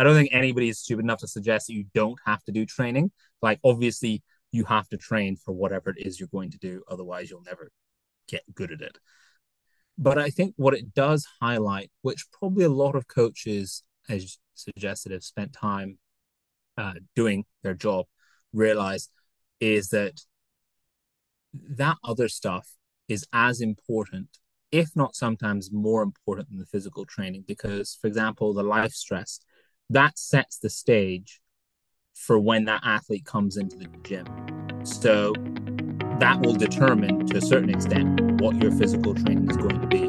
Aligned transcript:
I 0.00 0.02
don't 0.02 0.14
think 0.14 0.30
anybody 0.32 0.70
is 0.70 0.78
stupid 0.78 1.04
enough 1.04 1.18
to 1.18 1.28
suggest 1.28 1.66
that 1.66 1.74
you 1.74 1.84
don't 1.94 2.18
have 2.24 2.42
to 2.44 2.52
do 2.52 2.64
training. 2.64 3.10
Like 3.42 3.60
obviously 3.62 4.22
you 4.50 4.64
have 4.64 4.88
to 4.88 4.96
train 4.96 5.36
for 5.36 5.52
whatever 5.52 5.90
it 5.90 5.98
is 5.98 6.18
you're 6.18 6.30
going 6.32 6.52
to 6.52 6.58
do, 6.58 6.82
otherwise 6.88 7.28
you'll 7.28 7.42
never 7.42 7.70
get 8.26 8.42
good 8.54 8.72
at 8.72 8.80
it. 8.80 8.96
But 9.98 10.16
I 10.16 10.30
think 10.30 10.54
what 10.56 10.72
it 10.72 10.94
does 10.94 11.26
highlight, 11.42 11.90
which 12.00 12.24
probably 12.32 12.64
a 12.64 12.70
lot 12.70 12.94
of 12.94 13.08
coaches, 13.08 13.82
as 14.08 14.38
suggested, 14.54 15.12
have 15.12 15.22
spent 15.22 15.52
time 15.52 15.98
uh, 16.78 16.94
doing 17.14 17.44
their 17.62 17.74
job, 17.74 18.06
realize 18.54 19.10
is 19.60 19.90
that 19.90 20.22
that 21.52 21.98
other 22.02 22.28
stuff 22.30 22.70
is 23.06 23.26
as 23.34 23.60
important, 23.60 24.38
if 24.72 24.96
not 24.96 25.14
sometimes 25.14 25.70
more 25.70 26.02
important 26.02 26.48
than 26.48 26.58
the 26.58 26.64
physical 26.64 27.04
training. 27.04 27.44
Because, 27.46 27.98
for 28.00 28.06
example, 28.06 28.54
the 28.54 28.62
life 28.62 28.92
stress 28.92 29.40
that 29.92 30.16
sets 30.16 30.58
the 30.58 30.70
stage 30.70 31.40
for 32.14 32.38
when 32.38 32.64
that 32.66 32.80
athlete 32.84 33.24
comes 33.24 33.56
into 33.56 33.76
the 33.76 33.88
gym. 34.04 34.24
So 34.84 35.32
that 36.20 36.40
will 36.40 36.54
determine 36.54 37.26
to 37.26 37.38
a 37.38 37.40
certain 37.40 37.70
extent 37.70 38.40
what 38.40 38.54
your 38.62 38.70
physical 38.70 39.16
training 39.16 39.50
is 39.50 39.56
going 39.56 39.80
to 39.80 39.86
be. 39.88 40.08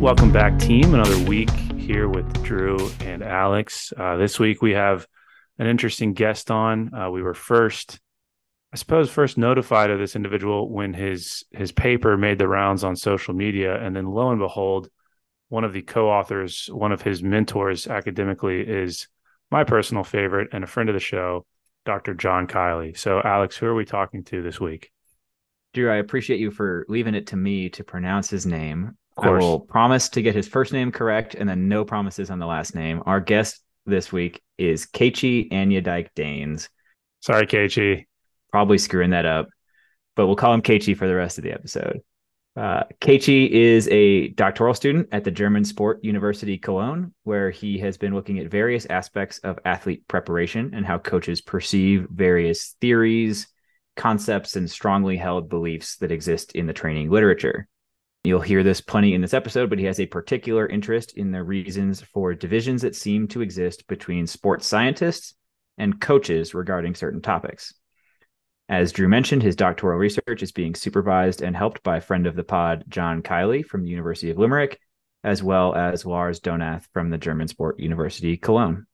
Welcome 0.00 0.32
back, 0.32 0.58
team. 0.58 0.92
Another 0.92 1.18
week 1.28 1.50
here 1.50 2.08
with 2.08 2.42
Drew 2.42 2.90
and 3.02 3.22
Alex. 3.22 3.92
Uh, 3.96 4.16
this 4.16 4.40
week 4.40 4.60
we 4.60 4.72
have 4.72 5.06
an 5.56 5.68
interesting 5.68 6.14
guest 6.14 6.50
on. 6.50 6.92
Uh, 6.92 7.10
we 7.12 7.22
were 7.22 7.34
first, 7.34 8.00
I 8.72 8.76
suppose, 8.76 9.08
first 9.08 9.38
notified 9.38 9.90
of 9.90 10.00
this 10.00 10.16
individual 10.16 10.68
when 10.68 10.94
his 10.94 11.44
his 11.52 11.70
paper 11.70 12.16
made 12.16 12.38
the 12.38 12.48
rounds 12.48 12.82
on 12.82 12.96
social 12.96 13.34
media, 13.34 13.80
and 13.80 13.94
then 13.94 14.06
lo 14.06 14.30
and 14.30 14.40
behold, 14.40 14.88
one 15.48 15.64
of 15.64 15.72
the 15.72 15.82
co-authors, 15.82 16.68
one 16.72 16.92
of 16.92 17.02
his 17.02 17.22
mentors 17.22 17.86
academically, 17.86 18.60
is 18.60 19.08
my 19.50 19.64
personal 19.64 20.04
favorite 20.04 20.48
and 20.52 20.62
a 20.62 20.66
friend 20.66 20.88
of 20.88 20.94
the 20.94 21.00
show, 21.00 21.46
Dr. 21.84 22.14
John 22.14 22.46
Kiely. 22.46 22.96
So, 22.96 23.20
Alex, 23.22 23.56
who 23.56 23.66
are 23.66 23.74
we 23.74 23.84
talking 23.84 24.24
to 24.24 24.42
this 24.42 24.60
week? 24.60 24.90
Drew, 25.74 25.90
I 25.90 25.96
appreciate 25.96 26.40
you 26.40 26.50
for 26.50 26.84
leaving 26.88 27.14
it 27.14 27.28
to 27.28 27.36
me 27.36 27.70
to 27.70 27.84
pronounce 27.84 28.30
his 28.30 28.46
name. 28.46 28.96
I 29.16 29.30
will 29.30 29.60
promise 29.60 30.08
to 30.10 30.22
get 30.22 30.34
his 30.36 30.46
first 30.46 30.72
name 30.72 30.92
correct 30.92 31.34
and 31.34 31.48
then 31.48 31.68
no 31.68 31.84
promises 31.84 32.30
on 32.30 32.38
the 32.38 32.46
last 32.46 32.74
name. 32.74 33.02
Our 33.04 33.20
guest 33.20 33.62
this 33.84 34.12
week 34.12 34.40
is 34.58 34.86
Kechi 34.86 35.50
Anyadike 35.50 36.08
Danes. 36.14 36.68
Sorry, 37.20 37.46
Kechi. 37.46 38.06
Probably 38.50 38.78
screwing 38.78 39.10
that 39.10 39.26
up, 39.26 39.48
but 40.14 40.26
we'll 40.26 40.36
call 40.36 40.54
him 40.54 40.62
Kechi 40.62 40.96
for 40.96 41.06
the 41.06 41.14
rest 41.14 41.38
of 41.38 41.44
the 41.44 41.52
episode. 41.52 42.00
Uh, 42.58 42.82
is 43.06 43.86
a 43.86 44.28
doctoral 44.30 44.74
student 44.74 45.08
at 45.12 45.22
the 45.22 45.30
German 45.30 45.64
Sport 45.64 46.02
University 46.02 46.58
Cologne, 46.58 47.14
where 47.22 47.50
he 47.50 47.78
has 47.78 47.96
been 47.96 48.12
looking 48.12 48.40
at 48.40 48.50
various 48.50 48.84
aspects 48.86 49.38
of 49.38 49.60
athlete 49.64 50.08
preparation 50.08 50.72
and 50.74 50.84
how 50.84 50.98
coaches 50.98 51.40
perceive 51.40 52.08
various 52.10 52.74
theories, 52.80 53.46
concepts, 53.94 54.56
and 54.56 54.68
strongly 54.68 55.16
held 55.16 55.48
beliefs 55.48 55.98
that 55.98 56.10
exist 56.10 56.56
in 56.56 56.66
the 56.66 56.72
training 56.72 57.10
literature. 57.10 57.68
You'll 58.24 58.40
hear 58.40 58.64
this 58.64 58.80
plenty 58.80 59.14
in 59.14 59.20
this 59.20 59.34
episode, 59.34 59.70
but 59.70 59.78
he 59.78 59.84
has 59.84 60.00
a 60.00 60.06
particular 60.06 60.66
interest 60.66 61.16
in 61.16 61.30
the 61.30 61.44
reasons 61.44 62.00
for 62.00 62.34
divisions 62.34 62.82
that 62.82 62.96
seem 62.96 63.28
to 63.28 63.40
exist 63.40 63.86
between 63.86 64.26
sports 64.26 64.66
scientists 64.66 65.32
and 65.78 66.00
coaches 66.00 66.54
regarding 66.54 66.96
certain 66.96 67.22
topics. 67.22 67.72
As 68.68 68.92
Drew 68.92 69.08
mentioned, 69.08 69.42
his 69.42 69.56
doctoral 69.56 69.98
research 69.98 70.42
is 70.42 70.52
being 70.52 70.74
supervised 70.74 71.40
and 71.40 71.56
helped 71.56 71.82
by 71.82 71.96
a 71.96 72.02
friend 72.02 72.26
of 72.26 72.36
the 72.36 72.44
pod, 72.44 72.84
John 72.88 73.22
Kiely 73.22 73.64
from 73.64 73.82
the 73.82 73.90
University 73.90 74.30
of 74.30 74.38
Limerick, 74.38 74.78
as 75.24 75.42
well 75.42 75.74
as 75.74 76.04
Lars 76.04 76.40
Donath 76.40 76.86
from 76.92 77.08
the 77.08 77.18
German 77.18 77.48
Sport 77.48 77.80
University 77.80 78.36
Cologne. 78.36 78.86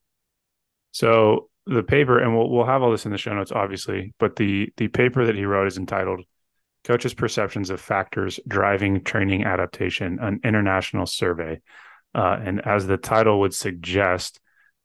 So 0.92 1.48
the 1.66 1.82
paper, 1.82 2.20
and 2.20 2.36
we'll 2.36 2.50
we'll 2.50 2.66
have 2.66 2.82
all 2.82 2.92
this 2.92 3.04
in 3.04 3.10
the 3.10 3.18
show 3.18 3.34
notes, 3.34 3.50
obviously, 3.50 4.14
but 4.18 4.36
the 4.36 4.72
the 4.76 4.88
paper 4.88 5.26
that 5.26 5.34
he 5.34 5.44
wrote 5.44 5.66
is 5.66 5.76
entitled 5.76 6.24
Coaches' 6.84 7.14
Perceptions 7.14 7.70
of 7.70 7.80
Factors 7.80 8.38
Driving 8.46 9.02
Training 9.02 9.44
Adaptation, 9.44 10.18
an 10.20 10.40
international 10.44 11.06
survey. 11.06 11.60
Uh, 12.14 12.38
and 12.44 12.64
as 12.64 12.86
the 12.86 12.96
title 12.96 13.40
would 13.40 13.54
suggest, 13.54 14.38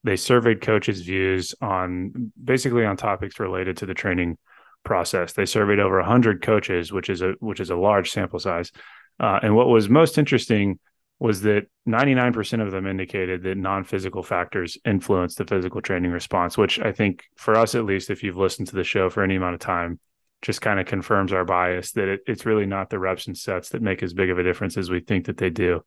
they 0.03 0.16
surveyed 0.16 0.61
coaches' 0.61 1.01
views 1.01 1.53
on 1.61 2.31
basically 2.41 2.85
on 2.85 2.97
topics 2.97 3.39
related 3.39 3.77
to 3.77 3.85
the 3.85 3.94
training 3.94 4.38
process. 4.84 5.34
They 5.34 5.45
surveyed 5.45 5.79
over 5.79 5.97
100 5.97 6.41
coaches, 6.41 6.91
which 6.91 7.09
is 7.09 7.22
a 7.22 7.34
which 7.40 7.59
is 7.59 7.69
a 7.69 7.75
large 7.75 8.12
sample 8.12 8.40
size. 8.40 8.72
Uh, 9.19 9.40
and 9.44 9.56
what 9.56 9.67
was 9.67 9.90
most 9.90 10.17
interesting 10.17 10.79
was 11.19 11.41
that 11.41 11.67
99% 11.88 12.66
of 12.66 12.72
them 12.72 12.88
indicated 12.88 13.44
that 13.44 13.57
non-physical 13.57 14.23
factors 14.23 14.78
influence 14.85 15.35
the 15.35 15.44
physical 15.44 15.81
training 15.81 16.12
response, 16.12 16.57
which 16.57 16.79
I 16.79 16.94
think 16.94 17.25
for 17.35 17.57
us 17.57 17.75
at 17.75 17.84
least, 17.84 18.09
if 18.09 18.23
you've 18.23 18.38
listened 18.38 18.69
to 18.69 18.75
the 18.75 18.85
show 18.85 19.09
for 19.09 19.22
any 19.22 19.35
amount 19.35 19.56
of 19.56 19.59
time, 19.59 20.00
just 20.41 20.62
kind 20.62 20.79
of 20.79 20.85
confirms 20.85 21.34
our 21.34 21.44
bias 21.44 21.91
that 21.94 22.07
it, 22.07 22.22
it's 22.25 22.45
really 22.45 22.66
not 22.66 22.89
the 22.89 23.00
reps 23.00 23.28
and 23.28 23.38
sets 23.38 23.69
that 23.69 23.81
make 23.81 24.01
as 24.01 24.13
big 24.13 24.29
of 24.29 24.39
a 24.39 24.44
difference 24.44 24.78
as 24.78 24.89
we 24.89 25.01
think 25.01 25.25
that 25.25 25.35
they 25.35 25.50
do. 25.50 25.81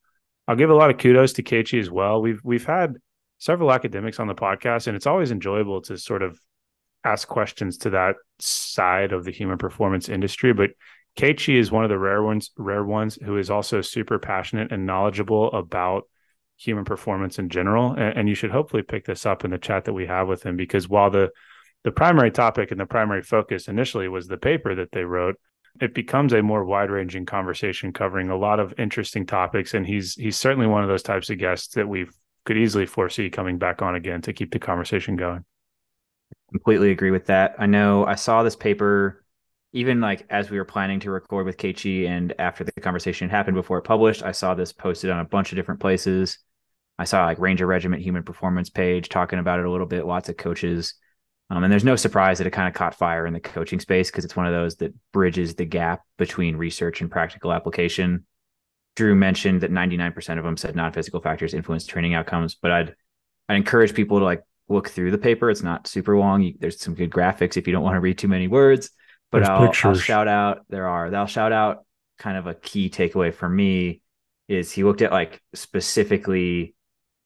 I'll 0.46 0.56
give 0.56 0.70
a 0.70 0.74
lot 0.74 0.90
of 0.90 0.98
kudos 0.98 1.32
to 1.34 1.42
Kechi 1.42 1.80
as 1.80 1.90
well. 1.90 2.20
We've 2.20 2.40
we've 2.44 2.66
had 2.66 2.96
several 3.38 3.72
academics 3.72 4.20
on 4.20 4.26
the 4.26 4.34
podcast, 4.34 4.86
and 4.86 4.96
it's 4.96 5.06
always 5.06 5.30
enjoyable 5.30 5.80
to 5.82 5.96
sort 5.96 6.22
of 6.22 6.38
ask 7.04 7.28
questions 7.28 7.78
to 7.78 7.90
that 7.90 8.16
side 8.38 9.12
of 9.12 9.24
the 9.24 9.30
human 9.30 9.58
performance 9.58 10.08
industry. 10.08 10.52
But 10.52 10.70
Kechi 11.16 11.58
is 11.58 11.70
one 11.70 11.84
of 11.84 11.90
the 11.90 11.98
rare 11.98 12.22
ones, 12.22 12.50
rare 12.56 12.84
ones 12.84 13.18
who 13.22 13.36
is 13.36 13.50
also 13.50 13.80
super 13.80 14.18
passionate 14.18 14.72
and 14.72 14.86
knowledgeable 14.86 15.52
about 15.52 16.04
human 16.56 16.84
performance 16.84 17.38
in 17.38 17.48
general. 17.48 17.92
And, 17.92 18.18
and 18.18 18.28
you 18.28 18.34
should 18.34 18.50
hopefully 18.50 18.82
pick 18.82 19.04
this 19.04 19.26
up 19.26 19.44
in 19.44 19.50
the 19.50 19.58
chat 19.58 19.84
that 19.84 19.92
we 19.92 20.06
have 20.06 20.28
with 20.28 20.44
him 20.44 20.56
because 20.56 20.88
while 20.88 21.10
the 21.10 21.30
the 21.84 21.90
primary 21.90 22.30
topic 22.30 22.70
and 22.70 22.78
the 22.78 22.86
primary 22.86 23.22
focus 23.22 23.66
initially 23.66 24.08
was 24.08 24.28
the 24.28 24.36
paper 24.36 24.74
that 24.74 24.92
they 24.92 25.04
wrote 25.04 25.36
it 25.80 25.94
becomes 25.94 26.32
a 26.32 26.42
more 26.42 26.64
wide-ranging 26.64 27.26
conversation 27.26 27.92
covering 27.92 28.28
a 28.30 28.36
lot 28.36 28.60
of 28.60 28.74
interesting 28.78 29.26
topics 29.26 29.74
and 29.74 29.86
he's 29.86 30.14
he's 30.14 30.36
certainly 30.36 30.66
one 30.66 30.82
of 30.82 30.88
those 30.88 31.02
types 31.02 31.30
of 31.30 31.38
guests 31.38 31.74
that 31.74 31.88
we 31.88 32.06
could 32.44 32.56
easily 32.56 32.86
foresee 32.86 33.30
coming 33.30 33.58
back 33.58 33.82
on 33.82 33.94
again 33.94 34.20
to 34.20 34.32
keep 34.32 34.52
the 34.52 34.58
conversation 34.58 35.16
going 35.16 35.44
completely 36.50 36.90
agree 36.90 37.10
with 37.10 37.26
that. 37.26 37.54
I 37.58 37.66
know 37.66 38.04
i 38.06 38.14
saw 38.14 38.42
this 38.42 38.56
paper 38.56 39.24
even 39.72 40.00
like 40.00 40.26
as 40.28 40.50
we 40.50 40.58
were 40.58 40.64
planning 40.66 41.00
to 41.00 41.10
record 41.10 41.46
with 41.46 41.56
Kechi 41.56 42.06
and 42.06 42.34
after 42.38 42.62
the 42.62 42.72
conversation 42.72 43.30
happened 43.30 43.54
before 43.54 43.78
it 43.78 43.82
published 43.82 44.22
i 44.22 44.32
saw 44.32 44.54
this 44.54 44.72
posted 44.72 45.08
on 45.10 45.20
a 45.20 45.24
bunch 45.24 45.52
of 45.52 45.56
different 45.56 45.80
places. 45.80 46.38
I 46.98 47.04
saw 47.04 47.24
like 47.24 47.38
ranger 47.38 47.66
regiment 47.66 48.02
human 48.02 48.22
performance 48.22 48.70
page 48.70 49.08
talking 49.08 49.38
about 49.38 49.58
it 49.58 49.66
a 49.66 49.70
little 49.70 49.86
bit 49.86 50.06
lots 50.06 50.28
of 50.28 50.36
coaches. 50.36 50.94
Um, 51.50 51.64
and 51.64 51.72
there's 51.72 51.84
no 51.84 51.96
surprise 51.96 52.38
that 52.38 52.46
it 52.46 52.52
kind 52.52 52.68
of 52.68 52.74
caught 52.74 52.94
fire 52.94 53.26
in 53.26 53.34
the 53.34 53.40
coaching 53.40 53.80
space 53.80 54.10
because 54.10 54.24
it's 54.24 54.36
one 54.36 54.46
of 54.46 54.52
those 54.52 54.76
that 54.76 54.94
bridges 55.12 55.54
the 55.54 55.64
gap 55.64 56.02
between 56.16 56.56
research 56.56 57.00
and 57.00 57.10
practical 57.10 57.52
application. 57.52 58.24
Drew 58.94 59.14
mentioned 59.14 59.62
that 59.62 59.70
99% 59.70 60.38
of 60.38 60.44
them 60.44 60.56
said 60.56 60.76
non-physical 60.76 61.20
factors 61.20 61.54
influence 61.54 61.86
training 61.86 62.14
outcomes, 62.14 62.54
but 62.54 62.70
I'd 62.70 62.94
I'd 63.48 63.56
encourage 63.56 63.94
people 63.94 64.18
to 64.18 64.24
like 64.24 64.42
look 64.72 64.88
through 64.88 65.10
the 65.10 65.18
paper. 65.18 65.50
It's 65.50 65.62
not 65.62 65.86
super 65.86 66.16
long. 66.16 66.42
You, 66.42 66.54
there's 66.58 66.80
some 66.80 66.94
good 66.94 67.10
graphics 67.10 67.56
if 67.56 67.66
you 67.66 67.72
don't 67.72 67.82
want 67.82 67.96
to 67.96 68.00
read 68.00 68.18
too 68.18 68.28
many 68.28 68.48
words. 68.48 68.90
But 69.30 69.44
I'll, 69.44 69.72
I'll 69.84 69.94
shout 69.94 70.28
out 70.28 70.66
there 70.68 70.88
are. 70.88 71.14
I'll 71.14 71.26
shout 71.26 71.52
out 71.52 71.84
kind 72.18 72.36
of 72.36 72.46
a 72.46 72.54
key 72.54 72.90
takeaway 72.90 73.32
for 73.32 73.48
me 73.48 74.00
is 74.48 74.70
he 74.70 74.84
looked 74.84 75.02
at 75.02 75.12
like 75.12 75.40
specifically 75.54 76.74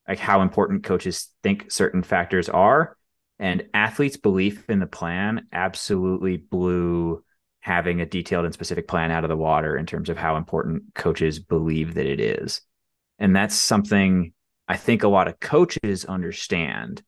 like 0.07 0.19
how 0.19 0.41
important 0.41 0.85
coaches 0.85 1.29
think 1.43 1.71
certain 1.71 2.03
factors 2.03 2.49
are 2.49 2.97
and 3.39 3.65
athletes' 3.75 4.17
belief 4.17 4.69
in 4.71 4.79
the 4.79 4.87
plan 4.87 5.47
absolutely 5.53 6.37
blew 6.37 7.23
having 7.61 8.01
a 8.01 8.07
detailed 8.07 8.45
and 8.45 8.55
specific 8.55 8.87
plan 8.87 9.11
out 9.11 9.25
of 9.25 9.29
the 9.29 9.37
water 9.37 9.77
in 9.77 9.87
terms 9.87 10.09
of 10.09 10.17
how 10.17 10.37
important 10.37 10.83
coaches 10.95 11.41
believe 11.41 11.95
that 11.95 12.07
it 12.07 12.21
is. 12.21 12.61
And 13.19 13.35
that's 13.35 13.57
something 13.57 14.33
I 14.69 14.77
think 14.77 15.03
a 15.03 15.09
lot 15.09 15.29
of 15.29 15.41
coaches 15.41 16.05
understand. 16.05 17.03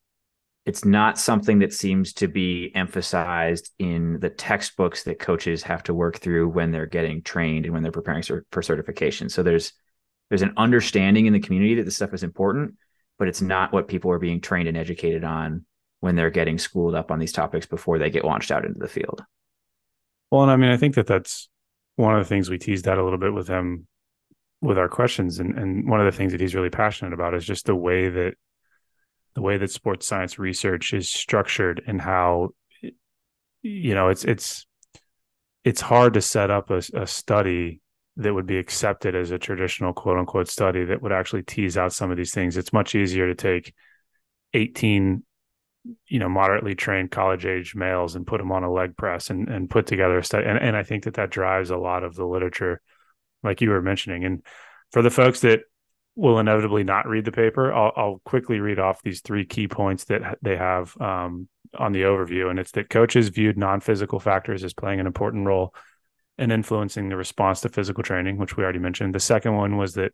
It's 0.68 0.84
not 0.84 1.18
something 1.18 1.60
that 1.60 1.72
seems 1.72 2.12
to 2.12 2.28
be 2.28 2.70
emphasized 2.74 3.70
in 3.78 4.20
the 4.20 4.28
textbooks 4.28 5.04
that 5.04 5.18
coaches 5.18 5.62
have 5.62 5.82
to 5.84 5.94
work 5.94 6.18
through 6.18 6.50
when 6.50 6.72
they're 6.72 6.84
getting 6.84 7.22
trained 7.22 7.64
and 7.64 7.72
when 7.72 7.82
they're 7.82 7.90
preparing 7.90 8.22
for 8.22 8.62
certification. 8.62 9.30
So 9.30 9.42
there's 9.42 9.72
there's 10.28 10.42
an 10.42 10.52
understanding 10.58 11.24
in 11.24 11.32
the 11.32 11.40
community 11.40 11.76
that 11.76 11.84
this 11.84 11.96
stuff 11.96 12.12
is 12.12 12.22
important, 12.22 12.74
but 13.18 13.28
it's 13.28 13.40
not 13.40 13.72
what 13.72 13.88
people 13.88 14.10
are 14.10 14.18
being 14.18 14.42
trained 14.42 14.68
and 14.68 14.76
educated 14.76 15.24
on 15.24 15.64
when 16.00 16.16
they're 16.16 16.28
getting 16.28 16.58
schooled 16.58 16.94
up 16.94 17.10
on 17.10 17.18
these 17.18 17.32
topics 17.32 17.64
before 17.64 17.98
they 17.98 18.10
get 18.10 18.26
launched 18.26 18.50
out 18.50 18.66
into 18.66 18.78
the 18.78 18.88
field. 18.88 19.24
Well, 20.30 20.42
and 20.42 20.50
I 20.50 20.56
mean, 20.56 20.68
I 20.68 20.76
think 20.76 20.96
that 20.96 21.06
that's 21.06 21.48
one 21.96 22.14
of 22.14 22.22
the 22.22 22.28
things 22.28 22.50
we 22.50 22.58
teased 22.58 22.86
out 22.86 22.98
a 22.98 23.04
little 23.04 23.18
bit 23.18 23.32
with 23.32 23.48
him 23.48 23.86
with 24.60 24.76
our 24.76 24.90
questions, 24.90 25.38
and 25.38 25.58
and 25.58 25.88
one 25.88 25.98
of 25.98 26.04
the 26.04 26.14
things 26.14 26.32
that 26.32 26.42
he's 26.42 26.54
really 26.54 26.68
passionate 26.68 27.14
about 27.14 27.32
is 27.32 27.46
just 27.46 27.64
the 27.64 27.74
way 27.74 28.10
that 28.10 28.34
the 29.38 29.42
way 29.42 29.56
that 29.56 29.70
sports 29.70 30.04
science 30.04 30.36
research 30.36 30.92
is 30.92 31.08
structured 31.08 31.80
and 31.86 32.00
how 32.00 32.48
you 33.62 33.94
know 33.94 34.08
it's 34.08 34.24
it's 34.24 34.66
it's 35.62 35.80
hard 35.80 36.14
to 36.14 36.20
set 36.20 36.50
up 36.50 36.70
a, 36.70 36.82
a 36.94 37.06
study 37.06 37.80
that 38.16 38.34
would 38.34 38.46
be 38.46 38.58
accepted 38.58 39.14
as 39.14 39.30
a 39.30 39.38
traditional 39.38 39.92
quote 39.92 40.18
unquote 40.18 40.48
study 40.48 40.84
that 40.86 41.00
would 41.02 41.12
actually 41.12 41.44
tease 41.44 41.78
out 41.78 41.92
some 41.92 42.10
of 42.10 42.16
these 42.16 42.34
things. 42.34 42.56
It's 42.56 42.72
much 42.72 42.96
easier 42.96 43.28
to 43.28 43.34
take 43.36 43.74
18 44.54 45.22
you 46.08 46.18
know 46.18 46.28
moderately 46.28 46.74
trained 46.74 47.12
college 47.12 47.46
age 47.46 47.76
males 47.76 48.16
and 48.16 48.26
put 48.26 48.38
them 48.38 48.50
on 48.50 48.64
a 48.64 48.72
leg 48.72 48.96
press 48.96 49.30
and, 49.30 49.48
and 49.48 49.70
put 49.70 49.86
together 49.86 50.18
a 50.18 50.24
study 50.24 50.46
and, 50.46 50.58
and 50.58 50.76
i 50.76 50.82
think 50.82 51.04
that 51.04 51.14
that 51.14 51.30
drives 51.30 51.70
a 51.70 51.76
lot 51.76 52.02
of 52.02 52.16
the 52.16 52.26
literature 52.26 52.82
like 53.44 53.60
you 53.60 53.70
were 53.70 53.80
mentioning 53.80 54.24
and 54.24 54.42
for 54.90 55.00
the 55.00 55.10
folks 55.10 55.40
that 55.40 55.60
will 56.18 56.38
inevitably 56.38 56.84
not 56.84 57.06
read 57.06 57.24
the 57.24 57.32
paper 57.32 57.72
i'll, 57.72 57.92
I'll 57.96 58.20
quickly 58.24 58.60
read 58.60 58.78
off 58.78 59.02
these 59.02 59.20
three 59.20 59.44
key 59.44 59.68
points 59.68 60.04
that 60.04 60.38
they 60.42 60.56
have 60.56 60.96
um, 61.00 61.48
on 61.78 61.92
the 61.92 62.02
overview 62.02 62.50
and 62.50 62.58
it's 62.58 62.72
that 62.72 62.90
coaches 62.90 63.28
viewed 63.28 63.56
non-physical 63.56 64.20
factors 64.20 64.64
as 64.64 64.74
playing 64.74 65.00
an 65.00 65.06
important 65.06 65.46
role 65.46 65.74
in 66.38 66.50
influencing 66.50 67.08
the 67.08 67.16
response 67.16 67.60
to 67.60 67.68
physical 67.68 68.02
training 68.02 68.36
which 68.38 68.56
we 68.56 68.62
already 68.62 68.78
mentioned 68.78 69.14
the 69.14 69.20
second 69.20 69.54
one 69.54 69.76
was 69.76 69.94
that 69.94 70.12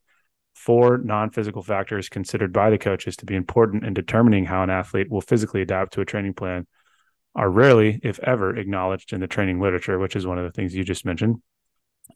four 0.55 0.99
non 0.99 1.31
physical 1.31 1.63
factors 1.63 2.09
considered 2.09 2.53
by 2.53 2.71
the 2.71 2.79
coaches 2.79 3.17
to 3.17 3.27
be 3.27 3.35
important 3.35 3.85
in 3.85 3.95
determining 3.95 4.45
how 4.45 4.63
an 4.63 4.71
athlete 4.71 5.11
will 5.11 5.21
physically 5.21 5.63
adapt 5.63 5.93
to 5.93 6.01
a 6.01 6.05
training 6.05 6.35
plan 6.35 6.67
are 7.35 7.51
rarely, 7.51 8.01
if 8.03 8.19
ever, 8.21 8.57
acknowledged 8.57 9.13
in 9.13 9.21
the 9.21 9.27
training 9.27 9.61
literature, 9.61 9.99
which 9.99 10.15
is 10.15 10.27
one 10.27 10.39
of 10.39 10.45
the 10.45 10.53
things 10.53 10.75
you 10.75 10.85
just 10.85 11.05
mentioned. 11.05 11.43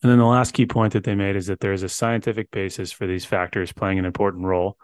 And 0.03 0.11
then 0.11 0.19
the 0.19 0.27
last 0.27 0.53
key 0.53 0.67
point 0.67 0.93
that 0.93 1.05
they 1.05 1.15
made 1.15 1.35
is 1.35 1.47
that 1.47 1.61
there 1.61 1.73
is 1.73 1.83
a 1.83 1.89
scientific 1.89 2.51
basis 2.51 2.93
for 2.93 3.07
these 3.07 3.25
factors 3.25 3.73
playing 3.73 3.99
an 3.99 4.05
important 4.05 4.45
role, 4.45 4.77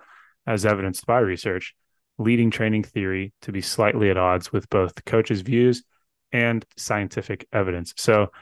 as 0.46 0.66
evidenced 0.66 1.06
by 1.06 1.18
research, 1.18 1.74
leading 2.18 2.50
training 2.50 2.82
theory 2.82 3.32
to 3.42 3.52
be 3.52 3.60
slightly 3.60 4.10
at 4.10 4.16
odds 4.16 4.52
with 4.52 4.68
both 4.70 4.94
the 4.94 5.02
coaches' 5.02 5.42
views 5.42 5.84
and 6.32 6.64
scientific 6.76 7.46
evidence. 7.52 7.94
So, 7.96 8.32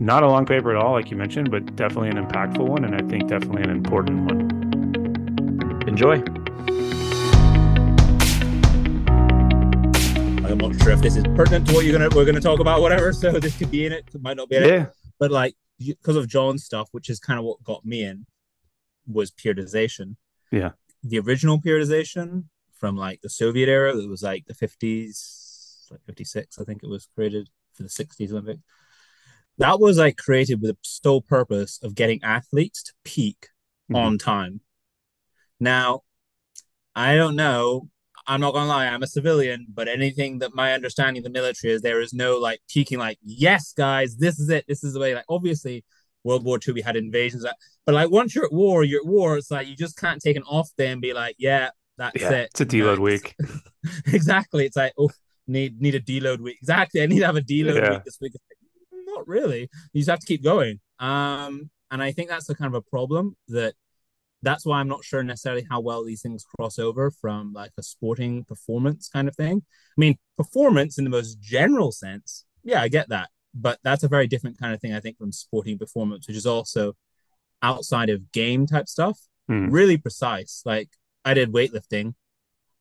not 0.00 0.22
a 0.22 0.28
long 0.28 0.46
paper 0.46 0.70
at 0.70 0.76
all, 0.76 0.92
like 0.92 1.10
you 1.10 1.16
mentioned, 1.16 1.50
but 1.50 1.76
definitely 1.76 2.10
an 2.10 2.24
impactful 2.24 2.66
one, 2.66 2.84
and 2.84 2.94
I 2.94 3.00
think 3.08 3.28
definitely 3.28 3.62
an 3.62 3.70
important 3.70 4.30
one. 4.30 4.58
Enjoy. 5.88 6.22
I'm 10.46 10.58
not 10.58 10.80
sure 10.82 10.92
if 10.92 11.00
this 11.00 11.16
is 11.16 11.24
pertinent 11.34 11.66
to 11.68 11.74
what 11.74 11.84
you're 11.84 11.96
gonna 11.96 12.14
we're 12.14 12.24
gonna 12.24 12.40
talk 12.40 12.60
about, 12.60 12.80
whatever. 12.80 13.12
So 13.12 13.32
this 13.32 13.56
could 13.56 13.70
be 13.70 13.86
in 13.86 13.92
it, 13.92 14.04
it 14.12 14.22
might 14.22 14.36
not 14.36 14.48
be 14.48 14.56
in 14.56 14.62
yeah. 14.64 14.82
it. 14.82 14.92
But 15.18 15.30
like 15.30 15.54
because 15.78 16.16
of 16.16 16.28
John's 16.28 16.64
stuff, 16.64 16.88
which 16.92 17.08
is 17.08 17.18
kind 17.18 17.38
of 17.38 17.44
what 17.44 17.62
got 17.62 17.84
me 17.84 18.02
in, 18.02 18.26
was 19.06 19.30
periodization. 19.30 20.16
Yeah. 20.50 20.72
The 21.02 21.18
original 21.20 21.60
periodization 21.60 22.44
from 22.74 22.96
like 22.96 23.20
the 23.22 23.30
Soviet 23.30 23.68
era, 23.68 23.96
it 23.96 24.08
was 24.08 24.22
like 24.22 24.46
the 24.46 24.54
50s, 24.54 25.90
like 25.90 26.00
56, 26.06 26.58
I 26.58 26.64
think 26.64 26.82
it 26.82 26.88
was 26.88 27.08
created 27.14 27.48
for 27.74 27.84
the 27.84 27.88
60s 27.88 28.30
Olympics 28.30 28.62
that 29.58 29.80
was 29.80 29.98
like 29.98 30.16
created 30.16 30.60
with 30.62 30.70
the 30.70 30.76
sole 30.82 31.20
purpose 31.20 31.78
of 31.82 31.94
getting 31.94 32.22
athletes 32.22 32.82
to 32.84 32.92
peak 33.04 33.48
mm-hmm. 33.90 33.96
on 33.96 34.18
time. 34.18 34.60
Now, 35.60 36.02
I 36.94 37.16
don't 37.16 37.36
know. 37.36 37.88
I'm 38.28 38.40
not 38.40 38.54
gonna 38.54 38.68
lie, 38.68 38.86
I'm 38.86 39.02
a 39.02 39.06
civilian, 39.06 39.66
but 39.72 39.88
anything 39.88 40.38
that 40.40 40.54
my 40.54 40.72
understanding 40.74 41.20
of 41.20 41.24
the 41.24 41.30
military 41.30 41.72
is 41.72 41.82
there 41.82 42.00
is 42.00 42.12
no 42.12 42.38
like 42.38 42.60
peaking, 42.68 42.98
like, 42.98 43.18
yes, 43.22 43.72
guys, 43.72 44.16
this 44.16 44.38
is 44.38 44.48
it, 44.50 44.64
this 44.68 44.84
is 44.84 44.92
the 44.92 45.00
way. 45.00 45.14
Like, 45.14 45.24
obviously, 45.28 45.84
World 46.24 46.44
War 46.44 46.58
II, 46.66 46.74
we 46.74 46.82
had 46.82 46.96
invasions, 46.96 47.44
but 47.86 47.94
like 47.94 48.10
once 48.10 48.34
you're 48.34 48.44
at 48.44 48.52
war, 48.52 48.84
you're 48.84 49.00
at 49.00 49.06
war. 49.06 49.36
It's 49.36 49.50
like 49.50 49.66
you 49.66 49.74
just 49.74 49.96
can't 49.96 50.20
take 50.20 50.36
an 50.36 50.44
off 50.44 50.68
day 50.76 50.92
and 50.92 51.00
be 51.00 51.12
like, 51.12 51.36
yeah, 51.38 51.70
that's 51.96 52.20
yeah, 52.20 52.30
it. 52.30 52.50
It's 52.52 52.60
a 52.60 52.66
deload 52.66 52.98
week. 52.98 53.34
exactly. 54.06 54.66
It's 54.66 54.76
like, 54.76 54.92
oh, 54.98 55.10
need 55.46 55.80
need 55.80 55.94
a 55.94 56.00
deload 56.00 56.40
week. 56.40 56.58
Exactly. 56.60 57.02
I 57.02 57.06
need 57.06 57.20
to 57.20 57.26
have 57.26 57.36
a 57.36 57.40
deload 57.40 57.76
yeah. 57.76 57.90
week 57.90 58.04
this 58.04 58.18
week 58.20 58.34
not 59.18 59.28
really. 59.28 59.68
You 59.92 60.00
just 60.00 60.10
have 60.10 60.20
to 60.20 60.26
keep 60.26 60.42
going. 60.42 60.80
Um, 60.98 61.70
and 61.90 62.02
I 62.02 62.12
think 62.12 62.28
that's 62.28 62.46
the 62.46 62.54
kind 62.54 62.74
of 62.74 62.82
a 62.82 62.90
problem 62.90 63.36
that 63.48 63.74
that's 64.42 64.64
why 64.64 64.78
I'm 64.78 64.88
not 64.88 65.04
sure 65.04 65.22
necessarily 65.22 65.66
how 65.68 65.80
well 65.80 66.04
these 66.04 66.22
things 66.22 66.44
cross 66.44 66.78
over 66.78 67.10
from 67.10 67.52
like 67.52 67.72
a 67.78 67.82
sporting 67.82 68.44
performance 68.44 69.08
kind 69.08 69.28
of 69.28 69.34
thing. 69.34 69.62
I 69.66 69.98
mean, 70.00 70.16
performance 70.36 70.98
in 70.98 71.04
the 71.04 71.10
most 71.10 71.40
general 71.40 71.90
sense, 71.90 72.44
yeah, 72.62 72.80
I 72.80 72.88
get 72.88 73.08
that. 73.08 73.30
But 73.54 73.78
that's 73.82 74.04
a 74.04 74.08
very 74.08 74.26
different 74.26 74.58
kind 74.58 74.74
of 74.74 74.80
thing, 74.80 74.94
I 74.94 75.00
think, 75.00 75.18
from 75.18 75.32
sporting 75.32 75.78
performance, 75.78 76.28
which 76.28 76.36
is 76.36 76.46
also 76.46 76.94
outside 77.62 78.10
of 78.10 78.30
game 78.30 78.66
type 78.66 78.88
stuff, 78.88 79.18
mm. 79.50 79.68
really 79.70 79.96
precise. 79.96 80.62
Like 80.64 80.90
I 81.24 81.34
did 81.34 81.52
weightlifting. 81.52 82.14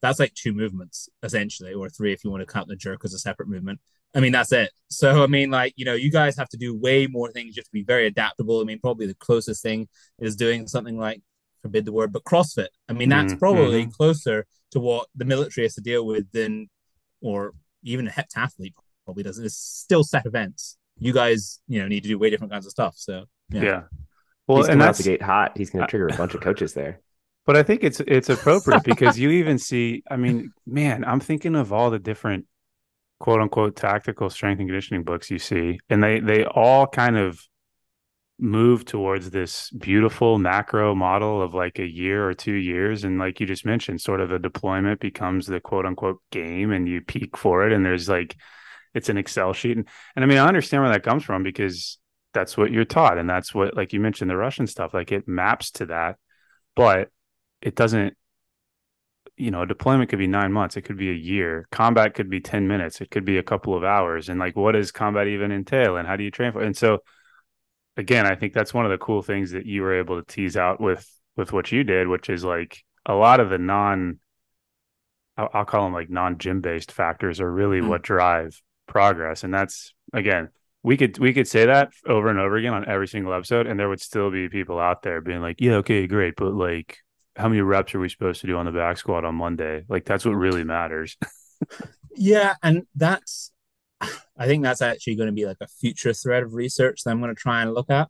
That's 0.02 0.20
like 0.20 0.36
two 0.36 0.54
movements 0.54 1.10
essentially, 1.24 1.74
or 1.74 1.90
three 1.90 2.14
if 2.14 2.24
you 2.24 2.30
want 2.30 2.42
to 2.42 2.54
count 2.54 2.68
the 2.68 2.76
jerk 2.76 3.02
as 3.04 3.14
a 3.16 3.20
separate 3.20 3.50
movement. 3.50 3.80
I 4.16 4.20
mean, 4.20 4.32
that's 4.32 4.52
it. 4.52 4.72
So, 4.90 5.24
I 5.24 5.28
mean, 5.28 5.50
like, 5.50 5.74
you 5.76 5.86
know, 5.86 5.94
you 5.94 6.12
guys 6.12 6.38
have 6.38 6.50
to 6.50 6.58
do 6.58 6.76
way 6.76 7.08
more 7.08 7.32
things. 7.32 7.56
You 7.56 7.62
have 7.62 7.66
to 7.66 7.72
be 7.74 7.84
very 7.84 8.06
adaptable. 8.06 8.62
I 8.62 8.64
mean, 8.64 8.80
probably 8.80 9.06
the 9.06 9.16
closest 9.16 9.64
thing 9.64 9.88
is 10.20 10.36
doing 10.36 10.68
something 10.68 10.98
like, 10.98 11.22
forbid 11.62 11.86
the 11.86 11.92
word, 11.92 12.12
but 12.12 12.24
CrossFit. 12.24 12.68
I 12.90 12.94
mean, 12.94 13.10
that's 13.10 13.34
mm-hmm. 13.34 13.40
probably 13.40 13.84
mm-hmm. 13.84 13.92
closer 13.92 14.46
to 14.72 14.80
what 14.80 15.08
the 15.16 15.26
military 15.26 15.66
has 15.66 15.76
to 15.76 15.82
deal 15.82 16.06
with 16.06 16.32
than, 16.32 16.70
or 17.22 17.54
even 17.84 18.08
a 18.08 18.12
heptathlete 18.12 18.74
probably 19.06 19.24
does. 19.24 19.40
It's 19.40 19.58
still 19.58 20.04
set 20.04 20.26
events. 20.26 20.78
You 21.00 21.14
guys, 21.14 21.60
you 21.68 21.82
know, 21.82 21.88
need 21.88 22.04
to 22.04 22.10
do 22.10 22.18
way 22.18 22.30
different 22.30 22.52
kinds 22.52 22.66
of 22.66 22.72
stuff. 22.72 22.96
So, 22.98 23.26
yeah. 23.50 23.62
yeah. 23.62 23.82
Well, 24.48 24.58
he's 24.58 24.70
and 24.70 24.82
that's 24.82 25.00
the 25.00 25.04
gate 25.04 25.22
hot. 25.22 25.58
He's 25.58 25.70
going 25.70 25.86
to 25.86 25.90
trigger 25.90 26.08
a 26.08 26.16
bunch 26.16 26.34
of 26.34 26.42
coaches 26.42 26.74
there. 26.74 27.02
But 27.46 27.56
I 27.56 27.64
think 27.64 27.86
it's 27.86 28.02
it's 28.02 28.28
appropriate 28.28 28.84
because 28.84 29.18
you 29.18 29.30
even 29.30 29.58
see. 29.58 30.04
I 30.12 30.18
mean, 30.18 30.52
man, 30.66 31.06
I'm 31.06 31.22
thinking 31.22 31.56
of 31.56 31.72
all 31.72 31.90
the 31.90 31.98
different 31.98 32.46
quote 33.22 33.40
unquote 33.40 33.78
tactical 33.78 34.30
strength 34.30 34.60
and 34.60 34.68
conditioning 34.68 35.04
books 35.04 35.32
you 35.32 35.40
see, 35.40 35.80
and 35.90 36.04
they 36.04 36.20
they 36.20 36.44
all 36.44 36.88
kind 36.88 37.16
of 37.16 37.42
move 38.40 38.86
towards 38.86 39.32
this 39.32 39.72
beautiful 39.72 40.38
macro 40.38 40.94
model 40.94 41.42
of 41.42 41.56
like 41.56 41.80
a 41.80 41.88
year 41.88 42.30
or 42.30 42.36
two 42.36 42.54
years 42.54 43.04
and 43.04 43.18
like 43.18 43.40
you 43.40 43.48
just 43.48 43.66
mentioned 43.66 44.00
sort 44.00 44.22
of 44.22 44.30
the 44.30 44.38
deployment 44.38 45.00
becomes 45.00 45.48
the 45.48 45.60
quote 45.60 45.88
unquote 45.88 46.22
game 46.32 46.72
and 46.72 46.88
you 46.88 47.02
peak 47.02 47.36
for 47.36 47.66
it 47.66 47.74
and 47.74 47.84
there's 47.84 48.08
like 48.08 48.36
it's 48.94 49.10
an 49.10 49.18
excel 49.18 49.54
sheet 49.54 49.76
and, 49.76 49.88
and 50.16 50.24
i 50.24 50.28
mean 50.28 50.38
i 50.38 50.48
understand 50.48 50.84
where 50.84 50.92
that 50.92 51.04
comes 51.04 51.24
from 51.24 51.42
because 51.42 51.98
that's 52.32 52.56
what 52.56 52.72
you're 52.72 52.86
taught 52.86 53.18
and 53.18 53.28
that's 53.28 53.56
what 53.56 53.76
like 53.76 53.92
you 53.92 54.00
mentioned 54.00 54.30
the 54.30 54.38
russian 54.38 54.68
stuff 54.68 54.94
like 54.94 55.12
it 55.12 55.28
maps 55.28 55.72
to 55.72 55.88
that 55.88 56.18
but 56.76 57.10
it 57.62 57.76
doesn't 57.76 58.16
you 59.40 59.52
know, 59.52 59.62
a 59.62 59.68
deployment 59.68 60.10
could 60.10 60.18
be 60.18 60.28
nine 60.28 60.52
months, 60.52 60.78
it 60.78 60.82
could 60.82 60.98
be 60.98 61.12
a 61.12 61.14
year. 61.14 61.68
Combat 61.72 62.16
could 62.16 62.28
be 62.28 62.40
10 62.40 62.68
minutes, 62.68 63.02
it 63.02 63.12
could 63.12 63.24
be 63.24 63.38
a 63.38 63.44
couple 63.44 63.76
of 63.76 63.84
hours. 63.84 64.30
And 64.30 64.40
like, 64.40 64.56
what 64.56 64.72
does 64.72 64.92
combat 64.92 65.28
even 65.28 65.52
entail? 65.52 65.96
And 65.96 66.08
how 66.08 66.16
do 66.16 66.24
you 66.24 66.32
train 66.32 66.52
for 66.52 66.62
it? 66.62 66.66
And 66.66 66.76
so, 66.76 67.00
again, 67.98 68.26
I 68.26 68.36
think 68.36 68.54
that's 68.54 68.74
one 68.74 68.86
of 68.86 68.92
the 68.92 68.98
cool 68.98 69.22
things 69.22 69.52
that 69.52 69.66
you 69.66 69.82
were 69.82 69.98
able 69.98 70.22
to 70.22 70.34
tease 70.34 70.56
out 70.56 70.80
with 70.80 71.10
with 71.36 71.52
what 71.52 71.72
you 71.72 71.84
did, 71.84 72.08
which 72.08 72.30
is 72.30 72.44
like 72.44 72.84
a 73.06 73.14
lot 73.14 73.40
of 73.40 73.50
the 73.50 73.58
non, 73.58 74.20
I'll, 75.36 75.50
I'll 75.54 75.66
call 75.66 75.84
them 75.84 75.94
like 75.94 76.10
non 76.10 76.38
gym 76.38 76.62
based 76.62 76.92
factors 76.92 77.42
are 77.42 77.52
really 77.52 77.80
mm-hmm. 77.80 77.90
what 77.90 78.04
drive 78.04 78.62
progress. 78.88 79.44
And 79.44 79.54
that's 79.54 79.94
again, 80.14 80.50
we 80.84 80.96
could 80.96 81.18
we 81.18 81.34
could 81.34 81.48
say 81.48 81.66
that 81.66 81.92
over 82.06 82.30
and 82.30 82.40
over 82.40 82.56
again 82.56 82.74
on 82.74 82.88
every 82.88 83.08
single 83.08 83.34
episode, 83.34 83.68
and 83.68 83.80
there 83.80 83.90
would 83.90 84.02
still 84.02 84.32
be 84.32 84.48
people 84.48 84.80
out 84.80 85.02
there 85.02 85.20
being 85.22 85.42
like, 85.42 85.60
"Yeah, 85.60 85.76
okay, 85.78 86.08
great, 86.08 86.36
but 86.38 86.54
like, 86.54 87.00
how 87.36 87.50
many 87.50 87.62
reps 87.62 87.94
are 87.96 88.00
we 88.00 88.10
supposed 88.10 88.42
to 88.42 88.48
do 88.48 88.58
on 88.58 88.66
the 88.66 88.72
back 88.72 88.98
squat 88.98 89.26
on 89.26 89.36
Monday? 89.36 89.84
Like 89.90 90.06
that's 90.06 90.24
what 90.24 90.32
really 90.32 90.64
matters. 90.64 91.18
yeah, 92.16 92.54
and 92.62 92.86
that's 92.96 93.52
I 94.02 94.46
think 94.46 94.64
that's 94.64 94.82
actually 94.82 95.16
going 95.16 95.28
to 95.28 95.34
be 95.34 95.46
like 95.46 95.58
a 95.62 95.68
future 95.68 96.14
thread 96.14 96.44
of 96.44 96.54
research 96.54 97.04
that 97.04 97.12
I'm 97.12 97.20
going 97.20 97.34
to 97.34 97.40
try 97.40 97.62
and 97.62 97.74
look 97.74 97.90
at 97.90 98.10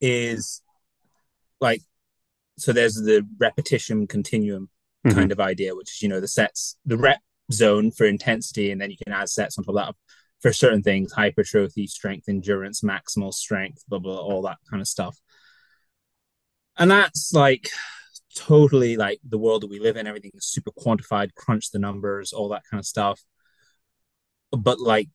is 0.00 0.62
like 1.60 1.80
so 2.58 2.72
there's 2.72 2.94
the 2.94 3.26
repetition 3.38 4.06
continuum 4.06 4.68
mm-hmm. 5.06 5.16
kind 5.16 5.32
of 5.32 5.40
idea, 5.40 5.74
which 5.74 5.90
is 5.90 6.02
you 6.02 6.08
know 6.08 6.20
the 6.20 6.28
sets 6.28 6.76
the 6.84 6.96
rep 6.96 7.20
zone 7.52 7.90
for 7.90 8.04
intensity, 8.06 8.70
and 8.70 8.80
then 8.80 8.90
you 8.90 8.96
can 9.02 9.12
add 9.12 9.28
sets 9.28 9.58
on 9.58 9.64
top 9.64 9.74
of 9.74 9.86
that 9.86 9.94
for 10.40 10.52
certain 10.52 10.82
things, 10.82 11.12
hypertrophy, 11.12 11.86
strength, 11.86 12.28
endurance, 12.28 12.82
maximal 12.82 13.32
strength, 13.32 13.84
blah 13.88 13.98
blah, 13.98 14.16
all 14.16 14.42
that 14.42 14.58
kind 14.70 14.80
of 14.80 14.88
stuff. 14.88 15.16
And 16.76 16.90
that's 16.90 17.32
like 17.32 17.68
totally 18.36 18.96
like 18.96 19.20
the 19.28 19.38
world 19.38 19.62
that 19.62 19.70
we 19.70 19.78
live 19.78 19.96
in. 19.96 20.06
Everything 20.06 20.32
is 20.34 20.46
super 20.46 20.70
quantified 20.72 21.34
crunch 21.34 21.70
the 21.70 21.78
numbers 21.78 22.32
all 22.32 22.48
that 22.50 22.62
kind 22.70 22.80
of 22.80 22.86
stuff 22.86 23.20
but 24.56 24.80
like 24.80 25.08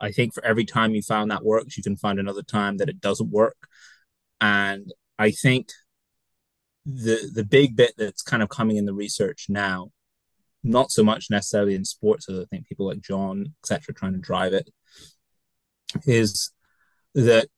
i 0.00 0.10
think 0.10 0.34
for 0.34 0.44
every 0.44 0.64
time 0.64 0.94
you 0.94 1.02
found 1.02 1.30
that 1.30 1.44
works 1.44 1.76
you 1.76 1.82
can 1.82 1.96
find 1.96 2.18
another 2.18 2.42
time 2.42 2.76
that 2.78 2.88
it 2.88 3.00
doesn't 3.00 3.30
work 3.30 3.68
and 4.40 4.92
i 5.18 5.30
think 5.30 5.68
the 6.84 7.30
the 7.32 7.44
big 7.44 7.76
bit 7.76 7.92
that's 7.96 8.22
kind 8.22 8.42
of 8.42 8.48
coming 8.48 8.76
in 8.76 8.86
the 8.86 8.94
research 8.94 9.46
now 9.48 9.90
not 10.64 10.90
so 10.90 11.02
much 11.02 11.28
necessarily 11.30 11.74
in 11.74 11.84
sports 11.84 12.28
as 12.28 12.38
i 12.38 12.44
think 12.46 12.66
people 12.66 12.86
like 12.86 13.00
john 13.00 13.46
etc 13.62 13.94
trying 13.94 14.12
to 14.12 14.18
drive 14.18 14.52
it 14.52 14.68
is 16.06 16.52
that 17.14 17.48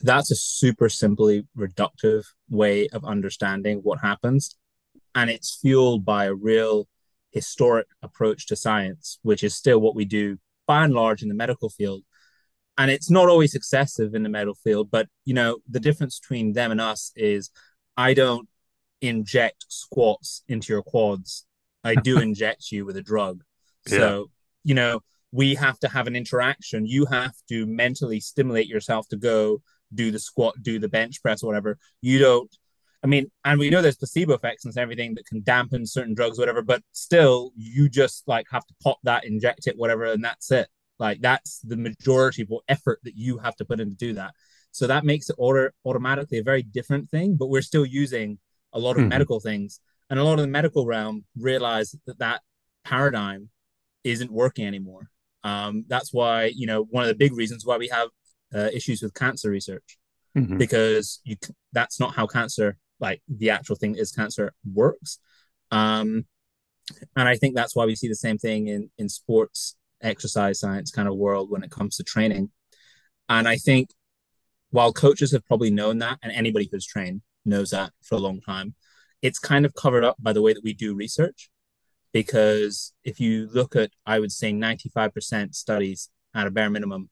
that's 0.00 0.30
a 0.30 0.36
super 0.36 0.88
simply 0.88 1.46
reductive 1.56 2.24
way 2.50 2.88
of 2.88 3.04
understanding 3.04 3.80
what 3.82 4.00
happens. 4.00 4.56
And 5.14 5.30
it's 5.30 5.58
fueled 5.60 6.04
by 6.04 6.26
a 6.26 6.34
real 6.34 6.86
historic 7.32 7.86
approach 8.02 8.46
to 8.46 8.56
science, 8.56 9.18
which 9.22 9.44
is 9.44 9.54
still 9.54 9.80
what 9.80 9.94
we 9.94 10.04
do 10.04 10.38
by 10.66 10.84
and 10.84 10.94
large 10.94 11.22
in 11.22 11.28
the 11.28 11.34
medical 11.34 11.70
field. 11.70 12.02
and 12.78 12.90
it's 12.90 13.10
not 13.10 13.28
always 13.28 13.54
excessive 13.54 14.14
in 14.14 14.22
the 14.22 14.28
medical 14.28 14.54
field, 14.62 14.90
but 14.90 15.08
you 15.24 15.34
know, 15.34 15.58
the 15.68 15.80
difference 15.80 16.18
between 16.20 16.52
them 16.52 16.70
and 16.70 16.80
us 16.80 17.12
is 17.16 17.50
I 17.96 18.14
don't 18.14 18.48
inject 19.00 19.66
squats 19.68 20.42
into 20.48 20.72
your 20.72 20.82
quads. 20.82 21.46
I 21.84 21.94
do 21.94 22.18
inject 22.28 22.70
you 22.70 22.84
with 22.84 22.96
a 22.96 23.02
drug. 23.02 23.42
So, 23.86 23.96
yeah. 23.96 24.22
you 24.64 24.74
know, 24.74 25.00
we 25.32 25.54
have 25.54 25.78
to 25.80 25.88
have 25.88 26.06
an 26.06 26.16
interaction. 26.16 26.86
You 26.86 27.06
have 27.06 27.34
to 27.48 27.66
mentally 27.66 28.20
stimulate 28.20 28.66
yourself 28.66 29.08
to 29.08 29.16
go 29.16 29.62
do 29.94 30.10
the 30.10 30.18
squat, 30.18 30.54
do 30.62 30.78
the 30.78 30.88
bench 30.88 31.22
press, 31.22 31.42
or 31.42 31.46
whatever. 31.46 31.78
You 32.00 32.18
don't. 32.18 32.56
I 33.04 33.06
mean, 33.06 33.30
and 33.44 33.58
we 33.58 33.70
know 33.70 33.82
there's 33.82 33.96
placebo 33.96 34.34
effects 34.34 34.64
and 34.64 34.76
everything 34.76 35.14
that 35.14 35.26
can 35.26 35.42
dampen 35.42 35.86
certain 35.86 36.14
drugs, 36.14 36.38
whatever. 36.38 36.62
But 36.62 36.82
still, 36.92 37.52
you 37.56 37.88
just 37.88 38.26
like 38.26 38.46
have 38.50 38.66
to 38.66 38.74
pop 38.82 38.98
that, 39.04 39.24
inject 39.24 39.66
it, 39.66 39.76
whatever, 39.76 40.04
and 40.04 40.24
that's 40.24 40.50
it. 40.50 40.68
Like 40.98 41.20
that's 41.20 41.60
the 41.60 41.76
majority 41.76 42.42
of 42.42 42.48
what 42.48 42.64
effort 42.68 43.00
that 43.04 43.16
you 43.16 43.38
have 43.38 43.56
to 43.56 43.64
put 43.64 43.80
in 43.80 43.90
to 43.90 43.96
do 43.96 44.14
that. 44.14 44.32
So 44.72 44.86
that 44.86 45.04
makes 45.04 45.30
it 45.30 45.36
order 45.38 45.72
automatically 45.84 46.38
a 46.38 46.42
very 46.42 46.62
different 46.62 47.10
thing. 47.10 47.36
But 47.36 47.48
we're 47.48 47.62
still 47.62 47.86
using 47.86 48.38
a 48.72 48.78
lot 48.78 48.92
of 48.92 48.98
mm-hmm. 48.98 49.08
medical 49.10 49.40
things, 49.40 49.80
and 50.10 50.18
a 50.18 50.24
lot 50.24 50.34
of 50.34 50.40
the 50.40 50.48
medical 50.48 50.86
realm 50.86 51.24
realize 51.38 51.94
that 52.06 52.18
that 52.18 52.40
paradigm 52.84 53.50
isn't 54.04 54.30
working 54.30 54.66
anymore. 54.66 55.10
Um, 55.44 55.84
that's 55.86 56.12
why 56.12 56.46
you 56.46 56.66
know 56.66 56.82
one 56.90 57.04
of 57.04 57.08
the 57.08 57.14
big 57.14 57.34
reasons 57.34 57.64
why 57.64 57.76
we 57.76 57.88
have 57.88 58.08
uh, 58.54 58.70
issues 58.72 59.02
with 59.02 59.14
cancer 59.14 59.50
research 59.50 59.98
mm-hmm. 60.36 60.56
because 60.56 61.20
you 61.24 61.36
that's 61.72 61.98
not 61.98 62.14
how 62.14 62.26
cancer 62.26 62.76
like 63.00 63.22
the 63.28 63.50
actual 63.50 63.76
thing 63.76 63.96
is 63.96 64.12
cancer 64.12 64.52
works. 64.64 65.18
Um 65.70 66.26
and 67.16 67.28
i 67.28 67.34
think 67.34 67.54
that's 67.54 67.74
why 67.74 67.84
we 67.84 67.96
see 67.96 68.08
the 68.08 68.14
same 68.14 68.38
thing 68.38 68.68
in 68.68 68.90
in 68.98 69.08
sports 69.08 69.76
exercise 70.02 70.60
science 70.60 70.90
kind 70.90 71.08
of 71.08 71.16
world 71.16 71.50
when 71.50 71.62
it 71.62 71.70
comes 71.70 71.96
to 71.96 72.04
training. 72.04 72.50
And 73.28 73.48
i 73.48 73.56
think 73.56 73.90
while 74.70 74.92
coaches 74.92 75.32
have 75.32 75.46
probably 75.46 75.70
known 75.70 75.98
that 75.98 76.18
and 76.22 76.32
anybody 76.32 76.68
who's 76.70 76.86
trained 76.86 77.22
knows 77.44 77.70
that 77.70 77.92
for 78.02 78.16
a 78.16 78.18
long 78.18 78.40
time 78.40 78.74
it's 79.22 79.38
kind 79.38 79.64
of 79.64 79.74
covered 79.74 80.04
up 80.04 80.16
by 80.20 80.32
the 80.32 80.42
way 80.42 80.52
that 80.52 80.62
we 80.62 80.74
do 80.74 80.94
research. 80.94 81.50
Because 82.12 82.92
if 83.04 83.20
you 83.20 83.48
look 83.52 83.76
at 83.76 83.90
i 84.06 84.18
would 84.18 84.32
say 84.32 84.52
95% 84.52 85.54
studies 85.54 86.10
at 86.34 86.46
a 86.46 86.50
bare 86.50 86.70
minimum 86.70 87.10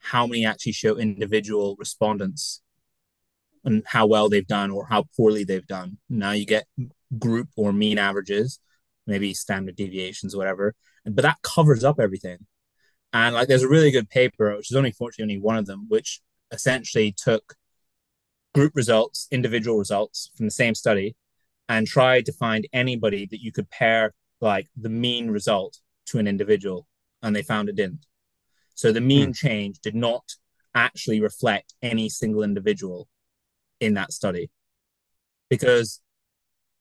how 0.00 0.26
many 0.26 0.44
actually 0.46 0.72
show 0.72 0.96
individual 0.96 1.76
respondents 1.78 2.62
and 3.64 3.82
how 3.86 4.06
well 4.06 4.28
they've 4.28 4.46
done 4.46 4.70
or 4.70 4.86
how 4.86 5.04
poorly 5.16 5.44
they've 5.44 5.66
done. 5.66 5.98
Now 6.08 6.32
you 6.32 6.46
get 6.46 6.66
group 7.18 7.48
or 7.56 7.72
mean 7.72 7.98
averages, 7.98 8.60
maybe 9.06 9.34
standard 9.34 9.76
deviations, 9.76 10.36
whatever, 10.36 10.74
but 11.04 11.22
that 11.22 11.42
covers 11.42 11.84
up 11.84 11.98
everything. 12.00 12.46
And 13.12 13.34
like, 13.34 13.48
there's 13.48 13.62
a 13.62 13.68
really 13.68 13.90
good 13.90 14.10
paper, 14.10 14.54
which 14.56 14.70
is 14.70 14.76
only 14.76 14.92
fortunately 14.92 15.34
only 15.34 15.42
one 15.42 15.56
of 15.56 15.66
them, 15.66 15.86
which 15.88 16.20
essentially 16.52 17.14
took 17.16 17.54
group 18.54 18.72
results, 18.74 19.28
individual 19.30 19.78
results 19.78 20.30
from 20.36 20.46
the 20.46 20.50
same 20.52 20.74
study, 20.74 21.16
and 21.68 21.86
tried 21.86 22.26
to 22.26 22.32
find 22.32 22.66
anybody 22.72 23.26
that 23.30 23.40
you 23.40 23.52
could 23.52 23.70
pair 23.70 24.14
like 24.40 24.68
the 24.76 24.88
mean 24.88 25.30
result 25.30 25.78
to 26.06 26.18
an 26.18 26.26
individual, 26.26 26.86
and 27.22 27.34
they 27.34 27.42
found 27.42 27.68
it 27.68 27.76
didn't. 27.76 28.06
So 28.74 28.92
the 28.92 29.00
mean 29.00 29.30
mm. 29.30 29.36
change 29.36 29.78
did 29.80 29.94
not 29.94 30.24
actually 30.74 31.20
reflect 31.20 31.74
any 31.82 32.08
single 32.08 32.42
individual 32.42 33.08
in 33.80 33.94
that 33.94 34.12
study. 34.12 34.50
Because 35.50 36.00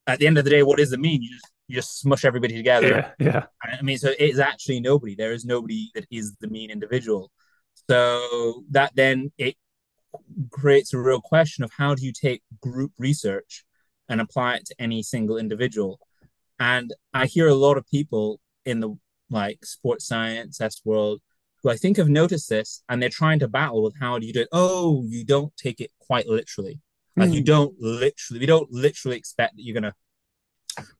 at 0.05 0.19
the 0.19 0.27
end 0.27 0.37
of 0.37 0.43
the 0.43 0.49
day, 0.49 0.63
what 0.63 0.79
is 0.79 0.89
the 0.89 0.97
mean? 0.97 1.21
You 1.21 1.29
just 1.31 1.51
you 1.67 1.75
just 1.75 1.99
smush 1.99 2.23
everybody 2.23 2.55
together. 2.55 3.13
Yeah, 3.19 3.25
yeah. 3.25 3.45
I 3.61 3.81
mean, 3.81 3.97
so 3.97 4.13
it's 4.17 4.39
actually 4.39 4.79
nobody. 4.79 5.15
There 5.15 5.33
is 5.33 5.45
nobody 5.45 5.91
that 5.95 6.05
is 6.09 6.35
the 6.39 6.47
mean 6.47 6.71
individual. 6.71 7.31
So 7.89 8.63
that 8.71 8.93
then 8.95 9.31
it 9.37 9.55
creates 10.51 10.93
a 10.93 10.97
real 10.97 11.21
question 11.21 11.63
of 11.63 11.71
how 11.77 11.93
do 11.93 12.05
you 12.05 12.13
take 12.13 12.41
group 12.61 12.91
research 12.97 13.65
and 14.09 14.21
apply 14.21 14.55
it 14.55 14.65
to 14.67 14.75
any 14.79 15.03
single 15.03 15.37
individual? 15.37 15.99
And 16.59 16.93
I 17.13 17.25
hear 17.25 17.47
a 17.47 17.53
lot 17.53 17.77
of 17.77 17.85
people 17.87 18.39
in 18.65 18.79
the 18.79 18.97
like 19.29 19.63
sports 19.65 20.07
science 20.07 20.61
S 20.61 20.81
world 20.85 21.21
who 21.61 21.69
I 21.69 21.75
think 21.75 21.97
have 21.97 22.09
noticed 22.09 22.49
this 22.49 22.81
and 22.87 23.01
they're 23.01 23.09
trying 23.09 23.39
to 23.39 23.47
battle 23.47 23.83
with 23.83 23.95
how 23.99 24.19
do 24.19 24.25
you 24.25 24.33
do 24.33 24.41
it. 24.41 24.49
Oh, 24.53 25.03
you 25.07 25.25
don't 25.25 25.55
take 25.57 25.81
it 25.81 25.91
quite 25.99 26.27
literally. 26.27 26.79
Like 27.17 27.29
mm. 27.29 27.33
you 27.33 27.39
hmm. 27.39 27.45
don't 27.45 27.75
literally, 27.79 28.39
we 28.39 28.45
don't 28.45 28.71
literally 28.71 29.17
expect 29.17 29.57
that 29.57 29.63
you're 29.63 29.73
gonna 29.73 29.95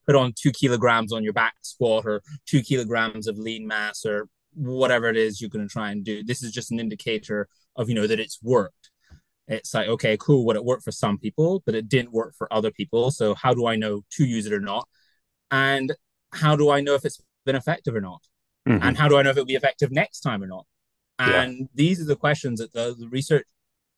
put 0.06 0.16
on 0.16 0.34
two 0.36 0.52
kilograms 0.52 1.14
on 1.14 1.24
your 1.24 1.34
back 1.34 1.54
squat 1.62 2.06
or 2.06 2.24
two 2.48 2.62
kilograms 2.62 3.28
of 3.28 3.38
lean 3.38 3.68
mass 3.68 4.04
or 4.06 4.28
whatever 4.56 5.08
it 5.08 5.16
is 5.16 5.40
you're 5.40 5.50
gonna 5.50 5.68
try 5.68 5.92
and 5.92 6.04
do. 6.04 6.24
This 6.24 6.42
is 6.42 6.52
just 6.52 6.72
an 6.72 6.80
indicator 6.80 7.48
of 7.76 7.88
you 7.88 7.96
know 7.96 8.08
that 8.08 8.20
it's 8.20 8.42
worked. 8.42 8.90
It's 9.48 9.74
like 9.74 9.88
okay, 9.88 10.18
cool, 10.20 10.44
what 10.44 10.56
it 10.56 10.66
worked 10.66 10.84
for 10.84 10.92
some 10.92 11.18
people, 11.18 11.62
but 11.66 11.76
it 11.76 11.88
didn't 11.88 12.12
work 12.12 12.34
for 12.38 12.52
other 12.52 12.72
people. 12.72 13.12
So 13.12 13.36
how 13.36 13.54
do 13.54 13.68
I 13.68 13.76
know 13.76 14.02
to 14.12 14.26
use 14.26 14.48
it 14.48 14.54
or 14.54 14.60
not? 14.60 14.88
And 15.52 15.94
how 16.34 16.56
do 16.56 16.70
I 16.70 16.82
know 16.82 16.96
if 16.96 17.06
it's 17.06 17.22
been 17.46 17.56
effective 17.56 17.96
or 17.96 18.02
not? 18.02 18.22
Mm-hmm. 18.68 18.86
And 18.86 18.98
how 18.98 19.08
do 19.08 19.18
I 19.18 19.22
know 19.22 19.30
if 19.30 19.38
it'll 19.38 19.46
be 19.46 19.56
effective 19.56 19.92
next 19.92 20.22
time 20.22 20.44
or 20.44 20.48
not? 20.48 20.66
And 21.20 21.58
yeah. 21.60 21.66
these 21.74 22.02
are 22.02 22.06
the 22.06 22.16
questions 22.16 22.60
that 22.60 22.74
the, 22.74 22.96
the 22.98 23.08
research 23.08 23.48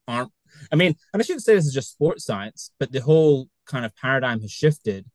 aren't. 0.08 0.32
I 0.72 0.76
mean, 0.76 0.96
and 1.14 1.22
I 1.22 1.26
shouldn't 1.26 1.44
say 1.44 1.56
this 1.56 1.66
is 1.66 1.74
just 1.74 1.92
sports 1.92 2.26
science, 2.26 2.72
but 2.80 2.92
the 2.92 3.02
whole 3.02 3.48
kind 3.66 3.86
of 3.86 3.96
paradigm 3.96 4.42
has 4.42 4.52
shifted. 4.52 5.06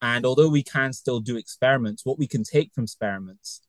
And 0.00 0.26
although 0.26 0.48
we 0.48 0.62
can 0.62 0.92
still 0.92 1.20
do 1.20 1.36
experiments, 1.36 2.04
what 2.04 2.18
we 2.18 2.26
can 2.26 2.42
take 2.42 2.72
from 2.74 2.84
experiments 2.84 3.60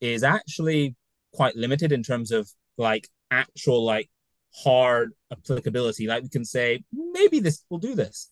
is 0.00 0.22
actually 0.22 0.96
quite 1.32 1.56
limited 1.56 1.92
in 1.92 2.02
terms 2.02 2.30
of 2.30 2.50
like 2.76 3.08
actual 3.30 3.84
like 3.84 4.10
hard 4.54 5.12
applicability. 5.32 6.06
Like 6.06 6.22
we 6.22 6.28
can 6.28 6.44
say 6.44 6.84
maybe 6.92 7.40
this 7.40 7.64
will 7.70 7.78
do 7.78 7.94
this, 7.94 8.30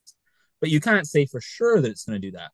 but 0.61 0.71
you 0.71 0.81
can't 0.81 1.07
say 1.07 1.27
for 1.27 1.41
sure 1.41 1.81
that 1.81 1.91
it's 1.91 2.05
going 2.05 2.21
to 2.21 2.27
do 2.31 2.37
that. 2.37 2.51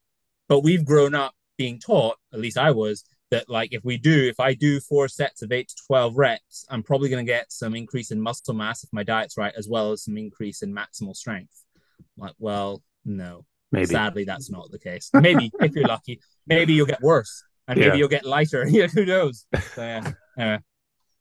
But 0.48 0.60
we've 0.60 0.84
grown 0.84 1.14
up 1.14 1.34
being 1.56 1.78
taught, 1.78 2.16
at 2.32 2.40
least 2.40 2.58
I 2.58 2.70
was, 2.70 3.04
that 3.32 3.48
like 3.48 3.72
if 3.72 3.82
we 3.82 3.96
do 3.96 4.28
if 4.28 4.38
i 4.38 4.52
do 4.52 4.78
four 4.78 5.08
sets 5.08 5.42
of 5.42 5.50
8 5.50 5.66
to 5.66 5.74
12 5.86 6.16
reps 6.16 6.66
i'm 6.68 6.82
probably 6.82 7.08
going 7.08 7.24
to 7.24 7.30
get 7.30 7.50
some 7.50 7.74
increase 7.74 8.10
in 8.10 8.20
muscle 8.20 8.54
mass 8.54 8.84
if 8.84 8.90
my 8.92 9.02
diet's 9.02 9.38
right 9.38 9.54
as 9.56 9.68
well 9.68 9.90
as 9.90 10.04
some 10.04 10.16
increase 10.16 10.62
in 10.62 10.72
maximal 10.72 11.16
strength. 11.16 11.64
Like 12.16 12.34
well 12.38 12.82
no. 13.04 13.44
Maybe. 13.72 13.86
Sadly 13.86 14.24
that's 14.24 14.50
not 14.50 14.70
the 14.70 14.78
case. 14.78 15.10
Maybe 15.14 15.50
if 15.60 15.74
you're 15.74 15.88
lucky 15.88 16.20
maybe 16.46 16.74
you'll 16.74 16.86
get 16.86 17.00
worse 17.00 17.42
and 17.66 17.78
yeah. 17.78 17.86
maybe 17.86 17.98
you'll 17.98 18.08
get 18.08 18.24
lighter. 18.24 18.66
Yeah 18.68 18.86
who 18.86 19.06
knows? 19.06 19.46
So, 19.74 19.82
yeah, 19.82 20.12
yeah. 20.36 20.58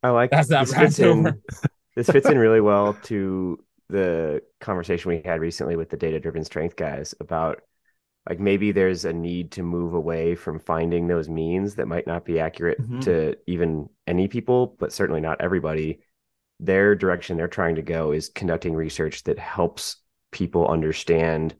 i 0.03 0.09
like 0.09 0.31
that's 0.31 0.49
that 0.49 0.67
this 0.67 0.75
fits, 0.75 0.99
in, 0.99 1.41
this 1.95 2.09
fits 2.09 2.27
in 2.27 2.37
really 2.37 2.61
well 2.61 2.93
to 3.03 3.57
the 3.89 4.41
conversation 4.59 5.09
we 5.09 5.21
had 5.23 5.39
recently 5.39 5.77
with 5.77 5.89
the 5.89 5.97
data 5.97 6.19
driven 6.19 6.43
strength 6.43 6.75
guys 6.75 7.15
about 7.21 7.61
like 8.29 8.39
maybe 8.39 8.71
there's 8.71 9.05
a 9.05 9.13
need 9.13 9.51
to 9.51 9.63
move 9.63 9.93
away 9.93 10.35
from 10.35 10.59
finding 10.59 11.07
those 11.07 11.27
means 11.27 11.75
that 11.75 11.87
might 11.87 12.07
not 12.07 12.25
be 12.25 12.39
accurate 12.39 12.79
mm-hmm. 12.81 12.99
to 12.99 13.35
even 13.47 13.89
any 14.07 14.27
people 14.27 14.75
but 14.79 14.93
certainly 14.93 15.21
not 15.21 15.41
everybody 15.41 15.99
their 16.59 16.95
direction 16.95 17.37
they're 17.37 17.47
trying 17.47 17.75
to 17.75 17.81
go 17.81 18.11
is 18.11 18.29
conducting 18.29 18.73
research 18.73 19.23
that 19.23 19.39
helps 19.39 19.97
people 20.31 20.67
understand 20.67 21.55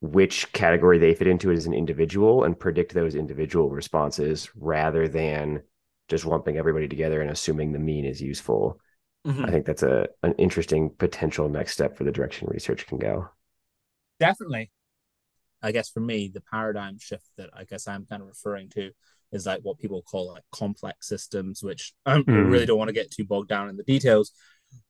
which 0.00 0.52
category 0.52 0.98
they 0.98 1.14
fit 1.14 1.26
into 1.26 1.50
as 1.50 1.66
an 1.66 1.72
individual 1.72 2.44
and 2.44 2.58
predict 2.58 2.92
those 2.92 3.14
individual 3.14 3.70
responses 3.70 4.50
rather 4.56 5.08
than 5.08 5.62
just 6.08 6.26
lumping 6.26 6.58
everybody 6.58 6.86
together 6.86 7.22
and 7.22 7.30
assuming 7.30 7.72
the 7.72 7.78
mean 7.78 8.04
is 8.04 8.20
useful 8.20 8.78
mm-hmm. 9.26 9.44
i 9.44 9.50
think 9.50 9.64
that's 9.64 9.82
a 9.84 10.08
an 10.22 10.34
interesting 10.38 10.90
potential 10.90 11.48
next 11.48 11.72
step 11.72 11.96
for 11.96 12.04
the 12.04 12.12
direction 12.12 12.48
research 12.50 12.86
can 12.86 12.98
go 12.98 13.28
definitely 14.18 14.70
I 15.66 15.72
guess 15.72 15.90
for 15.90 15.98
me, 15.98 16.30
the 16.32 16.40
paradigm 16.40 16.96
shift 16.96 17.28
that 17.38 17.50
I 17.52 17.64
guess 17.64 17.88
I'm 17.88 18.06
kind 18.06 18.22
of 18.22 18.28
referring 18.28 18.68
to 18.70 18.92
is 19.32 19.46
like 19.46 19.62
what 19.62 19.80
people 19.80 20.00
call 20.00 20.32
like 20.32 20.44
complex 20.52 21.08
systems, 21.08 21.60
which 21.60 21.92
I 22.06 22.18
mm. 22.18 22.50
really 22.50 22.66
don't 22.66 22.78
want 22.78 22.88
to 22.88 22.94
get 22.94 23.10
too 23.10 23.24
bogged 23.24 23.48
down 23.48 23.68
in 23.68 23.76
the 23.76 23.82
details. 23.82 24.30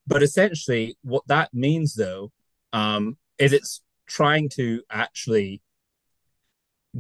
But 0.07 0.23
essentially, 0.23 0.99
what 1.03 1.23
that 1.29 1.55
means 1.55 1.95
though 1.95 2.31
um, 2.75 3.17
is 3.39 3.55
it's 3.55 3.81
trying 4.07 4.51
to 4.51 4.83
actually 4.91 5.63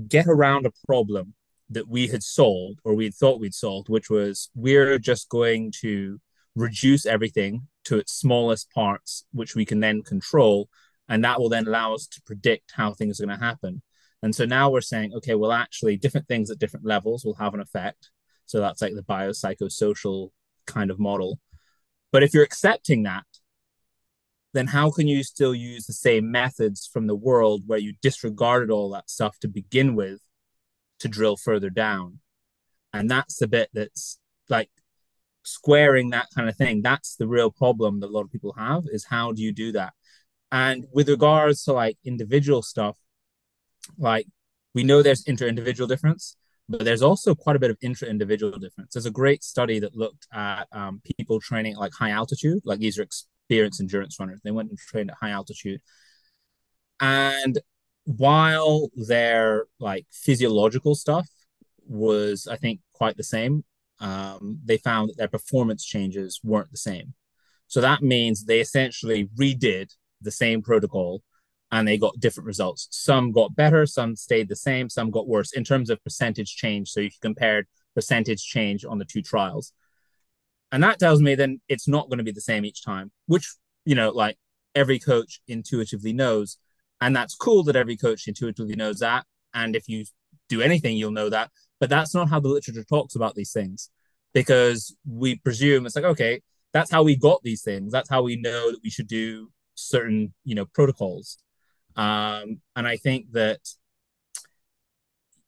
get 0.08 0.26
around 0.26 0.64
a 0.64 0.72
problem 0.86 1.34
that 1.68 1.86
we 1.86 2.06
had 2.06 2.22
solved 2.22 2.78
or 2.82 2.94
we 2.94 3.04
had 3.04 3.14
thought 3.14 3.40
we'd 3.40 3.52
solved, 3.52 3.90
which 3.90 4.08
was 4.08 4.48
we're 4.54 4.98
just 4.98 5.28
going 5.28 5.70
to 5.82 6.18
reduce 6.54 7.04
everything 7.04 7.68
to 7.84 7.98
its 7.98 8.14
smallest 8.14 8.70
parts, 8.70 9.26
which 9.32 9.54
we 9.54 9.66
can 9.66 9.80
then 9.80 10.02
control 10.02 10.70
and 11.08 11.24
that 11.24 11.40
will 11.40 11.48
then 11.48 11.66
allow 11.66 11.94
us 11.94 12.06
to 12.06 12.22
predict 12.22 12.72
how 12.74 12.92
things 12.92 13.20
are 13.20 13.26
going 13.26 13.38
to 13.38 13.44
happen. 13.44 13.82
And 14.22 14.34
so 14.34 14.44
now 14.44 14.70
we're 14.70 14.80
saying 14.80 15.12
okay 15.14 15.34
well 15.34 15.52
actually 15.52 15.96
different 15.96 16.26
things 16.26 16.50
at 16.50 16.58
different 16.58 16.86
levels 16.86 17.24
will 17.24 17.34
have 17.34 17.54
an 17.54 17.60
effect. 17.60 18.10
So 18.46 18.60
that's 18.60 18.82
like 18.82 18.94
the 18.94 19.02
biopsychosocial 19.02 20.30
kind 20.66 20.90
of 20.90 20.98
model. 20.98 21.38
But 22.12 22.22
if 22.22 22.32
you're 22.32 22.42
accepting 22.42 23.02
that 23.04 23.24
then 24.56 24.68
how 24.68 24.90
can 24.90 25.06
you 25.06 25.22
still 25.22 25.54
use 25.54 25.84
the 25.84 25.92
same 25.92 26.30
methods 26.30 26.88
from 26.90 27.06
the 27.06 27.14
world 27.14 27.64
where 27.66 27.78
you 27.78 27.92
disregarded 28.00 28.70
all 28.70 28.90
that 28.90 29.10
stuff 29.10 29.38
to 29.38 29.48
begin 29.48 29.94
with 29.94 30.20
to 30.98 31.08
drill 31.08 31.36
further 31.36 31.68
down? 31.68 32.20
And 32.92 33.10
that's 33.10 33.36
the 33.36 33.48
bit 33.48 33.68
that's 33.74 34.18
like 34.48 34.70
squaring 35.44 36.10
that 36.10 36.28
kind 36.34 36.48
of 36.48 36.56
thing. 36.56 36.80
That's 36.80 37.16
the 37.16 37.28
real 37.28 37.50
problem 37.50 38.00
that 38.00 38.06
a 38.06 38.14
lot 38.14 38.22
of 38.22 38.32
people 38.32 38.54
have 38.54 38.84
is 38.90 39.04
how 39.04 39.32
do 39.32 39.42
you 39.42 39.52
do 39.52 39.72
that 39.72 39.92
and 40.56 40.86
with 40.92 41.08
regards 41.08 41.62
to 41.64 41.72
like 41.72 41.96
individual 42.04 42.62
stuff 42.62 42.96
like 43.98 44.26
we 44.74 44.82
know 44.82 45.02
there's 45.02 45.24
inter-individual 45.26 45.86
difference 45.86 46.36
but 46.68 46.84
there's 46.84 47.02
also 47.02 47.34
quite 47.34 47.56
a 47.56 47.60
bit 47.60 47.70
of 47.70 47.76
intra-individual 47.80 48.58
difference. 48.58 48.92
There's 48.92 49.06
a 49.06 49.20
great 49.22 49.44
study 49.44 49.78
that 49.78 49.94
looked 49.94 50.26
at 50.32 50.66
um, 50.72 51.00
people 51.04 51.40
training 51.40 51.74
at 51.74 51.78
like 51.78 51.92
high 51.92 52.10
altitude 52.10 52.60
like 52.64 52.80
these 52.80 52.98
are 52.98 53.02
experienced 53.02 53.80
endurance 53.80 54.18
runners. 54.18 54.40
They 54.42 54.50
went 54.50 54.70
and 54.70 54.78
trained 54.78 55.10
at 55.10 55.16
high 55.20 55.30
altitude. 55.30 55.80
And 56.98 57.60
while 58.04 58.90
their 58.96 59.66
like 59.78 60.06
physiological 60.10 60.94
stuff 60.94 61.28
was 61.88 62.48
i 62.50 62.56
think 62.56 62.80
quite 62.92 63.16
the 63.16 63.24
same 63.36 63.64
um, 64.00 64.58
they 64.64 64.78
found 64.78 65.08
that 65.08 65.16
their 65.16 65.28
performance 65.28 65.84
changes 65.84 66.40
weren't 66.44 66.70
the 66.70 66.76
same. 66.76 67.14
So 67.66 67.80
that 67.80 68.02
means 68.02 68.44
they 68.44 68.60
essentially 68.60 69.28
redid 69.38 69.88
the 70.26 70.30
same 70.30 70.60
protocol 70.60 71.22
and 71.72 71.86
they 71.86 71.98
got 71.98 72.20
different 72.20 72.46
results. 72.46 72.88
Some 72.90 73.32
got 73.32 73.56
better, 73.56 73.86
some 73.86 74.14
stayed 74.14 74.48
the 74.48 74.56
same, 74.56 74.88
some 74.88 75.10
got 75.10 75.26
worse 75.26 75.52
in 75.52 75.64
terms 75.64 75.90
of 75.90 76.02
percentage 76.04 76.54
change. 76.54 76.90
So 76.90 77.00
you 77.00 77.10
compared 77.20 77.66
percentage 77.94 78.44
change 78.44 78.84
on 78.84 78.98
the 78.98 79.04
two 79.04 79.22
trials. 79.22 79.72
And 80.70 80.82
that 80.82 80.98
tells 80.98 81.20
me 81.20 81.34
then 81.34 81.60
it's 81.68 81.88
not 81.88 82.08
going 82.08 82.18
to 82.18 82.24
be 82.24 82.32
the 82.32 82.40
same 82.40 82.64
each 82.64 82.84
time, 82.84 83.10
which, 83.26 83.54
you 83.84 83.94
know, 83.94 84.10
like 84.10 84.36
every 84.74 84.98
coach 84.98 85.40
intuitively 85.48 86.12
knows. 86.12 86.58
And 87.00 87.14
that's 87.14 87.34
cool 87.34 87.62
that 87.64 87.76
every 87.76 87.96
coach 87.96 88.28
intuitively 88.28 88.76
knows 88.76 89.00
that. 89.00 89.24
And 89.54 89.74
if 89.74 89.88
you 89.88 90.04
do 90.48 90.60
anything, 90.62 90.96
you'll 90.96 91.10
know 91.10 91.30
that. 91.30 91.50
But 91.80 91.90
that's 91.90 92.14
not 92.14 92.28
how 92.28 92.40
the 92.40 92.48
literature 92.48 92.84
talks 92.84 93.16
about 93.16 93.34
these 93.34 93.52
things 93.52 93.90
because 94.32 94.94
we 95.08 95.36
presume 95.36 95.86
it's 95.86 95.96
like, 95.96 96.04
okay, 96.04 96.42
that's 96.72 96.90
how 96.90 97.02
we 97.02 97.16
got 97.16 97.42
these 97.42 97.62
things. 97.62 97.92
That's 97.92 98.08
how 98.08 98.22
we 98.22 98.36
know 98.36 98.70
that 98.70 98.80
we 98.82 98.90
should 98.90 99.08
do 99.08 99.50
certain, 99.76 100.34
you 100.44 100.54
know, 100.54 100.64
protocols. 100.66 101.38
Um, 101.94 102.60
and 102.74 102.86
I 102.86 102.96
think 102.96 103.32
that, 103.32 103.60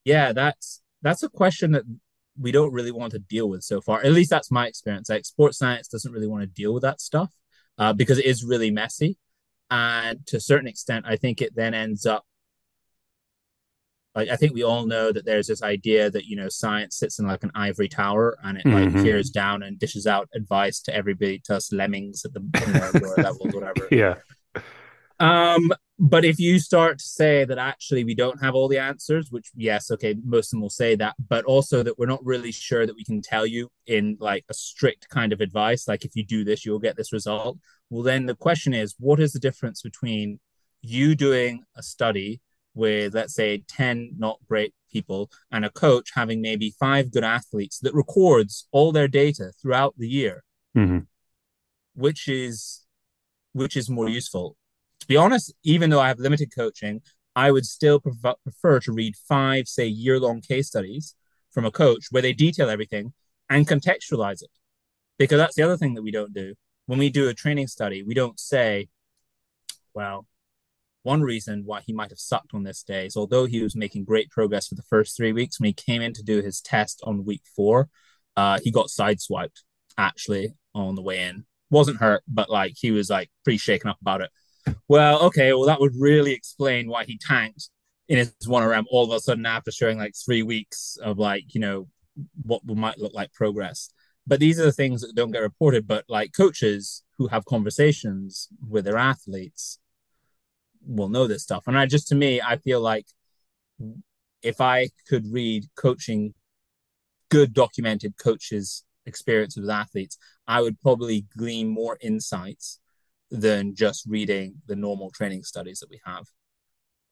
yeah, 0.04 0.32
that's 0.32 0.80
that's 1.02 1.22
a 1.22 1.28
question 1.28 1.72
that 1.72 1.84
we 2.40 2.52
don't 2.52 2.72
really 2.72 2.92
want 2.92 3.12
to 3.12 3.18
deal 3.18 3.48
with 3.48 3.62
so 3.62 3.80
far. 3.80 4.00
At 4.00 4.12
least 4.12 4.30
that's 4.30 4.50
my 4.50 4.66
experience. 4.66 5.10
Like 5.10 5.24
sports 5.24 5.58
science 5.58 5.88
doesn't 5.88 6.12
really 6.12 6.28
want 6.28 6.42
to 6.42 6.46
deal 6.46 6.72
with 6.72 6.82
that 6.82 7.00
stuff 7.00 7.32
uh, 7.78 7.92
because 7.92 8.18
it 8.18 8.26
is 8.26 8.44
really 8.44 8.70
messy. 8.70 9.18
And 9.70 10.24
to 10.26 10.38
a 10.38 10.40
certain 10.40 10.68
extent, 10.68 11.04
I 11.06 11.16
think 11.16 11.42
it 11.42 11.54
then 11.54 11.74
ends 11.74 12.06
up 12.06 12.24
like 14.18 14.30
I 14.30 14.36
think 14.36 14.52
we 14.52 14.64
all 14.64 14.84
know 14.84 15.12
that 15.12 15.24
there's 15.24 15.46
this 15.46 15.62
idea 15.62 16.10
that 16.10 16.24
you 16.26 16.34
know 16.34 16.48
science 16.48 16.96
sits 16.96 17.20
in 17.20 17.26
like 17.28 17.44
an 17.44 17.52
ivory 17.54 17.88
tower 17.88 18.36
and 18.42 18.58
it 18.58 18.66
like 18.66 18.88
mm-hmm. 18.88 19.04
peers 19.04 19.30
down 19.30 19.62
and 19.62 19.78
dishes 19.78 20.08
out 20.08 20.28
advice 20.34 20.80
to 20.82 20.94
everybody 20.94 21.38
to 21.44 21.54
us 21.54 21.72
lemmings 21.72 22.24
at 22.24 22.32
the 22.32 22.42
you 22.66 22.72
know, 22.72 22.90
lower 22.94 23.16
levels 23.16 23.54
whatever. 23.54 23.88
Yeah. 23.92 24.16
Um 25.20 25.72
but 26.00 26.24
if 26.24 26.40
you 26.40 26.58
start 26.58 26.98
to 26.98 27.04
say 27.04 27.44
that 27.44 27.58
actually 27.58 28.02
we 28.02 28.16
don't 28.16 28.42
have 28.42 28.56
all 28.56 28.66
the 28.66 28.78
answers 28.78 29.30
which 29.30 29.50
yes 29.54 29.90
okay 29.92 30.16
most 30.24 30.48
of 30.48 30.50
them 30.52 30.62
will 30.62 30.70
say 30.70 30.96
that 30.96 31.14
but 31.28 31.44
also 31.44 31.84
that 31.84 31.96
we're 31.96 32.06
not 32.06 32.24
really 32.24 32.52
sure 32.52 32.86
that 32.86 32.96
we 32.96 33.04
can 33.04 33.22
tell 33.22 33.46
you 33.46 33.68
in 33.86 34.16
like 34.20 34.44
a 34.48 34.54
strict 34.54 35.08
kind 35.08 35.32
of 35.32 35.40
advice 35.40 35.86
like 35.86 36.04
if 36.04 36.16
you 36.16 36.24
do 36.24 36.42
this 36.44 36.64
you'll 36.64 36.80
get 36.80 36.96
this 36.96 37.12
result. 37.12 37.56
Well 37.88 38.02
then 38.02 38.26
the 38.26 38.34
question 38.34 38.74
is 38.74 38.96
what 38.98 39.20
is 39.20 39.32
the 39.32 39.38
difference 39.38 39.80
between 39.80 40.40
you 40.82 41.14
doing 41.14 41.64
a 41.76 41.82
study 41.84 42.40
with 42.78 43.14
let's 43.14 43.34
say 43.34 43.62
10 43.68 44.14
not 44.16 44.38
great 44.48 44.72
people 44.90 45.30
and 45.50 45.64
a 45.64 45.70
coach 45.70 46.12
having 46.14 46.40
maybe 46.40 46.72
five 46.78 47.10
good 47.10 47.24
athletes 47.24 47.78
that 47.80 47.92
records 47.92 48.68
all 48.70 48.92
their 48.92 49.08
data 49.08 49.52
throughout 49.60 49.94
the 49.98 50.08
year. 50.08 50.44
Mm-hmm. 50.76 50.98
which 51.94 52.28
is 52.28 52.84
which 53.52 53.76
is 53.76 53.90
more 53.90 54.08
useful. 54.08 54.56
To 55.00 55.06
be 55.06 55.16
honest 55.16 55.52
even 55.64 55.90
though 55.90 56.00
i 56.00 56.08
have 56.08 56.20
limited 56.20 56.54
coaching 56.54 57.00
i 57.34 57.50
would 57.50 57.66
still 57.66 57.98
prefer, 57.98 58.34
prefer 58.42 58.78
to 58.80 58.92
read 58.92 59.14
five 59.16 59.66
say 59.66 59.86
year 59.86 60.20
long 60.20 60.40
case 60.40 60.68
studies 60.68 61.14
from 61.50 61.64
a 61.64 61.70
coach 61.70 62.06
where 62.10 62.22
they 62.22 62.32
detail 62.32 62.70
everything 62.70 63.12
and 63.50 63.66
contextualize 63.66 64.42
it. 64.42 64.50
Because 65.18 65.38
that's 65.38 65.56
the 65.56 65.62
other 65.62 65.76
thing 65.76 65.94
that 65.94 66.02
we 66.02 66.10
don't 66.10 66.34
do. 66.34 66.54
When 66.86 66.98
we 66.98 67.08
do 67.10 67.28
a 67.28 67.34
training 67.34 67.66
study 67.66 68.02
we 68.02 68.14
don't 68.14 68.38
say 68.38 68.88
well 69.94 70.26
one 71.08 71.22
reason 71.22 71.62
why 71.64 71.80
he 71.80 71.94
might 71.94 72.10
have 72.10 72.18
sucked 72.18 72.52
on 72.52 72.64
this 72.64 72.82
day 72.82 73.06
is 73.06 73.16
although 73.16 73.46
he 73.46 73.62
was 73.62 73.74
making 73.74 74.04
great 74.04 74.28
progress 74.28 74.68
for 74.68 74.74
the 74.74 74.82
first 74.82 75.16
three 75.16 75.32
weeks, 75.32 75.58
when 75.58 75.68
he 75.68 75.72
came 75.72 76.02
in 76.02 76.12
to 76.12 76.22
do 76.22 76.42
his 76.42 76.60
test 76.60 77.00
on 77.02 77.24
week 77.24 77.40
four, 77.56 77.88
uh, 78.36 78.58
he 78.62 78.70
got 78.70 78.88
sideswiped 78.88 79.62
actually 79.96 80.52
on 80.74 80.96
the 80.96 81.00
way 81.00 81.22
in. 81.22 81.46
Wasn't 81.70 81.96
hurt, 81.96 82.22
but 82.28 82.50
like 82.50 82.74
he 82.76 82.90
was 82.90 83.08
like 83.08 83.30
pretty 83.42 83.56
shaken 83.56 83.88
up 83.88 83.96
about 84.02 84.20
it. 84.20 84.30
Well, 84.86 85.22
okay, 85.28 85.54
well 85.54 85.64
that 85.64 85.80
would 85.80 85.94
really 85.98 86.34
explain 86.34 86.90
why 86.90 87.04
he 87.04 87.18
tanked 87.18 87.70
in 88.08 88.18
his 88.18 88.34
one 88.46 88.62
RM 88.62 88.86
all 88.90 89.04
of 89.04 89.10
a 89.10 89.20
sudden 89.20 89.46
after 89.46 89.70
showing 89.70 89.96
like 89.96 90.12
three 90.14 90.42
weeks 90.42 90.98
of 91.02 91.18
like 91.18 91.54
you 91.54 91.60
know 91.62 91.88
what 92.42 92.60
might 92.66 92.98
look 92.98 93.14
like 93.14 93.32
progress. 93.32 93.88
But 94.26 94.40
these 94.40 94.60
are 94.60 94.64
the 94.64 94.80
things 94.80 95.00
that 95.00 95.14
don't 95.14 95.30
get 95.30 95.40
reported. 95.40 95.86
But 95.86 96.04
like 96.06 96.36
coaches 96.36 97.02
who 97.16 97.28
have 97.28 97.46
conversations 97.46 98.48
with 98.68 98.84
their 98.84 98.98
athletes 98.98 99.78
will 100.88 101.08
know 101.08 101.26
this 101.26 101.42
stuff. 101.42 101.64
And 101.66 101.78
I 101.78 101.86
just 101.86 102.08
to 102.08 102.14
me, 102.14 102.40
I 102.40 102.56
feel 102.56 102.80
like 102.80 103.06
if 104.42 104.60
I 104.60 104.88
could 105.08 105.30
read 105.30 105.66
coaching, 105.76 106.34
good 107.28 107.52
documented 107.52 108.16
coaches' 108.18 108.84
experiences 109.06 109.60
with 109.60 109.70
athletes, 109.70 110.18
I 110.46 110.62
would 110.62 110.80
probably 110.80 111.26
glean 111.36 111.68
more 111.68 111.98
insights 112.00 112.80
than 113.30 113.74
just 113.74 114.06
reading 114.06 114.54
the 114.66 114.76
normal 114.76 115.10
training 115.10 115.42
studies 115.42 115.80
that 115.80 115.90
we 115.90 116.00
have. 116.04 116.24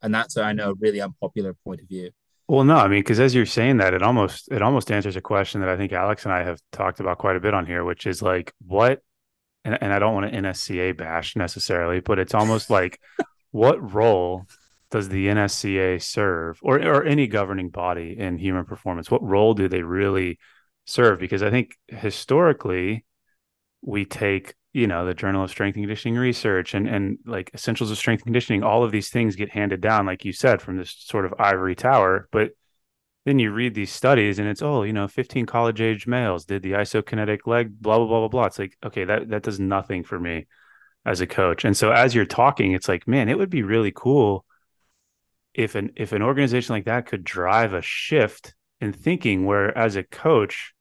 And 0.03 0.15
that's 0.15 0.37
I 0.37 0.53
know 0.53 0.71
a 0.71 0.75
really 0.75 1.01
unpopular 1.01 1.55
point 1.65 1.81
of 1.81 1.89
view. 1.89 2.11
Well, 2.49 2.65
no, 2.65 2.77
I 2.77 2.87
mean, 2.87 3.01
because 3.01 3.19
as 3.19 3.35
you're 3.35 3.45
saying 3.45 3.79
that, 3.79 3.93
it 3.93 4.03
almost 4.03 4.49
it 4.53 4.63
almost 4.63 4.93
answers 4.93 5.17
a 5.17 5.21
question 5.21 5.61
that 5.61 5.71
I 5.71 5.77
think 5.77 5.93
Alex 5.93 6.25
and 6.25 6.33
I 6.33 6.45
have 6.45 6.61
talked 6.71 7.01
about 7.01 7.19
quite 7.19 7.37
a 7.37 7.41
bit 7.41 7.55
on 7.55 7.67
here, 7.67 7.85
which 7.85 8.07
is 8.07 8.23
like 8.23 8.53
what, 8.65 9.03
and, 9.65 9.77
and 9.81 9.93
I 9.93 9.99
don't 9.99 10.15
want 10.15 10.31
to 10.33 10.39
NSCA 10.39 10.97
bash 10.97 11.35
necessarily, 11.35 12.01
but 12.01 12.21
it's 12.21 12.35
almost 12.35 12.71
like 12.71 13.01
what 13.51 13.95
role 13.95 14.47
does 14.91 15.09
the 15.09 15.27
NSCA 15.27 16.01
serve 16.03 16.59
or, 16.63 16.77
or 16.83 17.05
any 17.05 17.27
governing 17.27 17.71
body 17.71 18.17
in 18.19 18.39
human 18.39 18.65
performance? 18.65 19.11
What 19.11 19.23
role 19.23 19.55
do 19.55 19.69
they 19.69 19.83
really 19.83 20.39
serve? 20.85 21.19
Because 21.19 21.43
I 21.43 21.51
think 21.51 21.77
historically 21.89 23.05
we 23.83 24.05
take, 24.05 24.55
you 24.73 24.87
know, 24.87 25.07
the 25.07 25.15
Journal 25.15 25.45
of 25.45 25.51
Strength 25.51 25.77
and 25.77 25.85
Conditioning 25.85 26.19
Research 26.19 26.75
and, 26.75 26.89
and 26.89 27.19
like 27.27 27.51
essentials 27.55 27.91
of 27.91 27.99
strength 27.99 28.21
and 28.21 28.27
conditioning, 28.27 28.63
all 28.63 28.85
of 28.85 28.93
these 28.93 29.11
things 29.11 29.37
get 29.37 29.51
handed 29.51 29.81
down, 29.81 30.07
like 30.07 30.25
you 30.25 30.33
said, 30.33 30.63
from 30.63 30.77
this 30.77 30.95
sort 30.99 31.25
of 31.25 31.35
ivory 31.39 31.75
tower. 31.75 32.29
But 32.31 32.51
then 33.25 33.39
you 33.41 33.51
read 33.51 33.75
these 33.75 33.93
studies 33.93 34.39
and 34.39 34.49
it's, 34.49 34.63
oh, 34.63 34.83
you 34.85 34.93
know, 34.93 35.09
15 35.09 35.47
college 35.47 35.81
age 35.81 36.07
males 36.07 36.45
did 36.45 36.63
the 36.63 36.73
isokinetic 36.73 37.41
leg, 37.47 37.81
blah, 37.81 37.99
blah, 37.99 38.07
blah, 38.07 38.21
blah, 38.21 38.29
blah. 38.29 38.45
It's 38.45 38.59
like, 38.59 38.77
okay, 38.85 39.05
that, 39.05 39.31
that 39.31 39.43
does 39.43 39.59
nothing 39.59 40.05
for 40.05 40.19
me 40.19 40.47
as 41.07 41.21
a 41.21 41.27
coach. 41.27 41.65
And 41.65 41.77
so 41.77 41.93
as 41.93 42.15
you're 42.15 42.27
talking, 42.27 42.73
it's 42.73 42.89
like, 42.89 43.07
man, 43.07 43.29
it 43.29 43.39
would 43.39 43.49
be 43.49 43.63
really 43.63 43.93
cool 43.95 44.45
if 45.55 45.75
an 45.77 45.93
if 45.97 46.13
an 46.13 46.21
organization 46.21 46.75
like 46.75 46.85
that 46.85 47.07
could 47.07 47.25
drive 47.25 47.73
a 47.73 47.81
shift 47.81 48.55
in 48.81 48.93
thinking 48.93 49.47
where 49.47 49.77
as 49.79 49.97
a 49.97 50.03
coach, 50.03 50.75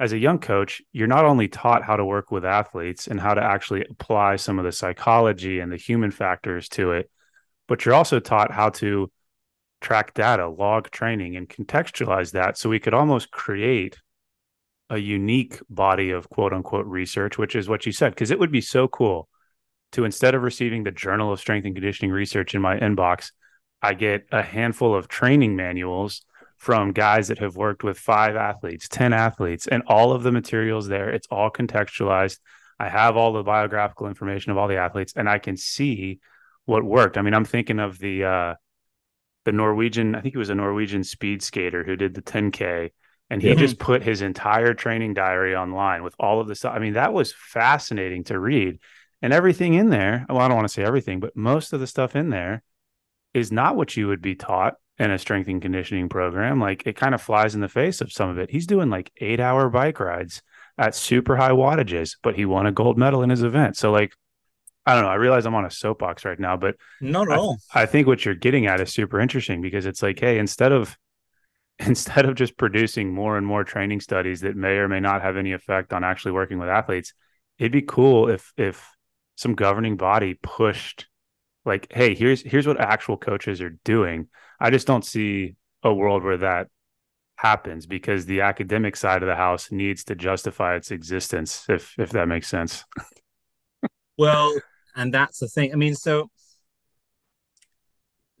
as 0.00 0.12
a 0.12 0.18
young 0.18 0.40
coach, 0.40 0.82
you're 0.92 1.06
not 1.06 1.24
only 1.24 1.48
taught 1.48 1.84
how 1.84 1.96
to 1.96 2.04
work 2.04 2.30
with 2.30 2.44
athletes 2.44 3.06
and 3.06 3.20
how 3.20 3.32
to 3.32 3.42
actually 3.42 3.84
apply 3.88 4.36
some 4.36 4.58
of 4.58 4.64
the 4.64 4.72
psychology 4.72 5.60
and 5.60 5.72
the 5.72 5.76
human 5.76 6.10
factors 6.10 6.68
to 6.68 6.92
it, 6.92 7.08
but 7.68 7.84
you're 7.84 7.94
also 7.94 8.18
taught 8.18 8.50
how 8.50 8.68
to 8.68 9.10
track 9.80 10.12
data, 10.12 10.48
log 10.48 10.90
training, 10.90 11.36
and 11.36 11.48
contextualize 11.48 12.32
that 12.32 12.58
so 12.58 12.68
we 12.68 12.80
could 12.80 12.94
almost 12.94 13.30
create 13.30 13.98
a 14.90 14.98
unique 14.98 15.60
body 15.70 16.10
of 16.10 16.28
quote 16.28 16.52
unquote 16.52 16.86
research, 16.86 17.38
which 17.38 17.54
is 17.54 17.68
what 17.68 17.86
you 17.86 17.92
said, 17.92 18.10
because 18.10 18.32
it 18.32 18.40
would 18.40 18.52
be 18.52 18.60
so 18.60 18.88
cool 18.88 19.28
to 19.92 20.04
instead 20.04 20.34
of 20.34 20.42
receiving 20.42 20.84
the 20.84 20.90
Journal 20.90 21.32
of 21.32 21.40
Strength 21.40 21.66
and 21.66 21.74
Conditioning 21.74 22.12
Research 22.12 22.54
in 22.54 22.62
my 22.62 22.78
inbox, 22.78 23.32
I 23.80 23.94
get 23.94 24.26
a 24.32 24.42
handful 24.42 24.94
of 24.94 25.08
training 25.08 25.56
manuals 25.56 26.24
from 26.56 26.92
guys 26.92 27.28
that 27.28 27.38
have 27.38 27.56
worked 27.56 27.82
with 27.82 27.98
five 27.98 28.36
athletes, 28.36 28.88
10 28.88 29.12
athletes, 29.12 29.66
and 29.66 29.82
all 29.88 30.12
of 30.12 30.22
the 30.22 30.30
materials 30.30 30.86
there. 30.86 31.10
It's 31.10 31.26
all 31.28 31.50
contextualized. 31.50 32.38
I 32.78 32.88
have 32.88 33.16
all 33.16 33.32
the 33.32 33.42
biographical 33.42 34.06
information 34.06 34.52
of 34.52 34.58
all 34.58 34.68
the 34.68 34.76
athletes 34.76 35.12
and 35.16 35.28
I 35.28 35.38
can 35.38 35.56
see 35.56 36.20
what 36.64 36.84
worked. 36.84 37.18
I 37.18 37.22
mean, 37.22 37.34
I'm 37.34 37.44
thinking 37.44 37.80
of 37.80 37.98
the 37.98 38.24
uh 38.24 38.54
the 39.44 39.52
Norwegian, 39.52 40.14
I 40.14 40.20
think 40.20 40.36
it 40.36 40.38
was 40.38 40.50
a 40.50 40.54
Norwegian 40.54 41.02
speed 41.02 41.42
skater 41.42 41.82
who 41.82 41.96
did 41.96 42.14
the 42.14 42.22
10K 42.22 42.90
and 43.28 43.42
he 43.42 43.48
yeah. 43.48 43.54
just 43.54 43.78
put 43.78 44.02
his 44.02 44.22
entire 44.22 44.72
training 44.72 45.14
diary 45.14 45.56
online 45.56 46.04
with 46.04 46.14
all 46.20 46.40
of 46.40 46.46
the 46.46 46.54
stuff. 46.54 46.74
I 46.76 46.78
mean, 46.78 46.92
that 46.92 47.12
was 47.12 47.32
fascinating 47.32 48.24
to 48.24 48.38
read 48.38 48.78
and 49.22 49.32
everything 49.32 49.74
in 49.74 49.88
there 49.88 50.26
well 50.28 50.38
i 50.38 50.48
don't 50.48 50.56
want 50.56 50.68
to 50.68 50.72
say 50.72 50.82
everything 50.82 51.20
but 51.20 51.36
most 51.36 51.72
of 51.72 51.80
the 51.80 51.86
stuff 51.86 52.14
in 52.14 52.30
there 52.30 52.62
is 53.32 53.50
not 53.50 53.76
what 53.76 53.96
you 53.96 54.08
would 54.08 54.20
be 54.20 54.34
taught 54.34 54.74
in 54.98 55.10
a 55.10 55.18
strength 55.18 55.48
and 55.48 55.62
conditioning 55.62 56.08
program 56.08 56.60
like 56.60 56.86
it 56.86 56.96
kind 56.96 57.14
of 57.14 57.22
flies 57.22 57.54
in 57.54 57.60
the 57.60 57.68
face 57.68 58.00
of 58.00 58.12
some 58.12 58.28
of 58.28 58.38
it 58.38 58.50
he's 58.50 58.66
doing 58.66 58.90
like 58.90 59.10
eight 59.20 59.40
hour 59.40 59.70
bike 59.70 59.98
rides 59.98 60.42
at 60.78 60.94
super 60.94 61.36
high 61.36 61.50
wattages, 61.50 62.16
but 62.22 62.34
he 62.34 62.44
won 62.44 62.66
a 62.66 62.72
gold 62.72 62.98
medal 62.98 63.22
in 63.22 63.30
his 63.30 63.42
event. 63.42 63.76
So 63.76 63.90
like 63.92 64.14
I 64.84 64.94
don't 64.94 65.04
know. 65.04 65.10
I 65.10 65.14
realize 65.14 65.46
I'm 65.46 65.54
on 65.54 65.64
a 65.64 65.70
soapbox 65.70 66.24
right 66.24 66.40
now, 66.40 66.56
but 66.56 66.74
not 67.00 67.30
at 67.30 67.34
I, 67.34 67.40
all. 67.40 67.58
I 67.72 67.86
think 67.86 68.08
what 68.08 68.24
you're 68.24 68.34
getting 68.34 68.66
at 68.66 68.80
is 68.80 68.92
super 68.92 69.20
interesting 69.20 69.62
because 69.62 69.86
it's 69.86 70.02
like, 70.02 70.18
hey, 70.18 70.38
instead 70.38 70.72
of 70.72 70.96
instead 71.78 72.26
of 72.26 72.34
just 72.34 72.56
producing 72.56 73.14
more 73.14 73.36
and 73.38 73.46
more 73.46 73.64
training 73.64 74.00
studies 74.00 74.40
that 74.40 74.56
may 74.56 74.76
or 74.76 74.88
may 74.88 75.00
not 75.00 75.22
have 75.22 75.36
any 75.36 75.52
effect 75.52 75.92
on 75.92 76.04
actually 76.04 76.32
working 76.32 76.58
with 76.58 76.68
athletes, 76.68 77.12
it'd 77.58 77.72
be 77.72 77.82
cool 77.82 78.28
if 78.28 78.52
if 78.56 78.88
some 79.42 79.54
governing 79.54 79.96
body 79.96 80.34
pushed 80.34 81.06
like, 81.64 81.92
hey, 81.92 82.14
here's 82.14 82.42
here's 82.42 82.66
what 82.66 82.80
actual 82.80 83.16
coaches 83.16 83.60
are 83.60 83.76
doing. 83.84 84.28
I 84.58 84.70
just 84.70 84.86
don't 84.86 85.04
see 85.04 85.56
a 85.82 85.92
world 85.92 86.22
where 86.22 86.38
that 86.38 86.68
happens 87.36 87.86
because 87.86 88.24
the 88.24 88.42
academic 88.42 88.96
side 88.96 89.22
of 89.22 89.26
the 89.26 89.34
house 89.34 89.72
needs 89.72 90.04
to 90.04 90.14
justify 90.14 90.76
its 90.76 90.90
existence 90.90 91.66
if 91.68 91.94
if 91.98 92.10
that 92.10 92.28
makes 92.28 92.48
sense. 92.48 92.84
well, 94.18 94.54
and 94.96 95.12
that's 95.12 95.38
the 95.38 95.48
thing. 95.48 95.72
I 95.72 95.76
mean, 95.76 95.94
so 95.94 96.30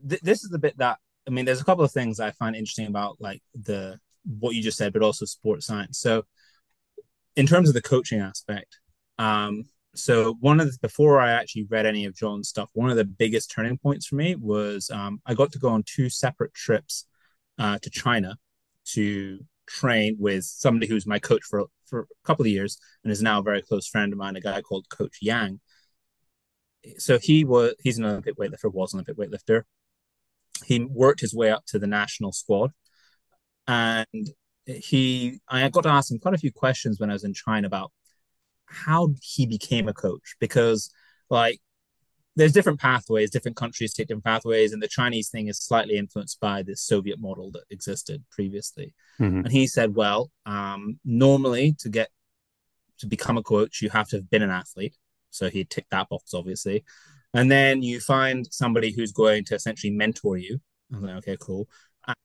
th- 0.08 0.22
this 0.22 0.44
is 0.44 0.50
the 0.50 0.58
bit 0.58 0.78
that 0.78 0.98
I 1.26 1.30
mean, 1.30 1.44
there's 1.44 1.60
a 1.60 1.64
couple 1.64 1.84
of 1.84 1.92
things 1.92 2.20
I 2.20 2.30
find 2.32 2.56
interesting 2.56 2.86
about 2.86 3.16
like 3.20 3.42
the 3.54 3.98
what 4.24 4.54
you 4.54 4.62
just 4.62 4.78
said, 4.78 4.92
but 4.92 5.02
also 5.02 5.24
sports 5.24 5.66
science. 5.66 5.98
So, 5.98 6.24
in 7.36 7.46
terms 7.46 7.68
of 7.68 7.74
the 7.74 7.82
coaching 7.82 8.20
aspect, 8.20 8.78
um, 9.18 9.66
so 9.94 10.36
one 10.40 10.60
of 10.60 10.66
the 10.66 10.78
before 10.80 11.20
I 11.20 11.32
actually 11.32 11.66
read 11.68 11.86
any 11.86 12.06
of 12.06 12.14
John's 12.14 12.48
stuff, 12.48 12.70
one 12.72 12.90
of 12.90 12.96
the 12.96 13.04
biggest 13.04 13.50
turning 13.50 13.76
points 13.76 14.06
for 14.06 14.14
me 14.14 14.34
was 14.34 14.90
um, 14.90 15.20
I 15.26 15.34
got 15.34 15.52
to 15.52 15.58
go 15.58 15.68
on 15.68 15.82
two 15.84 16.08
separate 16.08 16.54
trips 16.54 17.06
uh, 17.58 17.78
to 17.82 17.90
China 17.90 18.36
to 18.86 19.40
train 19.66 20.16
with 20.18 20.44
somebody 20.44 20.86
who's 20.86 21.06
my 21.06 21.18
coach 21.18 21.42
for 21.44 21.66
for 21.86 22.00
a 22.00 22.26
couple 22.26 22.44
of 22.44 22.50
years 22.50 22.78
and 23.04 23.12
is 23.12 23.22
now 23.22 23.40
a 23.40 23.42
very 23.42 23.60
close 23.60 23.86
friend 23.86 24.12
of 24.12 24.18
mine, 24.18 24.34
a 24.36 24.40
guy 24.40 24.62
called 24.62 24.88
Coach 24.88 25.18
Yang. 25.20 25.60
So 26.96 27.18
he 27.18 27.44
was 27.44 27.74
he's 27.82 27.98
an 27.98 28.06
Olympic 28.06 28.36
weightlifter, 28.38 28.72
was 28.72 28.94
an 28.94 28.98
Olympic 29.00 29.18
weightlifter. 29.18 29.64
He 30.64 30.84
worked 30.84 31.20
his 31.20 31.34
way 31.34 31.50
up 31.50 31.66
to 31.66 31.78
the 31.78 31.86
national 31.86 32.32
squad, 32.32 32.72
and 33.68 34.30
he 34.66 35.40
I 35.48 35.68
got 35.68 35.82
to 35.82 35.90
ask 35.90 36.10
him 36.10 36.18
quite 36.18 36.34
a 36.34 36.38
few 36.38 36.52
questions 36.52 36.98
when 36.98 37.10
I 37.10 37.12
was 37.12 37.24
in 37.24 37.34
China 37.34 37.66
about 37.66 37.92
how 38.66 39.14
he 39.22 39.46
became 39.46 39.88
a 39.88 39.92
coach 39.92 40.34
because 40.40 40.90
like 41.30 41.60
there's 42.36 42.52
different 42.52 42.80
pathways 42.80 43.30
different 43.30 43.56
countries 43.56 43.92
take 43.92 44.08
different 44.08 44.24
pathways 44.24 44.72
and 44.72 44.82
the 44.82 44.88
chinese 44.88 45.28
thing 45.28 45.48
is 45.48 45.58
slightly 45.58 45.96
influenced 45.96 46.40
by 46.40 46.62
the 46.62 46.74
soviet 46.74 47.20
model 47.20 47.50
that 47.50 47.64
existed 47.70 48.24
previously. 48.30 48.94
Mm-hmm. 49.20 49.38
and 49.38 49.52
he 49.52 49.66
said 49.66 49.94
well 49.94 50.30
um, 50.46 50.98
normally 51.04 51.76
to 51.80 51.90
get 51.90 52.08
to 53.02 53.06
become 53.06 53.36
a 53.36 53.42
coach 53.42 53.82
you 53.82 53.90
have 53.90 54.08
to 54.08 54.16
have 54.16 54.30
been 54.30 54.42
an 54.42 54.50
athlete. 54.50 54.96
So 55.30 55.50
he 55.50 55.64
ticked 55.64 55.90
that 55.90 56.08
box 56.08 56.32
obviously. 56.34 56.84
And 57.34 57.50
then 57.50 57.82
you 57.82 57.98
find 58.00 58.46
somebody 58.50 58.92
who's 58.92 59.12
going 59.12 59.44
to 59.46 59.54
essentially 59.54 59.90
mentor 59.90 60.36
you. 60.36 60.60
I 60.92 60.98
was 60.98 61.04
like 61.04 61.16
okay 61.16 61.36
cool. 61.40 61.68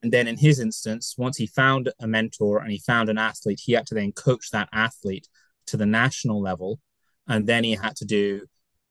And 0.04 0.12
then 0.12 0.28
in 0.28 0.38
his 0.38 0.60
instance 0.60 1.16
once 1.18 1.38
he 1.38 1.48
found 1.48 1.92
a 2.00 2.08
mentor 2.08 2.60
and 2.60 2.72
he 2.72 2.80
found 2.80 3.10
an 3.10 3.18
athlete 3.18 3.62
he 3.64 3.74
had 3.74 3.88
to 3.88 3.96
then 3.96 4.12
coach 4.12 4.52
that 4.52 4.70
athlete 4.72 5.28
to 5.68 5.78
the 5.78 5.86
national 5.86 6.42
level, 6.42 6.80
and 7.28 7.48
then 7.48 7.64
he 7.64 7.74
had 7.74 7.96
to 7.98 8.06
do 8.06 8.42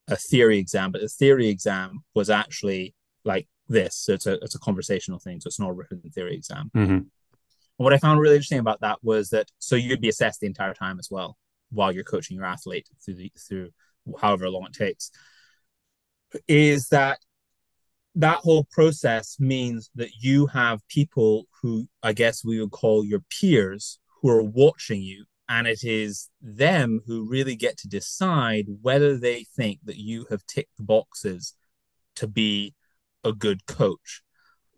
a 0.08 0.16
theory 0.16 0.58
exam. 0.58 0.92
But 0.92 1.00
the 1.00 1.08
theory 1.08 1.48
exam 1.48 2.00
was 2.14 2.30
actually 2.30 2.94
like 3.24 3.48
this. 3.68 3.96
So 3.96 4.12
it's 4.12 4.26
a 4.26 4.34
it's 4.34 4.54
a 4.54 4.60
conversational 4.60 5.18
thing. 5.18 5.40
So 5.40 5.48
it's 5.48 5.60
not 5.60 5.70
a 5.70 5.72
written 5.72 6.00
theory 6.14 6.34
exam. 6.34 6.70
Mm-hmm. 6.74 6.98
What 7.78 7.92
I 7.92 7.98
found 7.98 8.20
really 8.20 8.36
interesting 8.36 8.58
about 8.58 8.80
that 8.80 8.98
was 9.02 9.30
that 9.30 9.50
so 9.58 9.76
you'd 9.76 10.00
be 10.00 10.08
assessed 10.08 10.40
the 10.40 10.46
entire 10.46 10.74
time 10.74 10.98
as 10.98 11.08
well 11.10 11.36
while 11.70 11.92
you're 11.92 12.04
coaching 12.04 12.36
your 12.36 12.46
athlete 12.46 12.88
through 13.04 13.14
the 13.14 13.32
through 13.48 13.70
however 14.20 14.48
long 14.48 14.66
it 14.66 14.72
takes. 14.72 15.10
Is 16.48 16.88
that 16.88 17.18
that 18.14 18.38
whole 18.38 18.64
process 18.70 19.36
means 19.38 19.90
that 19.94 20.10
you 20.20 20.46
have 20.46 20.86
people 20.88 21.46
who 21.62 21.86
I 22.02 22.12
guess 22.12 22.44
we 22.44 22.60
would 22.60 22.70
call 22.70 23.04
your 23.04 23.22
peers 23.40 23.98
who 24.22 24.30
are 24.30 24.42
watching 24.42 25.02
you 25.02 25.26
and 25.48 25.66
it 25.66 25.84
is 25.84 26.28
them 26.40 27.00
who 27.06 27.28
really 27.28 27.56
get 27.56 27.76
to 27.78 27.88
decide 27.88 28.66
whether 28.82 29.16
they 29.16 29.44
think 29.44 29.78
that 29.84 29.96
you 29.96 30.26
have 30.30 30.44
ticked 30.46 30.76
the 30.76 30.82
boxes 30.82 31.54
to 32.16 32.26
be 32.26 32.74
a 33.24 33.32
good 33.32 33.66
coach 33.66 34.22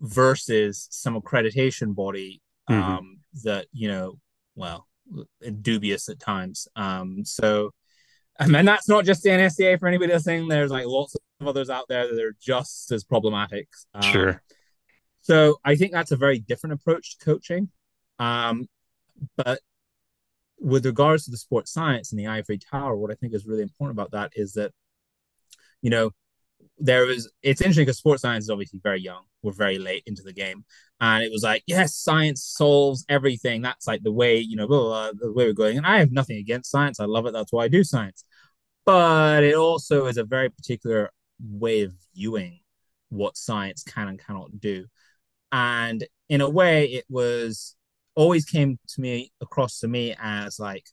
versus 0.01 0.89
some 0.91 1.21
accreditation 1.21 1.95
body 1.95 2.41
mm-hmm. 2.69 2.81
um, 2.81 3.19
that 3.45 3.67
you 3.73 3.89
know 3.89 4.19
well 4.55 4.87
dubious 5.63 6.09
at 6.09 6.21
times 6.21 6.69
um, 6.77 7.25
so 7.25 7.71
and 8.39 8.69
that's 8.69 8.89
not 8.89 9.05
just 9.05 9.23
the 9.23 9.31
NSCA 9.31 9.81
for 9.81 9.89
anybody 9.89 10.13
listening. 10.13 10.47
There's 10.47 10.71
like 10.71 10.87
lots 10.87 11.17
of 11.17 11.47
others 11.49 11.71
out 11.71 11.87
there 11.89 12.07
that 12.07 12.23
are 12.23 12.37
just 12.41 12.93
as 12.93 13.03
problematic. 13.03 13.69
Um, 13.95 14.03
sure. 14.03 14.43
So 15.21 15.57
I 15.65 15.75
think 15.75 15.93
that's 15.93 16.13
a 16.13 16.17
very 16.17 16.39
different 16.39 16.75
approach 16.75 17.19
to 17.19 17.25
coaching. 17.25 17.69
Um, 18.19 18.69
but 19.37 19.61
with 20.61 20.87
regards 20.87 21.25
to 21.25 21.31
the 21.31 21.37
sports 21.37 21.73
science 21.73 22.13
and 22.13 22.19
the 22.19 22.27
ivory 22.27 22.59
tower, 22.59 22.97
what 22.97 23.11
I 23.11 23.15
think 23.15 23.35
is 23.35 23.47
really 23.47 23.63
important 23.63 23.97
about 23.97 24.13
that 24.13 24.33
is 24.35 24.55
that, 24.55 24.73
you 25.83 25.91
know, 25.91 26.11
there 26.79 27.09
is 27.11 27.31
it's 27.43 27.61
interesting 27.61 27.85
because 27.85 27.99
sports 27.99 28.23
science 28.23 28.45
is 28.45 28.51
obviously 28.51 28.81
very 28.83 29.01
young. 29.01 29.23
We're 29.43 29.53
very 29.53 29.79
late 29.79 30.03
into 30.07 30.23
the 30.23 30.33
game. 30.33 30.65
And 31.01 31.25
it 31.25 31.31
was 31.31 31.43
like, 31.43 31.63
yes, 31.67 31.95
science 31.95 32.43
solves 32.43 33.05
everything. 33.09 33.63
That's 33.63 33.87
like 33.87 34.03
the 34.03 34.13
way, 34.13 34.39
you 34.39 34.57
know, 34.57 34.67
blah, 34.67 34.81
blah, 34.81 35.13
blah, 35.13 35.29
the 35.29 35.33
way 35.33 35.47
we're 35.47 35.53
going. 35.53 35.77
And 35.77 35.87
I 35.87 35.99
have 35.99 36.13
nothing 36.13 36.39
against 36.39 36.71
science. 36.71 36.99
I 36.99 37.05
love 37.05 37.27
it. 37.27 37.33
That's 37.33 37.53
why 37.53 37.65
I 37.65 37.69
do 37.69 37.85
science. 37.85 38.25
But 38.85 39.45
it 39.45 39.55
also 39.55 40.07
is 40.07 40.17
a 40.17 40.25
very 40.25 40.51
particular 40.51 41.11
way 41.41 41.83
of 41.83 41.93
viewing 42.15 42.61
what 43.11 43.37
science 43.37 43.83
can 43.85 44.09
and 44.09 44.19
cannot 44.19 44.59
do. 44.59 44.87
And 45.53 46.05
in 46.29 46.41
a 46.41 46.51
way, 46.51 46.87
it 46.87 47.05
was 47.09 47.77
always 48.19 48.45
came 48.45 48.81
to 48.89 49.01
me 49.01 49.31
across 49.41 49.79
to 49.79 49.87
me 49.87 50.13
as 50.21 50.59
like, 50.59 50.87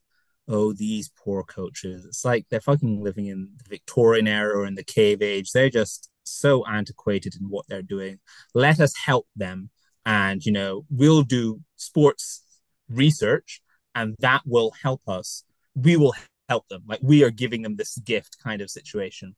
oh, 0.47 0.73
these 0.73 1.09
poor 1.09 1.43
coaches. 1.43 2.05
It's 2.05 2.23
like 2.23 2.45
they're 2.49 2.61
fucking 2.61 3.01
living 3.01 3.25
in 3.25 3.49
the 3.57 3.67
Victorian 3.67 4.27
era 4.27 4.55
or 4.55 4.67
in 4.67 4.75
the 4.75 4.83
cave 4.83 5.23
age. 5.23 5.51
They're 5.51 5.71
just 5.71 6.11
so 6.23 6.63
antiquated 6.67 7.33
in 7.41 7.49
what 7.49 7.65
they're 7.67 7.81
doing. 7.81 8.19
Let 8.53 8.79
us 8.79 8.93
help 8.95 9.25
them. 9.35 9.71
And, 10.05 10.45
you 10.45 10.51
know, 10.51 10.85
we'll 10.91 11.23
do 11.23 11.61
sports 11.77 12.43
research 12.89 13.59
and 13.95 14.15
that 14.19 14.41
will 14.45 14.71
help 14.83 15.01
us. 15.07 15.43
We 15.73 15.97
will 15.97 16.13
help 16.47 16.67
them. 16.67 16.83
Like 16.87 16.99
we 17.01 17.23
are 17.23 17.31
giving 17.31 17.63
them 17.63 17.75
this 17.75 17.97
gift 17.97 18.37
kind 18.43 18.61
of 18.61 18.69
situation. 18.69 19.35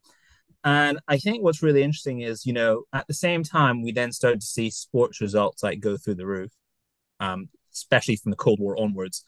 And 0.65 0.99
I 1.07 1.19
think 1.19 1.41
what's 1.41 1.63
really 1.63 1.83
interesting 1.83 2.19
is, 2.19 2.45
you 2.45 2.51
know, 2.51 2.83
at 2.91 3.07
the 3.07 3.13
same 3.13 3.43
time, 3.43 3.81
we 3.81 3.93
then 3.93 4.11
started 4.11 4.41
to 4.41 4.45
see 4.45 4.69
sports 4.71 5.21
results 5.21 5.63
like 5.63 5.79
go 5.79 5.95
through 5.95 6.15
the 6.15 6.25
roof. 6.25 6.51
Um, 7.21 7.47
especially 7.77 8.15
from 8.15 8.31
the 8.31 8.37
Cold 8.37 8.59
War 8.59 8.79
onwards. 8.79 9.23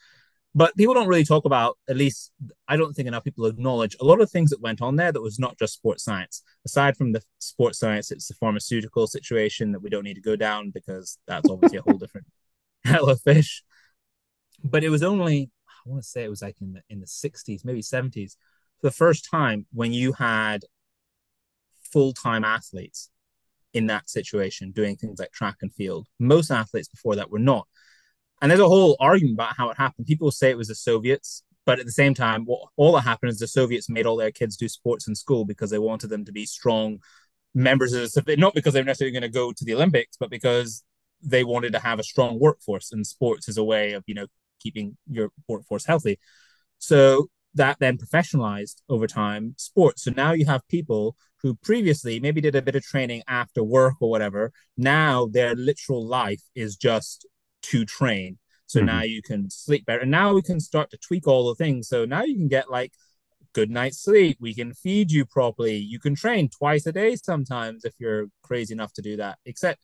But 0.55 0.75
people 0.75 0.95
don't 0.95 1.07
really 1.07 1.25
talk 1.25 1.45
about, 1.45 1.77
at 1.87 1.95
least 1.95 2.31
I 2.67 2.75
don't 2.75 2.93
think 2.93 3.07
enough 3.07 3.23
people 3.23 3.45
acknowledge 3.45 3.95
a 3.99 4.05
lot 4.05 4.19
of 4.19 4.31
things 4.31 4.49
that 4.49 4.61
went 4.61 4.81
on 4.81 4.95
there 4.95 5.11
that 5.11 5.21
was 5.21 5.37
not 5.37 5.59
just 5.59 5.73
sports 5.73 6.03
science. 6.03 6.41
Aside 6.65 6.97
from 6.97 7.11
the 7.11 7.21
sports 7.37 7.77
science, 7.77 8.11
it's 8.11 8.27
the 8.27 8.33
pharmaceutical 8.33 9.05
situation 9.05 9.71
that 9.71 9.81
we 9.81 9.91
don't 9.91 10.03
need 10.03 10.15
to 10.15 10.21
go 10.21 10.35
down 10.35 10.71
because 10.71 11.19
that's 11.27 11.49
obviously 11.49 11.77
a 11.77 11.83
whole 11.83 11.97
different 11.99 12.27
hell 12.83 13.09
of 13.09 13.21
fish. 13.21 13.63
But 14.63 14.83
it 14.83 14.89
was 14.89 15.03
only, 15.03 15.51
I 15.67 15.89
want 15.89 16.01
to 16.01 16.09
say 16.09 16.23
it 16.23 16.29
was 16.29 16.41
like 16.41 16.59
in 16.61 16.73
the 16.73 16.81
in 16.89 16.99
the 16.99 17.05
60s, 17.05 17.63
maybe 17.63 17.81
70s, 17.81 18.35
for 18.81 18.87
the 18.87 18.91
first 18.91 19.29
time 19.29 19.67
when 19.71 19.93
you 19.93 20.13
had 20.13 20.63
full-time 21.91 22.43
athletes 22.43 23.09
in 23.73 23.87
that 23.87 24.09
situation 24.09 24.71
doing 24.71 24.95
things 24.95 25.19
like 25.19 25.31
track 25.31 25.57
and 25.61 25.73
field. 25.73 26.07
Most 26.19 26.51
athletes 26.51 26.87
before 26.87 27.15
that 27.15 27.31
were 27.31 27.39
not. 27.39 27.67
And 28.41 28.49
there's 28.49 28.59
a 28.59 28.67
whole 28.67 28.95
argument 28.99 29.35
about 29.35 29.55
how 29.57 29.69
it 29.69 29.77
happened. 29.77 30.07
People 30.07 30.31
say 30.31 30.49
it 30.49 30.57
was 30.57 30.69
the 30.69 30.75
Soviets, 30.75 31.43
but 31.65 31.79
at 31.79 31.85
the 31.85 31.91
same 31.91 32.13
time, 32.13 32.45
what, 32.45 32.69
all 32.77 32.93
that 32.93 33.01
happened 33.01 33.31
is 33.31 33.39
the 33.39 33.47
Soviets 33.47 33.89
made 33.89 34.05
all 34.05 34.15
their 34.15 34.31
kids 34.31 34.57
do 34.57 34.69
sports 34.69 35.07
in 35.07 35.15
school 35.15 35.45
because 35.45 35.69
they 35.69 35.79
wanted 35.79 36.07
them 36.07 36.25
to 36.25 36.31
be 36.31 36.45
strong 36.45 36.99
members 37.53 37.93
of 37.93 38.01
the 38.01 38.09
Soviet, 38.09 38.39
not 38.39 38.53
because 38.53 38.73
they 38.73 38.79
were 38.79 38.85
necessarily 38.85 39.11
going 39.11 39.21
to 39.21 39.29
go 39.29 39.51
to 39.51 39.65
the 39.65 39.73
Olympics, 39.73 40.17
but 40.17 40.29
because 40.29 40.83
they 41.21 41.43
wanted 41.43 41.73
to 41.73 41.79
have 41.79 41.99
a 41.99 42.03
strong 42.03 42.39
workforce, 42.39 42.91
and 42.91 43.05
sports 43.05 43.49
is 43.49 43.57
a 43.57 43.63
way 43.63 43.93
of 43.93 44.03
you 44.07 44.15
know 44.15 44.27
keeping 44.59 44.97
your 45.09 45.29
workforce 45.47 45.85
healthy. 45.85 46.19
So 46.77 47.29
that 47.55 47.77
then 47.79 47.97
professionalized 47.97 48.81
over 48.89 49.07
time 49.07 49.55
sports. 49.57 50.03
So 50.03 50.11
now 50.15 50.33
you 50.33 50.45
have 50.45 50.67
people 50.67 51.15
who 51.41 51.55
previously 51.55 52.19
maybe 52.19 52.41
did 52.41 52.55
a 52.55 52.61
bit 52.61 52.75
of 52.75 52.83
training 52.83 53.23
after 53.27 53.63
work 53.63 53.95
or 54.01 54.09
whatever. 54.09 54.51
Now 54.77 55.25
their 55.25 55.55
literal 55.55 56.05
life 56.05 56.41
is 56.55 56.75
just 56.75 57.25
to 57.63 57.85
train. 57.85 58.37
So 58.65 58.79
mm-hmm. 58.79 58.85
now 58.85 59.01
you 59.01 59.21
can 59.21 59.49
sleep 59.49 59.85
better. 59.85 60.01
And 60.01 60.11
now 60.11 60.33
we 60.33 60.41
can 60.41 60.59
start 60.59 60.91
to 60.91 60.97
tweak 60.97 61.27
all 61.27 61.47
the 61.47 61.55
things. 61.55 61.87
So 61.87 62.05
now 62.05 62.23
you 62.23 62.35
can 62.35 62.47
get 62.47 62.69
like 62.69 62.93
good 63.53 63.71
night's 63.71 63.99
sleep. 63.99 64.37
We 64.39 64.53
can 64.53 64.73
feed 64.73 65.11
you 65.11 65.25
properly. 65.25 65.75
You 65.75 65.99
can 65.99 66.15
train 66.15 66.49
twice 66.49 66.85
a 66.85 66.91
day 66.91 67.15
sometimes 67.15 67.83
if 67.83 67.93
you're 67.99 68.27
crazy 68.43 68.73
enough 68.73 68.93
to 68.93 69.01
do 69.01 69.17
that. 69.17 69.39
Except 69.45 69.79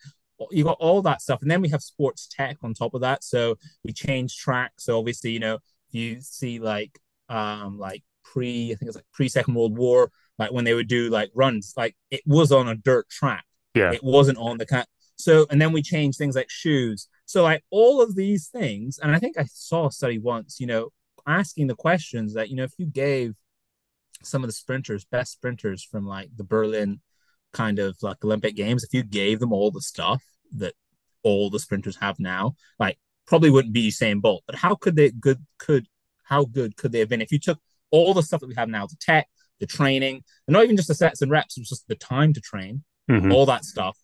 you 0.51 0.63
got 0.63 0.77
all 0.79 1.01
that 1.01 1.21
stuff. 1.21 1.41
And 1.41 1.49
then 1.49 1.61
we 1.61 1.69
have 1.69 1.81
sports 1.81 2.27
tech 2.29 2.57
on 2.61 2.73
top 2.73 2.93
of 2.93 3.01
that. 3.01 3.23
So 3.23 3.57
we 3.83 3.93
change 3.93 4.37
track. 4.37 4.73
So 4.77 4.97
obviously, 4.99 5.31
you 5.31 5.39
know, 5.39 5.59
you 5.91 6.21
see 6.21 6.59
like 6.59 6.99
um 7.29 7.79
like 7.79 8.03
pre 8.23 8.71
I 8.71 8.75
think 8.75 8.89
it's 8.89 8.95
like 8.95 9.05
pre 9.13 9.29
Second 9.29 9.55
World 9.55 9.77
War, 9.77 10.11
like 10.37 10.51
when 10.51 10.65
they 10.65 10.73
would 10.73 10.87
do 10.87 11.09
like 11.09 11.31
runs, 11.33 11.73
like 11.77 11.95
it 12.11 12.21
was 12.25 12.51
on 12.51 12.67
a 12.67 12.75
dirt 12.75 13.09
track. 13.09 13.45
Yeah. 13.73 13.91
It 13.91 14.03
wasn't 14.03 14.37
on 14.37 14.57
the 14.57 14.65
cat. 14.65 14.87
So 15.15 15.45
and 15.49 15.61
then 15.61 15.71
we 15.71 15.81
change 15.81 16.17
things 16.17 16.35
like 16.35 16.49
shoes. 16.49 17.07
So 17.25 17.43
like 17.43 17.63
all 17.69 18.01
of 18.01 18.15
these 18.15 18.47
things, 18.47 18.99
and 18.99 19.15
I 19.15 19.19
think 19.19 19.37
I 19.37 19.45
saw 19.45 19.87
a 19.87 19.91
study 19.91 20.19
once, 20.19 20.59
you 20.59 20.67
know, 20.67 20.89
asking 21.27 21.67
the 21.67 21.75
questions 21.75 22.33
that, 22.35 22.49
you 22.49 22.55
know, 22.55 22.63
if 22.63 22.73
you 22.77 22.85
gave 22.85 23.33
some 24.23 24.43
of 24.43 24.47
the 24.47 24.53
sprinters, 24.53 25.05
best 25.05 25.33
sprinters 25.33 25.83
from 25.83 26.05
like 26.05 26.29
the 26.35 26.43
Berlin 26.43 27.01
kind 27.53 27.79
of 27.79 27.97
like 28.01 28.23
Olympic 28.23 28.55
games, 28.55 28.83
if 28.83 28.93
you 28.93 29.03
gave 29.03 29.39
them 29.39 29.53
all 29.53 29.71
the 29.71 29.81
stuff 29.81 30.23
that 30.57 30.73
all 31.23 31.49
the 31.49 31.59
sprinters 31.59 31.97
have 31.97 32.19
now, 32.19 32.55
like 32.79 32.99
probably 33.25 33.49
wouldn't 33.49 33.73
be 33.73 33.89
Usain 33.89 34.21
Bolt. 34.21 34.43
But 34.45 34.55
how 34.55 34.75
could 34.75 34.95
they 34.95 35.11
good 35.11 35.43
could 35.57 35.87
how 36.23 36.45
good 36.45 36.75
could 36.75 36.91
they 36.91 36.99
have 36.99 37.09
been 37.09 37.21
if 37.21 37.31
you 37.31 37.39
took 37.39 37.59
all 37.91 38.13
the 38.13 38.23
stuff 38.23 38.41
that 38.41 38.47
we 38.47 38.55
have 38.55 38.69
now, 38.69 38.85
the 38.87 38.95
tech, 38.99 39.27
the 39.59 39.65
training, 39.67 40.23
and 40.47 40.53
not 40.53 40.63
even 40.63 40.75
just 40.75 40.87
the 40.87 40.95
sets 40.95 41.21
and 41.21 41.31
reps, 41.31 41.57
it's 41.57 41.69
just 41.69 41.87
the 41.87 41.95
time 41.95 42.33
to 42.33 42.41
train, 42.41 42.83
Mhm. 43.09 43.33
all 43.33 43.45
that 43.45 43.63
stuff. 43.63 43.97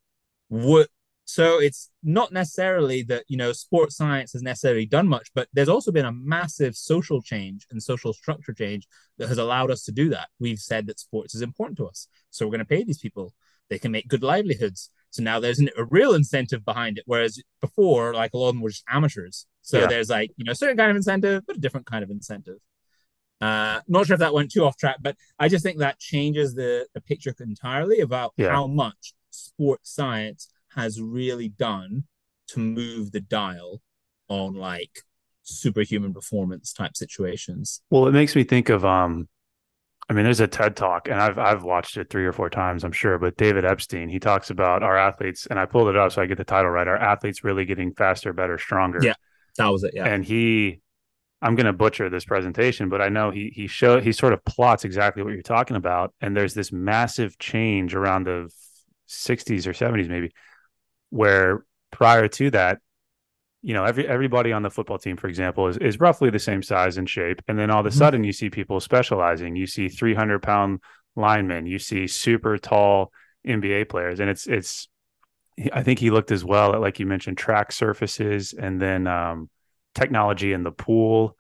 Would 0.50 0.88
so 1.32 1.62
it's 1.62 1.90
not 2.04 2.34
necessarily 2.34 3.04
that 3.04 3.24
you 3.30 3.38
know 3.38 3.54
sports 3.54 3.96
science 3.96 4.34
has 4.34 4.42
necessarily 4.42 4.86
done 4.86 5.08
much, 5.08 5.30
but 5.34 5.48
there's 5.54 5.70
also 5.70 5.90
been 5.90 6.06
a 6.06 6.12
massive 6.12 6.76
social 6.76 7.22
change 7.22 7.66
and 7.72 7.82
social 7.82 8.12
structure 8.12 8.54
change 8.54 8.86
that 9.18 9.30
has 9.30 9.38
allowed 9.38 9.72
us 9.72 9.84
to 9.86 9.94
do 9.94 10.10
that. 10.10 10.28
We've 10.40 10.60
said 10.60 10.88
that 10.88 11.00
sports 11.00 11.34
is 11.34 11.42
important 11.42 11.78
to 11.78 11.88
us, 11.88 12.10
so 12.32 12.46
we're 12.46 12.52
going 12.52 12.68
to 12.68 12.76
pay 12.76 12.84
these 12.84 13.00
people. 13.00 13.34
They 13.70 13.80
can 13.80 13.94
make 13.94 14.10
good 14.10 14.24
livelihoods. 14.24 14.90
So 15.12 15.24
now 15.24 15.40
there's 15.40 15.60
an, 15.60 15.70
a 15.78 15.86
real 15.86 16.16
incentive 16.16 16.66
behind 16.66 16.98
it, 16.98 17.06
whereas 17.08 17.42
before, 17.62 18.14
like 18.14 18.34
a 18.34 18.38
lot 18.38 18.50
of 18.50 18.56
them 18.56 18.62
were 18.62 18.70
just 18.70 18.84
amateurs. 18.90 19.46
So 19.62 19.80
Yeah. 19.80 19.88
there's 19.88 20.10
like 20.10 20.32
you 20.36 20.44
know 20.44 20.52
a 20.52 20.56
certain 20.56 20.76
kind 20.76 20.92
of 20.92 20.98
incentive, 20.98 21.44
but 21.48 21.56
a 21.56 21.60
different 21.60 21.86
kind 21.86 22.04
of 22.04 22.10
incentive. 22.10 22.58
Uh, 23.40 23.80
not 23.88 24.06
sure 24.06 24.16
if 24.16 24.20
that 24.20 24.34
went 24.34 24.52
too 24.52 24.66
off 24.66 24.76
track, 24.76 24.98
but 25.02 25.16
I 25.40 25.48
just 25.48 25.64
think 25.64 25.80
that 25.80 25.98
changes 25.98 26.54
the, 26.54 26.88
the 26.94 27.02
picture 27.02 27.34
entirely 27.40 28.02
about 28.02 28.34
Yeah. 28.36 28.50
how 28.52 28.68
much 28.68 29.14
sports 29.32 29.90
science 29.96 30.50
has 30.76 31.02
really 31.02 31.50
done 31.50 32.06
to 32.50 32.60
move 32.60 33.12
the 33.12 33.22
dial 33.22 33.82
on 34.28 34.56
like 34.56 35.02
superhuman 35.44 36.14
performance 36.14 36.74
type 36.74 36.96
situations. 36.96 37.82
Well, 37.90 38.08
it 38.08 38.12
makes 38.12 38.36
me 38.36 38.44
think 38.44 38.70
of 38.70 38.86
um 38.86 39.28
I 40.10 40.14
mean, 40.14 40.26
there's 40.26 40.42
a 40.42 40.48
TED 40.48 40.76
talk, 40.76 41.08
and 41.08 41.22
I've 41.22 41.40
I've 41.40 41.64
watched 41.64 41.96
it 41.96 42.10
three 42.10 42.26
or 42.26 42.34
four 42.34 42.50
times, 42.50 42.84
I'm 42.84 42.92
sure. 42.92 43.18
But 43.18 43.38
David 43.38 43.64
Epstein, 43.64 44.10
he 44.10 44.20
talks 44.20 44.50
about 44.50 44.84
our 44.84 44.98
athletes, 44.98 45.48
and 45.50 45.58
I 45.58 45.66
pulled 45.66 45.88
it 45.88 45.96
up 45.96 46.12
so 46.12 46.22
I 46.22 46.26
get 46.26 46.38
the 46.38 46.44
title 46.44 46.70
right. 46.70 46.88
Our 46.88 46.98
athletes 46.98 47.46
really 47.46 47.64
getting 47.64 47.94
faster, 47.94 48.34
better, 48.34 48.58
stronger. 48.58 49.00
Yeah. 49.02 49.14
That 49.58 49.68
was 49.68 49.84
it. 49.84 49.92
Yeah. 49.94 50.06
And 50.06 50.26
he, 50.26 50.82
I'm 51.42 51.56
going 51.56 51.66
to 51.66 51.74
butcher 51.74 52.10
this 52.10 52.26
presentation, 52.26 52.90
but 52.90 53.02
I 53.02 53.08
know 53.08 53.32
he 53.32 53.54
he 53.56 53.68
show 53.68 54.02
he 54.02 54.12
sort 54.12 54.34
of 54.34 54.44
plots 54.44 54.84
exactly 54.84 55.24
what 55.24 55.32
you're 55.32 55.42
talking 55.42 55.78
about. 55.78 56.14
And 56.20 56.36
there's 56.36 56.54
this 56.54 56.74
massive 56.74 57.38
change 57.40 57.96
around 57.96 58.26
the 58.26 58.50
60s 59.08 59.66
or 59.66 59.72
70s, 59.72 60.10
maybe, 60.10 60.32
where 61.12 61.64
prior 61.92 62.28
to 62.28 62.50
that, 62.52 62.80
you 63.62 63.76
know, 63.76 63.86
every 63.86 64.08
everybody 64.08 64.52
on 64.52 64.64
the 64.64 64.72
football 64.72 64.98
team, 64.98 65.18
for 65.18 65.28
example, 65.28 65.68
is, 65.68 65.78
is 65.78 66.00
roughly 66.00 66.32
the 66.32 66.40
same 66.40 66.64
size 66.64 66.98
and 66.98 67.08
shape. 67.08 67.42
And 67.48 67.60
then 67.60 67.70
all 67.70 67.82
of 67.82 67.86
a 67.86 67.90
Mhm. 67.90 67.94
sudden 67.94 68.24
you 68.24 68.34
see 68.34 68.50
people 68.50 68.80
specializing. 68.80 69.56
You 69.56 69.68
see 69.68 69.88
300 69.88 70.42
pound 70.42 70.80
linemen, 71.16 71.68
you 71.68 71.78
see 71.78 72.08
super 72.08 72.58
tall 72.58 73.12
NBA 73.46 73.86
players. 73.86 74.20
And 74.20 74.30
it's, 74.30 74.48
it's, 74.48 74.88
I 75.74 75.84
think 75.84 76.00
he 76.00 76.10
looked 76.10 76.32
as 76.32 76.44
well 76.44 76.74
at, 76.74 76.82
like 76.82 77.00
you 77.00 77.06
mentioned, 77.06 77.38
track 77.38 77.72
surfaces 77.72 78.54
and 78.54 78.82
then 78.82 79.06
um, 79.06 79.50
technology 79.94 80.54
in 80.54 80.64
the 80.64 80.72
pool 80.72 81.38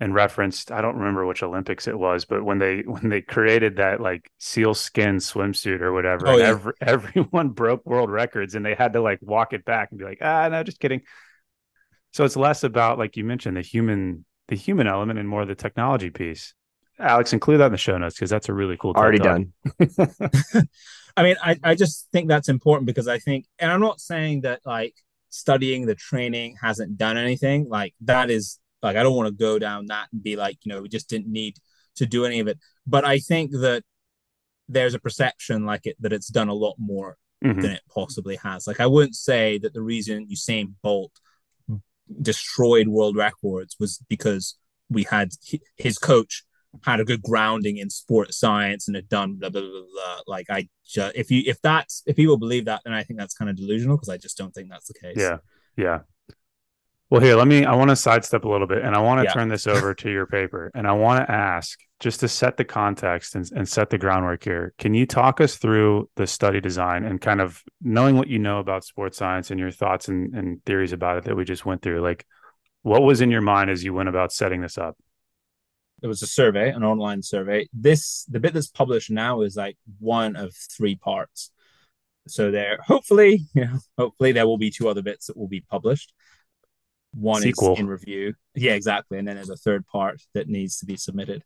and 0.00 0.12
referenced, 0.14 0.72
I 0.72 0.80
don't 0.80 0.96
remember 0.96 1.24
which 1.24 1.42
Olympics 1.42 1.86
it 1.88 1.98
was, 1.98 2.24
but 2.24 2.44
when 2.44 2.58
they, 2.58 2.80
when 2.86 3.08
they 3.08 3.22
created 3.22 3.76
that 3.76 4.00
like 4.00 4.30
seal 4.38 4.74
skin 4.74 5.16
swimsuit 5.16 5.80
or 5.80 5.92
whatever, 5.92 6.26
Oh, 6.28 6.32
and 6.32 6.40
yeah. 6.40 6.48
every, 6.48 6.72
everyone 6.80 7.50
broke 7.50 7.84
world 7.86 8.10
records 8.10 8.54
and 8.54 8.64
they 8.64 8.74
had 8.74 8.92
to 8.94 9.00
like 9.00 9.18
walk 9.22 9.52
it 9.52 9.64
back 9.64 9.90
and 9.90 9.98
be 9.98 10.04
like, 10.04 10.18
ah, 10.20 10.48
no, 10.48 10.62
just 10.62 10.80
kidding. 10.80 11.02
So 12.12 12.24
it's 12.24 12.36
less 12.36 12.62
about, 12.64 12.98
like 12.98 13.16
you 13.16 13.24
mentioned, 13.24 13.56
the 13.56 13.62
human, 13.62 14.24
the 14.48 14.56
human 14.56 14.86
element 14.86 15.18
and 15.18 15.28
more 15.28 15.44
the 15.44 15.54
technology 15.54 16.10
piece. 16.10 16.54
Alex, 16.98 17.32
include 17.32 17.58
that 17.60 17.66
in 17.66 17.72
the 17.72 17.78
show 17.78 17.98
notes 17.98 18.14
because 18.14 18.30
that's 18.30 18.48
a 18.48 18.52
really 18.52 18.76
cool. 18.78 18.94
TED 18.94 19.02
Already 19.02 19.18
Talk. 19.18 19.26
done. 19.26 19.52
I 21.16 21.22
mean, 21.22 21.36
I, 21.42 21.58
I 21.62 21.74
just 21.74 22.08
think 22.12 22.28
that's 22.28 22.48
important 22.48 22.86
because 22.86 23.08
I 23.08 23.18
think, 23.18 23.46
and 23.58 23.70
I'm 23.70 23.80
not 23.80 24.00
saying 24.00 24.42
that 24.42 24.60
like 24.64 24.94
studying 25.30 25.86
the 25.86 25.96
training 25.96 26.56
hasn't 26.60 26.96
done 26.96 27.16
anything. 27.16 27.68
Like 27.68 27.94
that 28.02 28.30
is 28.30 28.60
like 28.84 28.96
I 28.96 29.02
don't 29.02 29.16
want 29.16 29.26
to 29.26 29.34
go 29.34 29.58
down 29.58 29.86
that 29.86 30.06
and 30.12 30.22
be 30.22 30.36
like, 30.36 30.58
you 30.64 30.72
know, 30.72 30.82
we 30.82 30.88
just 30.88 31.08
didn't 31.08 31.26
need 31.32 31.56
to 31.96 32.06
do 32.06 32.24
any 32.24 32.38
of 32.40 32.46
it. 32.48 32.58
But 32.86 33.04
I 33.04 33.18
think 33.18 33.50
that 33.52 33.82
there's 34.68 34.94
a 34.94 34.98
perception 34.98 35.64
like 35.66 35.86
it 35.86 35.96
that 36.00 36.12
it's 36.12 36.28
done 36.28 36.48
a 36.48 36.54
lot 36.54 36.76
more 36.78 37.16
Mhm. 37.42 37.60
than 37.62 37.70
it 37.72 37.82
possibly 37.92 38.36
has. 38.36 38.66
Like 38.66 38.80
I 38.80 38.86
wouldn't 38.86 39.16
say 39.16 39.58
that 39.58 39.74
the 39.74 39.82
reason 39.82 40.28
Usain 40.30 40.74
Bolt 40.82 41.12
destroyed 42.20 42.88
world 42.88 43.16
records 43.16 43.76
was 43.80 44.02
because 44.08 44.56
we 44.90 45.04
had 45.04 45.30
his 45.76 45.98
coach 45.98 46.44
had 46.84 47.00
a 47.00 47.04
good 47.04 47.22
grounding 47.22 47.76
in 47.78 47.88
sports 47.88 48.38
science 48.38 48.88
and 48.88 48.94
had 48.96 49.08
done 49.08 49.34
blah 49.36 49.48
blah 49.48 49.60
blah 49.60 49.82
blah. 49.92 50.20
Like 50.26 50.46
I 50.50 50.68
just 50.86 51.14
if 51.16 51.30
you 51.30 51.42
if 51.46 51.60
that's 51.62 52.02
if 52.06 52.16
people 52.16 52.36
believe 52.36 52.64
that, 52.66 52.82
then 52.84 52.92
I 52.94 53.02
think 53.04 53.18
that's 53.18 53.34
kind 53.34 53.50
of 53.50 53.56
delusional 53.56 53.96
because 53.96 54.08
I 54.08 54.18
just 54.18 54.36
don't 54.36 54.52
think 54.54 54.68
that's 54.70 54.88
the 54.88 54.94
case. 54.94 55.16
Yeah. 55.18 55.38
Yeah. 55.76 56.00
Well, 57.14 57.22
here, 57.22 57.36
let 57.36 57.46
me, 57.46 57.64
I 57.64 57.76
want 57.76 57.90
to 57.90 57.94
sidestep 57.94 58.44
a 58.44 58.48
little 58.48 58.66
bit 58.66 58.82
and 58.82 58.92
I 58.92 58.98
want 58.98 59.20
to 59.20 59.24
Yeah. 59.24 59.32
turn 59.34 59.48
this 59.48 59.68
over 59.68 59.94
to 59.94 60.10
your 60.10 60.26
paper. 60.26 60.72
And 60.74 60.84
I 60.84 60.90
want 60.94 61.24
to 61.24 61.30
ask, 61.30 61.78
just 62.00 62.18
to 62.18 62.28
set 62.28 62.56
the 62.56 62.64
context 62.64 63.36
and, 63.36 63.48
and 63.54 63.68
set 63.68 63.90
the 63.90 63.98
groundwork 63.98 64.42
here, 64.42 64.74
can 64.80 64.94
you 64.94 65.06
talk 65.06 65.40
us 65.40 65.56
through 65.56 66.10
the 66.16 66.26
study 66.26 66.60
design 66.60 67.04
and 67.04 67.20
kind 67.20 67.40
of 67.40 67.62
knowing 67.80 68.16
what 68.16 68.26
you 68.26 68.40
know 68.40 68.58
about 68.58 68.82
sports 68.82 69.16
science 69.16 69.52
and 69.52 69.60
your 69.60 69.70
thoughts 69.70 70.08
and, 70.08 70.34
and 70.34 70.64
theories 70.64 70.92
about 70.92 71.18
it 71.18 71.24
that 71.26 71.36
we 71.36 71.44
just 71.44 71.64
went 71.64 71.82
through? 71.82 72.00
Like, 72.00 72.26
what 72.82 73.04
was 73.04 73.20
in 73.20 73.30
your 73.30 73.42
mind 73.42 73.70
as 73.70 73.84
you 73.84 73.94
went 73.94 74.08
about 74.08 74.32
setting 74.32 74.60
this 74.60 74.76
up? 74.76 74.96
There 76.00 76.08
was 76.08 76.22
a 76.22 76.26
survey, 76.26 76.70
an 76.70 76.82
online 76.82 77.22
survey. 77.22 77.68
This 77.72 78.24
the 78.24 78.40
bit 78.40 78.54
that's 78.54 78.66
published 78.66 79.12
now 79.12 79.42
is 79.42 79.54
like 79.54 79.76
one 80.00 80.34
of 80.34 80.52
three 80.52 80.96
parts. 80.96 81.52
So 82.26 82.50
there, 82.50 82.78
hopefully, 82.84 83.46
you 83.54 83.64
know, 83.66 83.78
hopefully 83.96 84.32
there 84.32 84.48
will 84.48 84.58
be 84.58 84.72
two 84.72 84.88
other 84.88 85.02
bits 85.02 85.28
that 85.28 85.36
will 85.36 85.46
be 85.46 85.60
published. 85.60 86.12
One 87.14 87.42
Sequel. 87.42 87.74
is 87.74 87.80
in 87.80 87.86
review. 87.86 88.34
Yeah, 88.54 88.72
exactly. 88.72 89.18
And 89.18 89.26
then 89.26 89.36
there's 89.36 89.50
a 89.50 89.56
third 89.56 89.86
part 89.86 90.20
that 90.34 90.48
needs 90.48 90.78
to 90.78 90.86
be 90.86 90.96
submitted. 90.96 91.42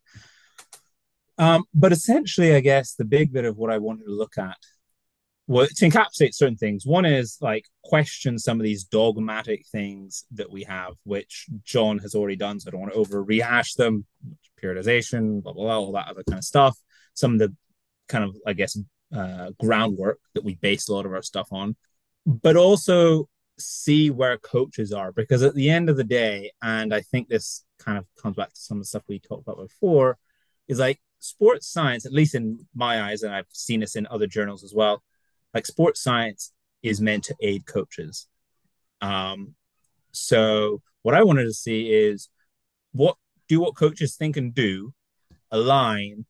Um, 1.37 1.63
but 1.73 1.91
essentially, 1.91 2.53
I 2.53 2.59
guess 2.59 2.95
the 2.95 3.05
big 3.05 3.31
bit 3.31 3.45
of 3.45 3.57
what 3.57 3.71
I 3.71 3.77
wanted 3.77 4.05
to 4.05 4.11
look 4.11 4.37
at 4.37 4.57
was 5.47 5.69
to 5.73 5.89
encapsulate 5.89 6.35
certain 6.35 6.57
things. 6.57 6.85
One 6.85 7.05
is 7.05 7.37
like 7.41 7.65
question 7.83 8.37
some 8.37 8.59
of 8.59 8.63
these 8.63 8.83
dogmatic 8.83 9.65
things 9.71 10.25
that 10.31 10.51
we 10.51 10.63
have, 10.63 10.93
which 11.05 11.47
John 11.63 11.97
has 11.99 12.13
already 12.13 12.35
done. 12.35 12.59
So 12.59 12.67
I 12.67 12.71
don't 12.71 12.81
want 12.81 12.93
to 12.93 12.99
over 12.99 13.23
rehash 13.23 13.73
them. 13.73 14.05
Periodization, 14.61 15.41
blah, 15.41 15.53
blah, 15.53 15.63
blah, 15.63 15.79
all 15.79 15.91
that 15.93 16.09
other 16.09 16.23
kind 16.23 16.39
of 16.39 16.43
stuff. 16.43 16.77
Some 17.13 17.33
of 17.33 17.39
the 17.39 17.55
kind 18.09 18.25
of, 18.25 18.35
I 18.45 18.53
guess, 18.53 18.77
uh, 19.15 19.51
groundwork 19.59 20.19
that 20.35 20.43
we 20.43 20.55
base 20.55 20.87
a 20.87 20.93
lot 20.93 21.05
of 21.05 21.13
our 21.13 21.23
stuff 21.23 21.47
on, 21.51 21.75
but 22.25 22.55
also 22.55 23.27
see 23.59 24.09
where 24.09 24.37
coaches 24.37 24.91
are 24.91 25.11
because 25.11 25.43
at 25.43 25.55
the 25.55 25.69
end 25.69 25.89
of 25.89 25.97
the 25.97 26.03
day, 26.03 26.51
and 26.61 26.93
I 26.93 27.01
think 27.01 27.27
this 27.27 27.65
kind 27.77 27.97
of 27.97 28.05
comes 28.21 28.35
back 28.35 28.49
to 28.53 28.59
some 28.59 28.77
of 28.77 28.83
the 28.83 28.87
stuff 28.87 29.03
we 29.07 29.19
talked 29.19 29.47
about 29.47 29.57
before, 29.57 30.17
is 30.67 30.79
like 30.79 30.99
sports 31.19 31.67
science, 31.67 32.05
at 32.05 32.13
least 32.13 32.35
in 32.35 32.65
my 32.73 33.01
eyes, 33.03 33.23
and 33.23 33.33
I've 33.33 33.47
seen 33.51 33.79
this 33.79 33.95
in 33.95 34.07
other 34.07 34.27
journals 34.27 34.63
as 34.63 34.73
well. 34.73 35.03
Like 35.53 35.65
sports 35.65 36.01
science 36.01 36.53
is 36.83 37.01
meant 37.01 37.25
to 37.25 37.35
aid 37.41 37.65
coaches. 37.65 38.27
Um, 39.01 39.55
so 40.11 40.81
what 41.01 41.15
I 41.15 41.23
wanted 41.23 41.45
to 41.45 41.53
see 41.53 41.89
is 41.89 42.29
what 42.91 43.17
do 43.47 43.59
what 43.59 43.75
coaches 43.75 44.15
think 44.15 44.37
and 44.37 44.53
do 44.53 44.93
align 45.51 46.25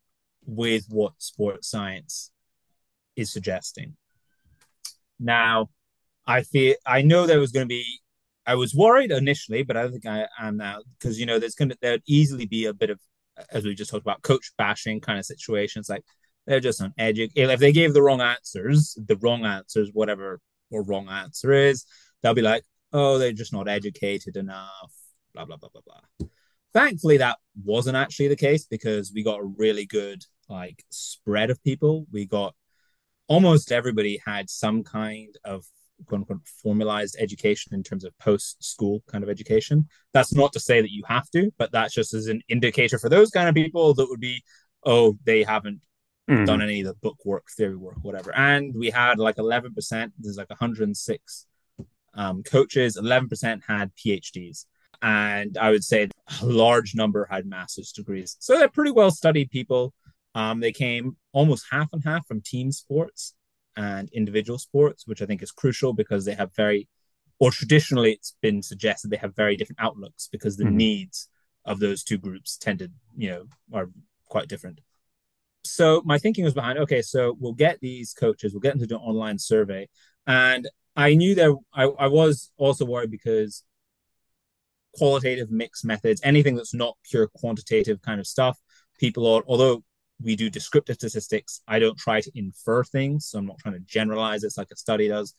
with 0.46 0.86
what 0.90 1.14
sports 1.18 1.70
science 1.70 2.32
is 3.16 3.32
suggesting. 3.32 3.96
Now, 5.20 5.70
I 6.30 6.44
feel 6.44 6.76
I 6.86 7.02
know 7.02 7.26
there 7.26 7.40
was 7.40 7.52
going 7.52 7.66
to 7.66 7.70
be. 7.70 7.84
I 8.46 8.54
was 8.54 8.76
worried 8.76 9.12
initially, 9.12 9.64
but 9.64 9.76
I 9.76 9.82
don't 9.82 9.92
think 9.92 10.06
I 10.06 10.28
am 10.40 10.58
now 10.58 10.82
because 10.98 11.20
you 11.20 11.26
know 11.26 11.40
there's 11.40 11.56
going 11.56 11.70
to 11.70 11.78
there'd 11.82 12.04
easily 12.08 12.46
be 12.46 12.66
a 12.66 12.74
bit 12.74 12.92
of, 12.92 13.00
as 13.52 13.66
we 13.66 13.74
just 13.74 13.90
talked 13.90 14.04
about, 14.04 14.22
coach 14.22 14.52
bashing 14.56 15.02
kind 15.02 15.18
of 15.18 15.26
situations. 15.26 15.90
Like 15.90 16.04
they're 16.46 16.60
just 16.60 16.82
on 16.82 16.94
uneducated. 16.98 17.50
If 17.50 17.60
they 17.60 17.72
gave 17.72 17.96
the 17.96 18.04
wrong 18.04 18.22
answers, 18.22 18.96
the 19.04 19.18
wrong 19.18 19.44
answers, 19.44 19.90
whatever 19.92 20.40
or 20.70 20.84
wrong 20.84 21.10
answer 21.10 21.52
is, 21.52 21.86
they'll 22.22 22.36
be 22.36 22.44
like, 22.44 22.64
"Oh, 22.94 23.18
they're 23.18 23.34
just 23.34 23.54
not 23.54 23.68
educated 23.68 24.38
enough." 24.38 24.94
Blah 25.34 25.46
blah 25.46 25.58
blah 25.58 25.70
blah 25.70 25.82
blah. 25.84 26.28
Thankfully, 26.74 27.18
that 27.18 27.38
wasn't 27.64 27.98
actually 27.98 28.28
the 28.28 28.36
case 28.36 28.66
because 28.66 29.12
we 29.14 29.24
got 29.24 29.40
a 29.40 29.54
really 29.58 29.88
good 29.88 30.24
like 30.48 30.84
spread 30.90 31.50
of 31.50 31.64
people. 31.64 32.06
We 32.12 32.28
got 32.28 32.54
almost 33.28 33.72
everybody 33.72 34.22
had 34.24 34.48
some 34.48 34.84
kind 34.84 35.36
of 35.44 35.66
quote 36.06 36.22
unquote 36.22 36.48
formalized 36.62 37.16
education 37.20 37.74
in 37.74 37.84
terms 37.84 38.04
of 38.04 38.18
post 38.20 38.64
school 38.64 39.04
kind 39.08 39.24
of 39.24 39.30
education. 39.30 39.88
That's 40.14 40.34
not 40.34 40.54
to 40.54 40.60
say 40.60 40.82
that 40.82 40.92
you 40.92 41.04
have 41.08 41.30
to, 41.32 41.52
but 41.58 41.72
that's 41.72 41.94
just 41.94 42.14
as 42.14 42.28
an 42.28 42.42
indicator 42.50 42.98
for 43.00 43.10
those 43.10 43.30
kind 43.30 43.50
of 43.50 43.56
people 43.56 43.94
that 43.94 44.08
would 44.10 44.20
be, 44.20 44.44
oh, 44.86 45.18
they 45.26 45.44
haven't 45.44 45.82
mm. 46.30 46.46
done 46.46 46.62
any 46.62 46.82
of 46.82 46.88
the 46.88 46.94
book 46.96 47.18
work, 47.26 47.46
theory 47.56 47.76
work, 47.76 47.98
whatever. 48.02 48.36
And 48.36 48.74
we 48.76 48.90
had 48.90 49.20
like 49.20 49.38
11%, 49.38 50.12
there's 50.20 50.38
like 50.38 50.50
106 50.50 51.46
um, 52.14 52.44
coaches, 52.44 52.98
11% 52.98 53.62
had 53.68 53.92
PhDs. 53.96 54.66
And 55.02 55.58
I 55.58 55.72
would 55.72 55.84
say 55.84 56.10
a 56.42 56.46
large 56.46 56.94
number 56.96 57.28
had 57.30 57.46
master's 57.46 57.92
degrees. 57.92 58.36
So 58.40 58.58
they're 58.58 58.68
pretty 58.68 58.92
well 58.92 59.12
studied 59.12 59.50
people. 59.50 59.94
Um, 60.36 60.60
they 60.60 60.72
came 60.72 61.18
almost 61.32 61.66
half 61.72 61.90
and 61.94 62.04
half 62.04 62.28
from 62.28 62.42
team 62.42 62.72
sports 62.72 63.34
and 63.76 64.10
individual 64.12 64.60
sports, 64.60 65.08
which 65.08 65.22
I 65.22 65.26
think 65.26 65.42
is 65.42 65.52
crucial 65.52 65.94
because 65.94 66.26
they 66.26 66.36
have 66.36 66.56
very, 66.56 66.88
or 67.40 67.52
traditionally 67.52 68.14
it's 68.14 68.36
been 68.42 68.62
suggested 68.62 69.10
they 69.10 69.18
have 69.18 69.36
very 69.36 69.56
different 69.56 69.80
outlooks 69.80 70.28
because 70.32 70.58
the 70.58 70.66
mm-hmm. 70.66 70.78
needs 70.78 71.30
of 71.66 71.80
those 71.80 72.04
two 72.04 72.18
groups 72.18 72.58
tended, 72.58 72.94
you 73.16 73.30
know, 73.30 73.46
are 73.74 73.90
quite 74.26 74.48
different. 74.48 74.82
So 75.64 76.02
my 76.06 76.18
thinking 76.18 76.44
was 76.44 76.54
behind, 76.54 76.80
okay, 76.80 77.02
so 77.02 77.36
we'll 77.40 77.54
get 77.54 77.80
these 77.82 78.14
coaches, 78.14 78.54
we'll 78.54 78.62
get 78.62 78.72
them 78.74 78.80
to 78.80 78.88
do 78.88 78.96
an 78.96 79.02
online 79.02 79.38
survey. 79.38 79.88
And 80.26 80.68
I 80.96 81.16
knew 81.16 81.36
that 81.36 81.56
I, 81.74 81.84
I 81.84 82.08
was 82.08 82.52
also 82.58 82.86
worried 82.86 83.12
because 83.12 83.64
qualitative 84.96 85.52
mixed 85.52 85.86
methods, 85.86 86.22
anything 86.24 86.56
that's 86.56 86.74
not 86.74 86.98
pure 87.10 87.28
quantitative 87.28 88.02
kind 88.02 88.20
of 88.20 88.28
stuff, 88.28 88.58
people 89.00 89.28
are, 89.28 89.44
although 89.48 89.84
we 90.22 90.36
do 90.36 90.50
descriptive 90.50 90.96
statistics. 90.96 91.62
I 91.68 91.80
don't 91.80 91.98
try 91.98 92.22
to 92.22 92.32
infer 92.36 92.84
things, 92.84 93.28
so 93.28 93.40
I'm 93.40 93.46
not 93.46 93.60
trying 93.60 93.76
to 93.76 93.80
generalize. 93.82 94.44
It's 94.44 94.58
like 94.58 94.72
a 94.72 94.76
study 94.76 95.08
does. 95.08 95.34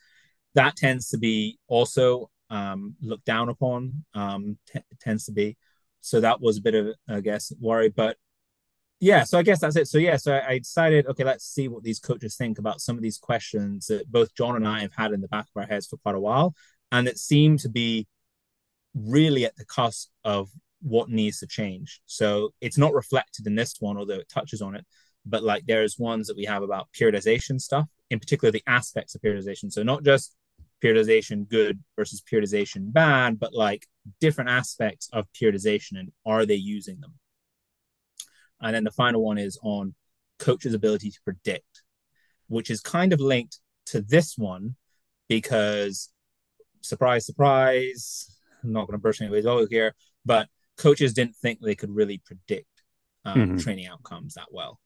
That 0.54 0.76
tends 0.76 1.10
to 1.10 1.18
be 1.18 1.58
also 1.68 2.30
um, 2.48 2.96
looked 3.00 3.24
down 3.24 3.48
upon. 3.48 4.04
Um, 4.14 4.58
t- 4.66 4.80
tends 5.00 5.26
to 5.26 5.32
be. 5.32 5.56
So 6.00 6.20
that 6.20 6.40
was 6.40 6.58
a 6.58 6.62
bit 6.62 6.74
of, 6.74 6.94
I 7.08 7.20
guess, 7.20 7.52
worry. 7.60 7.90
But 7.90 8.16
yeah, 9.00 9.24
so 9.24 9.38
I 9.38 9.42
guess 9.42 9.60
that's 9.60 9.76
it. 9.76 9.88
So 9.88 9.98
yeah, 9.98 10.16
so 10.16 10.32
I, 10.34 10.48
I 10.48 10.58
decided, 10.58 11.06
okay, 11.06 11.24
let's 11.24 11.46
see 11.46 11.68
what 11.68 11.82
these 11.82 11.98
coaches 11.98 12.36
think 12.36 12.58
about 12.58 12.80
some 12.80 12.96
of 12.96 13.02
these 13.02 13.18
questions 13.18 13.86
that 13.86 14.10
both 14.10 14.34
John 14.34 14.56
and 14.56 14.66
I 14.66 14.80
have 14.80 14.94
had 14.96 15.12
in 15.12 15.20
the 15.20 15.28
back 15.28 15.46
of 15.54 15.60
our 15.60 15.66
heads 15.66 15.86
for 15.86 15.96
quite 15.98 16.14
a 16.14 16.20
while, 16.20 16.54
and 16.92 17.08
it 17.08 17.18
seemed 17.18 17.60
to 17.60 17.68
be 17.68 18.06
really 18.94 19.44
at 19.44 19.56
the 19.56 19.64
cusp 19.64 20.10
of 20.24 20.50
what 20.82 21.08
needs 21.08 21.38
to 21.40 21.46
change. 21.46 22.00
So 22.06 22.54
it's 22.60 22.78
not 22.78 22.94
reflected 22.94 23.46
in 23.46 23.54
this 23.54 23.76
one, 23.80 23.96
although 23.96 24.14
it 24.14 24.28
touches 24.28 24.62
on 24.62 24.74
it. 24.74 24.84
But 25.26 25.42
like 25.42 25.66
there's 25.66 25.98
ones 25.98 26.26
that 26.26 26.36
we 26.36 26.44
have 26.44 26.62
about 26.62 26.88
periodization 26.98 27.60
stuff, 27.60 27.86
in 28.10 28.18
particular 28.18 28.50
the 28.50 28.62
aspects 28.66 29.14
of 29.14 29.20
periodization. 29.20 29.70
So 29.70 29.82
not 29.82 30.02
just 30.02 30.36
periodization 30.82 31.48
good 31.48 31.78
versus 31.96 32.22
periodization 32.22 32.92
bad, 32.92 33.38
but 33.38 33.52
like 33.52 33.86
different 34.20 34.50
aspects 34.50 35.08
of 35.12 35.26
periodization 35.32 35.98
and 35.98 36.10
are 36.24 36.46
they 36.46 36.54
using 36.54 37.00
them? 37.00 37.14
And 38.62 38.74
then 38.74 38.84
the 38.84 38.90
final 38.90 39.22
one 39.22 39.38
is 39.38 39.58
on 39.62 39.94
coaches' 40.38 40.74
ability 40.74 41.10
to 41.10 41.20
predict, 41.24 41.82
which 42.48 42.70
is 42.70 42.80
kind 42.80 43.12
of 43.12 43.20
linked 43.20 43.58
to 43.86 44.00
this 44.00 44.36
one 44.36 44.76
because 45.28 46.10
surprise, 46.80 47.26
surprise, 47.26 48.34
I'm 48.62 48.72
not 48.72 48.86
going 48.86 48.98
to 48.98 49.02
burst 49.02 49.20
anybody's 49.20 49.44
bubble 49.44 49.66
here, 49.70 49.94
but 50.24 50.48
coaches 50.80 51.12
didn't 51.12 51.36
think 51.36 51.60
they 51.60 51.74
could 51.74 51.94
really 51.94 52.22
predict 52.24 52.66
um, 53.26 53.38
mm-hmm. 53.38 53.56
training 53.58 53.86
outcomes 53.86 54.34
that 54.34 54.48
well. 54.50 54.80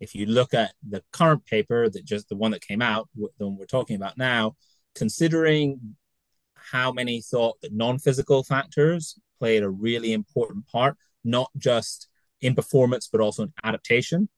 If 0.00 0.14
you 0.14 0.26
look 0.26 0.54
at 0.54 0.72
the 0.86 1.02
current 1.12 1.44
paper, 1.44 1.88
that 1.88 2.04
just 2.04 2.28
the 2.28 2.36
one 2.36 2.50
that 2.52 2.66
came 2.66 2.82
out, 2.82 3.08
the 3.14 3.46
one 3.46 3.56
we're 3.58 3.66
talking 3.66 3.96
about 3.96 4.16
now, 4.16 4.56
considering 4.94 5.96
how 6.54 6.90
many 6.90 7.20
thought 7.20 7.60
that 7.60 7.72
non-physical 7.72 8.44
factors 8.44 9.18
played 9.38 9.62
a 9.62 9.68
really 9.68 10.12
important 10.12 10.66
part, 10.68 10.96
not 11.22 11.50
just 11.56 12.08
in 12.40 12.54
performance 12.54 13.08
but 13.10 13.20
also 13.20 13.44
in 13.44 13.52
adaptation. 13.62 14.28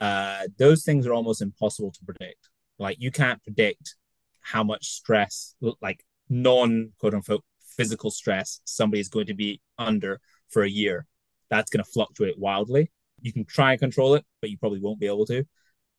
Uh, 0.00 0.42
those 0.58 0.84
things 0.84 1.06
are 1.06 1.14
almost 1.14 1.40
impossible 1.40 1.90
to 1.90 2.04
predict. 2.04 2.50
Like 2.78 2.98
you 3.00 3.10
can't 3.10 3.42
predict 3.42 3.96
how 4.40 4.62
much 4.62 4.86
stress, 4.86 5.54
like 5.80 6.04
non 6.28 6.92
quote 6.98 7.14
unquote 7.14 7.44
physical 7.76 8.10
stress 8.10 8.60
somebody 8.64 9.00
is 9.00 9.08
going 9.08 9.26
to 9.26 9.34
be 9.34 9.60
under 9.78 10.20
for 10.50 10.62
a 10.62 10.68
year. 10.68 11.06
That's 11.50 11.70
going 11.70 11.84
to 11.84 11.90
fluctuate 11.90 12.38
wildly. 12.38 12.90
You 13.20 13.32
can 13.32 13.44
try 13.44 13.72
and 13.72 13.80
control 13.80 14.14
it, 14.14 14.24
but 14.40 14.50
you 14.50 14.58
probably 14.58 14.80
won't 14.80 15.00
be 15.00 15.06
able 15.06 15.26
to. 15.26 15.44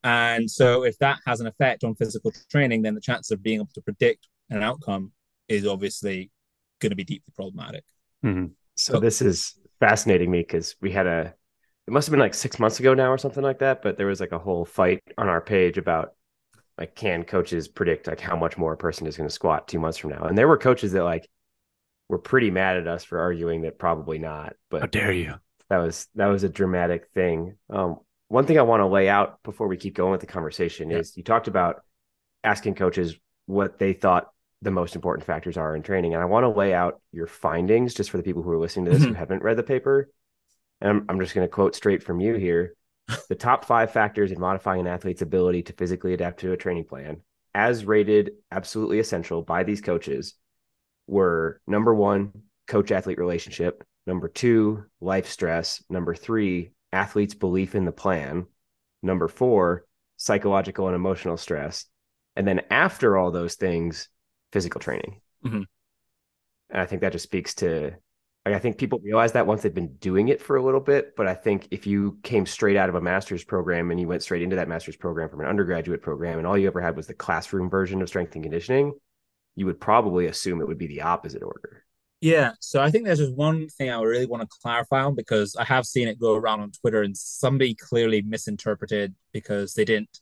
And 0.04 0.50
so, 0.50 0.84
if 0.84 0.98
that 1.00 1.20
has 1.26 1.42
an 1.42 1.48
effect 1.48 1.84
on 1.84 1.96
physical 1.96 2.32
training, 2.52 2.84
then 2.84 2.96
the 2.96 3.02
chance 3.02 3.32
of 3.32 3.42
being 3.42 3.60
able 3.60 3.70
to 3.74 3.82
predict 3.82 4.28
an 4.50 4.62
outcome 4.62 5.12
is 5.48 5.66
obviously 5.66 6.32
going 6.80 6.92
to 6.92 6.96
be 6.96 7.04
deeply 7.04 7.34
problematic. 7.36 7.84
Mm-hmm. 8.24 8.48
So, 8.76 8.94
so, 8.94 9.00
this 9.00 9.22
is 9.22 9.56
fascinating 9.80 10.30
me 10.30 10.40
because 10.40 10.76
we 10.82 10.92
had 10.92 11.08
a, 11.08 11.34
it 11.88 11.92
must 11.92 12.08
have 12.08 12.12
been 12.12 12.20
like 12.20 12.34
six 12.34 12.60
months 12.60 12.80
ago 12.80 12.94
now 12.94 13.12
or 13.12 13.18
something 13.18 13.44
like 13.44 13.60
that, 13.60 13.82
but 13.82 13.98
there 13.98 14.08
was 14.08 14.20
like 14.20 14.32
a 14.32 14.40
whole 14.40 14.66
fight 14.66 15.02
on 15.18 15.30
our 15.30 15.42
page 15.42 15.78
about 15.78 16.14
like, 16.78 16.96
can 16.96 17.24
coaches 17.24 17.68
predict 17.68 18.08
like 18.08 18.20
how 18.20 18.36
much 18.36 18.58
more 18.58 18.74
a 18.74 18.78
person 18.78 19.08
is 19.08 19.18
going 19.18 19.28
to 19.28 19.34
squat 19.34 19.68
two 19.68 19.80
months 19.80 19.98
from 19.98 20.12
now? 20.12 20.24
And 20.26 20.38
there 20.38 20.48
were 20.48 20.58
coaches 20.58 20.92
that 20.92 21.04
like 21.04 21.28
were 22.10 22.18
pretty 22.18 22.52
mad 22.52 22.78
at 22.78 22.88
us 22.88 23.04
for 23.04 23.20
arguing 23.20 23.64
that 23.64 23.78
probably 23.78 24.18
not. 24.18 24.56
But 24.70 24.82
how 24.82 24.88
dare 24.88 25.12
you? 25.12 25.36
That 25.70 25.78
was 25.78 26.08
that 26.16 26.28
was 26.28 26.44
a 26.44 26.50
dramatic 26.50 27.08
thing. 27.14 27.58
Um, 27.70 27.98
one 28.30 28.46
thing 28.46 28.60
I 28.60 28.64
want 28.64 28.82
to 28.82 28.88
lay 28.88 29.10
out 29.10 29.42
before 29.44 29.68
we 29.68 29.78
keep 29.78 29.96
going 29.96 30.12
with 30.12 30.22
the 30.22 30.28
conversation 30.28 30.90
yeah. 30.90 30.98
is 30.98 31.16
you 31.16 31.24
talked 31.24 31.48
about 31.48 31.82
asking 32.44 32.76
coaches 32.76 33.16
what 33.46 33.80
they 33.80 33.94
thought 33.94 34.30
the 34.62 34.72
most 34.72 34.96
important 34.96 35.26
factors 35.26 35.58
are 35.58 35.76
in 35.76 35.84
training, 35.84 36.14
and 36.14 36.22
I 36.22 36.26
want 36.26 36.44
to 36.44 36.50
lay 36.50 36.74
out 36.74 37.00
your 37.12 37.28
findings 37.28 37.94
just 37.94 38.10
for 38.10 38.18
the 38.18 38.24
people 38.24 38.42
who 38.42 38.52
are 38.52 38.58
listening 38.58 38.86
to 38.86 38.92
this 38.92 39.02
mm-hmm. 39.02 39.10
who 39.10 39.16
haven't 39.16 39.44
read 39.44 39.58
the 39.58 39.64
paper. 39.64 40.10
And 40.82 40.90
I'm, 40.90 41.06
I'm 41.10 41.20
just 41.20 41.36
going 41.36 41.46
to 41.46 41.52
quote 41.52 41.76
straight 41.76 42.04
from 42.04 42.20
you 42.20 42.36
here. 42.36 42.76
the 43.30 43.36
top 43.36 43.66
five 43.66 43.92
factors 43.92 44.32
in 44.32 44.40
modifying 44.40 44.82
an 44.82 44.88
athlete's 44.88 45.22
ability 45.22 45.64
to 45.64 45.74
physically 45.74 46.14
adapt 46.14 46.40
to 46.42 46.52
a 46.52 46.58
training 46.58 46.86
plan, 46.86 47.22
as 47.54 47.86
rated 47.86 48.32
absolutely 48.52 49.00
essential 49.00 49.42
by 49.42 49.64
these 49.64 49.82
coaches, 49.82 50.34
were 51.08 51.62
number 51.66 51.94
one, 51.94 52.32
coach 52.68 52.92
athlete 52.92 53.18
relationship, 53.18 53.84
number 54.06 54.28
two, 54.28 54.84
life 55.02 55.30
stress, 55.30 55.84
number 55.90 56.14
three, 56.14 56.72
athlete's 56.92 57.34
belief 57.34 57.76
in 57.76 57.86
the 57.86 57.92
plan, 57.92 58.46
number 59.02 59.28
four, 59.28 59.86
psychological 60.18 60.88
and 60.88 60.96
emotional 60.96 61.38
stress. 61.38 61.86
And 62.36 62.48
then 62.48 62.62
after 62.70 63.18
all 63.18 63.32
those 63.32 63.56
things, 63.56 64.10
physical 64.52 64.80
training. 64.80 65.22
Mm-hmm. 65.46 65.64
And 66.70 66.82
I 66.82 66.86
think 66.86 67.02
that 67.02 67.14
just 67.14 67.24
speaks 67.24 67.56
to, 67.56 67.94
like, 68.46 68.56
I 68.56 68.60
think 68.60 68.78
people 68.78 69.00
realize 69.04 69.34
that 69.34 69.48
once 69.48 69.62
they've 69.62 69.74
been 69.74 69.96
doing 69.96 70.28
it 70.30 70.42
for 70.42 70.56
a 70.56 70.64
little 70.64 70.80
bit. 70.80 71.16
But 71.16 71.28
I 71.28 71.34
think 71.34 71.68
if 71.72 71.88
you 71.88 72.18
came 72.24 72.46
straight 72.46 72.78
out 72.78 72.90
of 72.90 72.96
a 72.96 73.02
master's 73.02 73.44
program 73.44 73.92
and 73.92 74.00
you 74.00 74.08
went 74.08 74.24
straight 74.24 74.42
into 74.42 74.56
that 74.58 74.68
master's 74.68 74.96
program 74.96 75.30
from 75.30 75.42
an 75.42 75.48
undergraduate 75.48 76.02
program 76.02 76.38
and 76.38 76.48
all 76.48 76.58
you 76.58 76.68
ever 76.68 76.82
had 76.82 76.96
was 76.96 77.08
the 77.08 77.14
classroom 77.14 77.70
version 77.70 78.02
of 78.02 78.08
strength 78.08 78.36
and 78.36 78.44
conditioning, 78.44 78.94
you 79.58 79.66
would 79.66 79.82
probably 79.82 80.28
assume 80.28 80.62
it 80.62 80.68
would 80.68 80.78
be 80.78 80.88
the 80.88 81.02
opposite 81.02 81.42
order. 81.42 81.84
Yeah, 82.22 82.52
so 82.60 82.80
I 82.80 82.92
think 82.92 83.06
there's 83.06 83.20
just 83.20 83.34
one 83.34 83.68
thing 83.68 83.90
I 83.90 84.00
really 84.02 84.28
want 84.28 84.42
to 84.42 84.58
clarify 84.62 85.04
on 85.04 85.16
because 85.16 85.56
I 85.56 85.64
have 85.66 85.86
seen 85.86 86.08
it 86.08 86.20
go 86.20 86.36
around 86.36 86.62
on 86.62 86.72
Twitter 86.72 87.02
and 87.02 87.18
somebody 87.18 87.74
clearly 87.74 88.22
misinterpreted 88.22 89.16
because 89.34 89.74
they 89.74 89.84
didn't, 89.84 90.20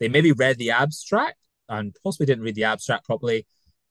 they 0.00 0.08
maybe 0.08 0.32
read 0.32 0.56
the 0.56 0.70
abstract 0.70 1.36
and 1.68 1.94
possibly 2.02 2.26
didn't 2.26 2.44
read 2.44 2.54
the 2.54 2.64
abstract 2.64 3.04
properly, 3.04 3.46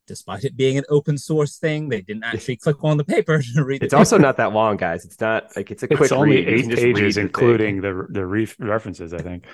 despite 0.08 0.46
it 0.46 0.58
being 0.58 0.80
an 0.80 0.84
open 0.90 1.18
source 1.18 1.58
thing. 1.58 1.90
They 1.90 2.02
didn't 2.02 2.24
actually 2.24 2.58
click 2.58 2.84
on 2.84 2.98
the 2.98 3.06
paper 3.06 3.42
to 3.56 3.64
read. 3.64 3.84
It's 3.84 3.94
also 3.94 4.18
not 4.18 4.38
that 4.38 4.52
long, 4.52 4.78
guys. 4.78 5.06
It's 5.06 5.20
not 5.20 5.56
like 5.56 5.70
it's 5.70 5.84
a 5.84 5.88
quick. 5.88 6.02
It's 6.02 6.12
only 6.12 6.44
read. 6.44 6.72
eight 6.72 6.76
pages, 6.76 7.18
including 7.18 7.82
the 7.82 8.08
the 8.10 8.26
re- 8.26 8.50
references. 8.60 9.14
I 9.14 9.20
think. 9.20 9.46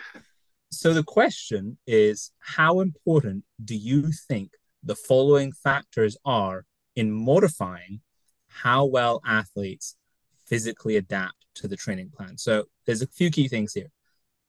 So 0.71 0.93
the 0.93 1.03
question 1.03 1.77
is, 1.85 2.31
how 2.39 2.79
important 2.79 3.43
do 3.63 3.75
you 3.75 4.11
think 4.11 4.51
the 4.83 4.95
following 4.95 5.51
factors 5.51 6.17
are 6.25 6.65
in 6.95 7.11
modifying 7.11 8.01
how 8.47 8.85
well 8.85 9.21
athletes 9.25 9.95
physically 10.45 10.97
adapt 10.97 11.45
to 11.55 11.67
the 11.67 11.75
training 11.75 12.11
plan. 12.15 12.37
So 12.37 12.65
there's 12.85 13.01
a 13.01 13.07
few 13.07 13.31
key 13.31 13.47
things 13.47 13.73
here. 13.73 13.87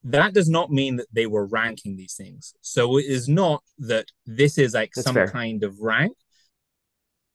That 0.03 0.35
does 0.35 0.51
not 0.51 0.71
mean 0.71 0.97
that 0.97 1.07
they 1.13 1.27
were 1.27 1.47
ranking 1.47 1.97
these 1.97 2.15
things. 2.15 2.55
So 2.61 2.99
it 2.99 3.07
is 3.07 3.29
not 3.29 3.63
that 3.79 4.07
this 4.27 4.59
is 4.59 4.75
like 4.75 4.93
That's 4.95 5.07
some 5.07 5.15
fair. 5.15 5.29
kind 5.29 5.65
of 5.65 5.81
rank 5.81 6.17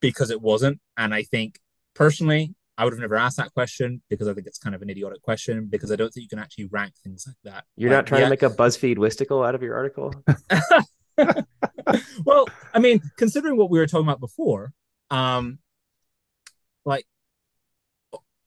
because 0.01 0.29
it 0.29 0.41
wasn't. 0.41 0.79
And 0.95 1.13
I 1.13 1.23
think 1.23 1.59
personally, 1.95 2.53
I 2.77 2.83
would 2.83 2.93
have 2.93 2.99
never 2.99 3.15
asked 3.15 3.37
that 3.37 3.53
question 3.53 4.01
because 4.09 4.27
I 4.27 4.33
think 4.33 4.45
it's 4.45 4.59
kind 4.59 4.75
of 4.75 4.81
an 4.81 4.89
idiotic 4.89 5.21
question 5.21 5.65
because 5.65 5.91
I 5.91 5.95
don't 5.95 6.13
think 6.13 6.23
you 6.23 6.29
can 6.29 6.39
actually 6.39 6.65
rank 6.65 6.93
things 7.03 7.25
like 7.27 7.35
that. 7.43 7.65
You're 7.75 7.89
like, 7.89 7.97
not 7.97 8.07
trying 8.07 8.21
yeah. 8.21 8.27
to 8.27 8.29
make 8.29 8.43
a 8.43 8.49
BuzzFeed 8.49 8.97
listicle 8.97 9.45
out 9.45 9.55
of 9.55 9.63
your 9.63 9.75
article? 9.75 10.13
well, 12.25 12.47
I 12.73 12.79
mean, 12.79 13.01
considering 13.17 13.57
what 13.57 13.69
we 13.69 13.79
were 13.79 13.87
talking 13.87 14.07
about 14.07 14.19
before, 14.19 14.73
um, 15.09 15.59
like, 16.85 17.05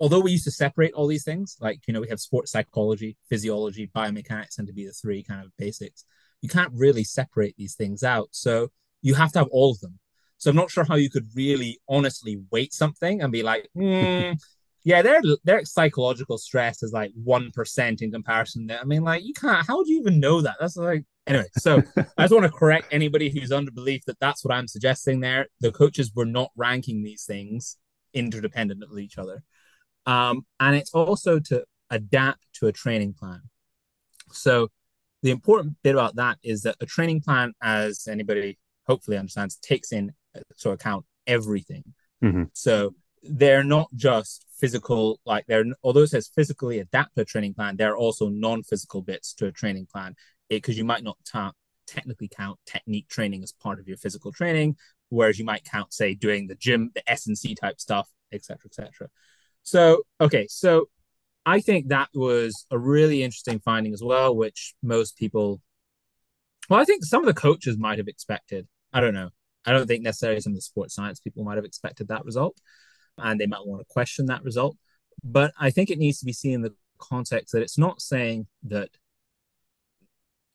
although 0.01 0.21
we 0.21 0.33
used 0.33 0.45
to 0.45 0.51
separate 0.51 0.93
all 0.95 1.07
these 1.07 1.25
things, 1.25 1.57
like, 1.61 1.81
you 1.87 1.95
know, 1.95 2.01
we 2.01 2.09
have 2.09 2.21
sports 2.21 2.53
psychology, 2.53 3.17
physiology, 3.29 3.91
biomechanics, 3.95 4.59
and 4.59 4.67
to 4.67 4.73
be 4.73 4.87
the 4.87 4.93
three 4.93 5.23
kind 5.23 5.45
of 5.45 5.53
basics, 5.57 6.05
you 6.41 6.49
can't 6.49 6.73
really 6.75 7.05
separate 7.05 7.55
these 7.57 7.75
things 7.75 8.03
out. 8.03 8.29
So 8.33 8.71
you 9.01 9.15
have 9.15 9.33
to 9.33 9.41
have 9.41 9.49
all 9.51 9.71
of 9.71 9.81
them. 9.81 9.99
So 10.39 10.51
I'm 10.51 10.57
not 10.57 10.73
sure 10.73 10.85
how 10.85 10.97
you 10.97 11.09
could 11.09 11.29
really 11.37 11.79
honestly 11.89 12.43
weight 12.51 12.73
something 12.73 13.23
and 13.23 13.31
be 13.31 13.45
like, 13.45 13.69
mm, 13.77 14.37
yeah, 14.85 15.03
their 15.03 15.21
their 15.45 15.65
psychological 15.65 16.37
stress 16.37 16.83
is 16.83 16.93
like 16.93 17.13
one 17.15 17.53
percent 17.53 18.03
in 18.03 18.11
comparison. 18.11 18.69
I 18.73 18.83
mean, 18.85 19.05
like 19.05 19.23
you 19.25 19.35
can't. 19.35 19.65
How 19.65 19.85
do 19.85 19.93
you 19.93 20.01
even 20.01 20.19
know 20.19 20.41
that? 20.41 20.57
That's 20.59 20.77
like 20.77 21.05
anyway. 21.27 21.47
So 21.59 21.83
I 21.97 22.25
just 22.25 22.33
want 22.33 22.45
to 22.45 22.51
correct 22.51 22.89
anybody 22.91 23.31
who's 23.31 23.53
under 23.53 23.71
belief 23.71 24.05
that 24.07 24.19
that's 24.21 24.45
what 24.45 24.55
I'm 24.55 24.69
suggesting. 24.69 25.21
There, 25.21 25.47
the 25.61 25.73
coaches 25.73 26.13
were 26.15 26.27
not 26.27 26.51
ranking 26.57 27.03
these 27.03 27.25
things 27.25 27.77
interdependent 28.15 28.83
of 28.83 28.99
each 28.99 29.19
other, 29.19 29.43
um, 30.07 30.47
and 30.61 30.77
it's 30.77 30.93
also 30.93 31.39
to 31.39 31.65
adapt 31.91 32.41
to 32.55 32.67
a 32.67 32.73
training 32.73 33.15
plan. 33.15 33.41
So 34.33 34.69
the 35.23 35.31
important 35.31 35.77
bit 35.83 35.95
about 35.95 36.17
that 36.17 36.39
is 36.43 36.63
that 36.63 36.77
a 36.81 36.87
training 36.87 37.21
plan, 37.21 37.53
as 37.63 38.09
anybody 38.09 38.59
hopefully 38.87 39.17
understands, 39.17 39.57
takes 39.57 39.93
in 39.93 40.13
to 40.59 40.71
account 40.71 41.05
everything. 41.27 41.85
Mm-hmm. 42.25 42.45
So 42.53 42.95
they're 43.23 43.63
not 43.63 43.89
just 43.95 44.47
physical, 44.59 45.21
like 45.25 45.45
they're 45.47 45.65
although 45.83 46.03
it 46.03 46.09
says 46.09 46.31
physically 46.35 46.81
adapt 46.81 47.15
to 47.15 47.23
a 47.23 47.25
training 47.25 47.55
plan, 47.55 47.77
there 47.77 47.93
are 47.93 47.97
also 47.97 48.29
non-physical 48.29 49.03
bits 49.03 49.35
to 49.35 49.47
a 49.47 49.53
training 49.53 49.87
plan 49.93 50.15
because 50.57 50.79
you 50.79 50.85
might 50.85 51.05
not 51.05 51.17
ta- 51.25 51.53
technically 51.87 52.29
count 52.29 52.59
technique 52.67 53.09
training 53.09 53.43
as 53.43 53.53
part 53.53 53.79
of 53.79 53.89
your 53.89 53.97
physical 53.97 54.33
training, 54.33 54.77
whereas 55.09 55.39
you 55.39 55.45
might 55.45 55.65
count, 55.65 55.93
say, 55.93 56.15
doing 56.15 56.47
the 56.47 56.55
gym, 56.55 56.91
the 56.95 57.09
S 57.11 57.27
and 57.27 57.37
C 57.37 57.55
type 57.55 57.81
stuff, 57.81 58.09
etc., 58.33 58.59
etc. 58.67 59.09
So 59.63 60.03
okay, 60.21 60.47
so 60.49 60.89
I 61.45 61.61
think 61.61 61.89
that 61.89 62.09
was 62.15 62.67
a 62.71 62.79
really 62.79 63.23
interesting 63.23 63.61
finding 63.61 63.93
as 63.93 64.03
well, 64.03 64.35
which 64.35 64.75
most 64.83 65.17
people, 65.17 65.61
well, 66.69 66.81
I 66.81 66.85
think 66.85 67.05
some 67.05 67.21
of 67.23 67.27
the 67.27 67.41
coaches 67.41 67.79
might 67.79 67.99
have 67.99 68.09
expected. 68.09 68.67
I 68.93 69.01
don't 69.01 69.15
know. 69.15 69.31
I 69.65 69.73
don't 69.73 69.87
think 69.87 70.03
necessarily 70.03 70.41
some 70.41 70.53
of 70.53 70.57
the 70.57 70.63
sports 70.63 70.95
science 70.95 71.21
people 71.21 71.45
might 71.45 71.57
have 71.57 71.65
expected 71.65 72.09
that 72.09 72.25
result, 72.25 72.57
and 73.19 73.41
they 73.41 73.47
might 73.47 73.67
want 73.67 73.81
to 73.81 73.93
question 73.93 74.27
that 74.27 74.45
result. 74.45 74.77
But 75.25 75.53
I 75.59 75.71
think 75.71 75.91
it 75.91 75.99
needs 75.99 76.19
to 76.21 76.27
be 76.27 76.33
seen 76.33 76.55
in 76.55 76.63
the 76.63 76.75
context 76.99 77.53
that 77.53 77.63
it's 77.63 77.79
not 77.79 78.01
saying 78.01 78.47
that 78.65 78.91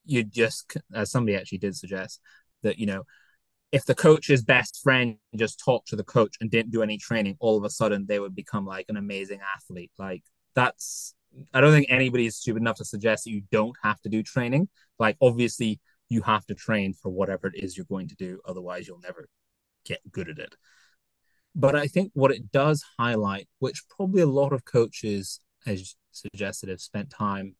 you 0.08 0.24
just, 0.24 0.76
as 0.94 1.10
somebody 1.10 1.36
actually 1.36 1.58
did 1.58 1.76
suggest, 1.76 2.20
that 2.62 2.78
you 2.78 2.86
know, 2.86 3.04
if 3.70 3.84
the 3.84 3.94
coach's 3.94 4.42
best 4.42 4.80
friend 4.82 5.16
just 5.36 5.60
talked 5.62 5.88
to 5.88 5.96
the 5.96 6.04
coach 6.04 6.36
and 6.40 6.50
didn't 6.50 6.72
do 6.72 6.82
any 6.82 6.96
training, 6.96 7.36
all 7.38 7.56
of 7.56 7.64
a 7.64 7.70
sudden 7.70 8.06
they 8.06 8.18
would 8.18 8.34
become 8.34 8.66
like 8.66 8.86
an 8.88 8.96
amazing 8.96 9.40
athlete. 9.56 9.92
Like 9.98 10.22
that's, 10.54 11.14
I 11.52 11.60
don't 11.60 11.72
think 11.72 11.86
anybody 11.90 12.26
is 12.26 12.36
stupid 12.36 12.62
enough 12.62 12.76
to 12.76 12.84
suggest 12.84 13.24
that 13.24 13.30
you 13.30 13.42
don't 13.52 13.76
have 13.82 14.00
to 14.00 14.08
do 14.08 14.22
training. 14.22 14.68
Like 14.98 15.16
obviously 15.20 15.80
you 16.08 16.22
have 16.22 16.46
to 16.46 16.54
train 16.54 16.94
for 16.94 17.10
whatever 17.10 17.46
it 17.46 17.62
is 17.62 17.76
you're 17.76 17.86
going 17.86 18.08
to 18.08 18.16
do. 18.16 18.40
Otherwise, 18.46 18.88
you'll 18.88 19.00
never 19.00 19.28
get 19.84 20.00
good 20.10 20.28
at 20.28 20.38
it. 20.38 20.54
But 21.54 21.74
I 21.74 21.86
think 21.86 22.10
what 22.14 22.30
it 22.30 22.50
does 22.50 22.84
highlight, 22.98 23.48
which 23.58 23.82
probably 23.94 24.22
a 24.22 24.26
lot 24.26 24.52
of 24.52 24.64
coaches, 24.64 25.40
as 25.66 25.96
suggested, 26.12 26.68
have 26.68 26.80
spent 26.80 27.10
time 27.10 27.56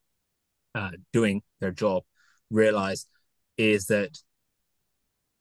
uh, 0.74 0.92
doing 1.12 1.42
their 1.60 1.72
job, 1.72 2.04
realize 2.50 3.06
is 3.56 3.86
that 3.86 4.18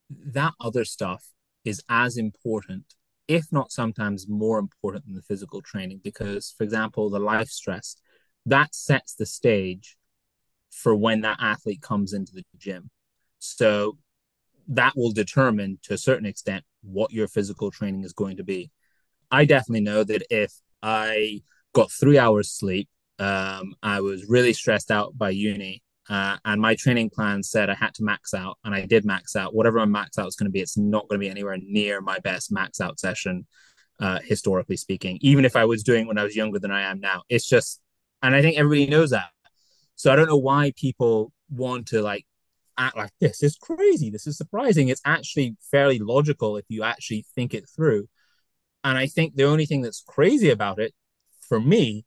that 0.09 0.53
other 0.59 0.85
stuff 0.85 1.25
is 1.65 1.83
as 1.89 2.17
important, 2.17 2.95
if 3.27 3.51
not 3.51 3.71
sometimes 3.71 4.27
more 4.27 4.57
important 4.57 5.05
than 5.05 5.15
the 5.15 5.21
physical 5.21 5.61
training. 5.61 5.99
Because, 6.03 6.53
for 6.57 6.63
example, 6.63 7.09
the 7.09 7.19
life 7.19 7.49
stress 7.49 7.97
that 8.45 8.73
sets 8.73 9.13
the 9.13 9.25
stage 9.25 9.97
for 10.71 10.95
when 10.95 11.21
that 11.21 11.37
athlete 11.41 11.81
comes 11.81 12.13
into 12.13 12.31
the 12.33 12.43
gym. 12.57 12.89
So 13.39 13.97
that 14.69 14.93
will 14.95 15.11
determine 15.11 15.79
to 15.83 15.93
a 15.93 15.97
certain 15.97 16.25
extent 16.25 16.63
what 16.81 17.11
your 17.11 17.27
physical 17.27 17.71
training 17.71 18.03
is 18.03 18.13
going 18.13 18.37
to 18.37 18.43
be. 18.43 18.71
I 19.29 19.45
definitely 19.45 19.81
know 19.81 20.03
that 20.03 20.23
if 20.29 20.53
I 20.81 21.41
got 21.73 21.91
three 21.91 22.17
hours 22.17 22.51
sleep, 22.51 22.87
um, 23.19 23.73
I 23.83 24.01
was 24.01 24.29
really 24.29 24.53
stressed 24.53 24.91
out 24.91 25.17
by 25.17 25.31
uni, 25.31 25.81
uh, 26.09 26.37
and 26.45 26.61
my 26.61 26.75
training 26.75 27.09
plan 27.09 27.43
said 27.43 27.69
I 27.69 27.75
had 27.75 27.93
to 27.95 28.03
max 28.03 28.33
out, 28.33 28.57
and 28.63 28.73
I 28.73 28.85
did 28.85 29.05
max 29.05 29.35
out. 29.35 29.53
Whatever 29.53 29.79
my 29.79 29.85
max 29.85 30.17
out 30.17 30.27
is 30.27 30.35
going 30.35 30.45
to 30.45 30.51
be, 30.51 30.61
it's 30.61 30.77
not 30.77 31.07
going 31.07 31.19
to 31.19 31.25
be 31.25 31.29
anywhere 31.29 31.57
near 31.61 32.01
my 32.01 32.19
best 32.19 32.51
max 32.51 32.79
out 32.79 32.99
session, 32.99 33.45
uh, 33.99 34.19
historically 34.23 34.77
speaking. 34.77 35.17
Even 35.21 35.43
if 35.43 35.55
I 35.55 35.65
was 35.65 35.83
doing 35.83 36.03
it 36.03 36.07
when 36.07 36.17
I 36.17 36.23
was 36.23 36.35
younger 36.35 36.59
than 36.59 36.71
I 36.71 36.83
am 36.83 36.99
now, 36.99 37.23
it's 37.29 37.47
just, 37.47 37.81
and 38.21 38.35
I 38.35 38.41
think 38.41 38.57
everybody 38.57 38.89
knows 38.89 39.09
that. 39.09 39.29
So 39.95 40.11
I 40.11 40.15
don't 40.15 40.27
know 40.27 40.37
why 40.37 40.71
people 40.77 41.33
want 41.49 41.87
to 41.87 42.01
like 42.01 42.25
act 42.77 42.95
like 42.95 43.11
this 43.19 43.43
is 43.43 43.57
crazy. 43.57 44.09
This 44.09 44.27
is 44.27 44.37
surprising. 44.37 44.87
It's 44.87 45.01
actually 45.03 45.57
fairly 45.71 45.99
logical 45.99 46.57
if 46.57 46.65
you 46.69 46.83
actually 46.83 47.25
think 47.35 47.53
it 47.53 47.65
through. 47.67 48.07
And 48.83 48.97
I 48.97 49.07
think 49.07 49.35
the 49.35 49.45
only 49.45 49.65
thing 49.65 49.81
that's 49.81 50.03
crazy 50.07 50.49
about 50.51 50.79
it 50.79 50.93
for 51.49 51.59
me 51.59 52.05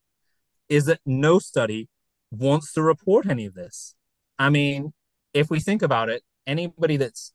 is 0.68 0.86
that 0.86 1.00
no 1.04 1.38
study 1.38 1.88
wants 2.30 2.72
to 2.74 2.82
report 2.82 3.26
any 3.28 3.46
of 3.46 3.54
this. 3.54 3.94
I 4.38 4.50
mean, 4.50 4.92
if 5.34 5.50
we 5.50 5.60
think 5.60 5.82
about 5.82 6.08
it, 6.08 6.22
anybody 6.46 6.96
that's 6.96 7.32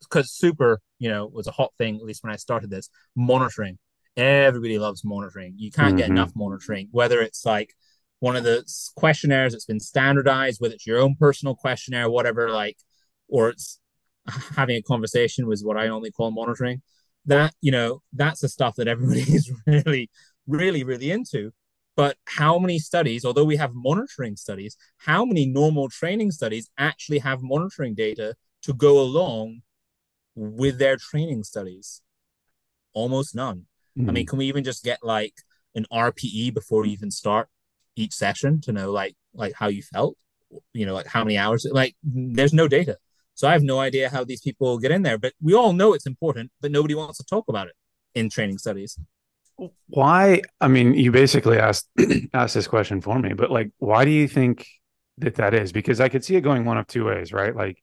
because 0.00 0.30
super, 0.30 0.80
you 0.98 1.08
know, 1.08 1.26
was 1.26 1.46
a 1.46 1.52
hot 1.52 1.72
thing, 1.78 1.96
at 1.96 2.02
least 2.02 2.22
when 2.22 2.32
I 2.32 2.36
started 2.36 2.70
this, 2.70 2.88
monitoring. 3.16 3.78
Everybody 4.16 4.78
loves 4.78 5.04
monitoring. 5.04 5.54
You 5.56 5.70
can't 5.70 5.90
mm-hmm. 5.90 5.96
get 5.98 6.10
enough 6.10 6.32
monitoring, 6.34 6.88
whether 6.90 7.20
it's 7.20 7.44
like 7.44 7.74
one 8.20 8.36
of 8.36 8.44
the 8.44 8.64
questionnaires 8.96 9.52
that's 9.52 9.64
been 9.64 9.80
standardized, 9.80 10.60
whether 10.60 10.74
it's 10.74 10.86
your 10.86 10.98
own 10.98 11.14
personal 11.18 11.54
questionnaire, 11.54 12.10
whatever, 12.10 12.50
like, 12.50 12.76
or 13.28 13.50
it's 13.50 13.78
having 14.56 14.76
a 14.76 14.82
conversation 14.82 15.46
was 15.46 15.64
what 15.64 15.76
I 15.76 15.88
only 15.88 16.10
call 16.10 16.30
monitoring. 16.30 16.82
That, 17.26 17.54
you 17.60 17.70
know, 17.70 18.02
that's 18.12 18.40
the 18.40 18.48
stuff 18.48 18.76
that 18.76 18.88
everybody 18.88 19.20
is 19.28 19.52
really, 19.66 20.10
really, 20.46 20.82
really 20.82 21.10
into. 21.10 21.52
But 21.98 22.16
how 22.26 22.60
many 22.60 22.78
studies, 22.78 23.24
although 23.24 23.44
we 23.44 23.56
have 23.56 23.72
monitoring 23.74 24.36
studies, 24.36 24.76
how 24.98 25.24
many 25.24 25.46
normal 25.46 25.88
training 25.88 26.30
studies 26.30 26.70
actually 26.78 27.18
have 27.18 27.42
monitoring 27.42 27.96
data 27.96 28.36
to 28.62 28.72
go 28.72 29.00
along 29.00 29.62
with 30.36 30.78
their 30.78 30.96
training 30.96 31.42
studies? 31.42 32.00
Almost 32.92 33.34
none. 33.34 33.66
Mm-hmm. 33.98 34.08
I 34.08 34.12
mean, 34.12 34.26
hmm. 34.26 34.28
can 34.28 34.38
we 34.38 34.46
even 34.46 34.62
just 34.62 34.84
get 34.84 35.00
like 35.02 35.34
an 35.74 35.86
RPE 35.92 36.54
before 36.54 36.82
we 36.82 36.90
even 36.90 37.10
start 37.10 37.48
each 37.96 38.12
session 38.12 38.60
to 38.60 38.70
know 38.72 38.92
like 38.92 39.16
like 39.34 39.54
how 39.54 39.66
you 39.66 39.82
felt 39.82 40.16
you 40.72 40.86
know 40.86 40.94
like 40.94 41.08
how 41.08 41.24
many 41.24 41.36
hours 41.36 41.66
like 41.70 41.96
there's 42.02 42.54
no 42.54 42.68
data 42.68 42.96
so 43.34 43.48
i 43.48 43.52
have 43.52 43.62
no 43.62 43.80
idea 43.80 44.08
how 44.08 44.22
these 44.24 44.40
people 44.40 44.78
get 44.78 44.92
in 44.92 45.02
there 45.02 45.18
but 45.18 45.32
we 45.42 45.52
all 45.52 45.72
know 45.72 45.92
it's 45.92 46.06
important 46.06 46.50
but 46.60 46.70
nobody 46.70 46.94
wants 46.94 47.18
to 47.18 47.24
talk 47.24 47.44
about 47.48 47.66
it 47.66 47.74
in 48.14 48.30
training 48.30 48.56
studies 48.56 48.98
why 49.88 50.40
i 50.60 50.68
mean 50.68 50.94
you 50.94 51.10
basically 51.10 51.58
asked 51.58 51.88
asked 52.32 52.54
this 52.54 52.68
question 52.68 53.00
for 53.00 53.18
me 53.18 53.32
but 53.32 53.50
like 53.50 53.70
why 53.78 54.04
do 54.04 54.10
you 54.10 54.28
think 54.28 54.66
that 55.20 55.36
that 55.36 55.54
is? 55.54 55.72
Because 55.72 56.00
i 56.00 56.08
could 56.08 56.24
see 56.24 56.36
it 56.36 56.42
going 56.42 56.64
one 56.64 56.78
of 56.78 56.86
two 56.86 57.04
ways 57.04 57.32
right? 57.32 57.54
Like 57.54 57.82